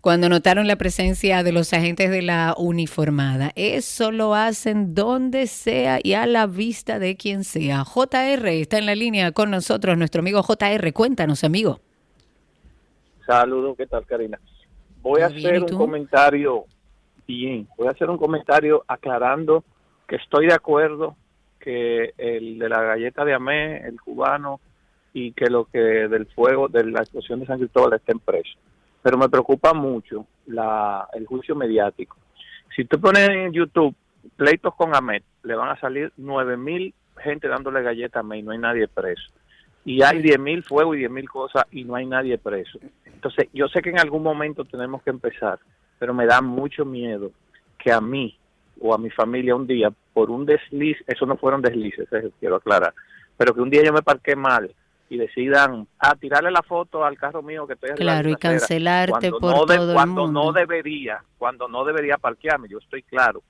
cuando 0.00 0.28
notaron 0.28 0.66
la 0.66 0.76
presencia 0.76 1.44
de 1.44 1.52
los 1.52 1.72
agentes 1.72 2.10
de 2.10 2.22
la 2.22 2.54
uniformada. 2.58 3.52
Eso 3.54 4.10
lo 4.10 4.34
hacen 4.34 4.94
donde 4.94 5.46
sea 5.46 6.00
y 6.02 6.14
a 6.14 6.26
la 6.26 6.46
vista 6.46 6.98
de 6.98 7.16
quien 7.16 7.44
sea. 7.44 7.84
JR 7.84 8.48
está 8.48 8.78
en 8.78 8.86
la 8.86 8.96
línea 8.96 9.30
con 9.30 9.50
nosotros, 9.50 9.96
nuestro 9.96 10.20
amigo 10.20 10.42
JR. 10.42 10.92
Cuéntanos, 10.92 11.44
amigo. 11.44 11.80
Saludos, 13.24 13.76
¿qué 13.76 13.86
tal, 13.86 14.04
Karina? 14.06 14.40
Voy 15.00 15.20
a 15.20 15.26
hacer 15.26 15.54
¿y 15.54 15.58
un 15.58 15.68
comentario, 15.68 16.64
bien, 17.28 17.68
voy 17.76 17.86
a 17.86 17.90
hacer 17.90 18.10
un 18.10 18.18
comentario 18.18 18.84
aclarando 18.88 19.62
que 20.08 20.16
estoy 20.16 20.46
de 20.46 20.54
acuerdo 20.54 21.16
que 21.60 22.12
el 22.16 22.58
de 22.58 22.68
la 22.68 22.82
galleta 22.82 23.24
de 23.24 23.34
Amé, 23.34 23.86
el 23.86 24.00
cubano, 24.00 24.60
y 25.18 25.32
que 25.32 25.46
lo 25.46 25.64
que 25.64 25.78
del 25.78 26.26
fuego, 26.26 26.68
de 26.68 26.84
la 26.84 27.00
explosión 27.00 27.40
de 27.40 27.46
San 27.46 27.58
Cristóbal 27.58 27.94
estén 27.94 28.20
presos. 28.20 28.56
pero 29.02 29.18
me 29.18 29.28
preocupa 29.28 29.72
mucho 29.74 30.26
la, 30.46 31.08
el 31.14 31.26
juicio 31.26 31.54
mediático. 31.54 32.16
Si 32.74 32.84
tú 32.84 33.00
pones 33.00 33.28
en 33.28 33.52
YouTube 33.52 33.94
pleitos 34.36 34.74
con 34.74 34.94
Ahmed, 34.94 35.22
le 35.42 35.54
van 35.54 35.70
a 35.70 35.80
salir 35.80 36.12
nueve 36.16 36.56
mil 36.56 36.94
gente 37.16 37.48
dándole 37.48 37.82
galletas 37.82 38.16
a 38.16 38.20
Ahmed 38.20 38.38
y 38.38 38.42
no 38.42 38.52
hay 38.52 38.58
nadie 38.58 38.86
preso. 38.86 39.28
Y 39.84 40.02
hay 40.02 40.20
diez 40.22 40.38
mil 40.38 40.62
fuegos 40.62 40.96
y 40.96 41.00
diez 41.00 41.10
mil 41.10 41.28
cosas 41.28 41.64
y 41.72 41.84
no 41.84 41.94
hay 41.94 42.06
nadie 42.06 42.38
preso. 42.38 42.78
Entonces, 43.06 43.48
yo 43.52 43.66
sé 43.68 43.80
que 43.82 43.90
en 43.90 43.98
algún 43.98 44.22
momento 44.22 44.64
tenemos 44.64 45.02
que 45.02 45.10
empezar, 45.10 45.58
pero 45.98 46.14
me 46.14 46.26
da 46.26 46.40
mucho 46.40 46.84
miedo 46.84 47.32
que 47.78 47.90
a 47.90 48.00
mí 48.00 48.36
o 48.80 48.94
a 48.94 48.98
mi 48.98 49.10
familia 49.10 49.56
un 49.56 49.66
día, 49.66 49.90
por 50.12 50.30
un 50.30 50.46
desliz, 50.46 50.98
eso 51.06 51.26
no 51.26 51.36
fueron 51.36 51.62
deslices, 51.62 52.12
eso 52.12 52.30
quiero 52.38 52.56
aclarar, 52.56 52.94
pero 53.36 53.54
que 53.54 53.60
un 53.60 53.70
día 53.70 53.82
yo 53.82 53.92
me 53.92 54.02
parqué 54.02 54.36
mal 54.36 54.70
y 55.10 55.16
decidan 55.16 55.86
a 55.98 56.14
tirarle 56.16 56.50
la 56.50 56.62
foto 56.62 57.04
al 57.04 57.16
carro 57.16 57.42
mío 57.42 57.66
que 57.66 57.74
estoy 57.74 57.90
Claro, 57.96 58.30
y 58.30 58.36
cancelarte 58.36 59.30
por 59.30 59.54
no 59.54 59.66
de- 59.66 59.76
todo 59.76 59.90
el 59.90 59.94
cuando 59.94 60.24
mundo. 60.26 60.42
no 60.44 60.52
debería, 60.52 61.22
cuando 61.38 61.66
no 61.68 61.84
debería 61.84 62.18
parquearme, 62.18 62.68
yo 62.68 62.78
estoy 62.78 63.02
claro, 63.02 63.42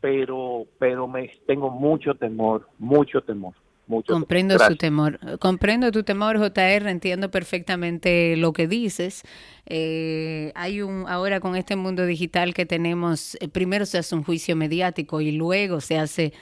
pero 0.00 0.64
pero 0.78 1.06
me 1.08 1.30
tengo 1.46 1.70
mucho 1.70 2.14
temor, 2.14 2.68
mucho 2.78 3.20
temor, 3.20 3.54
mucho 3.86 4.12
Comprendo 4.12 4.56
temor. 4.56 4.70
su 4.70 4.76
temor. 4.76 5.18
Comprendo 5.38 5.90
tu 5.90 6.02
temor, 6.04 6.38
JR. 6.38 6.88
Entiendo 6.90 7.30
perfectamente 7.30 8.36
lo 8.36 8.52
que 8.52 8.68
dices. 8.68 9.22
Eh, 9.66 10.52
hay 10.54 10.82
un 10.82 11.04
ahora 11.08 11.40
con 11.40 11.56
este 11.56 11.74
mundo 11.76 12.06
digital 12.06 12.54
que 12.54 12.64
tenemos, 12.66 13.36
eh, 13.40 13.48
primero 13.48 13.86
se 13.86 13.98
hace 13.98 14.14
un 14.14 14.22
juicio 14.24 14.56
mediático 14.56 15.20
y 15.20 15.32
luego 15.32 15.80
se 15.80 15.98
hace 15.98 16.32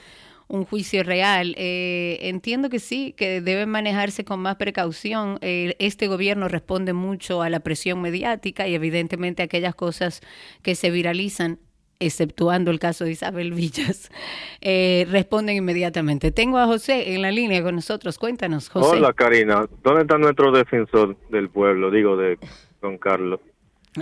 un 0.47 0.65
juicio 0.65 1.03
real. 1.03 1.53
Eh, 1.57 2.19
entiendo 2.21 2.69
que 2.69 2.79
sí, 2.79 3.13
que 3.17 3.41
debe 3.41 3.65
manejarse 3.65 4.23
con 4.23 4.39
más 4.39 4.55
precaución. 4.55 5.37
Eh, 5.41 5.75
este 5.79 6.07
gobierno 6.07 6.47
responde 6.47 6.93
mucho 6.93 7.41
a 7.41 7.49
la 7.49 7.59
presión 7.59 8.01
mediática 8.01 8.67
y 8.67 8.75
evidentemente 8.75 9.43
aquellas 9.43 9.75
cosas 9.75 10.21
que 10.61 10.75
se 10.75 10.89
viralizan 10.89 11.59
exceptuando 11.99 12.69
el 12.69 12.79
caso 12.79 13.05
de 13.05 13.11
Isabel 13.11 13.53
Villas, 13.53 14.11
eh, 14.61 15.07
responden 15.09 15.57
inmediatamente. 15.57 16.31
Tengo 16.31 16.59
a 16.59 16.67
José 16.67 17.15
en 17.15 17.23
la 17.23 17.31
línea 17.31 17.63
con 17.63 17.75
nosotros. 17.75 18.17
Cuéntanos, 18.17 18.69
José. 18.69 18.97
Hola 18.97 19.13
Karina, 19.13 19.67
¿dónde 19.83 20.01
está 20.01 20.17
nuestro 20.17 20.51
defensor 20.51 21.17
del 21.29 21.49
pueblo? 21.49 21.89
Digo, 21.89 22.15
de 22.15 22.37
Don 22.81 22.97
Carlos. 22.97 23.39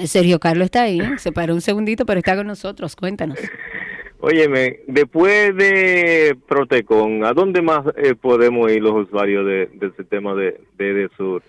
Sergio 0.06 0.40
Carlos 0.40 0.66
está 0.66 0.84
ahí, 0.84 1.00
¿eh? 1.00 1.12
se 1.18 1.32
paró 1.32 1.54
un 1.54 1.62
segundito, 1.62 2.06
pero 2.06 2.18
está 2.20 2.36
con 2.36 2.48
nosotros. 2.48 2.96
Cuéntanos. 2.98 3.40
Óyeme, 4.28 4.80
después 4.88 5.56
de 5.56 6.36
Protecon, 6.48 7.24
¿a 7.24 7.34
dónde 7.34 7.62
más 7.62 7.82
eh, 7.96 8.16
podemos 8.16 8.72
ir 8.72 8.82
los 8.82 9.06
usuarios 9.08 9.46
de- 9.46 9.68
del 9.74 9.96
sistema 9.96 10.34
de, 10.34 10.60
de 10.80 10.90
Edesur? 10.90 11.44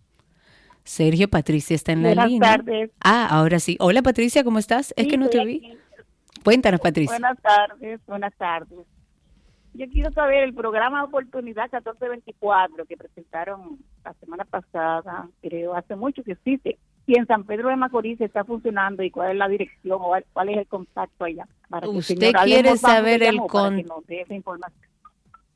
Sergio, 0.84 1.28
Patricia 1.28 1.74
está 1.74 1.92
en 1.92 2.02
la 2.02 2.08
Buenas 2.10 2.28
línea. 2.28 2.56
tardes. 2.56 2.90
Ah, 3.00 3.26
ahora 3.30 3.58
sí. 3.58 3.76
Hola 3.80 4.02
Patricia, 4.02 4.44
¿cómo 4.44 4.58
estás? 4.58 4.92
Es 4.96 5.04
Sí, 5.04 5.10
que 5.10 5.16
no 5.16 5.28
te 5.30 5.42
vi. 5.44 5.78
Cuéntanos, 6.44 6.80
Patricia. 6.80 7.12
Buenas 7.18 7.40
tardes, 7.40 8.00
buenas 8.06 8.34
tardes. 8.36 8.86
Yo 9.72 9.88
quiero 9.88 10.12
saber 10.12 10.44
el 10.44 10.52
programa 10.54 11.02
Oportunidad 11.02 11.64
1424 11.72 12.84
que 12.84 12.96
presentaron 12.98 13.78
la 14.04 14.12
semana 14.14 14.44
pasada, 14.44 15.28
creo, 15.40 15.74
hace 15.74 15.96
mucho 15.96 16.22
que 16.22 16.32
existe. 16.32 16.78
Y 17.06 17.18
en 17.18 17.26
San 17.26 17.44
Pedro 17.44 17.68
de 17.68 17.76
Macorís 17.76 18.20
está 18.20 18.44
funcionando 18.44 19.02
y 19.02 19.10
cuál 19.10 19.32
es 19.32 19.36
la 19.36 19.48
dirección 19.48 19.98
o 20.00 20.12
cuál- 20.32 20.48
es 20.48 20.56
el 20.58 20.66
contacto 20.66 21.24
allá. 21.24 21.46
Para 21.68 21.82
que 21.86 21.88
Usted 21.98 22.16
señor 22.18 22.32
quiere 22.44 22.76
saber 22.78 23.22
el 23.22 23.34
llamó 23.34 23.46
para 23.46 23.76
que 23.76 23.82
con- 23.84 23.96
nos 23.96 24.06
dé 24.06 24.20
esa 24.22 24.34
información. 24.34 24.88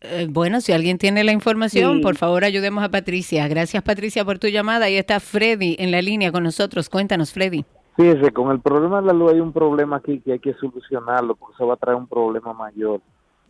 Eh, 0.01 0.27
bueno, 0.31 0.61
si 0.61 0.73
alguien 0.73 0.97
tiene 0.99 1.25
la 1.25 1.33
información, 1.33 1.97
Sí. 1.97 2.03
por 2.03 2.17
favor 2.17 2.45
ayudemos 2.45 2.85
a 2.85 2.89
Patricia. 2.91 3.49
Gracias 3.49 3.83
Patricia 3.83 4.25
por 4.25 4.39
tu 4.39 4.47
llamada. 4.49 4.85
Ahí 4.87 4.97
está 4.97 5.19
Freddy 5.21 5.75
en 5.79 5.91
la 5.91 6.03
línea 6.03 6.31
con 6.31 6.45
nosotros. 6.45 6.89
Cuéntanos, 6.89 7.33
Freddy. 7.33 7.65
Fíjese, 7.97 8.31
con 8.31 8.53
el 8.53 8.61
problema 8.61 9.01
de 9.01 9.09
la 9.09 9.13
luz 9.13 9.33
hay 9.33 9.41
un 9.41 9.53
problema 9.53 9.97
aquí 9.97 10.21
que 10.21 10.33
hay 10.35 10.39
que 10.39 10.55
solucionarlo 10.55 11.35
porque 11.35 11.55
eso 11.55 11.67
va 11.67 11.75
a 11.75 11.77
traer 11.79 11.97
un 11.97 12.07
problema 12.07 12.53
mayor. 12.53 13.01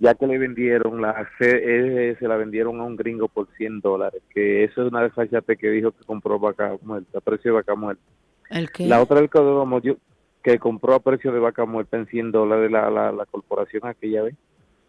Ya 0.01 0.15
que 0.15 0.27
le 0.27 0.39
vendieron, 0.39 1.03
la 1.03 1.29
CE 1.39 2.17
se 2.19 2.29
la 2.29 2.37
vendieron 2.37 2.81
a 2.81 2.85
un 2.85 2.97
gringo 2.97 3.29
por 3.29 3.49
100 3.57 3.81
dólares, 3.81 4.23
que 4.33 4.65
eso 4.65 4.83
es 4.83 4.93
una 4.93 5.03
desfachate 5.03 5.57
que 5.57 5.71
dijo 5.71 5.91
que 5.91 6.05
compró 6.05 6.39
vaca 6.39 6.77
muerta, 6.83 7.19
a 7.19 7.21
precio 7.21 7.51
de 7.51 7.57
vaca 7.57 7.75
muerta. 7.75 8.03
¿El 8.51 8.71
qué? 8.71 8.87
La 8.87 9.03
otra 9.03 9.19
del 9.19 9.29
codómo 9.29 9.81
yo 9.81 9.97
que 10.43 10.59
compró 10.59 10.95
a 10.95 11.01
precio 11.01 11.33
de 11.33 11.41
vaca 11.41 11.65
muerta 11.65 11.97
en 11.97 12.07
100 12.07 12.33
dólares 12.33 12.71
la, 12.71 12.91
la, 12.91 13.13
la 13.13 13.27
corporación 13.27 13.87
aquella 13.87 14.23
vez. 14.23 14.35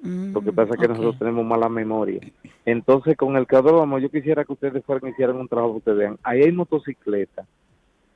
Lo 0.01 0.41
que 0.41 0.53
pasa 0.53 0.75
es 0.75 0.79
que 0.79 0.87
nosotros 0.87 1.19
tenemos 1.19 1.45
mala 1.45 1.67
memoria. 1.67 2.21
Entonces, 2.65 3.17
con 3.17 3.35
el 3.35 3.45
cadrómo, 3.45 3.99
yo 3.99 4.09
quisiera 4.09 4.45
que 4.45 4.53
ustedes 4.53 4.85
fueran 4.85 5.09
y 5.09 5.11
hicieran 5.11 5.35
un 5.35 5.49
trabajo 5.49 5.73
que 5.73 5.77
ustedes 5.79 5.97
vean. 5.97 6.19
Ahí 6.23 6.43
hay 6.43 6.53
motocicletas 6.53 7.45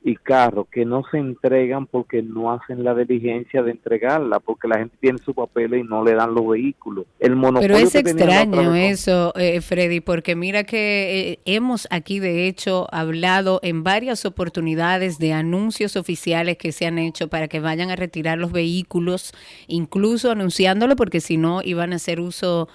y 0.06 0.16
carros 0.16 0.66
que 0.70 0.84
no 0.84 1.02
se 1.10 1.16
entregan 1.16 1.86
porque 1.86 2.22
no 2.22 2.52
hacen 2.52 2.84
la 2.84 2.94
diligencia 2.94 3.62
de 3.62 3.70
entregarla, 3.70 4.38
porque 4.38 4.68
la 4.68 4.78
gente 4.78 4.94
tiene 5.00 5.18
su 5.18 5.32
papel 5.32 5.74
y 5.74 5.82
no 5.82 6.04
le 6.04 6.12
dan 6.14 6.34
los 6.34 6.46
vehículos. 6.46 7.06
El 7.18 7.36
monopolio 7.36 7.74
Pero 7.74 7.78
es 7.78 7.92
que 7.92 8.00
extraño 8.00 8.74
eso, 8.74 9.32
eh, 9.34 9.62
Freddy, 9.62 10.00
porque 10.00 10.36
mira 10.36 10.64
que 10.64 11.30
eh, 11.32 11.38
hemos 11.46 11.88
aquí 11.90 12.20
de 12.20 12.46
hecho 12.46 12.86
hablado 12.92 13.60
en 13.62 13.82
varias 13.82 14.26
oportunidades 14.26 15.18
de 15.18 15.32
anuncios 15.32 15.96
oficiales 15.96 16.58
que 16.58 16.72
se 16.72 16.84
han 16.84 16.98
hecho 16.98 17.28
para 17.28 17.48
que 17.48 17.60
vayan 17.60 17.90
a 17.90 17.96
retirar 17.96 18.36
los 18.36 18.52
vehículos, 18.52 19.32
incluso 19.68 20.30
anunciándolo 20.30 20.96
porque 20.96 21.22
si 21.22 21.38
no 21.38 21.62
iban 21.62 21.94
a 21.94 21.96
hacer 21.96 22.20
uso 22.20 22.68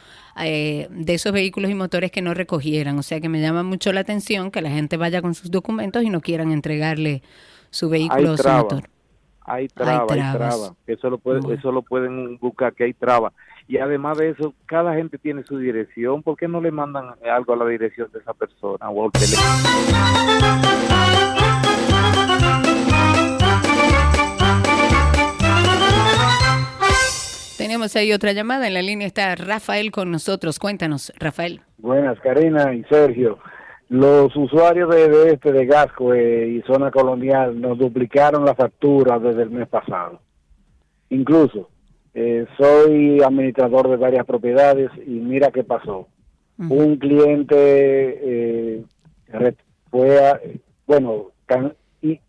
eh, 0.46 0.88
de 0.90 1.14
esos 1.14 1.32
vehículos 1.32 1.70
y 1.72 1.76
motores 1.76 2.12
que 2.12 2.22
no 2.22 2.34
recogieran. 2.34 2.98
O 3.00 3.04
sea 3.04 3.20
que 3.22 3.30
me 3.30 3.42
llama 3.42 3.64
mucho 3.64 3.92
la 3.94 4.02
atención 4.02 4.52
que 4.52 4.62
la 4.62 4.70
gente 4.70 4.98
vaya 4.98 5.22
con 5.22 5.34
sus 5.34 5.52
documentos 5.52 6.04
y 6.04 6.10
no 6.10 6.22
quieran 6.22 6.52
entregarle 6.52 7.22
su 7.70 7.90
vehículo 7.90 8.20
hay 8.20 8.26
o 8.34 8.38
su 8.38 8.50
motor. 8.50 8.84
hay 9.46 9.68
trabas, 9.68 10.02
hay 10.02 10.08
trabas. 10.18 10.38
trabas. 10.38 10.74
Eso 10.88 11.10
lo, 11.10 11.18
puede- 11.18 11.54
eso 11.56 11.72
lo 11.72 11.82
pueden 11.82 12.38
buscar, 12.38 12.74
que 12.74 12.84
hay 12.86 12.94
trabas. 12.94 13.34
Y 13.68 13.78
además 13.78 14.18
de 14.18 14.32
eso, 14.32 14.56
cada 14.66 14.96
gente 14.96 15.18
tiene 15.20 15.44
su 15.44 15.58
dirección. 15.60 16.24
¿Por 16.24 16.36
qué 16.38 16.48
no 16.48 16.60
le 16.60 16.72
mandan 16.72 17.06
algo 17.32 17.54
a 17.54 17.58
la 17.58 17.66
dirección 17.68 18.10
de 18.12 18.18
esa 18.20 18.34
persona 18.34 18.90
o 18.90 19.06
al 19.06 19.12
teléfono? 19.12 20.60
Tenemos 27.70 27.96
ahí 27.96 28.12
otra 28.14 28.32
llamada. 28.34 28.66
En 28.66 28.74
la 28.74 28.82
línea 28.82 29.06
está 29.06 29.36
Rafael 29.36 29.92
con 29.92 30.10
nosotros. 30.10 30.58
Cuéntanos, 30.58 31.14
Rafael. 31.20 31.62
Buenas, 31.78 32.20
Karina 32.20 32.74
y 32.74 32.84
Sergio. 32.86 33.38
los 33.90 34.36
usuarios 34.36 34.90
de, 34.90 35.08
de 35.08 35.34
este, 35.34 35.52
de 35.52 35.68
Gasco 35.68 36.16
eh, 36.16 36.48
y 36.48 36.62
zona 36.64 36.90
colonial, 36.90 37.62
nos 37.62 37.78
duplicaron 37.78 38.44
la 38.44 38.56
factura 38.56 39.20
desde 39.20 39.44
el 39.44 39.52
mes 39.52 39.68
pasado. 39.68 40.20
Incluso, 41.12 41.70
eh, 42.16 42.48
soy 42.58 43.22
administrador 43.22 43.88
de 43.88 43.98
varias 43.98 44.26
propiedades 44.26 44.90
y 45.06 45.12
mira 45.12 45.52
qué 45.52 45.64
pasó. 45.64 46.08
Un 46.58 46.98
cliente 46.98 47.54
eh, 47.56 48.84
fue, 49.92 50.26
a- 50.28 50.42
bueno, 50.88 51.28
can- 51.46 51.76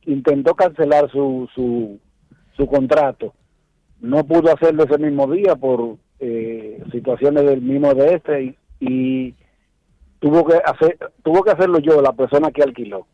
intentó 0.04 0.54
cancelar 0.54 1.10
su, 1.10 1.48
su, 1.54 1.98
su 2.58 2.66
contrato. 2.66 3.32
No 4.00 4.24
pudo 4.24 4.52
hacerlo 4.52 4.84
ese 4.84 4.98
mismo 4.98 5.30
día 5.30 5.56
por 5.56 5.96
eh, 6.20 6.82
situaciones 6.92 7.44
del 7.44 7.60
mismo 7.62 7.94
de 7.94 8.14
este 8.14 8.56
y, 8.80 9.34
tuvo 10.18 10.44
que 10.44 10.56
hacer 10.62 10.98
tuvo 11.22 11.42
que 11.42 11.50
hacerlo 11.50 11.78
yo, 11.78 12.02
la 12.02 12.12
persona 12.12 12.50
que 12.50 12.62
alquiló. 12.62 13.06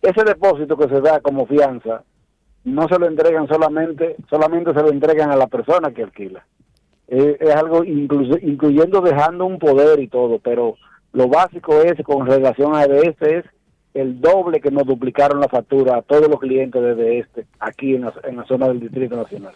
Ese 0.00 0.24
depósito 0.24 0.76
que 0.76 0.88
se 0.88 1.00
da 1.00 1.20
como 1.20 1.46
fianza 1.46 2.04
no 2.64 2.88
se 2.88 2.98
lo 2.98 3.06
entregan 3.06 3.46
solamente 3.48 4.16
solamente 4.30 4.72
se 4.72 4.80
lo 4.80 4.90
entregan 4.90 5.30
a 5.30 5.36
la 5.36 5.46
persona 5.46 5.92
que 5.92 6.02
alquila. 6.02 6.46
Eh, 7.08 7.36
es 7.40 7.54
algo 7.54 7.84
incluso, 7.84 8.38
incluyendo 8.40 9.00
dejando 9.00 9.46
un 9.46 9.58
poder 9.58 9.98
y 10.00 10.08
todo, 10.08 10.38
pero 10.38 10.76
lo 11.12 11.28
básico 11.28 11.80
es 11.80 12.02
con 12.04 12.26
relación 12.26 12.74
a 12.74 12.84
este 12.84 13.38
es 13.38 13.44
el 13.94 14.20
doble 14.20 14.60
que 14.60 14.70
nos 14.70 14.86
duplicaron 14.86 15.40
la 15.40 15.48
factura 15.48 15.96
a 15.96 16.02
todos 16.02 16.28
los 16.28 16.38
clientes 16.38 16.80
de 16.96 17.18
este 17.18 17.46
aquí 17.58 17.94
en 17.94 18.02
la, 18.02 18.12
en 18.24 18.36
la 18.36 18.44
zona 18.44 18.68
del 18.68 18.80
Distrito 18.80 19.16
Nacional. 19.16 19.54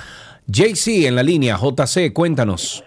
JC 0.47 1.07
en 1.07 1.15
la 1.15 1.23
línea, 1.23 1.57
JC, 1.57 2.13
cuéntanos. 2.13 2.83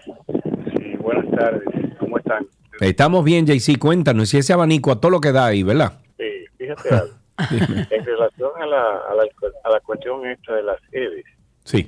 Tardes. 1.35 1.63
¿Cómo 1.99 2.19
están? 2.19 2.47
Estamos 2.81 3.25
bien, 3.25 3.47
JC, 3.47 3.79
cuéntanos. 3.79 4.29
Si 4.29 4.39
ese 4.39 4.53
abanico 4.53 4.91
a 4.93 5.01
todo 5.01 5.11
lo 5.13 5.21
que 5.21 5.33
da 5.33 5.47
ahí, 5.47 5.63
¿verdad? 5.63 6.01
Sí, 6.19 6.25
fíjate 6.59 6.89
algo. 6.91 7.15
En 7.91 8.05
relación 8.05 8.51
a 8.61 8.67
la, 8.67 8.83
a, 9.11 9.15
la, 9.15 9.25
a 9.65 9.71
la 9.71 9.81
cuestión 9.81 10.25
esta 10.27 10.55
de 10.55 10.63
las 10.63 10.79
sedes, 10.91 11.25
Sí. 11.65 11.85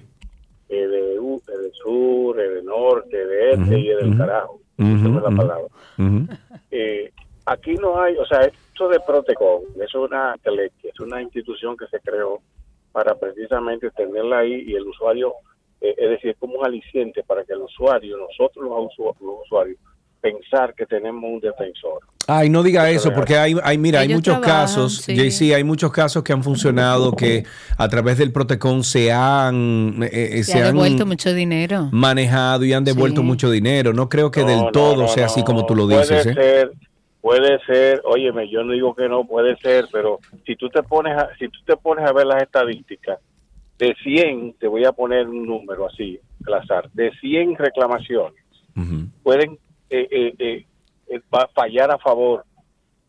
eh, 0.68 0.86
de, 0.88 1.20
U- 1.20 1.40
eh, 1.46 1.58
de 1.62 1.70
sur, 1.72 2.40
eh, 2.40 2.48
de 2.48 2.62
norte, 2.64 3.16
de 3.16 3.50
este 3.52 3.62
Ujú, 3.62 3.72
y 3.74 3.86
del 3.88 4.08
ujú. 4.08 4.18
carajo, 4.18 4.60
Ujú, 4.78 4.88
esa 4.96 5.08
no 5.08 5.18
es 5.18 5.24
la 5.24 5.36
palabra. 5.36 5.68
Eh, 6.72 7.12
aquí 7.46 7.74
no 7.76 8.00
hay, 8.00 8.16
o 8.16 8.26
sea, 8.26 8.40
esto 8.40 8.88
de 8.88 8.98
Protecon 9.00 9.62
es 9.80 9.94
una 9.94 10.34
es 10.44 11.00
una 11.00 11.22
institución 11.22 11.76
que 11.76 11.86
se 11.86 12.00
creó 12.00 12.40
para 12.92 13.14
precisamente 13.14 13.90
tenerla 13.92 14.38
ahí 14.38 14.64
y 14.66 14.74
el 14.74 14.82
usuario, 14.88 15.32
eh, 15.80 15.94
es 15.96 16.10
decir, 16.10 16.36
como 16.38 16.58
un 16.58 16.66
aliciente 16.66 17.22
para 17.22 17.44
que 17.44 17.52
el 17.52 17.60
usuario, 17.60 18.16
nosotros 18.16 18.64
los, 18.64 18.92
usu- 18.92 19.16
los 19.20 19.42
usuarios, 19.44 19.78
pensar 20.20 20.74
que 20.74 20.86
tenemos 20.86 21.22
un 21.30 21.40
defensor. 21.40 22.00
Ay, 22.26 22.50
no 22.50 22.64
diga 22.64 22.90
Eso 22.90 22.98
eso, 23.00 23.08
es 23.10 23.14
porque 23.14 23.36
hay, 23.38 23.54
hay 23.62 23.78
mira, 23.78 24.00
hay 24.00 24.08
muchos 24.08 24.40
trabajan, 24.40 24.64
casos, 24.64 24.96
sí. 24.96 25.14
JC, 25.14 25.54
hay 25.54 25.62
muchos 25.62 25.92
casos 25.92 26.24
que 26.24 26.32
han 26.32 26.42
funcionado 26.42 27.12
que 27.12 27.44
a 27.78 27.88
través 27.88 28.18
del 28.18 28.32
Protecon 28.32 28.82
se 28.82 29.12
han, 29.12 30.02
eh, 30.02 30.10
eh, 30.12 30.42
Se, 30.42 30.52
se 30.52 30.62
ha 30.62 30.68
han 30.68 30.74
devuelto 30.74 31.06
mucho 31.06 31.32
dinero. 31.32 31.88
manejado 31.92 32.64
y 32.64 32.72
han 32.72 32.82
devuelto 32.82 33.22
mucho 33.22 33.48
dinero. 33.50 33.92
No 33.92 34.08
creo 34.08 34.32
que 34.32 34.40
No, 34.40 34.46
del 34.48 34.58
no, 34.58 34.72
todo 34.72 35.02
no, 35.02 35.08
sea 35.08 35.26
no, 35.26 35.32
así 35.32 35.44
como 35.44 35.66
tú 35.66 35.76
lo 35.76 35.84
puede 35.86 36.00
dices. 36.00 36.26
¿eh? 36.26 36.34
ser, 36.34 36.72
puede 37.20 37.60
ser, 37.66 38.02
óyeme, 38.04 38.48
yo 38.50 38.64
no 38.64 38.72
digo 38.72 38.92
que 38.96 39.08
no, 39.08 39.24
puede 39.24 39.56
ser, 39.58 39.86
pero 39.92 40.18
si 40.44 40.56
tú 40.56 40.68
te 40.68 40.82
pones 40.82 41.16
a, 41.16 41.28
si 41.38 41.46
tú 41.48 41.58
te 41.64 41.76
pones 41.76 42.04
a 42.04 42.12
ver 42.12 42.26
las 42.26 42.42
estadísticas, 42.42 43.18
de 43.78 43.94
100, 44.02 44.54
te 44.58 44.66
voy 44.68 44.84
a 44.84 44.92
poner 44.92 45.28
un 45.28 45.44
número 45.46 45.86
así, 45.86 46.18
al 46.46 46.54
azar, 46.54 46.90
de 46.92 47.10
100 47.20 47.56
reclamaciones, 47.56 48.42
pueden 49.22 49.58
eh, 49.90 50.08
eh, 50.10 50.34
eh, 50.38 50.64
eh, 51.08 51.20
fa- 51.30 51.48
fallar 51.54 51.90
a 51.90 51.98
favor 51.98 52.44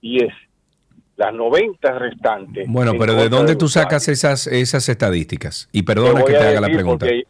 10. 0.02 0.32
Las 1.16 1.34
90 1.34 1.98
restantes. 1.98 2.68
Bueno, 2.70 2.92
en 2.92 3.00
pero 3.00 3.14
¿de 3.16 3.28
dónde 3.30 3.56
tú 3.56 3.68
sacas 3.68 4.08
esas, 4.08 4.46
esas 4.46 4.88
estadísticas? 4.88 5.68
Y 5.72 5.82
perdona 5.82 6.24
que 6.24 6.34
te 6.34 6.38
haga 6.38 6.62
la 6.62 6.68
pregunta. 6.68 7.06
porque- 7.08 7.24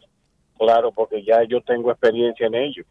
claro, 0.58 0.92
porque 0.92 1.24
ya 1.24 1.42
yo 1.48 1.60
tengo 1.62 1.90
experiencia 1.90 2.46
en 2.48 2.54
ello. 2.54 2.84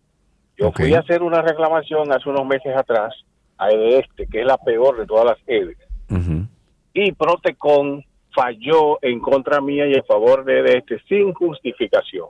Yo 0.57 0.69
Ok. 0.69 0.77
fui 0.77 0.93
a 0.95 0.99
hacer 0.99 1.21
una 1.21 1.41
reclamación 1.43 2.11
hace 2.11 2.27
unos 2.29 2.47
meses 2.47 2.75
atrás 2.75 3.13
a 3.59 3.69
este, 3.69 4.25
que 4.25 4.39
es 4.41 4.45
la 4.47 4.57
peor 4.57 4.97
de 4.97 5.05
todas 5.05 5.25
las 5.25 5.37
EDES. 5.45 5.77
Ujú. 6.09 6.47
Y 6.93 7.11
Protecon 7.11 8.03
falló 8.37 8.99
en 9.01 9.19
contra 9.19 9.59
mía 9.59 9.87
y 9.87 9.95
en 9.95 10.05
favor 10.05 10.45
de 10.45 10.77
este 10.77 10.99
sin 11.09 11.33
justificación. 11.33 12.27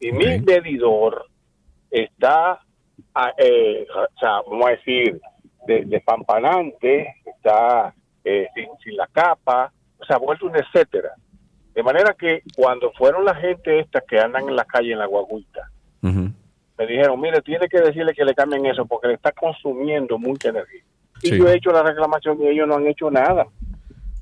Y 0.00 0.10
mi 0.10 0.40
medidor 0.40 1.26
está, 1.88 2.60
ah, 3.14 3.32
eh, 3.38 3.86
o 3.94 4.18
sea, 4.18 4.40
vamos 4.50 4.66
a 4.66 4.70
decir, 4.70 5.20
de, 5.64 5.84
despampanante, 5.84 7.14
está 7.24 7.94
eh, 8.24 8.48
sin, 8.52 8.66
sin 8.82 8.96
la 8.96 9.06
capa, 9.06 9.72
o 10.00 10.04
sea, 10.04 10.18
vuelto 10.18 10.46
un 10.46 10.56
etcétera. 10.56 11.12
De 11.72 11.84
manera 11.84 12.16
que 12.18 12.42
cuando 12.56 12.90
fueron 12.94 13.24
la 13.24 13.36
gente 13.36 13.78
esta 13.78 14.00
que 14.00 14.18
andan 14.18 14.48
en 14.48 14.56
la 14.56 14.64
calle 14.64 14.92
en 14.92 14.98
la 14.98 15.06
guaguita, 15.06 15.70
me 16.02 16.86
dijeron, 16.86 17.20
mire, 17.20 17.42
tiene 17.42 17.68
que 17.68 17.80
decirle 17.80 18.12
que 18.12 18.24
le 18.24 18.34
cambien 18.34 18.66
eso 18.66 18.86
porque 18.86 19.08
le 19.08 19.14
está 19.14 19.30
consumiendo 19.30 20.18
mucha 20.18 20.48
energía. 20.48 20.82
Y 21.22 21.36
yo 21.36 21.48
he 21.48 21.56
hecho 21.56 21.70
la 21.70 21.82
reclamación 21.82 22.40
y 22.40 22.48
ellos 22.48 22.66
no 22.66 22.76
han 22.76 22.86
hecho 22.86 23.10
nada. 23.10 23.46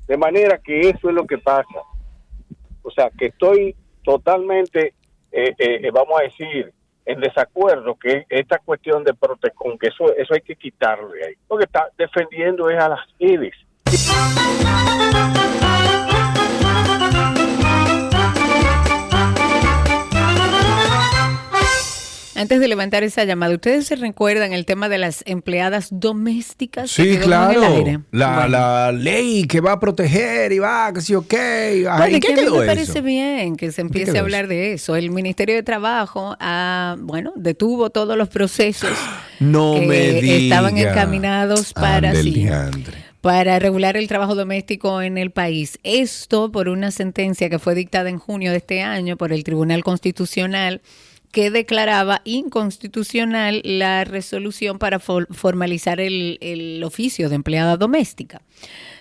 De 0.07 0.17
manera 0.17 0.57
que 0.57 0.89
eso 0.89 1.09
es 1.09 1.15
lo 1.15 1.25
que 1.25 1.37
pasa. 1.37 1.81
O 2.81 2.91
sea, 2.91 3.09
que 3.17 3.27
estoy 3.27 3.75
totalmente, 4.03 4.93
eh, 5.31 5.53
eh, 5.57 5.79
eh, 5.83 5.91
vamos 5.91 6.19
a 6.19 6.23
decir, 6.23 6.71
en 7.05 7.19
desacuerdo 7.19 7.95
que 7.95 8.25
esta 8.29 8.59
cuestión 8.59 9.03
de 9.03 9.13
Protecon, 9.13 9.77
que 9.77 9.87
eso, 9.87 10.13
eso 10.15 10.33
hay 10.33 10.41
que 10.41 10.55
quitarlo 10.55 11.09
de 11.09 11.25
ahí. 11.25 11.33
Porque 11.47 11.65
está 11.65 11.89
defendiendo 11.97 12.69
es 12.69 12.79
a 12.79 12.89
las 12.89 13.01
IBIS. 13.19 13.55
Antes 22.37 22.59
de 22.59 22.67
levantar 22.67 23.03
esa 23.03 23.23
llamada, 23.23 23.55
¿ustedes 23.55 23.87
se 23.87 23.95
recuerdan 23.95 24.53
el 24.53 24.65
tema 24.65 24.89
de 24.89 24.99
las 24.99 25.23
empleadas 25.25 25.87
domésticas? 25.89 26.93
que 26.95 27.03
Sí, 27.03 27.09
quedó 27.09 27.15
en 27.15 27.21
el 27.21 27.25
claro. 27.27 27.63
aire? 27.75 27.99
La, 28.11 28.33
Bueno. 28.35 28.47
la 28.49 28.91
ley 28.91 29.45
que 29.45 29.59
va 29.59 29.71
a 29.71 29.79
proteger 29.79 30.51
y 30.51 30.59
va, 30.59 30.93
que 30.93 31.01
sí, 31.01 31.15
ok. 31.15 31.33
Ay, 31.33 31.83
Bueno, 31.83 32.17
y 32.17 32.19
¿Qué 32.19 32.27
que 32.27 32.33
a 32.33 32.35
mí 32.35 32.41
quedó 32.43 32.51
me 32.51 32.57
eso? 32.59 32.67
parece 32.67 33.01
bien 33.01 33.55
que 33.55 33.71
se 33.71 33.81
empiece 33.81 34.11
quedó 34.11 34.17
a 34.19 34.21
hablar 34.21 34.47
de 34.47 34.73
eso. 34.73 34.95
El 34.95 35.09
Ministerio 35.09 35.55
de 35.55 35.63
Trabajo, 35.63 36.35
ah, 36.39 36.95
bueno, 36.99 37.33
detuvo 37.35 37.89
todos 37.89 38.15
los 38.15 38.29
procesos 38.29 38.91
No 39.39 39.73
que 39.79 39.87
me 39.87 40.21
diga. 40.21 40.35
estaban 40.35 40.77
encaminados 40.77 41.73
para 41.73 42.13
sí, 42.15 42.47
para 43.21 43.57
regular 43.57 43.97
el 43.97 44.07
trabajo 44.07 44.35
doméstico 44.35 45.01
en 45.01 45.17
el 45.17 45.31
país. 45.31 45.79
Esto 45.83 46.51
por 46.51 46.69
una 46.69 46.91
sentencia 46.91 47.49
que 47.49 47.57
fue 47.57 47.73
dictada 47.73 48.09
en 48.09 48.19
junio 48.19 48.51
de 48.51 48.57
este 48.57 48.83
año 48.83 49.17
por 49.17 49.33
el 49.33 49.43
Tribunal 49.43 49.83
Constitucional 49.83 50.81
que 51.31 51.51
declaraba 51.51 52.21
inconstitucional 52.23 53.61
la 53.63 54.03
resolución 54.03 54.79
para 54.79 54.99
for- 54.99 55.27
formalizar 55.33 55.99
el, 55.99 56.37
el 56.41 56.83
oficio 56.83 57.29
de 57.29 57.35
empleada 57.35 57.77
doméstica. 57.77 58.41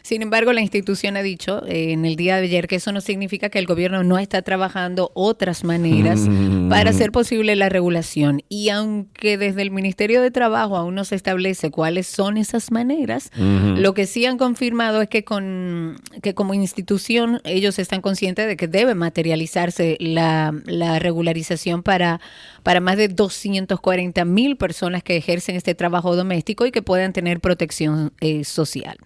Sin 0.06 0.22
embargo, 0.22 0.52
la 0.52 0.60
institución 0.60 1.16
ha 1.16 1.22
dicho 1.22 1.66
eh, 1.66 1.90
en 1.90 2.04
el 2.04 2.14
día 2.14 2.36
de 2.36 2.44
ayer 2.44 2.68
que 2.68 2.76
eso 2.76 2.92
no 2.92 3.00
significa 3.00 3.48
que 3.48 3.58
el 3.58 3.66
gobierno 3.66 4.04
no 4.04 4.20
está 4.20 4.40
trabajando 4.42 5.10
otras 5.14 5.64
maneras 5.64 6.20
Mm. 6.20 6.68
para 6.68 6.90
hacer 6.90 7.10
posible 7.10 7.56
la 7.56 7.68
regulación. 7.68 8.40
Y 8.48 8.68
aunque 8.68 9.36
desde 9.36 9.62
el 9.62 9.72
Ministerio 9.72 10.22
de 10.22 10.30
Trabajo 10.30 10.76
aún 10.76 10.94
no 10.94 11.04
se 11.04 11.16
establece 11.16 11.72
cuáles 11.72 12.06
son 12.06 12.36
esas 12.36 12.70
maneras, 12.70 13.32
lo 13.36 13.94
que 13.94 14.06
sí 14.06 14.24
han 14.26 14.38
confirmado 14.38 15.02
es 15.02 15.08
que 15.08 15.24
con 15.24 15.96
que 16.22 16.34
como 16.34 16.54
institución 16.54 17.40
ellos 17.42 17.80
están 17.80 18.00
conscientes 18.00 18.46
de 18.46 18.56
que 18.56 18.68
debe 18.68 18.94
materializarse 18.94 19.96
la, 19.98 20.54
la 20.66 21.00
regularización 21.00 21.82
para, 21.82 22.20
para 22.62 22.78
más 22.78 22.96
de 22.96 23.08
240 23.08 24.24
mil 24.24 24.56
personas 24.56 25.02
que 25.02 25.16
ejercen 25.16 25.56
este 25.56 25.74
trabajo 25.74 26.14
doméstico 26.14 26.64
y 26.64 26.70
que 26.70 26.82
puedan 26.82 27.12
tener 27.12 27.40
protección 27.40 28.12
eh, 28.20 28.44
social. 28.44 28.98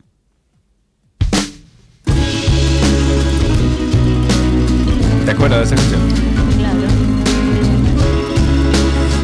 ¿Te 5.30 5.36
acuerdas 5.36 5.70
de 5.70 5.76
esa 5.76 5.90
canción? 5.92 6.00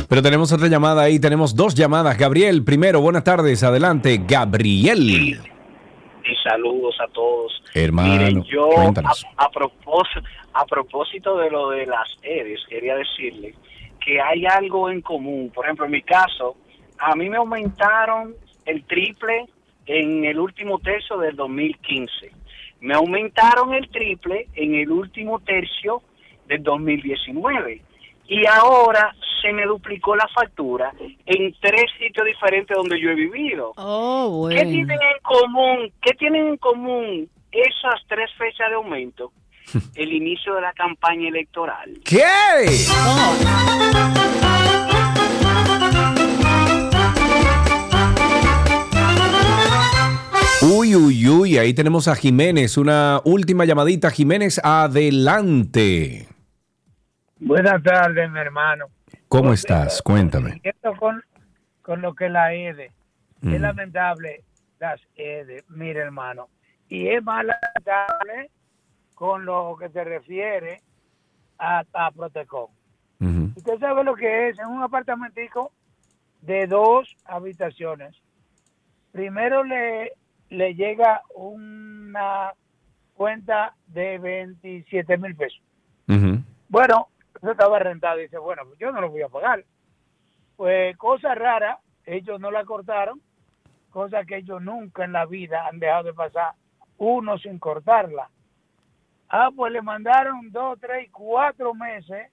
Pero 0.09 0.23
tenemos 0.23 0.53
otra 0.53 0.69
llamada 0.69 1.03
ahí, 1.03 1.19
tenemos 1.19 1.57
dos 1.57 1.75
llamadas. 1.75 2.17
Gabriel, 2.17 2.63
primero, 2.63 3.01
buenas 3.01 3.25
tardes, 3.25 3.65
adelante. 3.65 4.21
Gabriel. 4.25 5.01
y 5.01 5.37
saludos 6.45 6.95
a 7.01 7.09
todos. 7.09 7.61
Hermano, 7.75 8.13
Miren, 8.13 8.45
yo 8.45 8.69
a, 8.79 9.51
propósito, 9.51 10.21
a 10.53 10.65
propósito 10.65 11.39
de 11.39 11.51
lo 11.51 11.71
de 11.71 11.87
las 11.87 12.09
EDES, 12.23 12.61
quería 12.69 12.95
decirle 12.95 13.57
que 13.99 14.21
hay 14.21 14.47
algo 14.47 14.89
en 14.89 15.01
común. 15.01 15.51
Por 15.53 15.65
ejemplo, 15.65 15.87
en 15.87 15.91
mi 15.91 16.03
caso, 16.03 16.55
a 17.01 17.17
mí 17.17 17.29
me 17.29 17.39
aumentaron 17.39 18.33
el 18.65 18.85
triple 18.85 19.47
en 19.87 20.25
el 20.25 20.39
último 20.39 20.79
tercio 20.79 21.17
del 21.19 21.35
2015. 21.35 22.36
Me 22.81 22.95
aumentaron 22.95 23.75
el 23.75 23.89
triple 23.89 24.49
en 24.55 24.75
el 24.75 24.91
último 24.91 25.41
tercio 25.41 26.03
del 26.47 26.63
2019. 26.63 27.83
Y 28.29 28.47
ahora 28.47 29.15
se 29.41 29.53
me 29.53 29.65
duplicó 29.65 30.17
la 30.17 30.27
factura 30.29 30.93
en 30.99 31.55
tres 31.61 31.85
sitios 31.99 32.27
diferentes 32.27 32.77
donde 32.77 33.01
yo 33.01 33.11
he 33.11 33.15
vivido. 33.15 33.73
Oh, 33.77 34.49
¿Qué 34.51 34.65
tienen 34.65 34.99
en 35.01 35.23
común? 35.23 35.93
¿Qué 36.03 36.13
tienen 36.15 36.49
en 36.49 36.57
común 36.57 37.29
esas 37.53 38.01
tres 38.09 38.31
fechas 38.37 38.69
de 38.69 38.75
aumento? 38.75 39.33
El 39.95 40.13
inicio 40.13 40.55
de 40.55 40.61
la 40.61 40.73
campaña 40.73 41.29
electoral. 41.29 41.99
¿Qué? 42.05 42.25
Uy, 50.69 50.97
uy, 50.97 51.29
uy, 51.29 51.59
ahí 51.59 51.73
tenemos 51.75 52.09
a 52.09 52.17
Jiménez, 52.17 52.77
una 52.77 53.21
última 53.25 53.65
llamadita. 53.65 54.11
Jiménez, 54.11 54.61
adelante. 54.65 56.27
Buenas 57.39 57.81
tardes, 57.85 58.29
mi 58.31 58.41
hermano. 58.41 58.87
¿Cómo 59.29 59.53
estás? 59.53 60.03
Cuéntame. 60.03 60.61
Con, 60.99 61.23
con 61.83 62.03
lo 62.03 62.15
que 62.15 62.29
la 62.29 62.53
EDE. 62.53 62.87
Es 62.87 63.49
Ujú. 63.49 63.59
lamentable 63.61 64.43
las 64.81 65.01
EDE, 65.15 65.63
mire, 65.69 66.01
hermano. 66.01 66.49
Y 66.89 67.09
es 67.09 67.23
más 67.23 67.45
lamentable 67.45 68.51
con 69.15 69.45
lo 69.45 69.77
que 69.79 69.89
se 69.91 70.03
refiere 70.03 70.81
a, 71.59 71.85
a 71.93 72.11
Protecon. 72.11 72.71
Usted 73.57 73.79
sabe 73.79 74.03
lo 74.03 74.15
que 74.17 74.49
es 74.49 74.59
en 74.59 74.67
un 74.67 74.83
apartamentico 74.83 75.71
de 76.43 76.67
dos 76.67 77.17
habitaciones. 77.25 78.17
Primero 79.13 79.65
le, 79.65 80.13
le 80.51 80.75
llega 80.75 81.23
una 81.35 82.53
cuenta 83.15 83.75
de 83.87 84.19
27 84.19 85.19
mil 85.19 85.35
pesos. 85.35 85.63
Bueno, 86.69 87.09
eso 87.37 87.51
estaba 87.51 87.79
rentado. 87.79 88.19
Dice, 88.19 88.39
bueno, 88.39 88.63
pues 88.67 88.79
yo 88.79 88.93
no 88.93 89.01
lo 89.01 89.11
voy 89.11 89.23
a 89.23 89.29
pagar. 89.29 89.65
Pues 90.57 90.97
cosa 90.97 91.35
rara, 91.35 91.79
ellos 92.05 92.41
no 92.41 92.51
la 92.51 92.65
cortaron, 92.65 93.21
cosa 93.91 94.25
que 94.25 94.39
ellos 94.39 94.63
nunca 94.63 95.05
en 95.05 95.13
la 95.13 95.27
vida 95.27 95.67
han 95.67 95.79
dejado 95.79 96.05
de 96.05 96.15
pasar 96.15 96.55
uno 96.99 97.39
sin 97.39 97.59
cortarla. 97.59 98.31
Ah, 99.29 99.51
pues 99.55 99.73
le 99.73 99.83
mandaron 99.83 100.51
dos, 100.51 100.79
tres, 100.81 101.11
cuatro 101.11 101.75
meses 101.75 102.31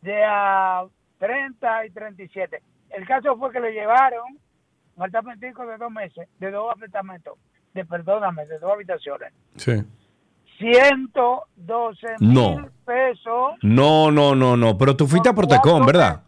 de 0.00 0.24
a 0.24 0.84
30 1.18 1.86
y 1.86 1.90
37. 1.90 2.62
El 2.90 3.06
caso 3.06 3.36
fue 3.36 3.52
que 3.52 3.60
le 3.60 3.72
llevaron 3.72 4.38
un 4.96 5.02
apartamentico 5.02 5.66
de 5.66 5.76
dos 5.76 5.90
meses, 5.90 6.28
de 6.38 6.50
dos 6.50 6.72
apartamentos, 6.74 7.34
de 7.74 7.84
perdóname, 7.84 8.46
de 8.46 8.58
dos 8.58 8.72
habitaciones. 8.72 9.32
Sí. 9.56 9.82
112 10.58 12.06
No. 12.20 12.56
mil 12.56 12.66
pesos. 12.84 13.54
No, 13.62 14.10
no, 14.10 14.34
no, 14.34 14.56
no. 14.56 14.78
Pero 14.78 14.96
tú 14.96 15.06
fuiste 15.06 15.28
a 15.28 15.32
Protecon, 15.34 15.84
¿verdad? 15.84 16.22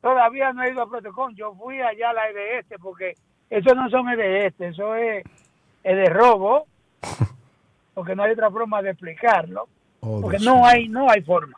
Todavía 0.00 0.52
no 0.52 0.62
he 0.62 0.70
ido 0.70 0.82
a 0.82 0.88
Protecon. 0.90 1.34
Yo 1.34 1.54
fui 1.54 1.80
allá 1.80 2.10
a 2.10 2.12
la 2.12 2.28
EDS 2.28 2.66
porque 2.82 3.14
eso 3.48 3.74
no 3.74 3.88
son 3.88 4.08
EDS, 4.08 4.60
eso 4.60 4.94
es, 4.96 5.24
es 5.82 5.96
de 5.96 6.06
robo. 6.06 6.66
Porque 7.94 8.16
no 8.16 8.24
hay 8.24 8.32
otra 8.32 8.50
forma 8.50 8.82
de 8.82 8.90
explicarlo. 8.90 9.68
Oh, 10.00 10.20
porque 10.20 10.38
no 10.40 10.66
hay, 10.66 10.88
no 10.88 11.08
hay 11.08 11.22
forma. 11.22 11.56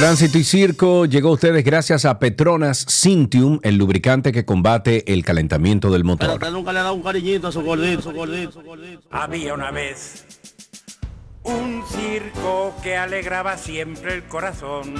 Tránsito 0.00 0.38
y 0.38 0.44
Circo 0.44 1.04
llegó 1.04 1.28
a 1.28 1.32
ustedes 1.32 1.62
gracias 1.62 2.06
a 2.06 2.18
Petronas 2.18 2.86
Cintium, 2.88 3.60
el 3.62 3.76
lubricante 3.76 4.32
que 4.32 4.46
combate 4.46 5.04
el 5.12 5.22
calentamiento 5.26 5.90
del 5.90 6.04
motor. 6.04 6.40
Nunca 6.50 6.72
le 6.72 6.78
ha 6.78 6.84
dado 6.84 6.94
un 6.94 7.02
cariñito 7.02 7.48
a 7.48 7.52
su 7.52 7.60
gordito, 7.60 8.00
su 8.00 8.12
gordito, 8.12 8.52
su 8.52 8.62
gordito. 8.62 9.02
Había 9.10 9.52
una 9.52 9.70
vez 9.70 10.24
un 11.42 11.82
circo 11.86 12.74
que 12.82 12.96
alegraba 12.96 13.58
siempre 13.58 14.14
el 14.14 14.24
corazón. 14.24 14.94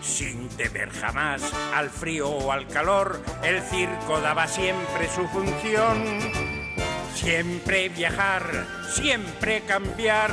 Sin 0.00 0.48
temer 0.48 0.88
jamás 0.88 1.42
al 1.74 1.90
frío 1.90 2.30
o 2.30 2.50
al 2.50 2.66
calor, 2.68 3.22
el 3.44 3.60
circo 3.60 4.22
daba 4.22 4.46
siempre 4.46 5.06
su 5.14 5.28
función. 5.28 6.18
Siempre 7.14 7.90
viajar, 7.90 8.66
siempre 8.90 9.60
cambiar. 9.68 10.30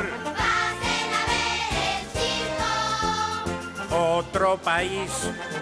Otro 3.91 4.57
país, 4.57 5.09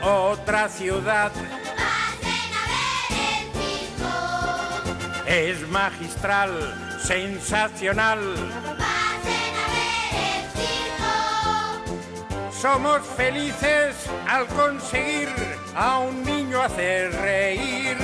otra 0.02 0.68
ciudad. 0.68 1.32
Es 5.26 5.68
magistral, 5.70 7.00
sensacional. 7.02 8.20
Somos 12.52 13.02
felices 13.16 13.96
al 14.28 14.48
conseguir 14.48 15.30
a 15.76 16.00
un 16.00 16.24
niño 16.24 16.62
hacer 16.62 17.14
reír. 17.14 17.98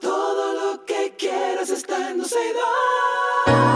Todo 0.00 0.72
lo 0.72 0.84
que 0.84 1.14
quieras 1.16 1.68
está 1.70 2.10
en 2.10 2.18
Dulceida. 2.18 3.75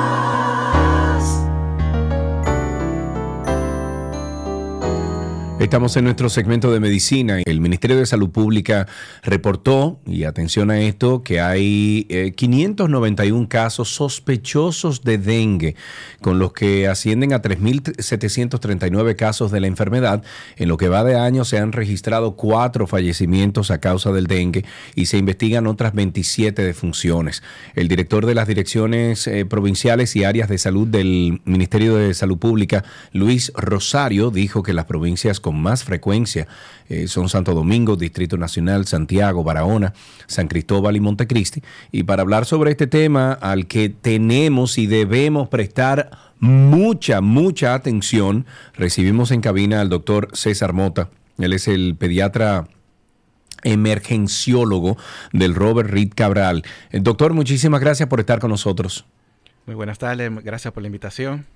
Estamos 5.60 5.94
en 5.98 6.04
nuestro 6.04 6.30
segmento 6.30 6.72
de 6.72 6.80
medicina. 6.80 7.36
El 7.44 7.60
Ministerio 7.60 7.98
de 7.98 8.06
Salud 8.06 8.30
Pública 8.30 8.88
reportó, 9.22 10.00
y 10.06 10.24
atención 10.24 10.70
a 10.70 10.80
esto, 10.80 11.22
que 11.22 11.38
hay 11.38 12.06
eh, 12.08 12.32
591 12.34 13.46
casos 13.46 13.90
sospechosos 13.90 15.02
de 15.04 15.18
dengue, 15.18 15.76
con 16.22 16.38
los 16.38 16.54
que 16.54 16.88
ascienden 16.88 17.34
a 17.34 17.42
3.739 17.42 19.16
casos 19.16 19.50
de 19.50 19.60
la 19.60 19.66
enfermedad. 19.66 20.24
En 20.56 20.70
lo 20.70 20.78
que 20.78 20.88
va 20.88 21.04
de 21.04 21.18
año 21.18 21.44
se 21.44 21.58
han 21.58 21.72
registrado 21.72 22.36
cuatro 22.36 22.86
fallecimientos 22.86 23.70
a 23.70 23.80
causa 23.80 24.12
del 24.12 24.28
dengue 24.28 24.64
y 24.94 25.06
se 25.06 25.18
investigan 25.18 25.66
otras 25.66 25.92
27 25.92 26.62
defunciones. 26.62 27.42
El 27.74 27.88
director 27.88 28.24
de 28.24 28.34
las 28.34 28.48
direcciones 28.48 29.26
eh, 29.26 29.44
provinciales 29.44 30.16
y 30.16 30.24
áreas 30.24 30.48
de 30.48 30.56
salud 30.56 30.88
del 30.88 31.42
Ministerio 31.44 31.96
de 31.96 32.14
Salud 32.14 32.38
Pública, 32.38 32.82
Luis 33.12 33.52
Rosario, 33.54 34.30
dijo 34.30 34.62
que 34.62 34.72
las 34.72 34.86
provincias 34.86 35.38
con 35.38 35.49
más 35.52 35.84
frecuencia 35.84 36.46
eh, 36.88 37.06
son 37.06 37.28
Santo 37.28 37.54
Domingo, 37.54 37.96
Distrito 37.96 38.36
Nacional, 38.36 38.86
Santiago, 38.86 39.44
Barahona, 39.44 39.92
San 40.26 40.48
Cristóbal 40.48 40.96
y 40.96 41.00
Montecristi. 41.00 41.62
Y 41.92 42.02
para 42.02 42.22
hablar 42.22 42.46
sobre 42.46 42.72
este 42.72 42.86
tema 42.86 43.32
al 43.32 43.66
que 43.66 43.88
tenemos 43.88 44.78
y 44.78 44.86
debemos 44.86 45.48
prestar 45.48 46.10
mucha, 46.40 47.20
mucha 47.20 47.74
atención, 47.74 48.46
recibimos 48.74 49.30
en 49.30 49.40
cabina 49.40 49.80
al 49.80 49.88
doctor 49.88 50.28
César 50.32 50.72
Mota. 50.72 51.10
Él 51.38 51.52
es 51.52 51.68
el 51.68 51.96
pediatra 51.96 52.66
emergenciólogo 53.62 54.96
del 55.32 55.54
Robert 55.54 55.90
Reed 55.90 56.12
Cabral. 56.14 56.64
Eh, 56.90 57.00
doctor, 57.00 57.34
muchísimas 57.34 57.80
gracias 57.80 58.08
por 58.08 58.20
estar 58.20 58.40
con 58.40 58.50
nosotros. 58.50 59.06
Muy 59.66 59.74
buenas 59.74 59.98
tardes, 59.98 60.32
gracias 60.42 60.72
por 60.72 60.82
la 60.82 60.88
invitación. 60.88 61.46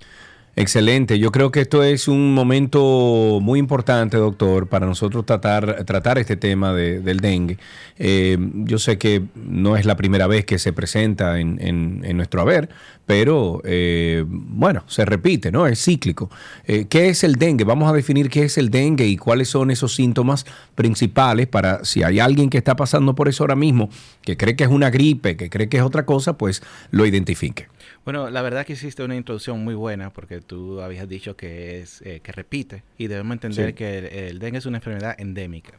Excelente. 0.57 1.19
Yo 1.19 1.33
creo 1.33 1.51
que 1.51 1.59
esto 1.59 1.83
es 1.83 2.07
un 2.07 2.33
momento 2.33 3.39
muy 3.41 3.59
importante, 3.59 4.15
doctor, 4.15 4.67
para 4.67 4.85
nosotros 4.87 5.25
tratar, 5.25 5.83
tratar 5.83 6.17
este 6.17 6.37
tema 6.37 6.71
de- 6.71 7.01
del 7.01 7.19
dengue. 7.19 7.57
Eh, 7.99 8.37
yo 8.63 8.79
sé 8.79 8.97
que 8.97 9.21
no 9.35 9.75
es 9.75 9.83
la 9.85 9.97
primera 9.97 10.27
vez 10.27 10.45
que 10.45 10.57
se 10.57 10.71
presenta 10.71 11.41
en, 11.41 11.57
en- 11.61 12.03
en 12.05 12.15
nuestro 12.15 12.39
haber, 12.41 12.69
pero 13.05 13.61
eh, 13.65 14.23
bueno, 14.27 14.85
se 14.87 15.03
repite, 15.03 15.51
¿no? 15.51 15.67
Es 15.67 15.83
cíclico. 15.83 16.29
Eh, 16.65 16.85
¿Qué 16.89 17.09
es 17.09 17.25
el 17.25 17.35
dengue? 17.35 17.65
Vamos 17.65 17.89
a 17.89 17.93
definir 17.93 18.29
qué 18.29 18.43
es 18.43 18.57
el 18.57 18.69
dengue 18.69 19.05
y 19.07 19.17
cuáles 19.17 19.49
son 19.49 19.71
esos 19.71 19.93
síntomas 19.93 20.45
principales 20.73 21.47
para 21.47 21.83
si 21.83 22.01
hay 22.03 22.19
alguien 22.19 22.49
que 22.49 22.57
está 22.57 22.77
pasando 22.77 23.13
por 23.13 23.27
eso 23.27 23.43
ahora 23.43 23.57
mismo, 23.57 23.89
que 24.21 24.37
cree 24.37 24.55
que 24.55 24.63
es 24.63 24.69
una 24.69 24.89
gripe, 24.89 25.35
que 25.35 25.49
cree 25.49 25.67
que 25.67 25.77
es 25.77 25.83
otra 25.83 26.05
cosa, 26.05 26.37
pues 26.37 26.63
lo 26.91 27.05
identifique. 27.05 27.67
Bueno, 28.05 28.29
la 28.29 28.41
verdad 28.43 28.65
que 28.65 28.73
hiciste 28.73 29.03
una 29.03 29.15
introducción 29.15 29.63
muy 29.63 29.73
buena 29.73 30.11
porque 30.13 30.39
tú 30.39 30.79
habías 30.79 31.09
dicho 31.09 31.35
que 31.35 31.79
es 31.81 32.01
eh, 32.03 32.19
que 32.21 32.31
repite 32.31 32.83
y 32.97 33.07
debemos 33.07 33.33
entender 33.33 33.69
Sí. 33.69 33.73
que 33.73 33.97
el, 33.97 34.05
el 34.05 34.39
dengue 34.39 34.59
es 34.59 34.65
una 34.67 34.77
enfermedad 34.77 35.15
endémica. 35.19 35.73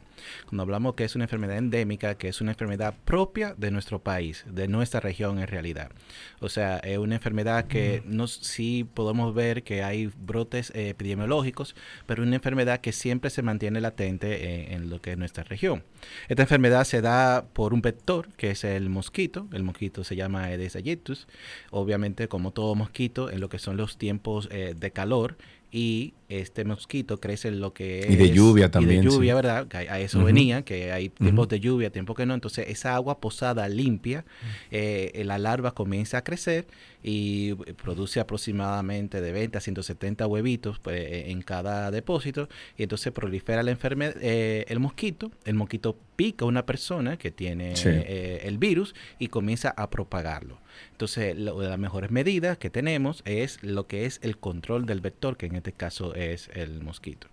Cuando 0.45 0.63
hablamos 0.63 0.95
que 0.95 1.03
es 1.03 1.15
una 1.15 1.25
enfermedad 1.25 1.57
endémica, 1.57 2.15
que 2.15 2.27
es 2.27 2.41
una 2.41 2.51
enfermedad 2.51 2.95
propia 3.05 3.53
de 3.57 3.71
nuestro 3.71 3.99
país, 3.99 4.45
de 4.47 4.67
nuestra 4.67 4.99
región 4.99 5.39
en 5.39 5.47
realidad. 5.47 5.91
O 6.39 6.49
sea, 6.49 6.77
es 6.77 6.97
una 6.97 7.15
enfermedad 7.15 7.67
que 7.67 8.03
no 8.05 8.27
sí 8.27 8.87
podemos 8.93 9.33
ver 9.33 9.63
que 9.63 9.83
hay 9.83 10.11
brotes 10.17 10.71
eh, 10.71 10.89
epidemiológicos, 10.89 11.75
pero 12.05 12.23
una 12.23 12.35
enfermedad 12.35 12.81
que 12.81 12.91
siempre 12.91 13.29
se 13.29 13.41
mantiene 13.41 13.81
latente 13.81 14.73
en, 14.73 14.73
en 14.73 14.89
lo 14.89 15.01
que 15.01 15.11
es 15.11 15.17
nuestra 15.17 15.43
región. 15.43 15.83
Esta 16.27 16.43
enfermedad 16.43 16.83
se 16.83 17.01
da 17.01 17.45
por 17.53 17.73
un 17.73 17.81
vector, 17.81 18.29
que 18.33 18.51
es 18.51 18.63
el 18.63 18.89
mosquito. 18.89 19.47
El 19.51 19.63
mosquito 19.63 20.03
se 20.03 20.15
llama 20.15 20.43
Aedes 20.43 20.75
aegyptus. 20.75 21.27
Obviamente, 21.71 22.27
como 22.27 22.51
todo 22.51 22.75
mosquito, 22.75 23.29
en 23.29 23.39
lo 23.39 23.49
que 23.49 23.59
son 23.59 23.77
los 23.77 23.97
tiempos 23.97 24.47
eh, 24.51 24.73
de 24.77 24.91
calor 24.91 25.37
y 25.71 26.13
este 26.29 26.63
mosquito 26.65 27.19
crece 27.19 27.49
en 27.49 27.59
lo 27.59 27.73
que 27.73 27.99
es 27.99 28.09
Y 28.09 28.15
de 28.15 28.31
lluvia 28.31 28.65
y 28.67 28.69
también, 28.69 29.01
de 29.03 29.09
sí. 29.09 29.15
lluvia 29.15 29.35
verdad 29.35 29.67
Que 29.67 29.77
a 29.77 29.99
eso 29.99 30.23
venía 30.23 30.61
que 30.63 30.91
hay 30.93 31.09
tiempos 31.09 31.47
de 31.49 31.59
lluvia 31.59 31.89
tiempos 31.91 32.15
que 32.15 32.25
no. 32.25 32.33
Entonces 32.33 32.67
esa 32.69 32.95
agua 32.95 33.19
posada 33.19 33.67
limpia 33.67 34.23
eh, 34.71 35.21
la 35.25 35.37
larva 35.37 35.73
comienza 35.73 36.19
a 36.19 36.23
crecer 36.23 36.67
y 37.03 37.53
produce 37.81 38.19
aproximadamente 38.19 39.21
de 39.21 39.31
20 39.31 39.57
a 39.57 39.61
170 39.61 40.25
huevitos 40.27 40.79
pues, 40.79 40.99
eh, 41.01 41.31
en 41.31 41.41
cada 41.41 41.91
depósito. 41.91 42.47
Y 42.77 42.83
entonces 42.83 43.11
prolifera 43.13 43.61
la 43.63 43.71
enfermedad 43.71 44.15
el 44.21 44.79
mosquito. 44.79 45.31
El 45.45 45.55
mosquito 45.55 45.97
pica 46.15 46.45
a 46.45 46.47
una 46.47 46.65
persona 46.65 47.17
que 47.17 47.31
tiene 47.31 47.75
Sí. 47.75 47.89
eh, 47.89 48.41
el 48.43 48.57
virus 48.57 48.95
y 49.19 49.27
comienza 49.27 49.69
a 49.75 49.89
propagarlo 49.89 50.59
entonces, 50.91 51.37
lo- 51.37 51.59
de 51.59 51.69
las 51.69 51.79
mejores 51.79 52.11
medidas 52.11 52.57
que 52.57 52.69
tenemos 52.69 53.21
es 53.25 53.59
lo 53.63 53.87
que 53.87 54.05
es 54.05 54.19
el 54.23 54.37
control 54.37 54.85
del 54.85 55.01
vector, 55.01 55.37
que 55.37 55.45
en 55.47 55.55
este 55.55 55.71
caso 55.71 56.13
es 56.15 56.49
el 56.53 56.81
mosquito. 56.81 57.27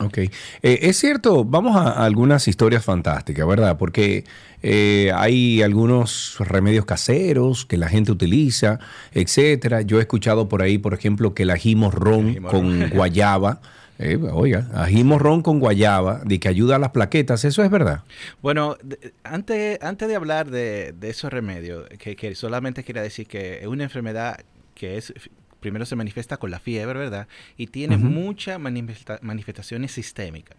Ok. 0.00 0.18
Eh, 0.18 0.30
es 0.62 0.98
cierto, 0.98 1.44
vamos 1.44 1.76
a, 1.76 1.82
a 1.92 2.04
algunas 2.04 2.48
historias 2.48 2.84
fantásticas, 2.84 3.46
¿verdad? 3.46 3.78
Porque 3.78 4.24
eh, 4.60 5.12
hay 5.14 5.62
algunos 5.62 6.34
remedios 6.40 6.84
caseros 6.84 7.64
que 7.64 7.76
la 7.76 7.88
gente 7.88 8.10
utiliza, 8.10 8.80
etcétera. 9.12 9.82
Yo 9.82 9.98
he 9.98 10.00
escuchado 10.00 10.48
por 10.48 10.62
ahí, 10.62 10.78
por 10.78 10.94
ejemplo, 10.94 11.32
que 11.32 11.44
el 11.44 11.50
ají 11.50 11.76
morrón 11.76 12.42
con 12.50 12.90
guayaba, 12.90 13.60
eh, 13.98 14.18
oiga, 14.32 14.68
ají 14.74 15.04
morrón 15.04 15.42
con 15.42 15.60
guayaba, 15.60 16.20
de 16.24 16.40
que 16.40 16.48
ayuda 16.48 16.76
a 16.76 16.78
las 16.78 16.90
plaquetas, 16.90 17.44
¿eso 17.44 17.62
es 17.62 17.70
verdad? 17.70 18.02
Bueno, 18.42 18.76
antes, 19.22 19.78
antes 19.82 20.08
de 20.08 20.16
hablar 20.16 20.50
de, 20.50 20.92
de 20.92 21.10
esos 21.10 21.32
remedios, 21.32 21.88
que, 21.98 22.16
que 22.16 22.34
solamente 22.34 22.82
quería 22.84 23.02
decir 23.02 23.26
que 23.26 23.60
es 23.60 23.66
una 23.66 23.84
enfermedad 23.84 24.40
que 24.74 24.96
es 24.96 25.12
primero 25.60 25.86
se 25.86 25.96
manifiesta 25.96 26.36
con 26.36 26.50
la 26.50 26.58
fiebre, 26.58 26.98
¿verdad? 26.98 27.26
Y 27.56 27.68
tiene 27.68 27.96
Ujú. 27.96 28.04
muchas 28.04 28.58
manifesta- 28.60 29.18
manifestaciones 29.22 29.92
sistémicas. 29.92 30.58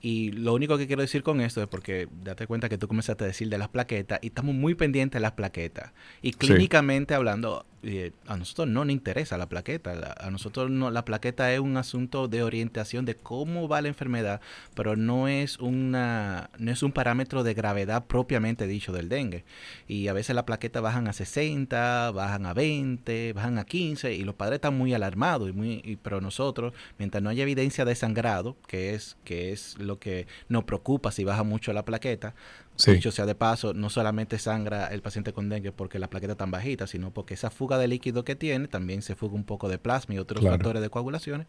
Y 0.00 0.30
lo 0.30 0.54
único 0.54 0.78
que 0.78 0.86
quiero 0.86 1.02
decir 1.02 1.22
con 1.24 1.40
esto 1.40 1.60
es 1.60 1.66
porque 1.68 2.08
date 2.22 2.46
cuenta 2.46 2.68
que 2.68 2.78
tú 2.78 2.86
comenzaste 2.88 3.24
a 3.24 3.26
decir 3.26 3.48
de 3.48 3.58
las 3.58 3.68
plaquetas 3.68 4.20
y 4.22 4.28
estamos 4.28 4.54
muy 4.54 4.74
pendientes 4.76 5.18
de 5.18 5.20
las 5.20 5.32
plaquetas. 5.32 5.90
Y 6.22 6.32
clínicamente 6.32 7.14
hablando, 7.14 7.66
eh, 7.82 8.12
a 8.26 8.36
nosotros 8.36 8.68
no 8.68 8.84
nos 8.84 8.92
interesa 8.92 9.38
la 9.38 9.48
plaqueta. 9.48 9.94
La- 9.94 10.14
a 10.18 10.30
nosotros 10.30 10.70
no, 10.70 10.90
la 10.90 11.04
plaqueta 11.04 11.52
es 11.52 11.60
un 11.60 11.76
asunto 11.76 12.28
de 12.28 12.42
orientación 12.42 13.04
de 13.04 13.14
cómo 13.16 13.68
va 13.68 13.80
la 13.80 13.88
enfermedad, 13.88 14.40
pero 14.74 14.96
no 14.96 15.28
es, 15.28 15.58
una, 15.58 16.50
no 16.58 16.70
es 16.72 16.82
un 16.82 16.92
parámetro 16.92 17.42
de 17.44 17.54
gravedad 17.54 18.06
propiamente 18.06 18.66
dicho 18.66 18.92
del 18.92 19.08
dengue. 19.08 19.44
Y 19.86 20.08
a 20.08 20.12
veces 20.12 20.34
las 20.34 20.44
plaquetas 20.44 20.82
bajan 20.82 21.08
a 21.08 21.12
60, 21.12 22.10
bajan 22.12 22.46
a 22.46 22.54
20, 22.54 23.32
bajan 23.32 23.58
a 23.58 23.64
15 23.64 24.12
y 24.14 24.24
los 24.24 24.34
padres 24.34 24.56
están 24.56 24.76
muy 24.76 24.94
alarmados. 24.94 25.48
Y 25.48 25.52
muy, 25.52 25.80
y- 25.84 25.96
pero 25.96 26.20
nosotros, 26.20 26.72
mientras 26.98 27.22
no 27.22 27.30
haya 27.30 27.42
evidencia 27.42 27.84
de 27.84 27.94
sangrado, 27.94 28.56
que 28.66 28.94
es, 28.94 29.16
que 29.24 29.52
es 29.52 29.78
lo 29.78 29.98
que 29.98 30.26
nos 30.48 30.64
preocupa 30.64 31.12
si 31.12 31.24
baja 31.24 31.42
mucho 31.44 31.72
la 31.72 31.84
plaqueta, 31.84 32.34
Sí. 32.78 32.92
dicho 32.94 33.10
sea 33.10 33.26
de 33.26 33.34
paso, 33.34 33.74
no 33.74 33.90
solamente 33.90 34.38
sangra 34.38 34.86
el 34.86 35.02
paciente 35.02 35.32
con 35.32 35.48
dengue 35.48 35.72
porque 35.72 35.98
la 35.98 36.08
plaqueta 36.08 36.34
tan 36.36 36.50
bajita, 36.50 36.86
sino 36.86 37.12
porque 37.12 37.34
esa 37.34 37.50
fuga 37.50 37.76
de 37.76 37.88
líquido 37.88 38.24
que 38.24 38.34
tiene, 38.36 38.68
también 38.68 39.02
se 39.02 39.14
fuga 39.14 39.34
un 39.34 39.44
poco 39.44 39.68
de 39.68 39.78
plasma 39.78 40.14
y 40.14 40.18
otros 40.18 40.40
Claro. 40.40 40.54
factores 40.56 40.80
de 40.82 40.88
coagulaciones. 40.88 41.46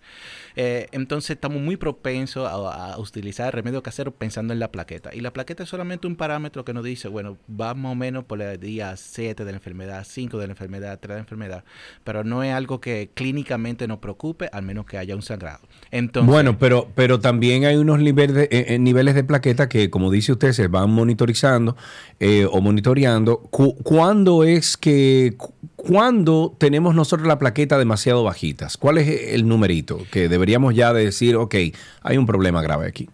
Eh, 0.56 0.88
entonces 0.92 1.32
estamos 1.32 1.62
muy 1.62 1.78
propensos 1.78 2.48
a, 2.48 2.94
a 2.94 2.98
utilizar 3.00 3.46
el 3.48 3.54
remedio 3.54 3.82
casero 3.84 4.12
pensando 4.12 4.54
en 4.54 4.60
la 4.60 4.72
plaqueta. 4.72 5.14
Y 5.14 5.22
la 5.22 5.32
plaqueta 5.32 5.64
es 5.64 5.70
solamente 5.70 6.08
un 6.08 6.16
parámetro 6.16 6.66
que 6.66 6.74
nos 6.74 6.84
dice, 6.84 7.08
bueno, 7.08 7.38
va 7.50 7.74
más 7.74 7.92
o 7.92 7.96
menos 7.96 8.24
por 8.26 8.42
el 8.42 8.60
día 8.60 8.96
7 8.98 9.46
de 9.46 9.52
la 9.52 9.58
enfermedad, 9.58 10.06
5 10.08 10.38
de 10.38 10.48
la 10.48 10.54
enfermedad, 10.54 11.00
3 11.00 11.10
de 11.10 11.14
la 11.16 11.20
enfermedad, 11.22 11.64
pero 12.04 12.24
no 12.24 12.44
es 12.44 12.54
algo 12.54 12.82
que 12.82 13.12
clínicamente 13.14 13.88
nos 13.88 14.00
preocupe, 14.00 14.50
al 14.52 14.64
menos 14.64 14.86
que 14.86 14.98
haya 14.98 15.16
un 15.16 15.22
sangrado. 15.22 15.60
Entonces, 15.92 16.32
bueno, 16.32 16.58
pero, 16.58 16.90
pero 16.96 17.20
también 17.20 17.66
hay 17.66 17.76
unos 17.76 18.00
niveles 18.00 18.36
de, 18.36 18.44
eh, 18.46 18.66
eh, 18.70 18.80
niveles 18.80 19.16
de 19.16 19.24
plaqueta 19.24 19.70
que, 19.70 19.90
como 19.90 20.10
dice 20.12 20.32
usted, 20.32 20.52
se 20.54 20.68
van 20.68 20.90
monitorizando 21.20 21.76
eh, 22.20 22.46
o 22.50 22.62
monitoreando. 22.62 23.38
Cu- 23.52 23.76
¿Cuándo 23.84 24.44
es 24.44 24.78
que, 24.78 25.34
cu- 25.38 25.54
cuándo 25.76 26.56
tenemos 26.58 26.96
nosotros 26.96 27.28
la 27.28 27.38
plaqueta 27.38 27.78
demasiado 27.78 28.24
bajitas? 28.24 28.78
¿Cuál 28.78 28.98
es 29.00 29.34
el 29.34 29.48
numerito 29.48 30.00
que 30.12 30.30
deberíamos 30.30 30.76
ya 30.76 30.94
de 30.94 31.06
decir, 31.06 31.36
ok, 31.36 31.56
hay 32.04 32.18
un 32.18 32.26
problema 32.26 32.62
grave 32.62 32.88
aquí? 32.88 33.10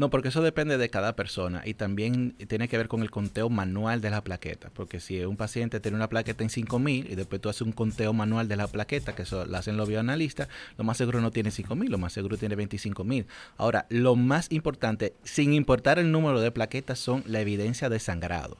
No, 0.00 0.08
porque 0.08 0.28
eso 0.28 0.40
depende 0.40 0.78
de 0.78 0.88
cada 0.88 1.14
persona 1.14 1.60
y 1.62 1.74
también 1.74 2.34
tiene 2.48 2.68
que 2.68 2.78
ver 2.78 2.88
con 2.88 3.02
el 3.02 3.10
conteo 3.10 3.50
manual 3.50 4.00
de 4.00 4.08
la 4.08 4.24
plaqueta. 4.24 4.70
Porque 4.72 4.98
si 4.98 5.22
un 5.26 5.36
paciente 5.36 5.78
tiene 5.78 5.94
una 5.98 6.08
plaqueta 6.08 6.42
en 6.42 6.48
5000 6.48 7.10
y 7.10 7.14
después 7.16 7.42
tú 7.42 7.50
haces 7.50 7.60
un 7.60 7.72
conteo 7.72 8.14
manual 8.14 8.48
de 8.48 8.56
la 8.56 8.66
plaqueta, 8.66 9.14
que 9.14 9.24
eso 9.24 9.44
lo 9.44 9.54
hacen 9.58 9.76
los 9.76 9.90
bioanalistas, 9.90 10.48
lo 10.78 10.84
más 10.84 10.96
seguro 10.96 11.20
no 11.20 11.30
tiene 11.32 11.50
5000, 11.50 11.90
lo 11.90 11.98
más 11.98 12.14
seguro 12.14 12.38
tiene 12.38 12.56
25000. 12.56 13.26
Ahora, 13.58 13.84
lo 13.90 14.16
más 14.16 14.50
importante, 14.50 15.12
sin 15.22 15.52
importar 15.52 15.98
el 15.98 16.10
número 16.10 16.40
de 16.40 16.50
plaquetas, 16.50 16.98
son 16.98 17.22
la 17.26 17.40
evidencia 17.42 17.90
de 17.90 17.98
sangrado. 17.98 18.56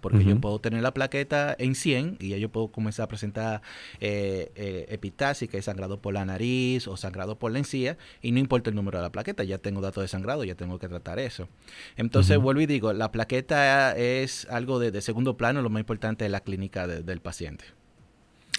Porque 0.00 0.24
yo 0.24 0.40
puedo 0.40 0.58
tener 0.58 0.82
la 0.82 0.92
plaqueta 0.94 1.54
en 1.58 1.74
100 1.74 2.16
y 2.20 2.30
ya 2.30 2.36
yo 2.38 2.48
puedo 2.48 2.68
comenzar 2.68 3.04
a 3.04 3.08
presentar 3.08 3.62
eh, 4.00 4.50
eh, 4.54 4.86
epistaxis, 4.90 5.48
que 5.48 5.58
es 5.58 5.64
sangrado 5.66 6.00
por 6.00 6.14
la 6.14 6.24
nariz 6.24 6.88
o 6.88 6.96
sangrado 6.96 7.38
por 7.38 7.52
la 7.52 7.58
encía, 7.58 7.98
y 8.22 8.32
no 8.32 8.38
importa 8.38 8.70
el 8.70 8.76
número 8.76 8.98
de 8.98 9.02
la 9.02 9.12
plaqueta, 9.12 9.44
ya 9.44 9.58
tengo 9.58 9.80
datos 9.80 10.02
de 10.02 10.08
sangrado, 10.08 10.44
ya 10.44 10.54
tengo 10.54 10.78
que 10.78 10.88
tratar 10.88 11.18
eso. 11.18 11.48
Entonces, 11.96 12.38
vuelvo 12.38 12.60
y 12.62 12.66
digo, 12.66 12.92
la 12.92 13.12
plaqueta 13.12 13.96
es 13.96 14.46
algo 14.50 14.78
de, 14.78 14.90
de 14.90 15.00
segundo 15.02 15.36
plano, 15.36 15.62
lo 15.62 15.70
más 15.70 15.80
importante 15.80 16.24
es 16.24 16.30
la 16.30 16.40
clínica 16.40 16.86
de- 16.86 17.02
del 17.02 17.20
paciente. 17.20 17.64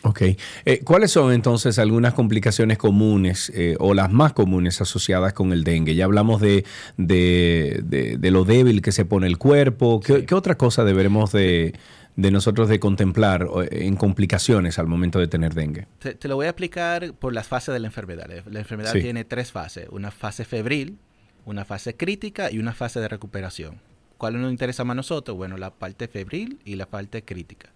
Ok. 0.03 0.21
Eh, 0.65 0.81
¿Cuáles 0.83 1.11
son 1.11 1.33
entonces 1.33 1.79
algunas 1.79 2.13
complicaciones 2.13 2.77
comunes 2.77 3.51
eh, 3.55 3.75
o 3.79 3.93
las 3.93 4.11
más 4.11 4.33
comunes 4.33 4.79
asociadas 4.79 5.33
con 5.33 5.51
el 5.51 5.63
dengue? 5.63 5.95
Ya 5.95 6.05
hablamos 6.05 6.39
de, 6.39 6.65
de, 6.97 7.81
de- 7.83 8.17
de 8.17 8.31
lo 8.31 8.43
débil 8.45 8.81
que 8.81 8.91
se 8.91 9.05
pone 9.05 9.27
el 9.27 9.37
cuerpo. 9.37 9.99
¿Qué, 9.99 10.25
qué 10.25 10.35
otra 10.35 10.55
cosa 10.55 10.83
deberemos 10.83 11.31
de, 11.31 11.73
de 12.15 12.31
nosotros 12.31 12.69
de 12.69 12.79
contemplar 12.79 13.47
eh, 13.71 13.85
en 13.85 13.95
complicaciones 13.95 14.77
al 14.79 14.87
momento 14.87 15.19
de 15.19 15.27
tener 15.27 15.53
dengue? 15.55 15.87
Te, 15.99 16.13
te 16.13 16.27
lo 16.27 16.35
voy 16.35 16.45
a 16.45 16.49
explicar 16.49 17.13
por 17.13 17.33
las 17.33 17.47
fases 17.47 17.73
de 17.73 17.79
la 17.79 17.87
enfermedad. 17.87 18.27
La- 18.29 18.43
La 18.51 18.59
enfermedad 18.59 18.93
Sí. 18.93 19.01
tiene 19.01 19.25
tres 19.25 19.51
fases, 19.51 19.87
una 19.91 20.11
fase 20.11 20.45
febril, 20.45 20.97
una 21.45 21.65
fase 21.65 21.95
crítica 21.95 22.51
y 22.51 22.59
una 22.59 22.73
fase 22.73 22.99
de 22.99 23.07
recuperación. 23.07 23.79
¿Cuál 24.17 24.41
nos 24.41 24.51
interesa 24.51 24.83
más 24.83 24.93
a 24.93 24.95
nosotros? 24.95 25.37
Bueno, 25.37 25.57
la 25.57 25.71
parte 25.71 26.07
febril 26.07 26.59
y 26.65 26.75
la 26.75 26.87
parte 26.87 27.23
crítica. 27.23 27.69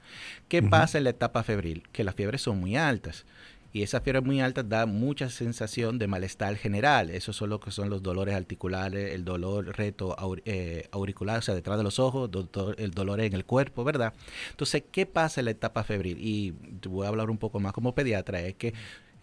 ¿Qué 0.47 0.61
pasa 0.63 0.97
en 0.97 1.05
la 1.05 1.11
etapa 1.11 1.43
febril? 1.43 1.83
Que 1.91 2.03
las 2.03 2.15
fiebres 2.15 2.41
son 2.41 2.59
muy 2.59 2.75
altas. 2.75 3.25
Y 3.73 3.83
esa 3.83 4.01
fiebre 4.01 4.19
muy 4.19 4.41
alta 4.41 4.63
da 4.63 4.85
mucha 4.85 5.29
sensación 5.29 5.97
de 5.97 6.07
malestar 6.07 6.57
general. 6.57 7.09
Eso 7.09 7.31
son 7.31 7.49
lo 7.51 7.61
que 7.61 7.71
son 7.71 7.89
los 7.89 8.03
dolores 8.03 8.35
articulares, 8.35 9.13
el 9.13 9.23
dolor 9.23 9.77
reto 9.77 10.13
aur- 10.17 10.41
eh, 10.43 10.89
auricular, 10.91 11.39
o 11.39 11.41
sea, 11.41 11.55
detrás 11.55 11.77
de 11.77 11.83
los 11.85 11.97
ojos, 11.97 12.29
doctor- 12.29 12.75
el 12.79 12.91
dolor 12.91 13.21
en 13.21 13.33
el 13.33 13.45
cuerpo, 13.45 13.85
¿verdad? 13.85 14.13
Entonces, 14.49 14.83
¿qué 14.91 15.05
pasa 15.05 15.39
en 15.39 15.45
la 15.45 15.51
etapa 15.51 15.85
febril? 15.85 16.17
Y 16.19 16.53
voy 16.89 17.05
a 17.05 17.09
hablar 17.09 17.29
un 17.29 17.37
poco 17.37 17.61
más 17.61 17.71
como 17.71 17.95
pediatra, 17.95 18.41
es 18.41 18.55
que, 18.55 18.73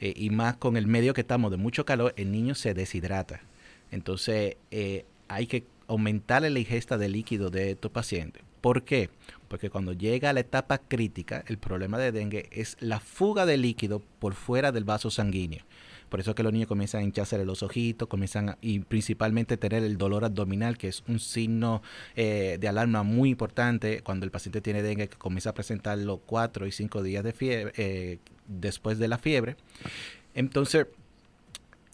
eh, 0.00 0.14
y 0.16 0.30
más 0.30 0.56
con 0.56 0.78
el 0.78 0.86
medio 0.86 1.12
que 1.12 1.20
estamos 1.20 1.50
de 1.50 1.58
mucho 1.58 1.84
calor, 1.84 2.14
el 2.16 2.32
niño 2.32 2.54
se 2.54 2.72
deshidrata. 2.72 3.42
Entonces, 3.90 4.56
eh, 4.70 5.04
hay 5.28 5.46
que 5.46 5.64
aumentar 5.88 6.42
la 6.42 6.58
ingesta 6.58 6.96
de 6.98 7.08
líquido 7.08 7.50
de 7.50 7.72
estos 7.72 7.90
pacientes. 7.90 8.42
¿Por 8.60 8.84
qué? 8.84 9.10
Porque 9.48 9.70
cuando 9.70 9.92
llega 9.92 10.30
a 10.30 10.32
la 10.32 10.40
etapa 10.40 10.78
crítica, 10.78 11.44
el 11.46 11.58
problema 11.58 11.98
de 11.98 12.12
dengue 12.12 12.48
es 12.52 12.76
la 12.80 13.00
fuga 13.00 13.46
de 13.46 13.56
líquido 13.56 14.02
por 14.18 14.34
fuera 14.34 14.72
del 14.72 14.84
vaso 14.84 15.10
sanguíneo. 15.10 15.64
Por 16.08 16.20
eso 16.20 16.30
es 16.30 16.36
que 16.36 16.42
los 16.42 16.52
niños 16.52 16.68
comienzan 16.68 17.02
a 17.02 17.04
hincharse 17.04 17.42
los 17.44 17.62
ojitos, 17.62 18.08
comienzan 18.08 18.48
a- 18.50 18.58
y 18.62 18.80
principalmente 18.80 19.56
tener 19.58 19.84
el 19.84 19.98
dolor 19.98 20.24
abdominal, 20.24 20.78
que 20.78 20.88
es 20.88 21.04
un 21.06 21.20
signo 21.20 21.82
eh, 22.16 22.56
de 22.58 22.68
alarma 22.68 23.02
muy 23.02 23.28
importante 23.30 24.00
cuando 24.02 24.24
el 24.24 24.30
paciente 24.30 24.60
tiene 24.62 24.82
dengue, 24.82 25.08
que 25.08 25.18
comienza 25.18 25.50
a 25.50 25.54
presentarlo 25.54 26.18
cuatro 26.18 26.66
y 26.66 26.72
cinco 26.72 27.02
días 27.02 27.22
de 27.24 27.32
fiebre, 27.32 27.72
eh, 27.76 28.18
después 28.46 28.98
de 28.98 29.08
la 29.08 29.18
fiebre. 29.18 29.56
Entonces, 30.34 30.86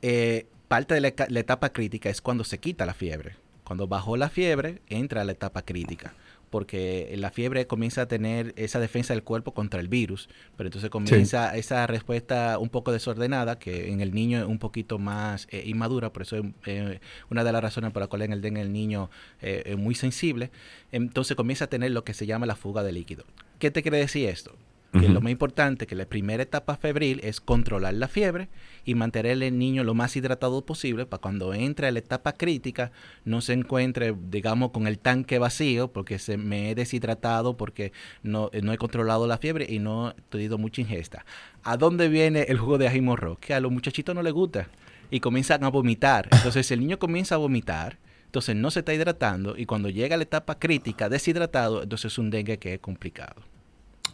eh, 0.03 0.47
parte 0.69 0.95
de 0.95 1.01
la 1.01 1.41
etapa 1.41 1.73
crítica 1.73 2.09
es 2.09 2.21
cuando 2.21 2.45
se 2.45 2.59
quita 2.59 2.87
la 2.87 2.95
fiebre. 2.95 3.37
Cuando 3.65 3.89
bajó 3.89 4.17
la 4.17 4.29
fiebre, 4.29 4.83
entra 4.89 5.23
a 5.23 5.25
la 5.25 5.33
etapa 5.33 5.63
crítica. 5.63 6.15
Porque 6.51 7.13
la 7.17 7.33
fiebre 7.33 7.67
comienza 7.67 8.03
a 8.03 8.07
tener 8.07 8.53
esa 8.57 8.79
defensa 8.79 9.13
del 9.13 9.25
cuerpo 9.25 9.55
contra 9.55 9.81
el 9.81 9.89
virus, 9.89 10.29
pero 10.57 10.69
entonces 10.69 10.89
comienza 10.89 11.57
esa 11.57 11.85
respuesta 11.89 12.59
un 12.61 12.69
poco 12.69 12.93
desordenada, 12.93 13.59
que 13.59 13.91
en 13.91 14.01
el 14.01 14.15
niño 14.15 14.39
es 14.39 14.45
un 14.45 14.61
poquito 14.61 15.01
más 15.01 15.49
eh, 15.51 15.65
inmadura, 15.67 16.13
por 16.13 16.23
eso 16.23 16.37
es 16.37 16.45
eh, 16.67 17.01
una 17.29 17.43
de 17.43 17.51
las 17.51 17.61
razones 17.61 17.91
por 17.91 18.01
las 18.01 18.09
cuales 18.09 18.27
en 18.27 18.35
el 18.35 18.41
dengue 18.41 18.61
el 18.61 18.73
niño 18.73 19.11
eh, 19.43 19.65
es 19.67 19.77
muy 19.77 19.97
sensible. 19.97 20.53
Entonces 20.93 21.37
comienza 21.37 21.65
a 21.65 21.69
tener 21.69 21.91
lo 21.91 22.05
que 22.05 22.15
se 22.15 22.25
llama 22.25 22.47
la 22.47 22.55
fuga 22.55 22.85
de 22.85 22.93
líquido. 22.93 23.25
¿Qué 23.59 23.73
te 23.73 23.83
quiere 23.83 23.99
decir 23.99 24.29
esto? 24.29 24.55
Que 24.95 25.07
Ujú. 25.07 25.13
lo 25.13 25.21
más 25.21 25.33
importante, 25.33 25.87
que 25.87 25.95
la 25.97 26.07
primera 26.07 26.43
etapa 26.43 26.77
febril 26.77 27.21
es 27.25 27.41
controlar 27.41 27.95
la 27.95 28.09
fiebre 28.09 28.49
y 28.85 28.95
mantener 28.95 29.43
el 29.43 29.59
niño 29.59 29.83
lo 29.83 29.95
más 29.95 30.15
hidratado 30.17 30.65
posible 30.65 31.05
para 31.05 31.21
cuando 31.21 31.53
entre 31.53 31.89
a 31.89 31.93
la 31.93 31.99
etapa 31.99 32.33
crítica 32.33 32.93
no 33.25 33.41
se 33.41 33.55
encuentre, 33.55 34.15
digamos, 34.31 34.71
con 34.71 34.87
el 34.87 34.99
tanque 34.99 35.39
vacío 35.39 35.89
porque 35.89 36.19
se 36.19 36.37
me 36.37 36.71
he 36.71 36.75
deshidratado, 36.75 37.57
porque 37.57 37.93
no, 38.23 38.51
eh, 38.53 38.63
no 38.63 38.73
he 38.73 38.79
controlado 38.79 39.27
la 39.27 39.39
fiebre 39.39 39.67
y 39.69 39.81
no 39.81 40.11
he 40.11 40.15
tenido 40.31 40.59
mucha 40.59 40.81
ingesta. 40.81 41.25
¿A 41.65 41.77
dónde 41.77 42.09
viene 42.09 42.43
el 42.49 42.59
jugo 42.59 42.79
de 42.79 42.87
ají 42.87 43.01
morro? 43.01 43.37
Que 43.41 43.55
a 43.55 43.61
los 43.61 43.73
muchachitos 43.73 44.15
no 44.15 44.23
les 44.23 44.33
gusta 44.33 44.69
y 45.11 45.21
comienzan 45.21 45.65
a 45.65 45.69
vomitar. 45.69 46.29
Entonces 46.31 46.71
el 46.71 46.81
niño 46.81 46.99
comienza 46.99 47.35
a 47.35 47.39
vomitar. 47.39 47.99
Entonces 48.27 48.57
no 48.57 48.71
se 48.71 48.81
está 48.81 48.93
hidratando 48.93 49.57
y 49.57 49.65
cuando 49.65 49.89
llega 49.89 50.15
a 50.15 50.19
la 50.19 50.25
etapa 50.25 50.59
crítica 50.59 51.09
deshidratado, 51.09 51.85
entonces 51.85 52.13
es 52.13 52.19
un 52.19 52.31
dengue 52.31 52.59
que 52.59 52.75
es 52.75 52.81
complicado. 52.81 53.43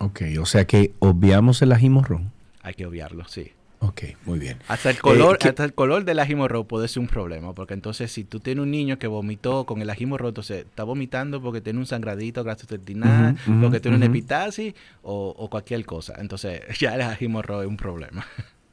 Ok, 0.02 0.22
o 0.40 0.46
sea 0.46 0.66
que 0.66 0.94
obviamos 0.98 1.60
el 1.62 1.72
ají 1.72 1.90
morrón. 1.90 2.32
Hay 2.62 2.74
que 2.74 2.86
obviarlo, 2.86 3.24
sí. 3.28 3.52
Ok, 3.82 4.02
muy 4.26 4.38
bien. 4.38 4.58
Hasta 4.68 4.90
el 4.90 4.98
color, 5.00 5.36
Eh, 5.36 5.38
¿qué- 5.40 5.48
hasta 5.48 5.64
el 5.64 5.72
color 5.72 6.04
del 6.04 6.18
ají 6.18 6.34
morrón 6.34 6.66
puede 6.66 6.86
ser 6.88 7.00
un 7.00 7.06
problema, 7.08 7.54
porque 7.54 7.72
entonces 7.72 8.12
si 8.12 8.24
tú 8.24 8.38
tienes 8.40 8.62
un 8.62 8.70
niño 8.70 8.98
que 8.98 9.06
vomitó 9.06 9.64
con 9.64 9.80
el 9.80 9.88
ají 9.88 10.04
morrón, 10.04 10.28
entonces 10.28 10.66
está 10.66 10.84
vomitando 10.84 11.40
porque 11.40 11.62
tiene 11.62 11.78
un 11.78 11.86
sangradito 11.86 12.44
gastrointestinal, 12.44 13.34
Ujú, 13.46 13.52
ujú, 13.52 13.60
porque 13.62 13.80
tiene 13.80 13.96
una 13.96 14.04
ujú. 14.06 14.14
epitasis 14.16 14.74
o, 15.02 15.34
o 15.36 15.48
cualquier 15.48 15.86
cosa. 15.86 16.14
Entonces 16.18 16.60
ya 16.78 16.94
el 16.94 17.00
ají 17.02 17.26
morrón 17.28 17.62
es 17.62 17.68
un 17.68 17.76
problema. 17.78 18.26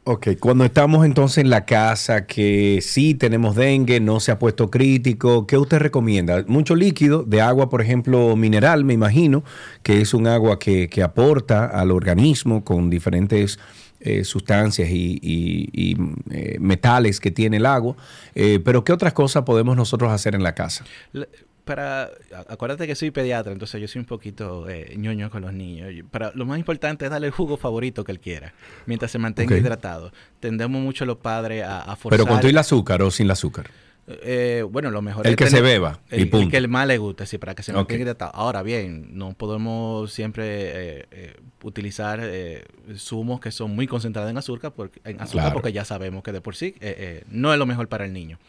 Ok, 0.09 0.29
cuando 0.39 0.63
estamos 0.63 1.05
entonces 1.05 1.39
en 1.39 1.49
la 1.49 1.65
casa 1.65 2.25
que 2.25 2.79
sí 2.81 3.13
tenemos 3.13 3.57
dengue, 3.57 3.99
no 3.99 4.21
se 4.21 4.31
ha 4.31 4.39
puesto 4.39 4.71
crítico, 4.71 5.45
¿qué 5.45 5.57
usted 5.57 5.79
recomienda? 5.79 6.45
Mucho 6.47 6.77
líquido, 6.77 7.23
de 7.23 7.41
agua, 7.41 7.67
por 7.69 7.81
ejemplo, 7.81 8.37
mineral, 8.37 8.85
me 8.85 8.93
imagino, 8.93 9.43
que 9.83 9.99
es 9.99 10.13
un 10.13 10.27
agua 10.27 10.59
que, 10.59 10.87
que 10.87 11.03
aporta 11.03 11.65
al 11.65 11.91
organismo 11.91 12.63
con 12.63 12.89
diferentes 12.89 13.59
eh, 13.99 14.23
sustancias 14.23 14.89
y, 14.89 15.97
eh, 16.31 16.57
metales 16.59 17.19
que 17.19 17.31
tiene 17.31 17.57
el 17.57 17.65
agua. 17.65 17.97
Eh, 18.35 18.61
pero 18.63 18.85
¿qué 18.85 18.93
otras 18.93 19.11
cosas 19.11 19.43
podemos 19.43 19.75
nosotros 19.75 20.11
hacer 20.11 20.35
en 20.35 20.43
la 20.43 20.55
casa? 20.55 20.85
Para, 21.67 22.09
acuérdate 22.47 22.87
que 22.87 22.95
soy 22.95 23.11
pediatra, 23.11 23.51
entonces 23.51 23.79
yo 23.79 23.87
soy 23.87 23.99
un 23.99 24.05
poquito 24.05 24.67
eh, 24.67 24.95
ñoño 24.97 25.29
con 25.29 25.43
los 25.43 25.53
niños. 25.53 25.93
Para, 26.09 26.31
lo 26.33 26.45
más 26.45 26.57
importante 26.57 27.05
es 27.05 27.11
darle 27.11 27.27
el 27.27 27.33
jugo 27.33 27.57
favorito 27.57 28.03
que 28.03 28.11
él 28.11 28.19
quiera, 28.19 28.53
mientras 28.87 29.11
se 29.11 29.19
mantenga 29.19 29.55
hidratado. 29.55 30.11
Tendemos 30.39 30.81
mucho 30.81 31.05
los 31.05 31.17
padres 31.17 31.63
a, 31.63 31.81
a 31.81 31.95
forzar. 31.95 32.17
Pero 32.17 32.27
con 32.27 32.39
todo 32.39 32.49
el 32.49 32.57
azúcar 32.57 33.01
o 33.03 33.11
sin 33.11 33.25
el 33.25 33.31
azúcar. 33.31 33.69
Eh, 34.09 34.63
bueno, 34.69 34.89
lo 34.89 35.01
mejor 35.01 35.27
El 35.27 35.33
es 35.33 35.37
que 35.37 35.49
se 35.49 35.59
beba, 35.61 35.99
y 36.09 36.15
El, 36.15 36.21
el 36.21 36.29
punto. 36.29 36.49
que 36.49 36.55
el 36.57 36.69
más 36.69 36.87
le 36.87 36.97
guste, 36.97 37.25
sí, 37.25 37.37
para 37.37 37.55
que 37.55 37.61
se 37.63 37.71
Ok. 37.73 37.77
mantenga 37.77 38.01
hidratado. 38.03 38.31
Ahora 38.33 38.63
bien, 38.63 39.09
no 39.17 39.33
podemos 39.33 40.13
siempre 40.13 40.45
eh, 40.47 41.05
eh, 41.11 41.35
utilizar 41.63 42.21
eh, 42.23 42.63
zumos 42.95 43.41
que 43.41 43.51
son 43.51 43.75
muy 43.75 43.85
concentrados 43.85 44.31
en 44.31 44.37
azúcar, 44.37 44.71
porque, 44.73 45.01
en 45.03 45.19
azúcar 45.19 45.43
Claro. 45.47 45.53
porque 45.55 45.73
ya 45.73 45.83
sabemos 45.83 46.23
que 46.23 46.31
de 46.31 46.39
por 46.39 46.55
sí 46.55 46.75
eh, 46.79 46.95
eh, 46.97 47.23
no 47.29 47.51
es 47.51 47.59
lo 47.59 47.65
mejor 47.65 47.89
para 47.89 48.05
el 48.05 48.13
niño. 48.13 48.39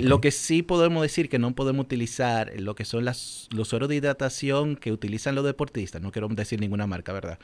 Lo 0.00 0.20
que 0.20 0.32
sí 0.32 0.62
podemos 0.62 1.02
decir 1.02 1.28
que 1.28 1.38
no 1.38 1.54
podemos 1.54 1.84
utilizar 1.84 2.52
lo 2.58 2.74
que 2.74 2.84
son 2.84 3.04
las, 3.04 3.48
los 3.54 3.68
sueros 3.68 3.88
de 3.88 3.94
hidratación 3.96 4.74
que 4.74 4.90
utilizan 4.90 5.36
los 5.36 5.44
deportistas, 5.44 6.02
no 6.02 6.10
quiero 6.10 6.26
decir 6.28 6.60
ninguna 6.60 6.88
marca, 6.88 7.12
¿verdad? 7.12 7.38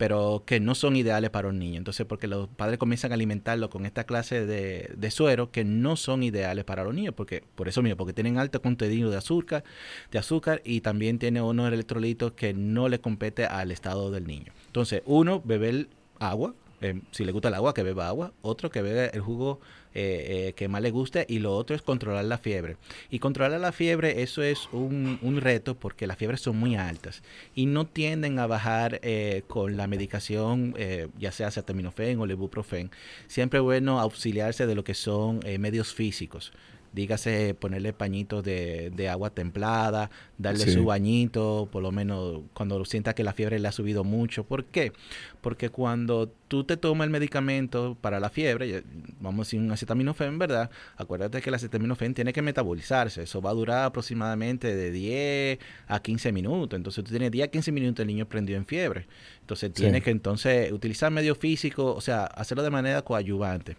Pero 0.00 0.44
que 0.46 0.60
no 0.60 0.74
son 0.74 0.96
ideales 0.96 1.28
para 1.28 1.48
un 1.48 1.58
niño. 1.58 1.76
Entonces, 1.76 2.06
porque 2.06 2.26
los 2.26 2.48
padres 2.48 2.78
comienzan 2.78 3.12
a 3.12 3.14
alimentarlo 3.16 3.68
con 3.68 3.84
esta 3.84 4.04
clase 4.04 4.46
de, 4.46 4.90
de 4.96 5.10
suero 5.10 5.50
que 5.50 5.62
no 5.62 5.96
son 5.96 6.22
ideales 6.22 6.64
para 6.64 6.84
los 6.84 6.94
niños, 6.94 7.12
porque 7.14 7.44
por 7.54 7.68
eso 7.68 7.82
mismo, 7.82 7.98
porque 7.98 8.14
tienen 8.14 8.38
alto 8.38 8.62
contenido 8.62 9.10
de 9.10 9.18
azúcar, 9.18 9.62
de 10.10 10.18
azúcar 10.18 10.62
y 10.64 10.80
también 10.80 11.18
tiene 11.18 11.42
unos 11.42 11.70
electrolitos 11.70 12.32
que 12.32 12.54
no 12.54 12.88
le 12.88 12.98
compete 12.98 13.44
al 13.44 13.70
estado 13.70 14.10
del 14.10 14.26
niño. 14.26 14.52
Entonces, 14.68 15.02
uno, 15.04 15.42
beber 15.44 15.88
agua, 16.18 16.54
eh, 16.80 17.02
si 17.10 17.26
le 17.26 17.32
gusta 17.32 17.48
el 17.48 17.54
agua, 17.54 17.74
que 17.74 17.82
beba 17.82 18.08
agua. 18.08 18.32
Otro, 18.40 18.70
que 18.70 18.80
beba 18.80 19.04
el 19.04 19.20
jugo 19.20 19.60
eh, 19.94 20.48
eh, 20.48 20.52
que 20.54 20.68
más 20.68 20.82
le 20.82 20.90
guste. 20.90 21.26
Y 21.28 21.38
lo 21.38 21.54
otro 21.54 21.76
es 21.76 21.82
controlar 21.82 22.24
la 22.24 22.38
fiebre. 22.38 22.76
Y 23.10 23.18
controlar 23.18 23.60
la 23.60 23.72
fiebre, 23.72 24.22
eso 24.22 24.42
es 24.42 24.68
un, 24.72 25.18
reto 25.40 25.74
porque 25.74 26.06
las 26.06 26.18
fiebres 26.18 26.40
son 26.40 26.56
muy 26.56 26.76
altas 26.76 27.22
y 27.54 27.66
no 27.66 27.86
tienden 27.86 28.38
a 28.38 28.46
bajar 28.46 29.00
eh, 29.02 29.42
con 29.46 29.76
la 29.76 29.86
medicación, 29.86 30.74
eh, 30.76 31.08
ya 31.18 31.32
sea 31.32 31.48
acetaminofén 31.48 32.18
o 32.20 32.26
lebuprofen. 32.26 32.90
Siempre 33.26 33.58
es 33.58 33.62
bueno 33.62 34.00
auxiliarse 34.00 34.66
de 34.66 34.74
lo 34.74 34.84
que 34.84 34.94
son 34.94 35.40
eh, 35.44 35.58
medios 35.58 35.94
físicos. 35.94 36.52
Dígase 36.92 37.54
ponerle 37.54 37.92
pañitos 37.92 38.42
de, 38.42 38.90
de 38.90 39.08
agua 39.08 39.30
templada, 39.30 40.10
darle 40.38 40.64
Sí. 40.64 40.72
su 40.72 40.84
bañito, 40.84 41.68
por 41.70 41.82
lo 41.82 41.92
menos 41.92 42.40
cuando 42.52 42.84
sienta 42.84 43.14
que 43.14 43.22
la 43.22 43.32
fiebre 43.32 43.58
le 43.58 43.68
ha 43.68 43.72
subido 43.72 44.02
mucho. 44.04 44.44
¿Por 44.44 44.64
qué? 44.64 44.92
Porque 45.40 45.70
cuando 45.70 46.32
tú 46.48 46.64
te 46.64 46.76
tomas 46.76 47.04
el 47.06 47.10
medicamento 47.10 47.96
para 48.00 48.18
la 48.18 48.28
fiebre, 48.28 48.82
vamos 49.20 49.40
a 49.40 49.46
decir 49.46 49.60
un 49.60 49.70
acetaminofén, 49.70 50.38
¿verdad? 50.38 50.68
Acuérdate 50.96 51.40
que 51.40 51.50
el 51.50 51.54
acetaminofén 51.54 52.12
tiene 52.14 52.32
que 52.32 52.42
metabolizarse. 52.42 53.22
Eso 53.22 53.40
va 53.40 53.50
a 53.50 53.54
durar 53.54 53.84
aproximadamente 53.84 54.74
de 54.74 54.90
10 54.90 55.58
a 55.86 56.00
15 56.00 56.32
minutos. 56.32 56.76
Entonces 56.76 57.04
tú 57.04 57.10
tienes 57.10 57.30
10 57.30 57.46
a 57.46 57.50
15 57.50 57.70
minutos 57.72 58.00
el 58.00 58.08
niño 58.08 58.26
prendido 58.26 58.58
en 58.58 58.66
fiebre. 58.66 59.06
Entonces 59.42 59.70
Sí. 59.74 59.82
tienes 59.82 60.02
que 60.02 60.10
entonces 60.10 60.72
utilizar 60.72 61.10
medio 61.12 61.34
físico, 61.36 61.94
o 61.94 62.00
sea, 62.00 62.24
hacerlo 62.24 62.64
de 62.64 62.70
manera 62.70 63.02
coadyuvante. 63.02 63.76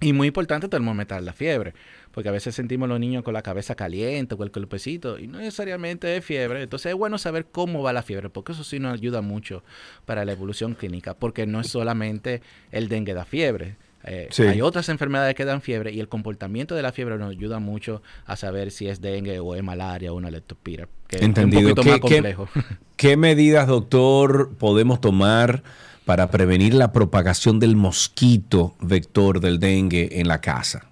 Y 0.00 0.12
muy 0.12 0.28
importante 0.28 0.68
termometrar 0.68 1.20
la 1.24 1.32
fiebre, 1.32 1.74
porque 2.18 2.30
a 2.30 2.32
veces 2.32 2.52
sentimos 2.56 2.88
los 2.88 2.98
niños 2.98 3.22
con 3.22 3.32
la 3.32 3.42
cabeza 3.42 3.76
caliente 3.76 4.34
o 4.36 4.42
el 4.42 4.50
cuerpecito 4.50 5.20
y 5.20 5.28
no 5.28 5.38
necesariamente 5.38 6.16
es 6.16 6.24
fiebre. 6.24 6.64
Entonces 6.64 6.90
es 6.90 6.96
bueno 6.98 7.16
saber 7.16 7.46
cómo 7.46 7.80
va 7.80 7.92
la 7.92 8.02
fiebre, 8.02 8.28
porque 8.28 8.50
eso 8.50 8.64
sí 8.64 8.80
nos 8.80 8.92
ayuda 8.94 9.20
mucho 9.22 9.62
para 10.04 10.24
la 10.24 10.32
evolución 10.32 10.74
clínica, 10.74 11.14
porque 11.14 11.46
no 11.46 11.60
es 11.60 11.68
solamente 11.68 12.42
el 12.72 12.88
dengue 12.88 13.14
da 13.14 13.24
fiebre. 13.24 13.76
Eh, 14.02 14.26
Sí. 14.32 14.42
Hay 14.42 14.60
otras 14.62 14.88
enfermedades 14.88 15.36
que 15.36 15.44
dan 15.44 15.62
fiebre 15.62 15.92
y 15.92 16.00
el 16.00 16.08
comportamiento 16.08 16.74
de 16.74 16.82
la 16.82 16.90
fiebre 16.90 17.18
nos 17.18 17.30
ayuda 17.30 17.60
mucho 17.60 18.02
a 18.26 18.34
saber 18.34 18.72
si 18.72 18.88
es 18.88 19.00
dengue 19.00 19.38
o 19.38 19.54
es 19.54 19.62
malaria 19.62 20.12
o 20.12 20.16
una 20.16 20.32
leptospira, 20.32 20.88
que 21.06 21.18
es 21.18 21.22
un 21.22 21.28
Entendido. 21.28 21.72
poquito 21.72 21.82
¿Qué- 21.84 21.88
más 21.90 22.00
qué- 22.00 22.14
complejo. 22.16 22.48
¿Qué 22.96 23.16
medidas, 23.16 23.68
doctor, 23.68 24.56
podemos 24.58 25.00
tomar 25.00 25.62
para 26.04 26.32
prevenir 26.32 26.74
la 26.74 26.90
propagación 26.90 27.60
del 27.60 27.76
mosquito 27.76 28.74
vector 28.80 29.38
del 29.38 29.60
dengue 29.60 30.18
en 30.20 30.26
la 30.26 30.40
casa? 30.40 30.90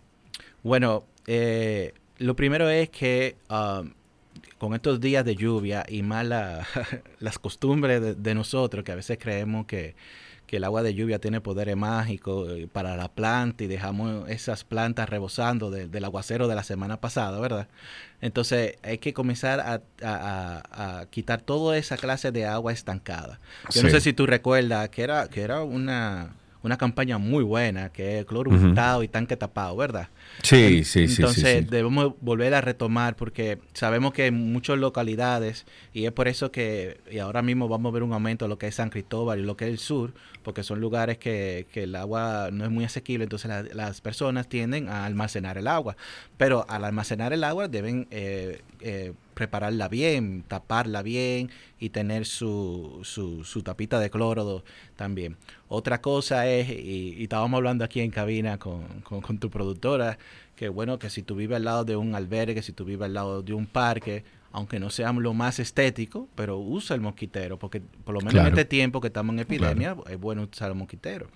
Bueno, 0.63 1.03
eh, 1.27 1.95
lo 2.19 2.35
primero 2.37 2.69
es 2.71 2.89
que 2.91 3.37
um, 3.51 3.93
con 4.59 4.75
estos 4.75 5.01
días 5.01 5.25
de 5.25 5.35
lluvia 5.37 5.85
y 5.89 6.03
más 6.03 6.25
la- 6.27 6.67
las 7.21 7.39
costumbres 7.39 8.01
de, 8.01 8.15
de 8.15 8.35
nosotros, 8.35 8.85
que 8.85 8.93
a 8.93 8.97
veces 8.97 9.19
creemos 9.21 9.67
que, 9.67 9.95
que 10.47 10.57
el 10.59 10.65
agua 10.65 10.83
de 10.83 10.95
lluvia 10.95 11.19
tiene 11.19 11.41
poderes 11.41 11.77
mágicos 11.77 12.49
eh, 12.53 12.69
para 12.73 12.97
la 12.97 13.09
planta 13.09 13.65
y 13.65 13.67
dejamos 13.67 14.31
esas 14.31 14.65
plantas 14.65 15.09
rebosando 15.11 15.71
de- 15.71 15.89
del 15.89 16.05
aguacero 16.05 16.49
de 16.49 16.55
la 16.55 16.63
semana 16.63 17.01
pasada, 17.01 17.39
¿verdad? 17.41 17.69
Entonces 18.23 18.77
hay 18.83 18.97
que 18.99 19.13
comenzar 19.13 19.61
a, 19.61 19.83
a- 20.03 20.63
a- 20.73 21.01
a 21.01 21.07
quitar 21.07 21.43
toda 21.43 21.77
esa 21.77 21.97
clase 21.99 22.33
de 22.33 22.47
agua 22.47 22.73
estancada. 22.73 23.41
Yo 23.75 23.83
no 23.83 23.89
sé 23.91 24.01
si 24.01 24.13
tú 24.15 24.25
recuerdas 24.27 24.89
que 24.89 25.03
era, 25.03 25.29
que 25.29 25.43
era 25.43 25.63
una, 25.63 26.31
una 26.67 26.77
campaña 26.79 27.19
muy 27.19 27.43
buena, 27.45 27.91
que 27.91 28.19
es 28.21 28.25
cloro 28.27 28.51
untado 28.51 29.03
y 29.03 29.09
tanque 29.09 29.37
tapado, 29.37 29.77
¿verdad? 29.77 30.09
Sí, 30.43 30.85
sí, 30.85 31.09
sí, 31.09 31.09
sí, 31.09 31.13
Entonces 31.23 31.63
sí. 31.65 31.69
debemos 31.71 32.15
volver 32.21 32.53
a 32.55 32.61
retomar 32.61 33.17
porque 33.17 33.59
sabemos 33.73 34.13
que 34.13 34.27
en 34.27 34.53
muchas 34.53 34.79
localidades, 34.79 35.65
y 35.93 36.05
es 36.07 36.13
por 36.13 36.29
eso 36.29 36.51
que 36.53 37.01
y 37.11 37.19
ahora 37.19 37.43
mismo 37.43 37.69
vamos 37.69 37.91
a 37.91 37.95
ver 37.95 38.03
un 38.03 38.13
aumento 38.13 38.45
de 38.45 38.49
lo 38.51 38.59
que 38.59 38.67
es 38.67 38.75
San 38.75 38.91
Cristóbal 38.91 39.39
y 39.39 39.43
lo 39.43 39.57
que 39.57 39.65
es 39.67 39.71
el 39.71 39.79
sur, 39.79 40.13
porque 40.43 40.63
son 40.63 40.81
lugares 40.81 41.19
que, 41.19 41.67
que 41.73 41.85
el 41.85 41.95
agua 41.97 42.51
no 42.53 42.65
es 42.65 42.71
muy 42.71 42.85
asequible, 42.85 43.25
entonces 43.25 43.49
la- 43.49 43.63
las 43.63 44.01
personas 44.01 44.49
tienden 44.49 44.89
a 44.89 45.05
almacenar 45.07 45.59
el 45.59 45.67
agua. 45.69 45.97
Pero 46.37 46.67
al 46.69 46.85
almacenar 46.85 47.33
el 47.33 47.45
agua 47.45 47.69
deben 47.69 48.09
eh, 48.11 48.61
eh, 48.81 49.13
prepararla 49.37 49.89
bien, 49.89 50.43
taparla 50.49 51.03
bien 51.03 51.51
y 51.79 51.91
tener 51.91 52.25
su, 52.25 53.01
su, 53.05 53.45
su 53.45 53.63
tapita 53.63 54.01
de 54.01 54.09
cloro 54.09 54.65
también. 54.97 55.37
Otra 55.69 56.01
cosa 56.01 56.49
es, 56.49 56.71
y, 56.71 57.15
y 57.19 57.23
estábamos 57.25 57.59
hablando 57.59 57.85
aquí 57.85 58.01
en 58.01 58.11
cabina 58.11 58.59
con, 58.59 58.83
con, 59.03 59.21
con 59.21 59.39
tu 59.39 59.51
productora, 59.51 60.19
que 60.57 60.71
bueno, 60.71 60.99
que 60.99 61.11
si 61.11 61.23
tú 61.23 61.35
vives 61.37 61.57
al 61.57 61.65
lado 61.65 61.85
de 61.85 61.97
un 61.97 62.15
albergue, 62.15 62.63
si 62.63 62.73
tú 62.73 62.87
vives 62.87 63.05
al 63.05 63.13
lado 63.13 63.43
de 63.43 63.53
un 63.53 63.67
parque, 63.67 64.25
aunque 64.53 64.81
no 64.81 64.89
sea 64.89 65.13
lo 65.13 65.35
más 65.35 65.59
estético, 65.59 66.29
pero 66.35 66.57
usa 66.59 66.95
el 66.97 67.03
mosquitero, 67.03 67.59
porque 67.59 67.83
por 68.05 68.15
lo 68.15 68.21
menos 68.21 68.33
Claro. 68.33 68.49
en 68.49 68.55
este 68.55 68.65
tiempo 68.65 69.03
que 69.03 69.09
estamos 69.09 69.35
en 69.35 69.41
epidemia, 69.41 69.95
es 70.09 70.19
bueno 70.19 70.49
usar 70.51 70.71
el 70.71 70.77
mosquitero. 70.79 71.27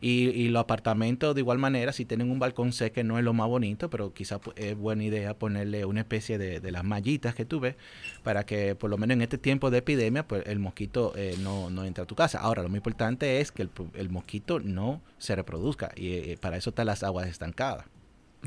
Y, 0.00 0.28
y 0.28 0.48
los 0.48 0.60
apartamentos 0.60 1.34
de 1.34 1.40
igual 1.40 1.58
manera, 1.58 1.92
si 1.92 2.04
tienen 2.04 2.30
un 2.30 2.38
balcón 2.38 2.72
sé 2.72 2.92
que 2.92 3.02
no 3.02 3.18
es 3.18 3.24
lo 3.24 3.32
más 3.32 3.48
bonito, 3.48 3.90
pero 3.90 4.12
quizás 4.12 4.40
es 4.56 4.76
buena 4.76 5.04
idea 5.04 5.34
ponerle 5.34 5.84
una 5.84 6.00
especie 6.00 6.38
de, 6.38 6.68
las 6.70 6.84
mallitas 6.84 7.34
que 7.34 7.44
tú 7.44 7.60
ves 7.60 7.76
para 8.22 8.44
que 8.44 8.74
por 8.74 8.90
lo 8.90 8.98
menos 8.98 9.14
en 9.14 9.22
este 9.22 9.38
tiempo 9.38 9.70
de 9.70 9.78
epidemia 9.78 10.28
pues 10.28 10.46
el 10.46 10.58
mosquito 10.58 11.14
eh, 11.16 11.36
no, 11.40 11.70
no 11.70 11.84
entre 11.84 12.04
a 12.04 12.06
tu 12.06 12.14
casa. 12.14 12.38
Ahora, 12.38 12.62
lo 12.62 12.68
muy 12.68 12.76
importante 12.76 13.40
es 13.40 13.50
que 13.50 13.62
el, 13.62 13.70
el 13.94 14.10
mosquito 14.10 14.60
no 14.60 15.00
se 15.18 15.34
reproduzca 15.34 15.90
y 15.96 16.12
eh, 16.12 16.38
para 16.40 16.56
eso 16.56 16.70
están 16.70 16.86
las 16.86 17.02
aguas 17.02 17.26
estancadas. 17.28 17.86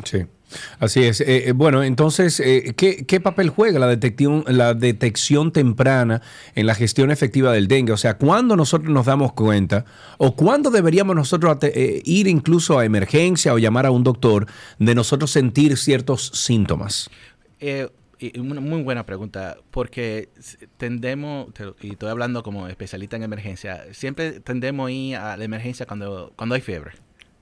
Sí, 0.06 0.26
así 0.80 1.04
es. 1.04 1.22
Eh, 1.22 1.50
eh, 1.50 1.52
bueno, 1.52 1.84
entonces, 1.84 2.40
eh, 2.40 2.74
¿qué, 2.76 3.20
papel 3.20 3.50
juega 3.50 3.78
la 3.80 3.88
detección, 3.88 5.52
temprana 5.52 6.22
en 6.56 6.66
la 6.66 6.76
gestión 6.76 7.12
efectiva 7.12 7.52
del 7.52 7.68
dengue? 7.68 7.94
O 7.94 7.98
sea, 7.98 8.18
¿cuándo 8.18 8.56
nosotros 8.56 8.92
nos 8.92 9.06
damos 9.06 9.34
cuenta 9.34 9.86
o 10.18 10.36
cuándo 10.36 10.72
deberíamos 10.72 11.16
nosotros 11.16 11.58
eh, 11.64 12.02
ir 12.06 12.28
incluso 12.28 12.80
a 12.80 12.86
emergencia 12.86 13.54
o 13.54 13.58
llamar 13.58 13.86
a 13.86 13.92
un 13.92 14.04
doctor 14.04 14.48
de 14.80 14.96
nosotros 14.96 15.32
sentir 15.32 15.78
ciertos 15.78 16.28
síntomas? 16.34 17.10
Una 18.40 18.62
muy 18.62 18.84
buena 18.84 19.06
pregunta, 19.06 19.58
porque 19.72 20.30
tendemos, 20.78 21.54
te- 21.54 21.74
y 21.82 21.92
estoy 21.94 22.10
hablando 22.10 22.44
como 22.44 22.68
especialista 22.68 23.16
en 23.16 23.24
emergencia, 23.24 23.86
siempre 23.94 24.40
tendemos 24.40 24.88
a 24.88 24.92
ir 24.92 25.16
a 25.16 25.38
la 25.38 25.44
emergencia 25.44 25.86
cuando, 25.88 26.32
cuando 26.36 26.54
hay 26.54 26.62
fiebre, 26.62 26.92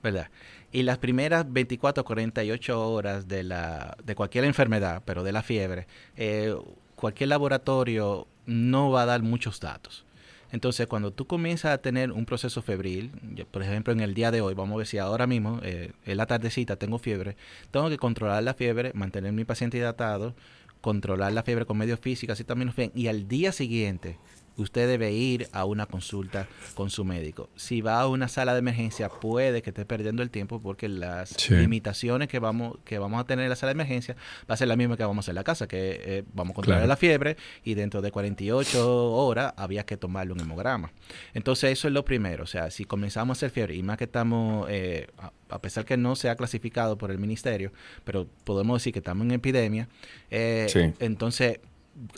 ¿verdad? 0.02 0.28
Y 0.72 0.82
las 0.84 0.98
primeras 0.98 1.52
24 1.52 2.04
48 2.04 2.90
horas 2.92 3.26
de, 3.26 3.42
la, 3.42 3.96
de 4.04 4.14
cualquier 4.14 4.44
enfermedad, 4.44 5.02
pero 5.04 5.24
de 5.24 5.32
la 5.32 5.42
fiebre, 5.42 5.86
eh, 6.16 6.54
cualquier 6.94 7.28
laboratorio 7.28 8.28
no 8.46 8.90
va 8.90 9.02
a 9.02 9.06
dar 9.06 9.22
muchos 9.22 9.58
datos. 9.58 10.04
Entonces, 10.52 10.86
cuando 10.86 11.12
tú 11.12 11.26
comienzas 11.26 11.72
a 11.72 11.78
tener 11.78 12.10
un 12.10 12.26
proceso 12.26 12.60
febril, 12.60 13.12
por 13.50 13.62
ejemplo, 13.62 13.92
en 13.92 14.00
el 14.00 14.14
día 14.14 14.30
de 14.30 14.40
hoy, 14.40 14.54
vamos 14.54 14.74
a 14.74 14.78
ver 14.78 14.86
si 14.86 14.98
ahora 14.98 15.26
mismo, 15.26 15.60
eh, 15.62 15.92
en 16.04 16.16
la 16.16 16.26
tardecita, 16.26 16.76
tengo 16.76 16.98
fiebre, 16.98 17.36
tengo 17.70 17.88
que 17.88 17.98
controlar 17.98 18.42
la 18.42 18.54
fiebre, 18.54 18.92
mantener 18.94 19.32
mi 19.32 19.44
paciente 19.44 19.78
hidratado, 19.78 20.34
controlar 20.80 21.32
la 21.32 21.42
fiebre 21.42 21.66
con 21.66 21.78
medios 21.78 22.00
físicos, 22.00 22.34
así 22.34 22.44
también 22.44 22.72
y 22.94 23.06
al 23.06 23.28
día 23.28 23.52
siguiente 23.52 24.18
usted 24.62 24.86
debe 24.88 25.12
ir 25.12 25.48
a 25.52 25.64
una 25.64 25.86
consulta 25.86 26.46
con 26.74 26.90
su 26.90 27.04
médico. 27.04 27.48
Si 27.56 27.80
va 27.80 28.00
a 28.00 28.06
una 28.08 28.28
sala 28.28 28.52
de 28.52 28.58
emergencia, 28.60 29.08
puede 29.08 29.62
que 29.62 29.70
esté 29.70 29.84
perdiendo 29.84 30.22
el 30.22 30.30
tiempo 30.30 30.60
porque 30.60 30.88
las 30.88 31.30
Sí. 31.30 31.54
limitaciones 31.54 32.28
que 32.28 32.38
vamos, 32.38 32.78
que 32.84 32.98
vamos 32.98 33.20
a 33.20 33.24
tener 33.24 33.44
en 33.44 33.48
la 33.50 33.56
sala 33.56 33.70
de 33.70 33.74
emergencia 33.76 34.16
va 34.48 34.54
a 34.54 34.56
ser 34.56 34.68
la 34.68 34.76
misma 34.76 34.96
que 34.96 35.04
vamos 35.04 35.18
a 35.18 35.20
hacer 35.24 35.32
en 35.32 35.36
la 35.36 35.44
casa, 35.44 35.66
que 35.68 36.00
eh, 36.04 36.24
vamos 36.34 36.52
a 36.52 36.54
controlar 36.54 36.80
Claro. 36.80 36.88
la 36.88 36.96
fiebre 36.96 37.36
y 37.64 37.74
dentro 37.74 38.02
de 38.02 38.10
48 38.12 39.12
horas 39.12 39.52
había 39.56 39.84
que 39.84 39.96
tomarle 39.96 40.32
un 40.32 40.40
hemograma. 40.40 40.92
Entonces 41.34 41.72
eso 41.72 41.88
es 41.88 41.94
lo 41.94 42.04
primero, 42.04 42.44
o 42.44 42.46
sea, 42.46 42.70
si 42.70 42.84
comenzamos 42.84 43.36
a 43.36 43.38
hacer 43.38 43.50
fiebre 43.50 43.74
y 43.74 43.82
más 43.82 43.96
que 43.98 44.04
estamos, 44.04 44.66
eh, 44.70 45.08
a, 45.18 45.32
a 45.48 45.60
pesar 45.60 45.84
que 45.84 45.96
no 45.96 46.16
se 46.16 46.28
ha 46.28 46.36
clasificado 46.36 46.96
por 46.98 47.10
el 47.10 47.18
ministerio, 47.18 47.72
pero 48.04 48.26
podemos 48.44 48.80
decir 48.80 48.92
que 48.92 48.98
estamos 49.00 49.24
en 49.24 49.32
epidemia, 49.32 49.88
eh, 50.30 50.66
Sí. 50.68 50.92
entonces 51.00 51.60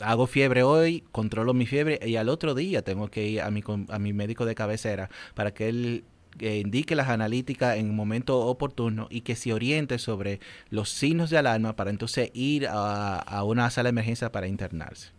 hago 0.01 0.27
fiebre 0.27 0.63
hoy, 0.63 1.03
controlo 1.11 1.53
mi 1.53 1.65
fiebre 1.65 1.99
y 2.05 2.15
al 2.15 2.29
otro 2.29 2.55
día 2.55 2.81
tengo 2.83 3.09
que 3.09 3.27
ir 3.27 3.41
a 3.41 3.51
mi, 3.51 3.63
a 3.89 3.99
mi 3.99 4.13
médico 4.13 4.45
de 4.45 4.55
cabecera 4.55 5.09
para 5.35 5.53
que 5.53 5.69
él 5.69 6.03
eh, 6.39 6.59
indique 6.59 6.95
las 6.95 7.09
analíticas 7.09 7.77
en 7.77 7.89
un 7.89 7.95
momento 7.95 8.39
oportuno 8.39 9.07
y 9.09 9.21
que 9.21 9.35
se 9.35 9.53
oriente 9.53 9.99
sobre 9.99 10.39
los 10.69 10.89
signos 10.89 11.29
de 11.29 11.37
alarma 11.37 11.75
para 11.75 11.89
entonces 11.89 12.31
ir 12.33 12.67
a, 12.67 13.19
a 13.19 13.43
una 13.43 13.69
sala 13.69 13.87
de 13.87 13.91
emergencia 13.91 14.31
para 14.31 14.47
internarse. 14.47 15.09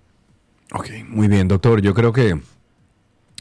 Ok, 0.72 0.88
muy 1.08 1.28
bien, 1.28 1.46
doctor. 1.46 1.80
Yo 1.82 1.94
creo 1.94 2.12
que 2.12 2.40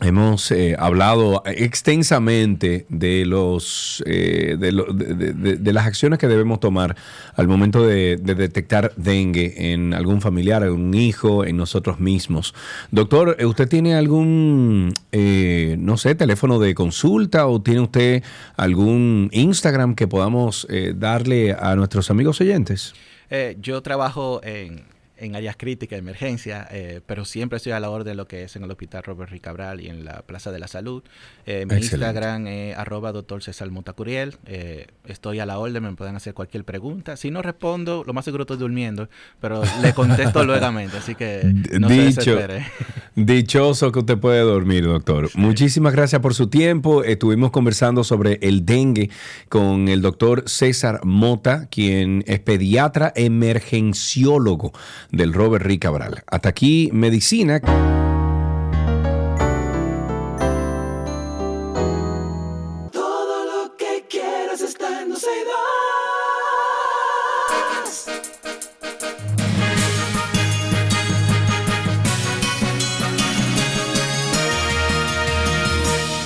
hemos 0.02 0.52
eh, 0.52 0.76
hablado 0.78 1.44
extensamente 1.46 2.86
de 2.90 3.26
los 3.26 4.04
eh, 4.06 4.58
de, 4.60 5.74
las 5.74 5.86
acciones 5.86 6.20
que 6.20 6.28
debemos 6.28 6.60
tomar 6.60 6.96
al 7.36 7.48
momento 7.48 7.86
de, 7.86 8.18
de 8.18 8.36
detectar 8.36 8.92
dengue 8.96 9.72
en 9.72 9.94
algún 9.94 10.22
familiar, 10.22 10.64
en 10.64 10.72
un 10.72 10.94
hijo, 10.94 11.46
en 11.46 11.58
nosotros 11.58 12.00
mismos. 12.00 12.54
Doctor, 12.92 13.36
eh, 13.40 13.46
¿usted 13.46 13.68
tiene 13.68 13.96
algún, 13.96 14.94
eh, 15.12 15.76
no 15.80 15.98
sé, 15.98 16.16
teléfono 16.16 16.60
de 16.60 16.76
consulta 16.76 17.48
o 17.48 17.62
tiene 17.62 17.82
usted 17.82 18.24
algún 18.58 19.30
Instagram 19.32 19.96
que 19.96 20.08
podamos 20.08 20.68
eh, 20.70 20.94
darle 20.96 21.54
a 21.54 21.76
nuestros 21.76 22.10
amigos 22.12 22.42
oyentes? 22.42 22.94
Eh, 23.30 23.58
yo 23.60 23.82
trabajo 23.82 24.42
en, 24.44 24.84
en 25.24 25.36
áreas 25.36 25.56
críticas, 25.58 25.98
emergencia, 25.98 26.68
eh, 26.72 27.02
pero 27.06 27.26
siempre 27.26 27.58
estoy 27.58 27.72
a 27.72 27.80
la 27.80 27.90
orden 27.90 28.12
de 28.12 28.16
lo 28.16 28.28
que 28.28 28.44
es 28.44 28.56
en 28.56 28.64
el 28.64 28.72
Hospital 28.72 29.04
Robert 29.04 29.32
Ricabral 29.32 29.80
y 29.80 29.88
en 29.88 30.04
la 30.04 30.22
Plaza 30.24 30.52
de 30.52 30.60
la 30.60 30.68
Salud. 30.68 31.04
Eh, 31.46 31.66
mi. 31.66 31.76
Instagram 31.78 32.48
es 32.48 32.78
arroba 32.78 33.12
doctor 33.12 33.42
César 33.42 33.70
Montacuriel. 33.72 34.36
Eh, 34.46 34.88
estoy 35.06 35.40
a 35.40 35.46
la 35.46 35.60
orden, 35.60 35.84
me 35.84 35.94
pueden 35.94 36.16
hacer 36.16 36.34
cualquier 36.34 36.66
pregunta. 36.66 37.16
Si 37.18 37.32
no 37.32 37.42
respondo, 37.42 38.04
lo 38.06 38.14
más 38.14 38.26
seguro 38.26 38.44
estoy 38.44 38.58
durmiendo, 38.58 39.10
pero 39.40 39.62
le 39.82 39.94
contesto 39.96 40.44
luegamente, 40.44 40.98
así 40.98 41.16
que 41.16 41.42
no 41.80 41.88
se 41.88 41.94
Dicho, 41.94 42.36
desespere. 42.36 42.66
dichoso 43.16 43.92
que 43.92 44.00
usted 44.00 44.18
puede 44.18 44.42
dormir, 44.42 44.84
doctor. 44.84 45.30
Muchísimas 45.36 45.94
gracias 45.94 46.22
por 46.22 46.34
su 46.34 46.48
tiempo. 46.48 47.04
Estuvimos 47.04 47.52
conversando 47.52 48.04
sobre 48.04 48.40
el 48.42 48.66
dengue 48.66 49.10
con 49.50 49.88
el 49.88 50.02
doctor 50.02 50.44
César 50.48 51.02
Mota, 51.04 51.68
quien 51.68 52.24
es 52.28 52.40
pediatra 52.40 53.14
emergenciólogo 53.16 54.74
del 55.14 55.32
Robert 55.32 55.64
Rick 55.64 55.84
Cabral. 55.84 56.24
Hasta 56.28 56.50
aquí, 56.50 56.90
medicina. 56.92 57.62
Todo 62.92 63.46
lo 63.46 63.78
que 63.78 64.06
quieras 64.10 64.62
está 64.62 65.04
en 65.04 65.10
Dos 65.10 65.26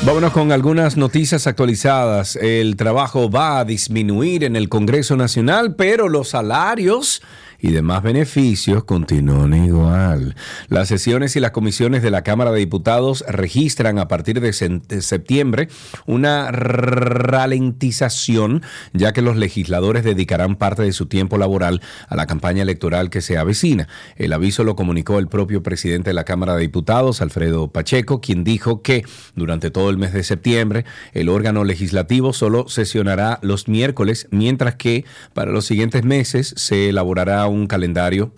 Vámonos 0.04 0.32
con 0.32 0.54
algunas 0.54 0.96
noticias 0.96 1.48
actualizadas. 1.48 2.38
El 2.38 2.78
trabajo 2.78 3.30
va 3.30 3.60
a 3.60 3.66
disminuir 3.66 4.46
en 4.46 4.56
el 4.56 4.70
Congreso 4.70 5.18
Nacional, 5.18 5.76
pero 5.76 6.08
los 6.08 6.30
salarios 6.30 7.22
y 7.60 7.72
demás 7.72 8.04
beneficios 8.04 8.84
continúan 8.84 9.54
igual. 9.54 10.36
Las 10.70 10.88
sesiones 10.88 11.36
y 11.36 11.40
las 11.40 11.52
comisiones 11.52 12.04
de 12.04 12.12
la 12.12 12.24
Cámara 12.24 12.52
de 12.52 12.60
Diputados 12.60 13.24
registran 13.28 14.00
a 14.00 14.08
partir 14.08 14.42
de 14.42 14.54
septiembre 14.54 15.70
una 16.06 16.52
ralentización, 16.52 18.64
ya 18.94 19.14
que 19.14 19.22
los 19.22 19.38
legisladores 19.38 20.04
dedicarán 20.04 20.56
parte 20.56 20.84
de 20.84 20.94
su 20.94 21.08
tiempo 21.08 21.38
laboral 21.38 21.82
a 22.08 22.16
la 22.16 22.28
campaña 22.28 22.64
electoral 22.64 23.10
que 23.10 23.22
se 23.22 23.38
avecina. 23.38 23.88
El 24.16 24.34
aviso 24.34 24.64
lo 24.64 24.76
comunicó 24.76 25.20
el 25.20 25.28
propio 25.28 25.64
presidente 25.64 26.12
de 26.12 26.14
la 26.14 26.24
Cámara 26.24 26.56
de 26.56 26.62
Diputados, 26.62 27.22
Alfredo 27.22 27.70
Pacheco, 27.70 28.22
quien 28.22 28.44
dijo 28.44 28.82
que 28.82 29.06
durante 29.36 29.72
todo 29.72 29.90
el 29.90 29.98
mes 29.98 30.14
de 30.14 30.24
septiembre 30.24 30.86
el 31.14 31.30
órgano 31.30 31.64
legislativo 31.64 32.34
solo 32.34 32.70
sesionará 32.70 33.40
los 33.42 33.68
miércoles, 33.68 34.28
mientras 34.32 34.76
que 34.76 35.06
para 35.34 35.52
los 35.52 35.66
siguientes 35.66 36.04
meses 36.04 36.54
se 36.56 36.90
elaborará 36.90 37.47
un 37.48 37.68
calendario 37.68 38.34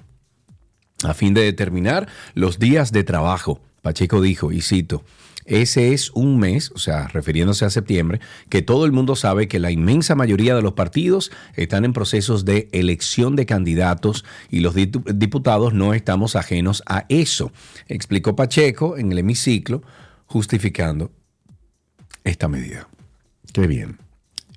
a 1.03 1.14
fin 1.14 1.34
de 1.34 1.41
determinar 1.41 2.07
los 2.34 2.60
días 2.60 2.91
de 2.91 3.03
trabajo. 3.03 3.61
Pacheco 3.81 4.22
dijo, 4.22 4.52
y 4.52 4.61
cito, 4.61 5.03
ese 5.49 5.94
es 5.94 6.11
un 6.11 6.38
mes, 6.38 6.72
o 6.76 6.77
sea, 6.77 7.07
refiriéndose 7.07 7.65
a 7.65 7.72
septiembre, 7.72 8.19
que 8.49 8.61
todo 8.61 8.86
el 8.86 8.91
mundo 8.91 9.15
sabe 9.15 9.48
que 9.48 9.57
la 9.57 9.72
inmensa 9.72 10.14
mayoría 10.14 10.56
de 10.56 10.61
los 10.61 10.73
partidos 10.73 11.31
están 11.56 11.86
en 11.86 11.94
procesos 11.94 12.45
de 12.45 12.69
elección 12.72 13.36
de 13.36 13.48
candidatos 13.48 14.26
y 14.52 14.60
los 14.60 14.76
diputados 14.76 15.73
no 15.73 15.95
estamos 15.95 16.36
ajenos 16.36 16.84
a 16.86 17.06
eso, 17.10 17.52
explicó 17.88 18.36
Pacheco 18.36 18.98
en 18.98 19.11
el 19.11 19.18
hemiciclo, 19.18 19.81
justificando 20.27 21.11
esta 22.23 22.48
medida. 22.48 22.88
Qué 23.52 23.65
bien. 23.65 24.09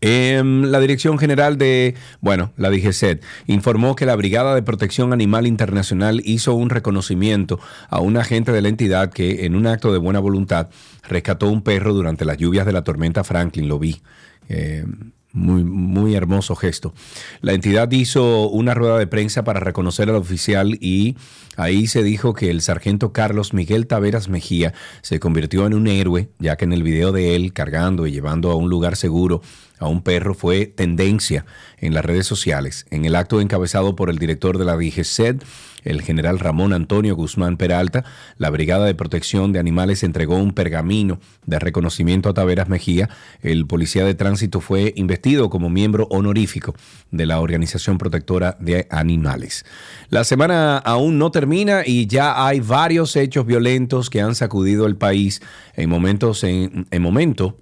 Em, 0.05 0.65
la 0.65 0.81
Dirección 0.81 1.17
General 1.17 1.57
de, 1.57 1.95
bueno, 2.21 2.53
la 2.57 2.71
DGCET, 2.71 3.23
informó 3.47 3.95
que 3.95 4.05
la 4.05 4.17
Brigada 4.17 4.53
de 4.53 4.63
Protección 4.63 5.13
Animal 5.13 5.47
Internacional 5.47 6.21
hizo 6.25 6.55
un 6.55 6.71
reconocimiento 6.71 7.61
a 7.89 8.01
un 8.01 8.17
agente 8.17 8.51
de 8.51 8.63
la 8.63 8.69
entidad 8.69 9.13
que, 9.13 9.47
en 9.47 9.55
un 9.55 9.69
acto 9.69 9.93
de 9.93 9.99
buena 9.99 10.19
voluntad, 10.19 10.71
rescató 11.09 11.49
un 11.49 11.63
perro 11.63 11.95
durante 11.95 12.25
las 12.25 12.37
lluvias 12.37 12.67
de 12.67 12.73
la 12.73 12.83
tormenta 12.83 13.23
Franklin. 13.23 13.69
Lo 13.69 13.79
vi. 13.79 14.03
Em, 14.49 15.13
Muy, 15.35 15.65
muy 15.65 16.15
hermoso 16.15 16.55
gesto. 16.55 16.93
La 17.41 17.55
entidad 17.55 17.91
hizo 17.91 18.51
una 18.51 18.75
rueda 18.75 18.99
de 18.99 19.07
prensa 19.07 19.45
para 19.45 19.61
reconocer 19.61 20.11
al 20.11 20.17
oficial 20.17 20.77
y 20.79 21.17
ahí 21.57 21.87
se 21.87 22.03
dijo 22.03 22.35
que 22.35 22.51
el 22.51 22.61
sargento 22.61 23.15
Carlos 23.15 23.55
Miguel 23.55 23.87
Taveras 23.87 24.29
Mejía 24.29 24.75
se 25.01 25.21
convirtió 25.21 25.67
en 25.67 25.73
un 25.73 25.87
héroe, 25.87 26.29
ya 26.39 26.57
que 26.57 26.67
en 26.67 26.75
el 26.75 26.83
video 26.83 27.13
de 27.13 27.35
él 27.35 27.55
cargando 27.55 28.07
y 28.07 28.13
llevando 28.13 28.51
a 28.51 28.57
un 28.57 28.69
lugar 28.69 28.97
seguro 28.97 29.41
a 29.79 29.89
un 29.89 30.03
perro 30.03 30.35
fue 30.35 30.67
tendencia 30.67 31.47
en 31.79 31.95
las 31.95 32.05
redes 32.05 32.27
sociales. 32.27 32.87
En 32.91 33.05
el 33.05 33.17
acto 33.17 33.41
encabezado 33.41 33.97
por 33.97 34.11
el 34.11 34.19
director 34.19 34.59
de 34.59 34.67
la 34.67 34.77
DGCED, 34.77 35.43
el 35.83 36.03
general 36.03 36.39
Ramón 36.39 36.73
Antonio 36.73 37.15
Guzmán 37.17 37.57
Peralta, 37.57 38.05
la 38.39 38.51
Brigada 38.51 38.87
de 38.87 38.95
Protección 38.95 39.53
de 39.53 39.59
Animales 39.59 40.03
entregó 40.03 40.37
un 40.37 40.53
pergamino 40.53 41.19
de 41.47 41.59
reconocimiento 41.59 42.29
a 42.29 42.35
Taveras 42.35 42.69
Mejía. 42.69 43.09
El 43.41 43.67
policía 43.67 44.05
de 44.05 44.15
tránsito 44.15 44.61
fue 44.61 44.93
investido 44.97 45.51
como 45.51 45.71
miembro 45.71 46.07
honorífico 46.11 46.75
de 47.11 47.27
la 47.27 47.41
Organización 47.41 47.99
Protectora 47.99 48.57
de 48.61 48.87
Animales. 48.91 49.65
La 50.09 50.25
semana 50.25 50.79
aún 50.79 51.19
no 51.19 51.31
termina 51.31 51.83
y 51.85 52.07
ya 52.07 52.47
hay 52.47 52.61
varios 52.61 53.17
hechos 53.17 53.47
violentos 53.47 54.11
que 54.11 54.21
han 54.21 54.35
sacudido 54.35 54.87
el 54.87 54.97
país 54.97 55.43
en 55.75 55.89
momentos 55.89 56.45
en, 56.45 56.87
en 56.91 57.03
momento 57.03 57.59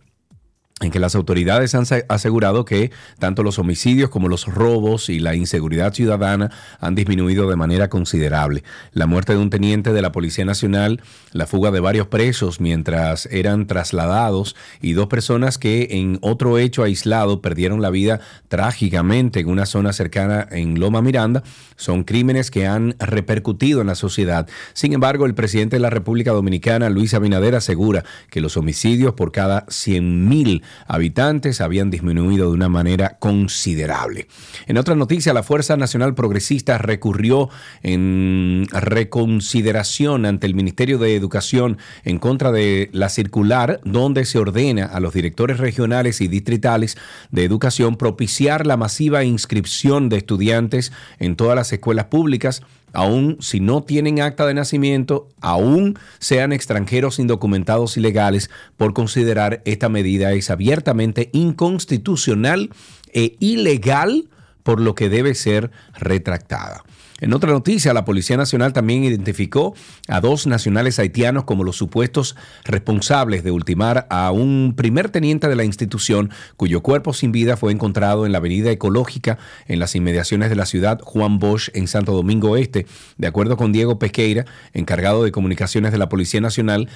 en 0.80 0.90
que 0.90 0.98
las 0.98 1.14
autoridades 1.14 1.74
han 1.74 1.84
asegurado 2.08 2.64
que 2.64 2.90
tanto 3.18 3.42
los 3.42 3.58
homicidios 3.58 4.08
como 4.08 4.28
los 4.28 4.46
robos 4.46 5.10
y 5.10 5.18
la 5.18 5.34
inseguridad 5.34 5.92
ciudadana 5.92 6.50
han 6.80 6.94
disminuido 6.94 7.50
de 7.50 7.56
manera 7.56 7.90
considerable. 7.90 8.64
La 8.92 9.06
muerte 9.06 9.34
de 9.34 9.38
un 9.38 9.50
teniente 9.50 9.92
de 9.92 10.00
la 10.00 10.10
Policía 10.10 10.46
Nacional, 10.46 11.02
la 11.32 11.46
fuga 11.46 11.70
de 11.70 11.80
varios 11.80 12.06
presos 12.06 12.60
mientras 12.60 13.26
eran 13.26 13.66
trasladados 13.66 14.56
y 14.80 14.94
dos 14.94 15.08
personas 15.08 15.58
que 15.58 15.88
en 15.90 16.18
otro 16.22 16.56
hecho 16.56 16.82
aislado 16.82 17.42
perdieron 17.42 17.82
la 17.82 17.90
vida 17.90 18.20
trágicamente 18.48 19.40
en 19.40 19.48
una 19.48 19.66
zona 19.66 19.92
cercana 19.92 20.48
en 20.50 20.80
Loma 20.80 21.02
Miranda 21.02 21.42
son 21.80 22.04
crímenes 22.04 22.50
que 22.50 22.66
han 22.66 22.94
repercutido 22.98 23.80
en 23.80 23.86
la 23.86 23.94
sociedad. 23.94 24.46
Sin 24.74 24.92
embargo, 24.92 25.24
el 25.24 25.34
presidente 25.34 25.76
de 25.76 25.80
la 25.80 25.88
República 25.88 26.32
Dominicana, 26.32 26.90
Luis 26.90 27.14
Abinader, 27.14 27.54
asegura 27.54 28.04
que 28.28 28.42
los 28.42 28.58
homicidios 28.58 29.14
por 29.14 29.32
cada 29.32 29.64
100.000 29.66 30.62
habitantes 30.86 31.60
habían 31.60 31.90
disminuido 31.90 32.48
de 32.50 32.54
una 32.54 32.68
manera 32.68 33.16
considerable. 33.18 34.26
En 34.66 34.78
otra 34.78 34.94
noticia, 34.94 35.32
la 35.32 35.42
Fuerza 35.42 35.76
Nacional 35.76 36.14
Progresista 36.14 36.78
recurrió 36.78 37.48
en 37.82 38.66
reconsideración 38.72 40.26
ante 40.26 40.46
el 40.46 40.54
Ministerio 40.54 40.98
de 40.98 41.16
Educación 41.16 41.78
en 42.04 42.18
contra 42.18 42.52
de 42.52 42.90
la 42.92 43.08
circular 43.08 43.80
donde 43.84 44.24
se 44.24 44.38
ordena 44.38 44.86
a 44.86 45.00
los 45.00 45.14
directores 45.14 45.58
regionales 45.58 46.20
y 46.20 46.28
distritales 46.28 46.96
de 47.30 47.44
educación 47.44 47.96
propiciar 47.96 48.66
la 48.66 48.76
masiva 48.76 49.24
inscripción 49.24 50.08
de 50.08 50.18
estudiantes 50.18 50.92
en 51.18 51.36
todas 51.36 51.56
las 51.56 51.72
escuelas 51.72 52.06
públicas 52.06 52.62
aun 52.92 53.36
si 53.40 53.60
no 53.60 53.82
tienen 53.82 54.20
acta 54.20 54.46
de 54.46 54.54
nacimiento, 54.54 55.28
aún 55.40 55.98
sean 56.18 56.52
extranjeros 56.52 57.18
indocumentados 57.18 57.96
ilegales, 57.96 58.50
por 58.76 58.92
considerar 58.92 59.62
esta 59.64 59.88
medida 59.88 60.32
es 60.32 60.50
abiertamente 60.50 61.30
inconstitucional 61.32 62.70
e 63.12 63.36
ilegal, 63.40 64.28
por 64.62 64.80
lo 64.80 64.94
que 64.94 65.08
debe 65.08 65.34
ser 65.34 65.70
retractada. 65.94 66.84
En 67.20 67.34
otra 67.34 67.50
noticia, 67.50 67.92
la 67.92 68.04
Policía 68.04 68.36
Nacional 68.36 68.72
también 68.72 69.04
identificó 69.04 69.74
a 70.08 70.20
dos 70.20 70.46
nacionales 70.46 70.98
haitianos 70.98 71.44
como 71.44 71.64
los 71.64 71.76
supuestos 71.76 72.36
responsables 72.64 73.44
de 73.44 73.50
ultimar 73.50 74.06
a 74.10 74.30
un 74.30 74.74
primer 74.76 75.10
teniente 75.10 75.48
de 75.48 75.56
la 75.56 75.64
institución 75.64 76.30
cuyo 76.56 76.82
cuerpo 76.82 77.12
sin 77.12 77.30
vida 77.30 77.56
fue 77.56 77.72
encontrado 77.72 78.26
en 78.26 78.32
la 78.32 78.38
avenida 78.38 78.70
ecológica 78.70 79.38
en 79.68 79.78
las 79.78 79.94
inmediaciones 79.94 80.48
de 80.48 80.56
la 80.56 80.66
ciudad 80.66 81.00
Juan 81.02 81.38
Bosch 81.38 81.68
en 81.74 81.88
Santo 81.88 82.12
Domingo 82.12 82.56
Este. 82.56 82.86
De 83.18 83.26
acuerdo 83.26 83.56
con 83.56 83.72
Diego 83.72 83.98
Pesqueira, 83.98 84.46
encargado 84.72 85.22
de 85.22 85.32
comunicaciones 85.32 85.92
de 85.92 85.98
la 85.98 86.08
Policía 86.08 86.40
Nacional, 86.40 86.88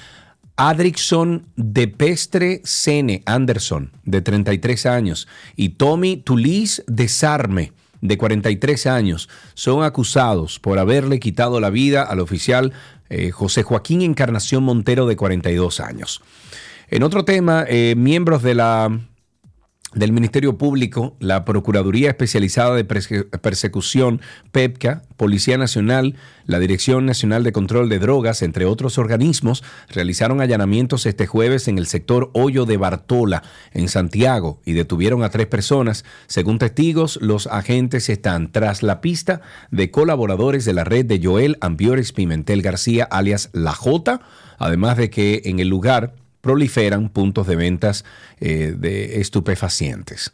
Adrickson 0.57 1.45
de 1.55 1.87
Pestre 1.87 2.61
Sene 2.63 3.23
Anderson, 3.25 3.91
de 4.03 4.21
33 4.21 4.85
años, 4.85 5.27
y 5.55 5.69
Tommy 5.69 6.17
Tulis 6.17 6.83
de 6.87 7.07
Sarme, 7.09 7.73
de 8.01 8.17
43 8.17 8.87
años, 8.87 9.29
son 9.53 9.83
acusados 9.83 10.59
por 10.59 10.79
haberle 10.79 11.19
quitado 11.19 11.59
la 11.59 11.69
vida 11.69 12.03
al 12.03 12.19
oficial 12.19 12.73
eh, 13.09 13.31
José 13.31 13.63
Joaquín 13.63 14.01
Encarnación 14.01 14.63
Montero, 14.63 15.05
de 15.05 15.15
42 15.15 15.79
años. 15.79 16.21
En 16.89 17.03
otro 17.03 17.25
tema, 17.25 17.65
eh, 17.67 17.95
miembros 17.97 18.43
de 18.43 18.55
la 18.55 18.99
del 19.95 20.11
Ministerio 20.11 20.57
Público, 20.57 21.15
la 21.19 21.45
Procuraduría 21.45 22.09
Especializada 22.09 22.75
de 22.75 22.87
Perse- 22.87 23.29
Persecución, 23.39 24.21
PEPCA, 24.51 25.01
Policía 25.17 25.57
Nacional, 25.57 26.15
la 26.45 26.59
Dirección 26.59 27.05
Nacional 27.05 27.43
de 27.43 27.53
Control 27.53 27.89
de 27.89 27.97
Drogas, 27.99 28.41
entre 28.41 28.65
otros 28.65 28.97
organismos, 28.97 29.63
realizaron 29.89 30.41
allanamientos 30.41 31.05
este 31.05 31.25
jueves 31.25 31.67
en 31.67 31.77
el 31.77 31.87
sector 31.87 32.29
Hoyo 32.33 32.65
de 32.65 32.77
Bartola, 32.77 33.41
en 33.71 33.87
Santiago, 33.87 34.59
y 34.65 34.73
detuvieron 34.73 35.23
a 35.23 35.29
tres 35.29 35.47
personas. 35.47 36.03
Según 36.27 36.59
testigos, 36.59 37.17
los 37.21 37.47
agentes 37.47 38.09
están 38.09 38.51
tras 38.51 38.83
la 38.83 39.01
pista 39.01 39.41
de 39.71 39.89
colaboradores 39.91 40.65
de 40.65 40.73
la 40.73 40.83
red 40.83 41.05
de 41.05 41.21
Joel 41.23 41.57
Ambiores 41.61 42.11
Pimentel 42.11 42.61
García, 42.61 43.05
alias 43.05 43.49
La 43.53 43.73
Jota, 43.73 44.19
además 44.57 44.97
de 44.97 45.09
que 45.09 45.41
en 45.45 45.59
el 45.59 45.69
lugar 45.69 46.13
proliferan 46.45 47.09
puntos 47.09 47.47
de 47.47 47.55
ventas 47.55 48.05
eh, 48.39 48.75
de 48.77 49.19
estupefacientes. 49.19 50.31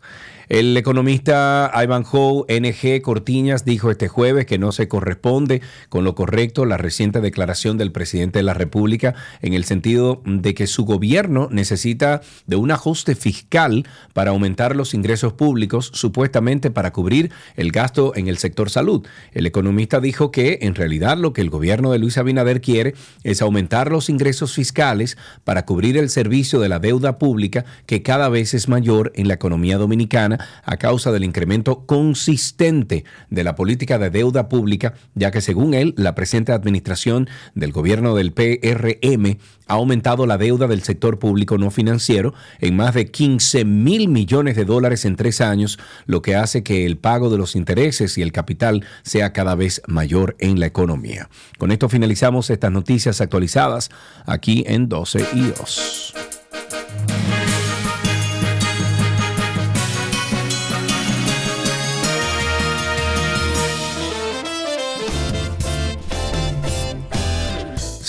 El 0.52 0.76
economista 0.76 1.72
Ivanhoe 1.82 2.44
NG 2.50 3.02
Cortiñas 3.02 3.64
dijo 3.64 3.90
este 3.90 4.10
jueves 4.10 4.46
que 4.46 4.58
no 4.58 4.74
se 4.74 4.90
corresponde 4.90 5.62
con 5.88 6.04
lo 6.04 6.14
correcto 6.14 6.66
la 6.66 6.76
reciente 6.76 7.22
declaración 7.22 7.78
del 7.78 7.94
presidente 7.94 8.40
de 8.40 8.44
la 8.44 8.54
República 8.54 9.16
en 9.42 9.54
el 9.54 9.64
sentido 9.64 10.22
de 10.26 10.54
que 10.54 10.68
su 10.68 10.84
gobierno 10.84 11.48
necesita 11.50 12.20
de 12.48 12.58
un 12.58 12.70
ajuste 12.72 13.16
fiscal 13.16 13.88
para 14.12 14.32
aumentar 14.32 14.76
los 14.76 14.94
ingresos 14.94 15.32
públicos, 15.32 15.90
supuestamente 15.94 16.70
para 16.70 16.92
cubrir 16.92 17.32
el 17.56 17.72
gasto 17.72 18.12
en 18.18 18.28
el 18.28 18.38
sector 18.38 18.70
salud. 18.70 19.08
El 19.32 19.46
economista 19.46 20.02
dijo 20.02 20.32
que 20.32 20.60
en 20.64 20.76
realidad 20.76 21.18
lo 21.18 21.32
que 21.32 21.40
el 21.40 21.50
gobierno 21.50 21.94
de 21.94 22.00
Luis 22.00 22.18
Abinader 22.18 22.60
quiere 22.60 22.94
es 23.24 23.42
aumentar 23.42 23.90
los 23.90 24.10
ingresos 24.10 24.52
fiscales 24.54 25.18
para 25.46 25.66
cubrir 25.66 25.96
el 25.96 26.10
servicio 26.10 26.60
de 26.60 26.68
la 26.68 26.80
deuda 26.80 27.20
pública 27.20 27.64
que 27.86 28.04
cada 28.04 28.28
vez 28.28 28.54
es 28.54 28.68
mayor 28.68 29.14
en 29.16 29.30
la 29.30 29.36
economía 29.36 29.78
dominicana 29.78 30.40
a 30.64 30.78
causa 30.78 31.12
del 31.12 31.24
incremento 31.24 31.86
consistente 31.86 33.06
de 33.30 33.44
la 33.44 33.56
política 33.56 33.98
de 33.98 34.10
deuda 34.10 34.50
pública, 34.50 34.94
ya 35.16 35.32
que 35.32 35.42
según 35.42 35.74
él, 35.74 35.94
la 35.98 36.16
presente 36.16 36.52
administración 36.52 37.30
del 37.56 37.72
gobierno 37.72 38.16
del 38.16 38.34
PRM 38.34 39.38
ha 39.68 39.76
aumentado 39.76 40.26
la 40.26 40.38
deuda 40.38 40.68
del 40.68 40.84
sector 40.84 41.18
público 41.18 41.58
no 41.58 41.72
financiero 41.72 42.34
en 42.60 42.76
más 42.76 42.94
de 42.94 43.10
15 43.10 43.64
mil 43.66 44.10
millones 44.10 44.56
de 44.56 44.66
dólares 44.66 45.06
en 45.06 45.16
tres 45.16 45.40
años, 45.40 45.80
lo 46.06 46.22
que 46.22 46.36
hace 46.36 46.64
que 46.64 46.86
el 46.86 46.98
pago 46.98 47.30
de 47.30 47.38
los 47.38 47.56
intereses 47.56 48.18
y 48.18 48.22
el 48.22 48.32
capital 48.32 48.86
sea 49.04 49.34
cada 49.34 49.56
vez 49.56 49.82
mayor 49.88 50.36
en 50.40 50.60
la 50.60 50.66
economía. 50.66 51.30
Con 51.58 51.72
esto 51.72 51.88
finalizamos 51.90 52.50
estas 52.50 52.72
noticias 52.72 53.22
actualizadas 53.22 53.90
aquí 54.26 54.64
en 54.68 54.90
12 54.90 55.26
y 55.34 55.42
2. 55.58 56.41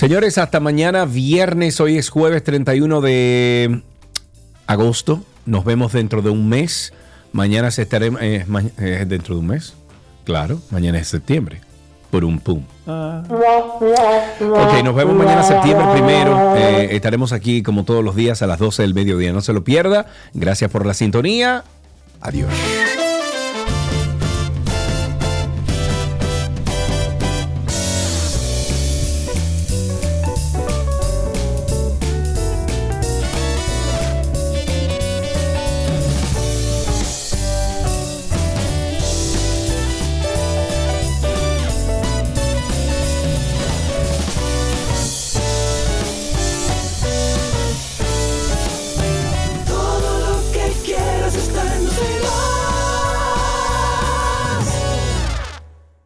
Señores, 0.02 0.36
hasta 0.36 0.58
mañana 0.58 1.04
viernes, 1.04 1.78
hoy 1.78 1.96
es 1.96 2.10
jueves 2.10 2.42
31 2.42 3.00
de 3.02 3.82
agosto, 4.66 5.22
nos 5.46 5.64
vemos 5.64 5.92
dentro 5.92 6.22
de 6.22 6.30
un 6.30 6.48
mes, 6.48 6.92
mañana 7.30 7.70
se 7.70 7.82
estaremos, 7.82 8.20
eh, 8.20 8.44
eh, 8.78 9.04
dentro 9.06 9.36
de 9.36 9.40
un 9.42 9.46
mes, 9.46 9.74
claro, 10.24 10.60
mañana 10.72 10.98
es 10.98 11.06
septiembre, 11.06 11.60
por 12.10 12.24
un 12.24 12.40
pum. 12.40 12.64
Ok, 12.84 14.82
nos 14.82 14.94
vemos 14.96 15.14
mañana 15.14 15.44
septiembre 15.44 15.86
primero, 15.92 16.56
eh, 16.56 16.96
estaremos 16.96 17.32
aquí 17.32 17.62
como 17.62 17.84
todos 17.84 18.02
los 18.02 18.16
días 18.16 18.42
a 18.42 18.48
las 18.48 18.58
12 18.58 18.82
del 18.82 18.94
mediodía, 18.94 19.32
no 19.32 19.40
se 19.40 19.52
lo 19.52 19.62
pierda, 19.62 20.06
gracias 20.34 20.68
por 20.68 20.84
la 20.84 20.94
sintonía, 20.94 21.62
adiós. 22.20 22.50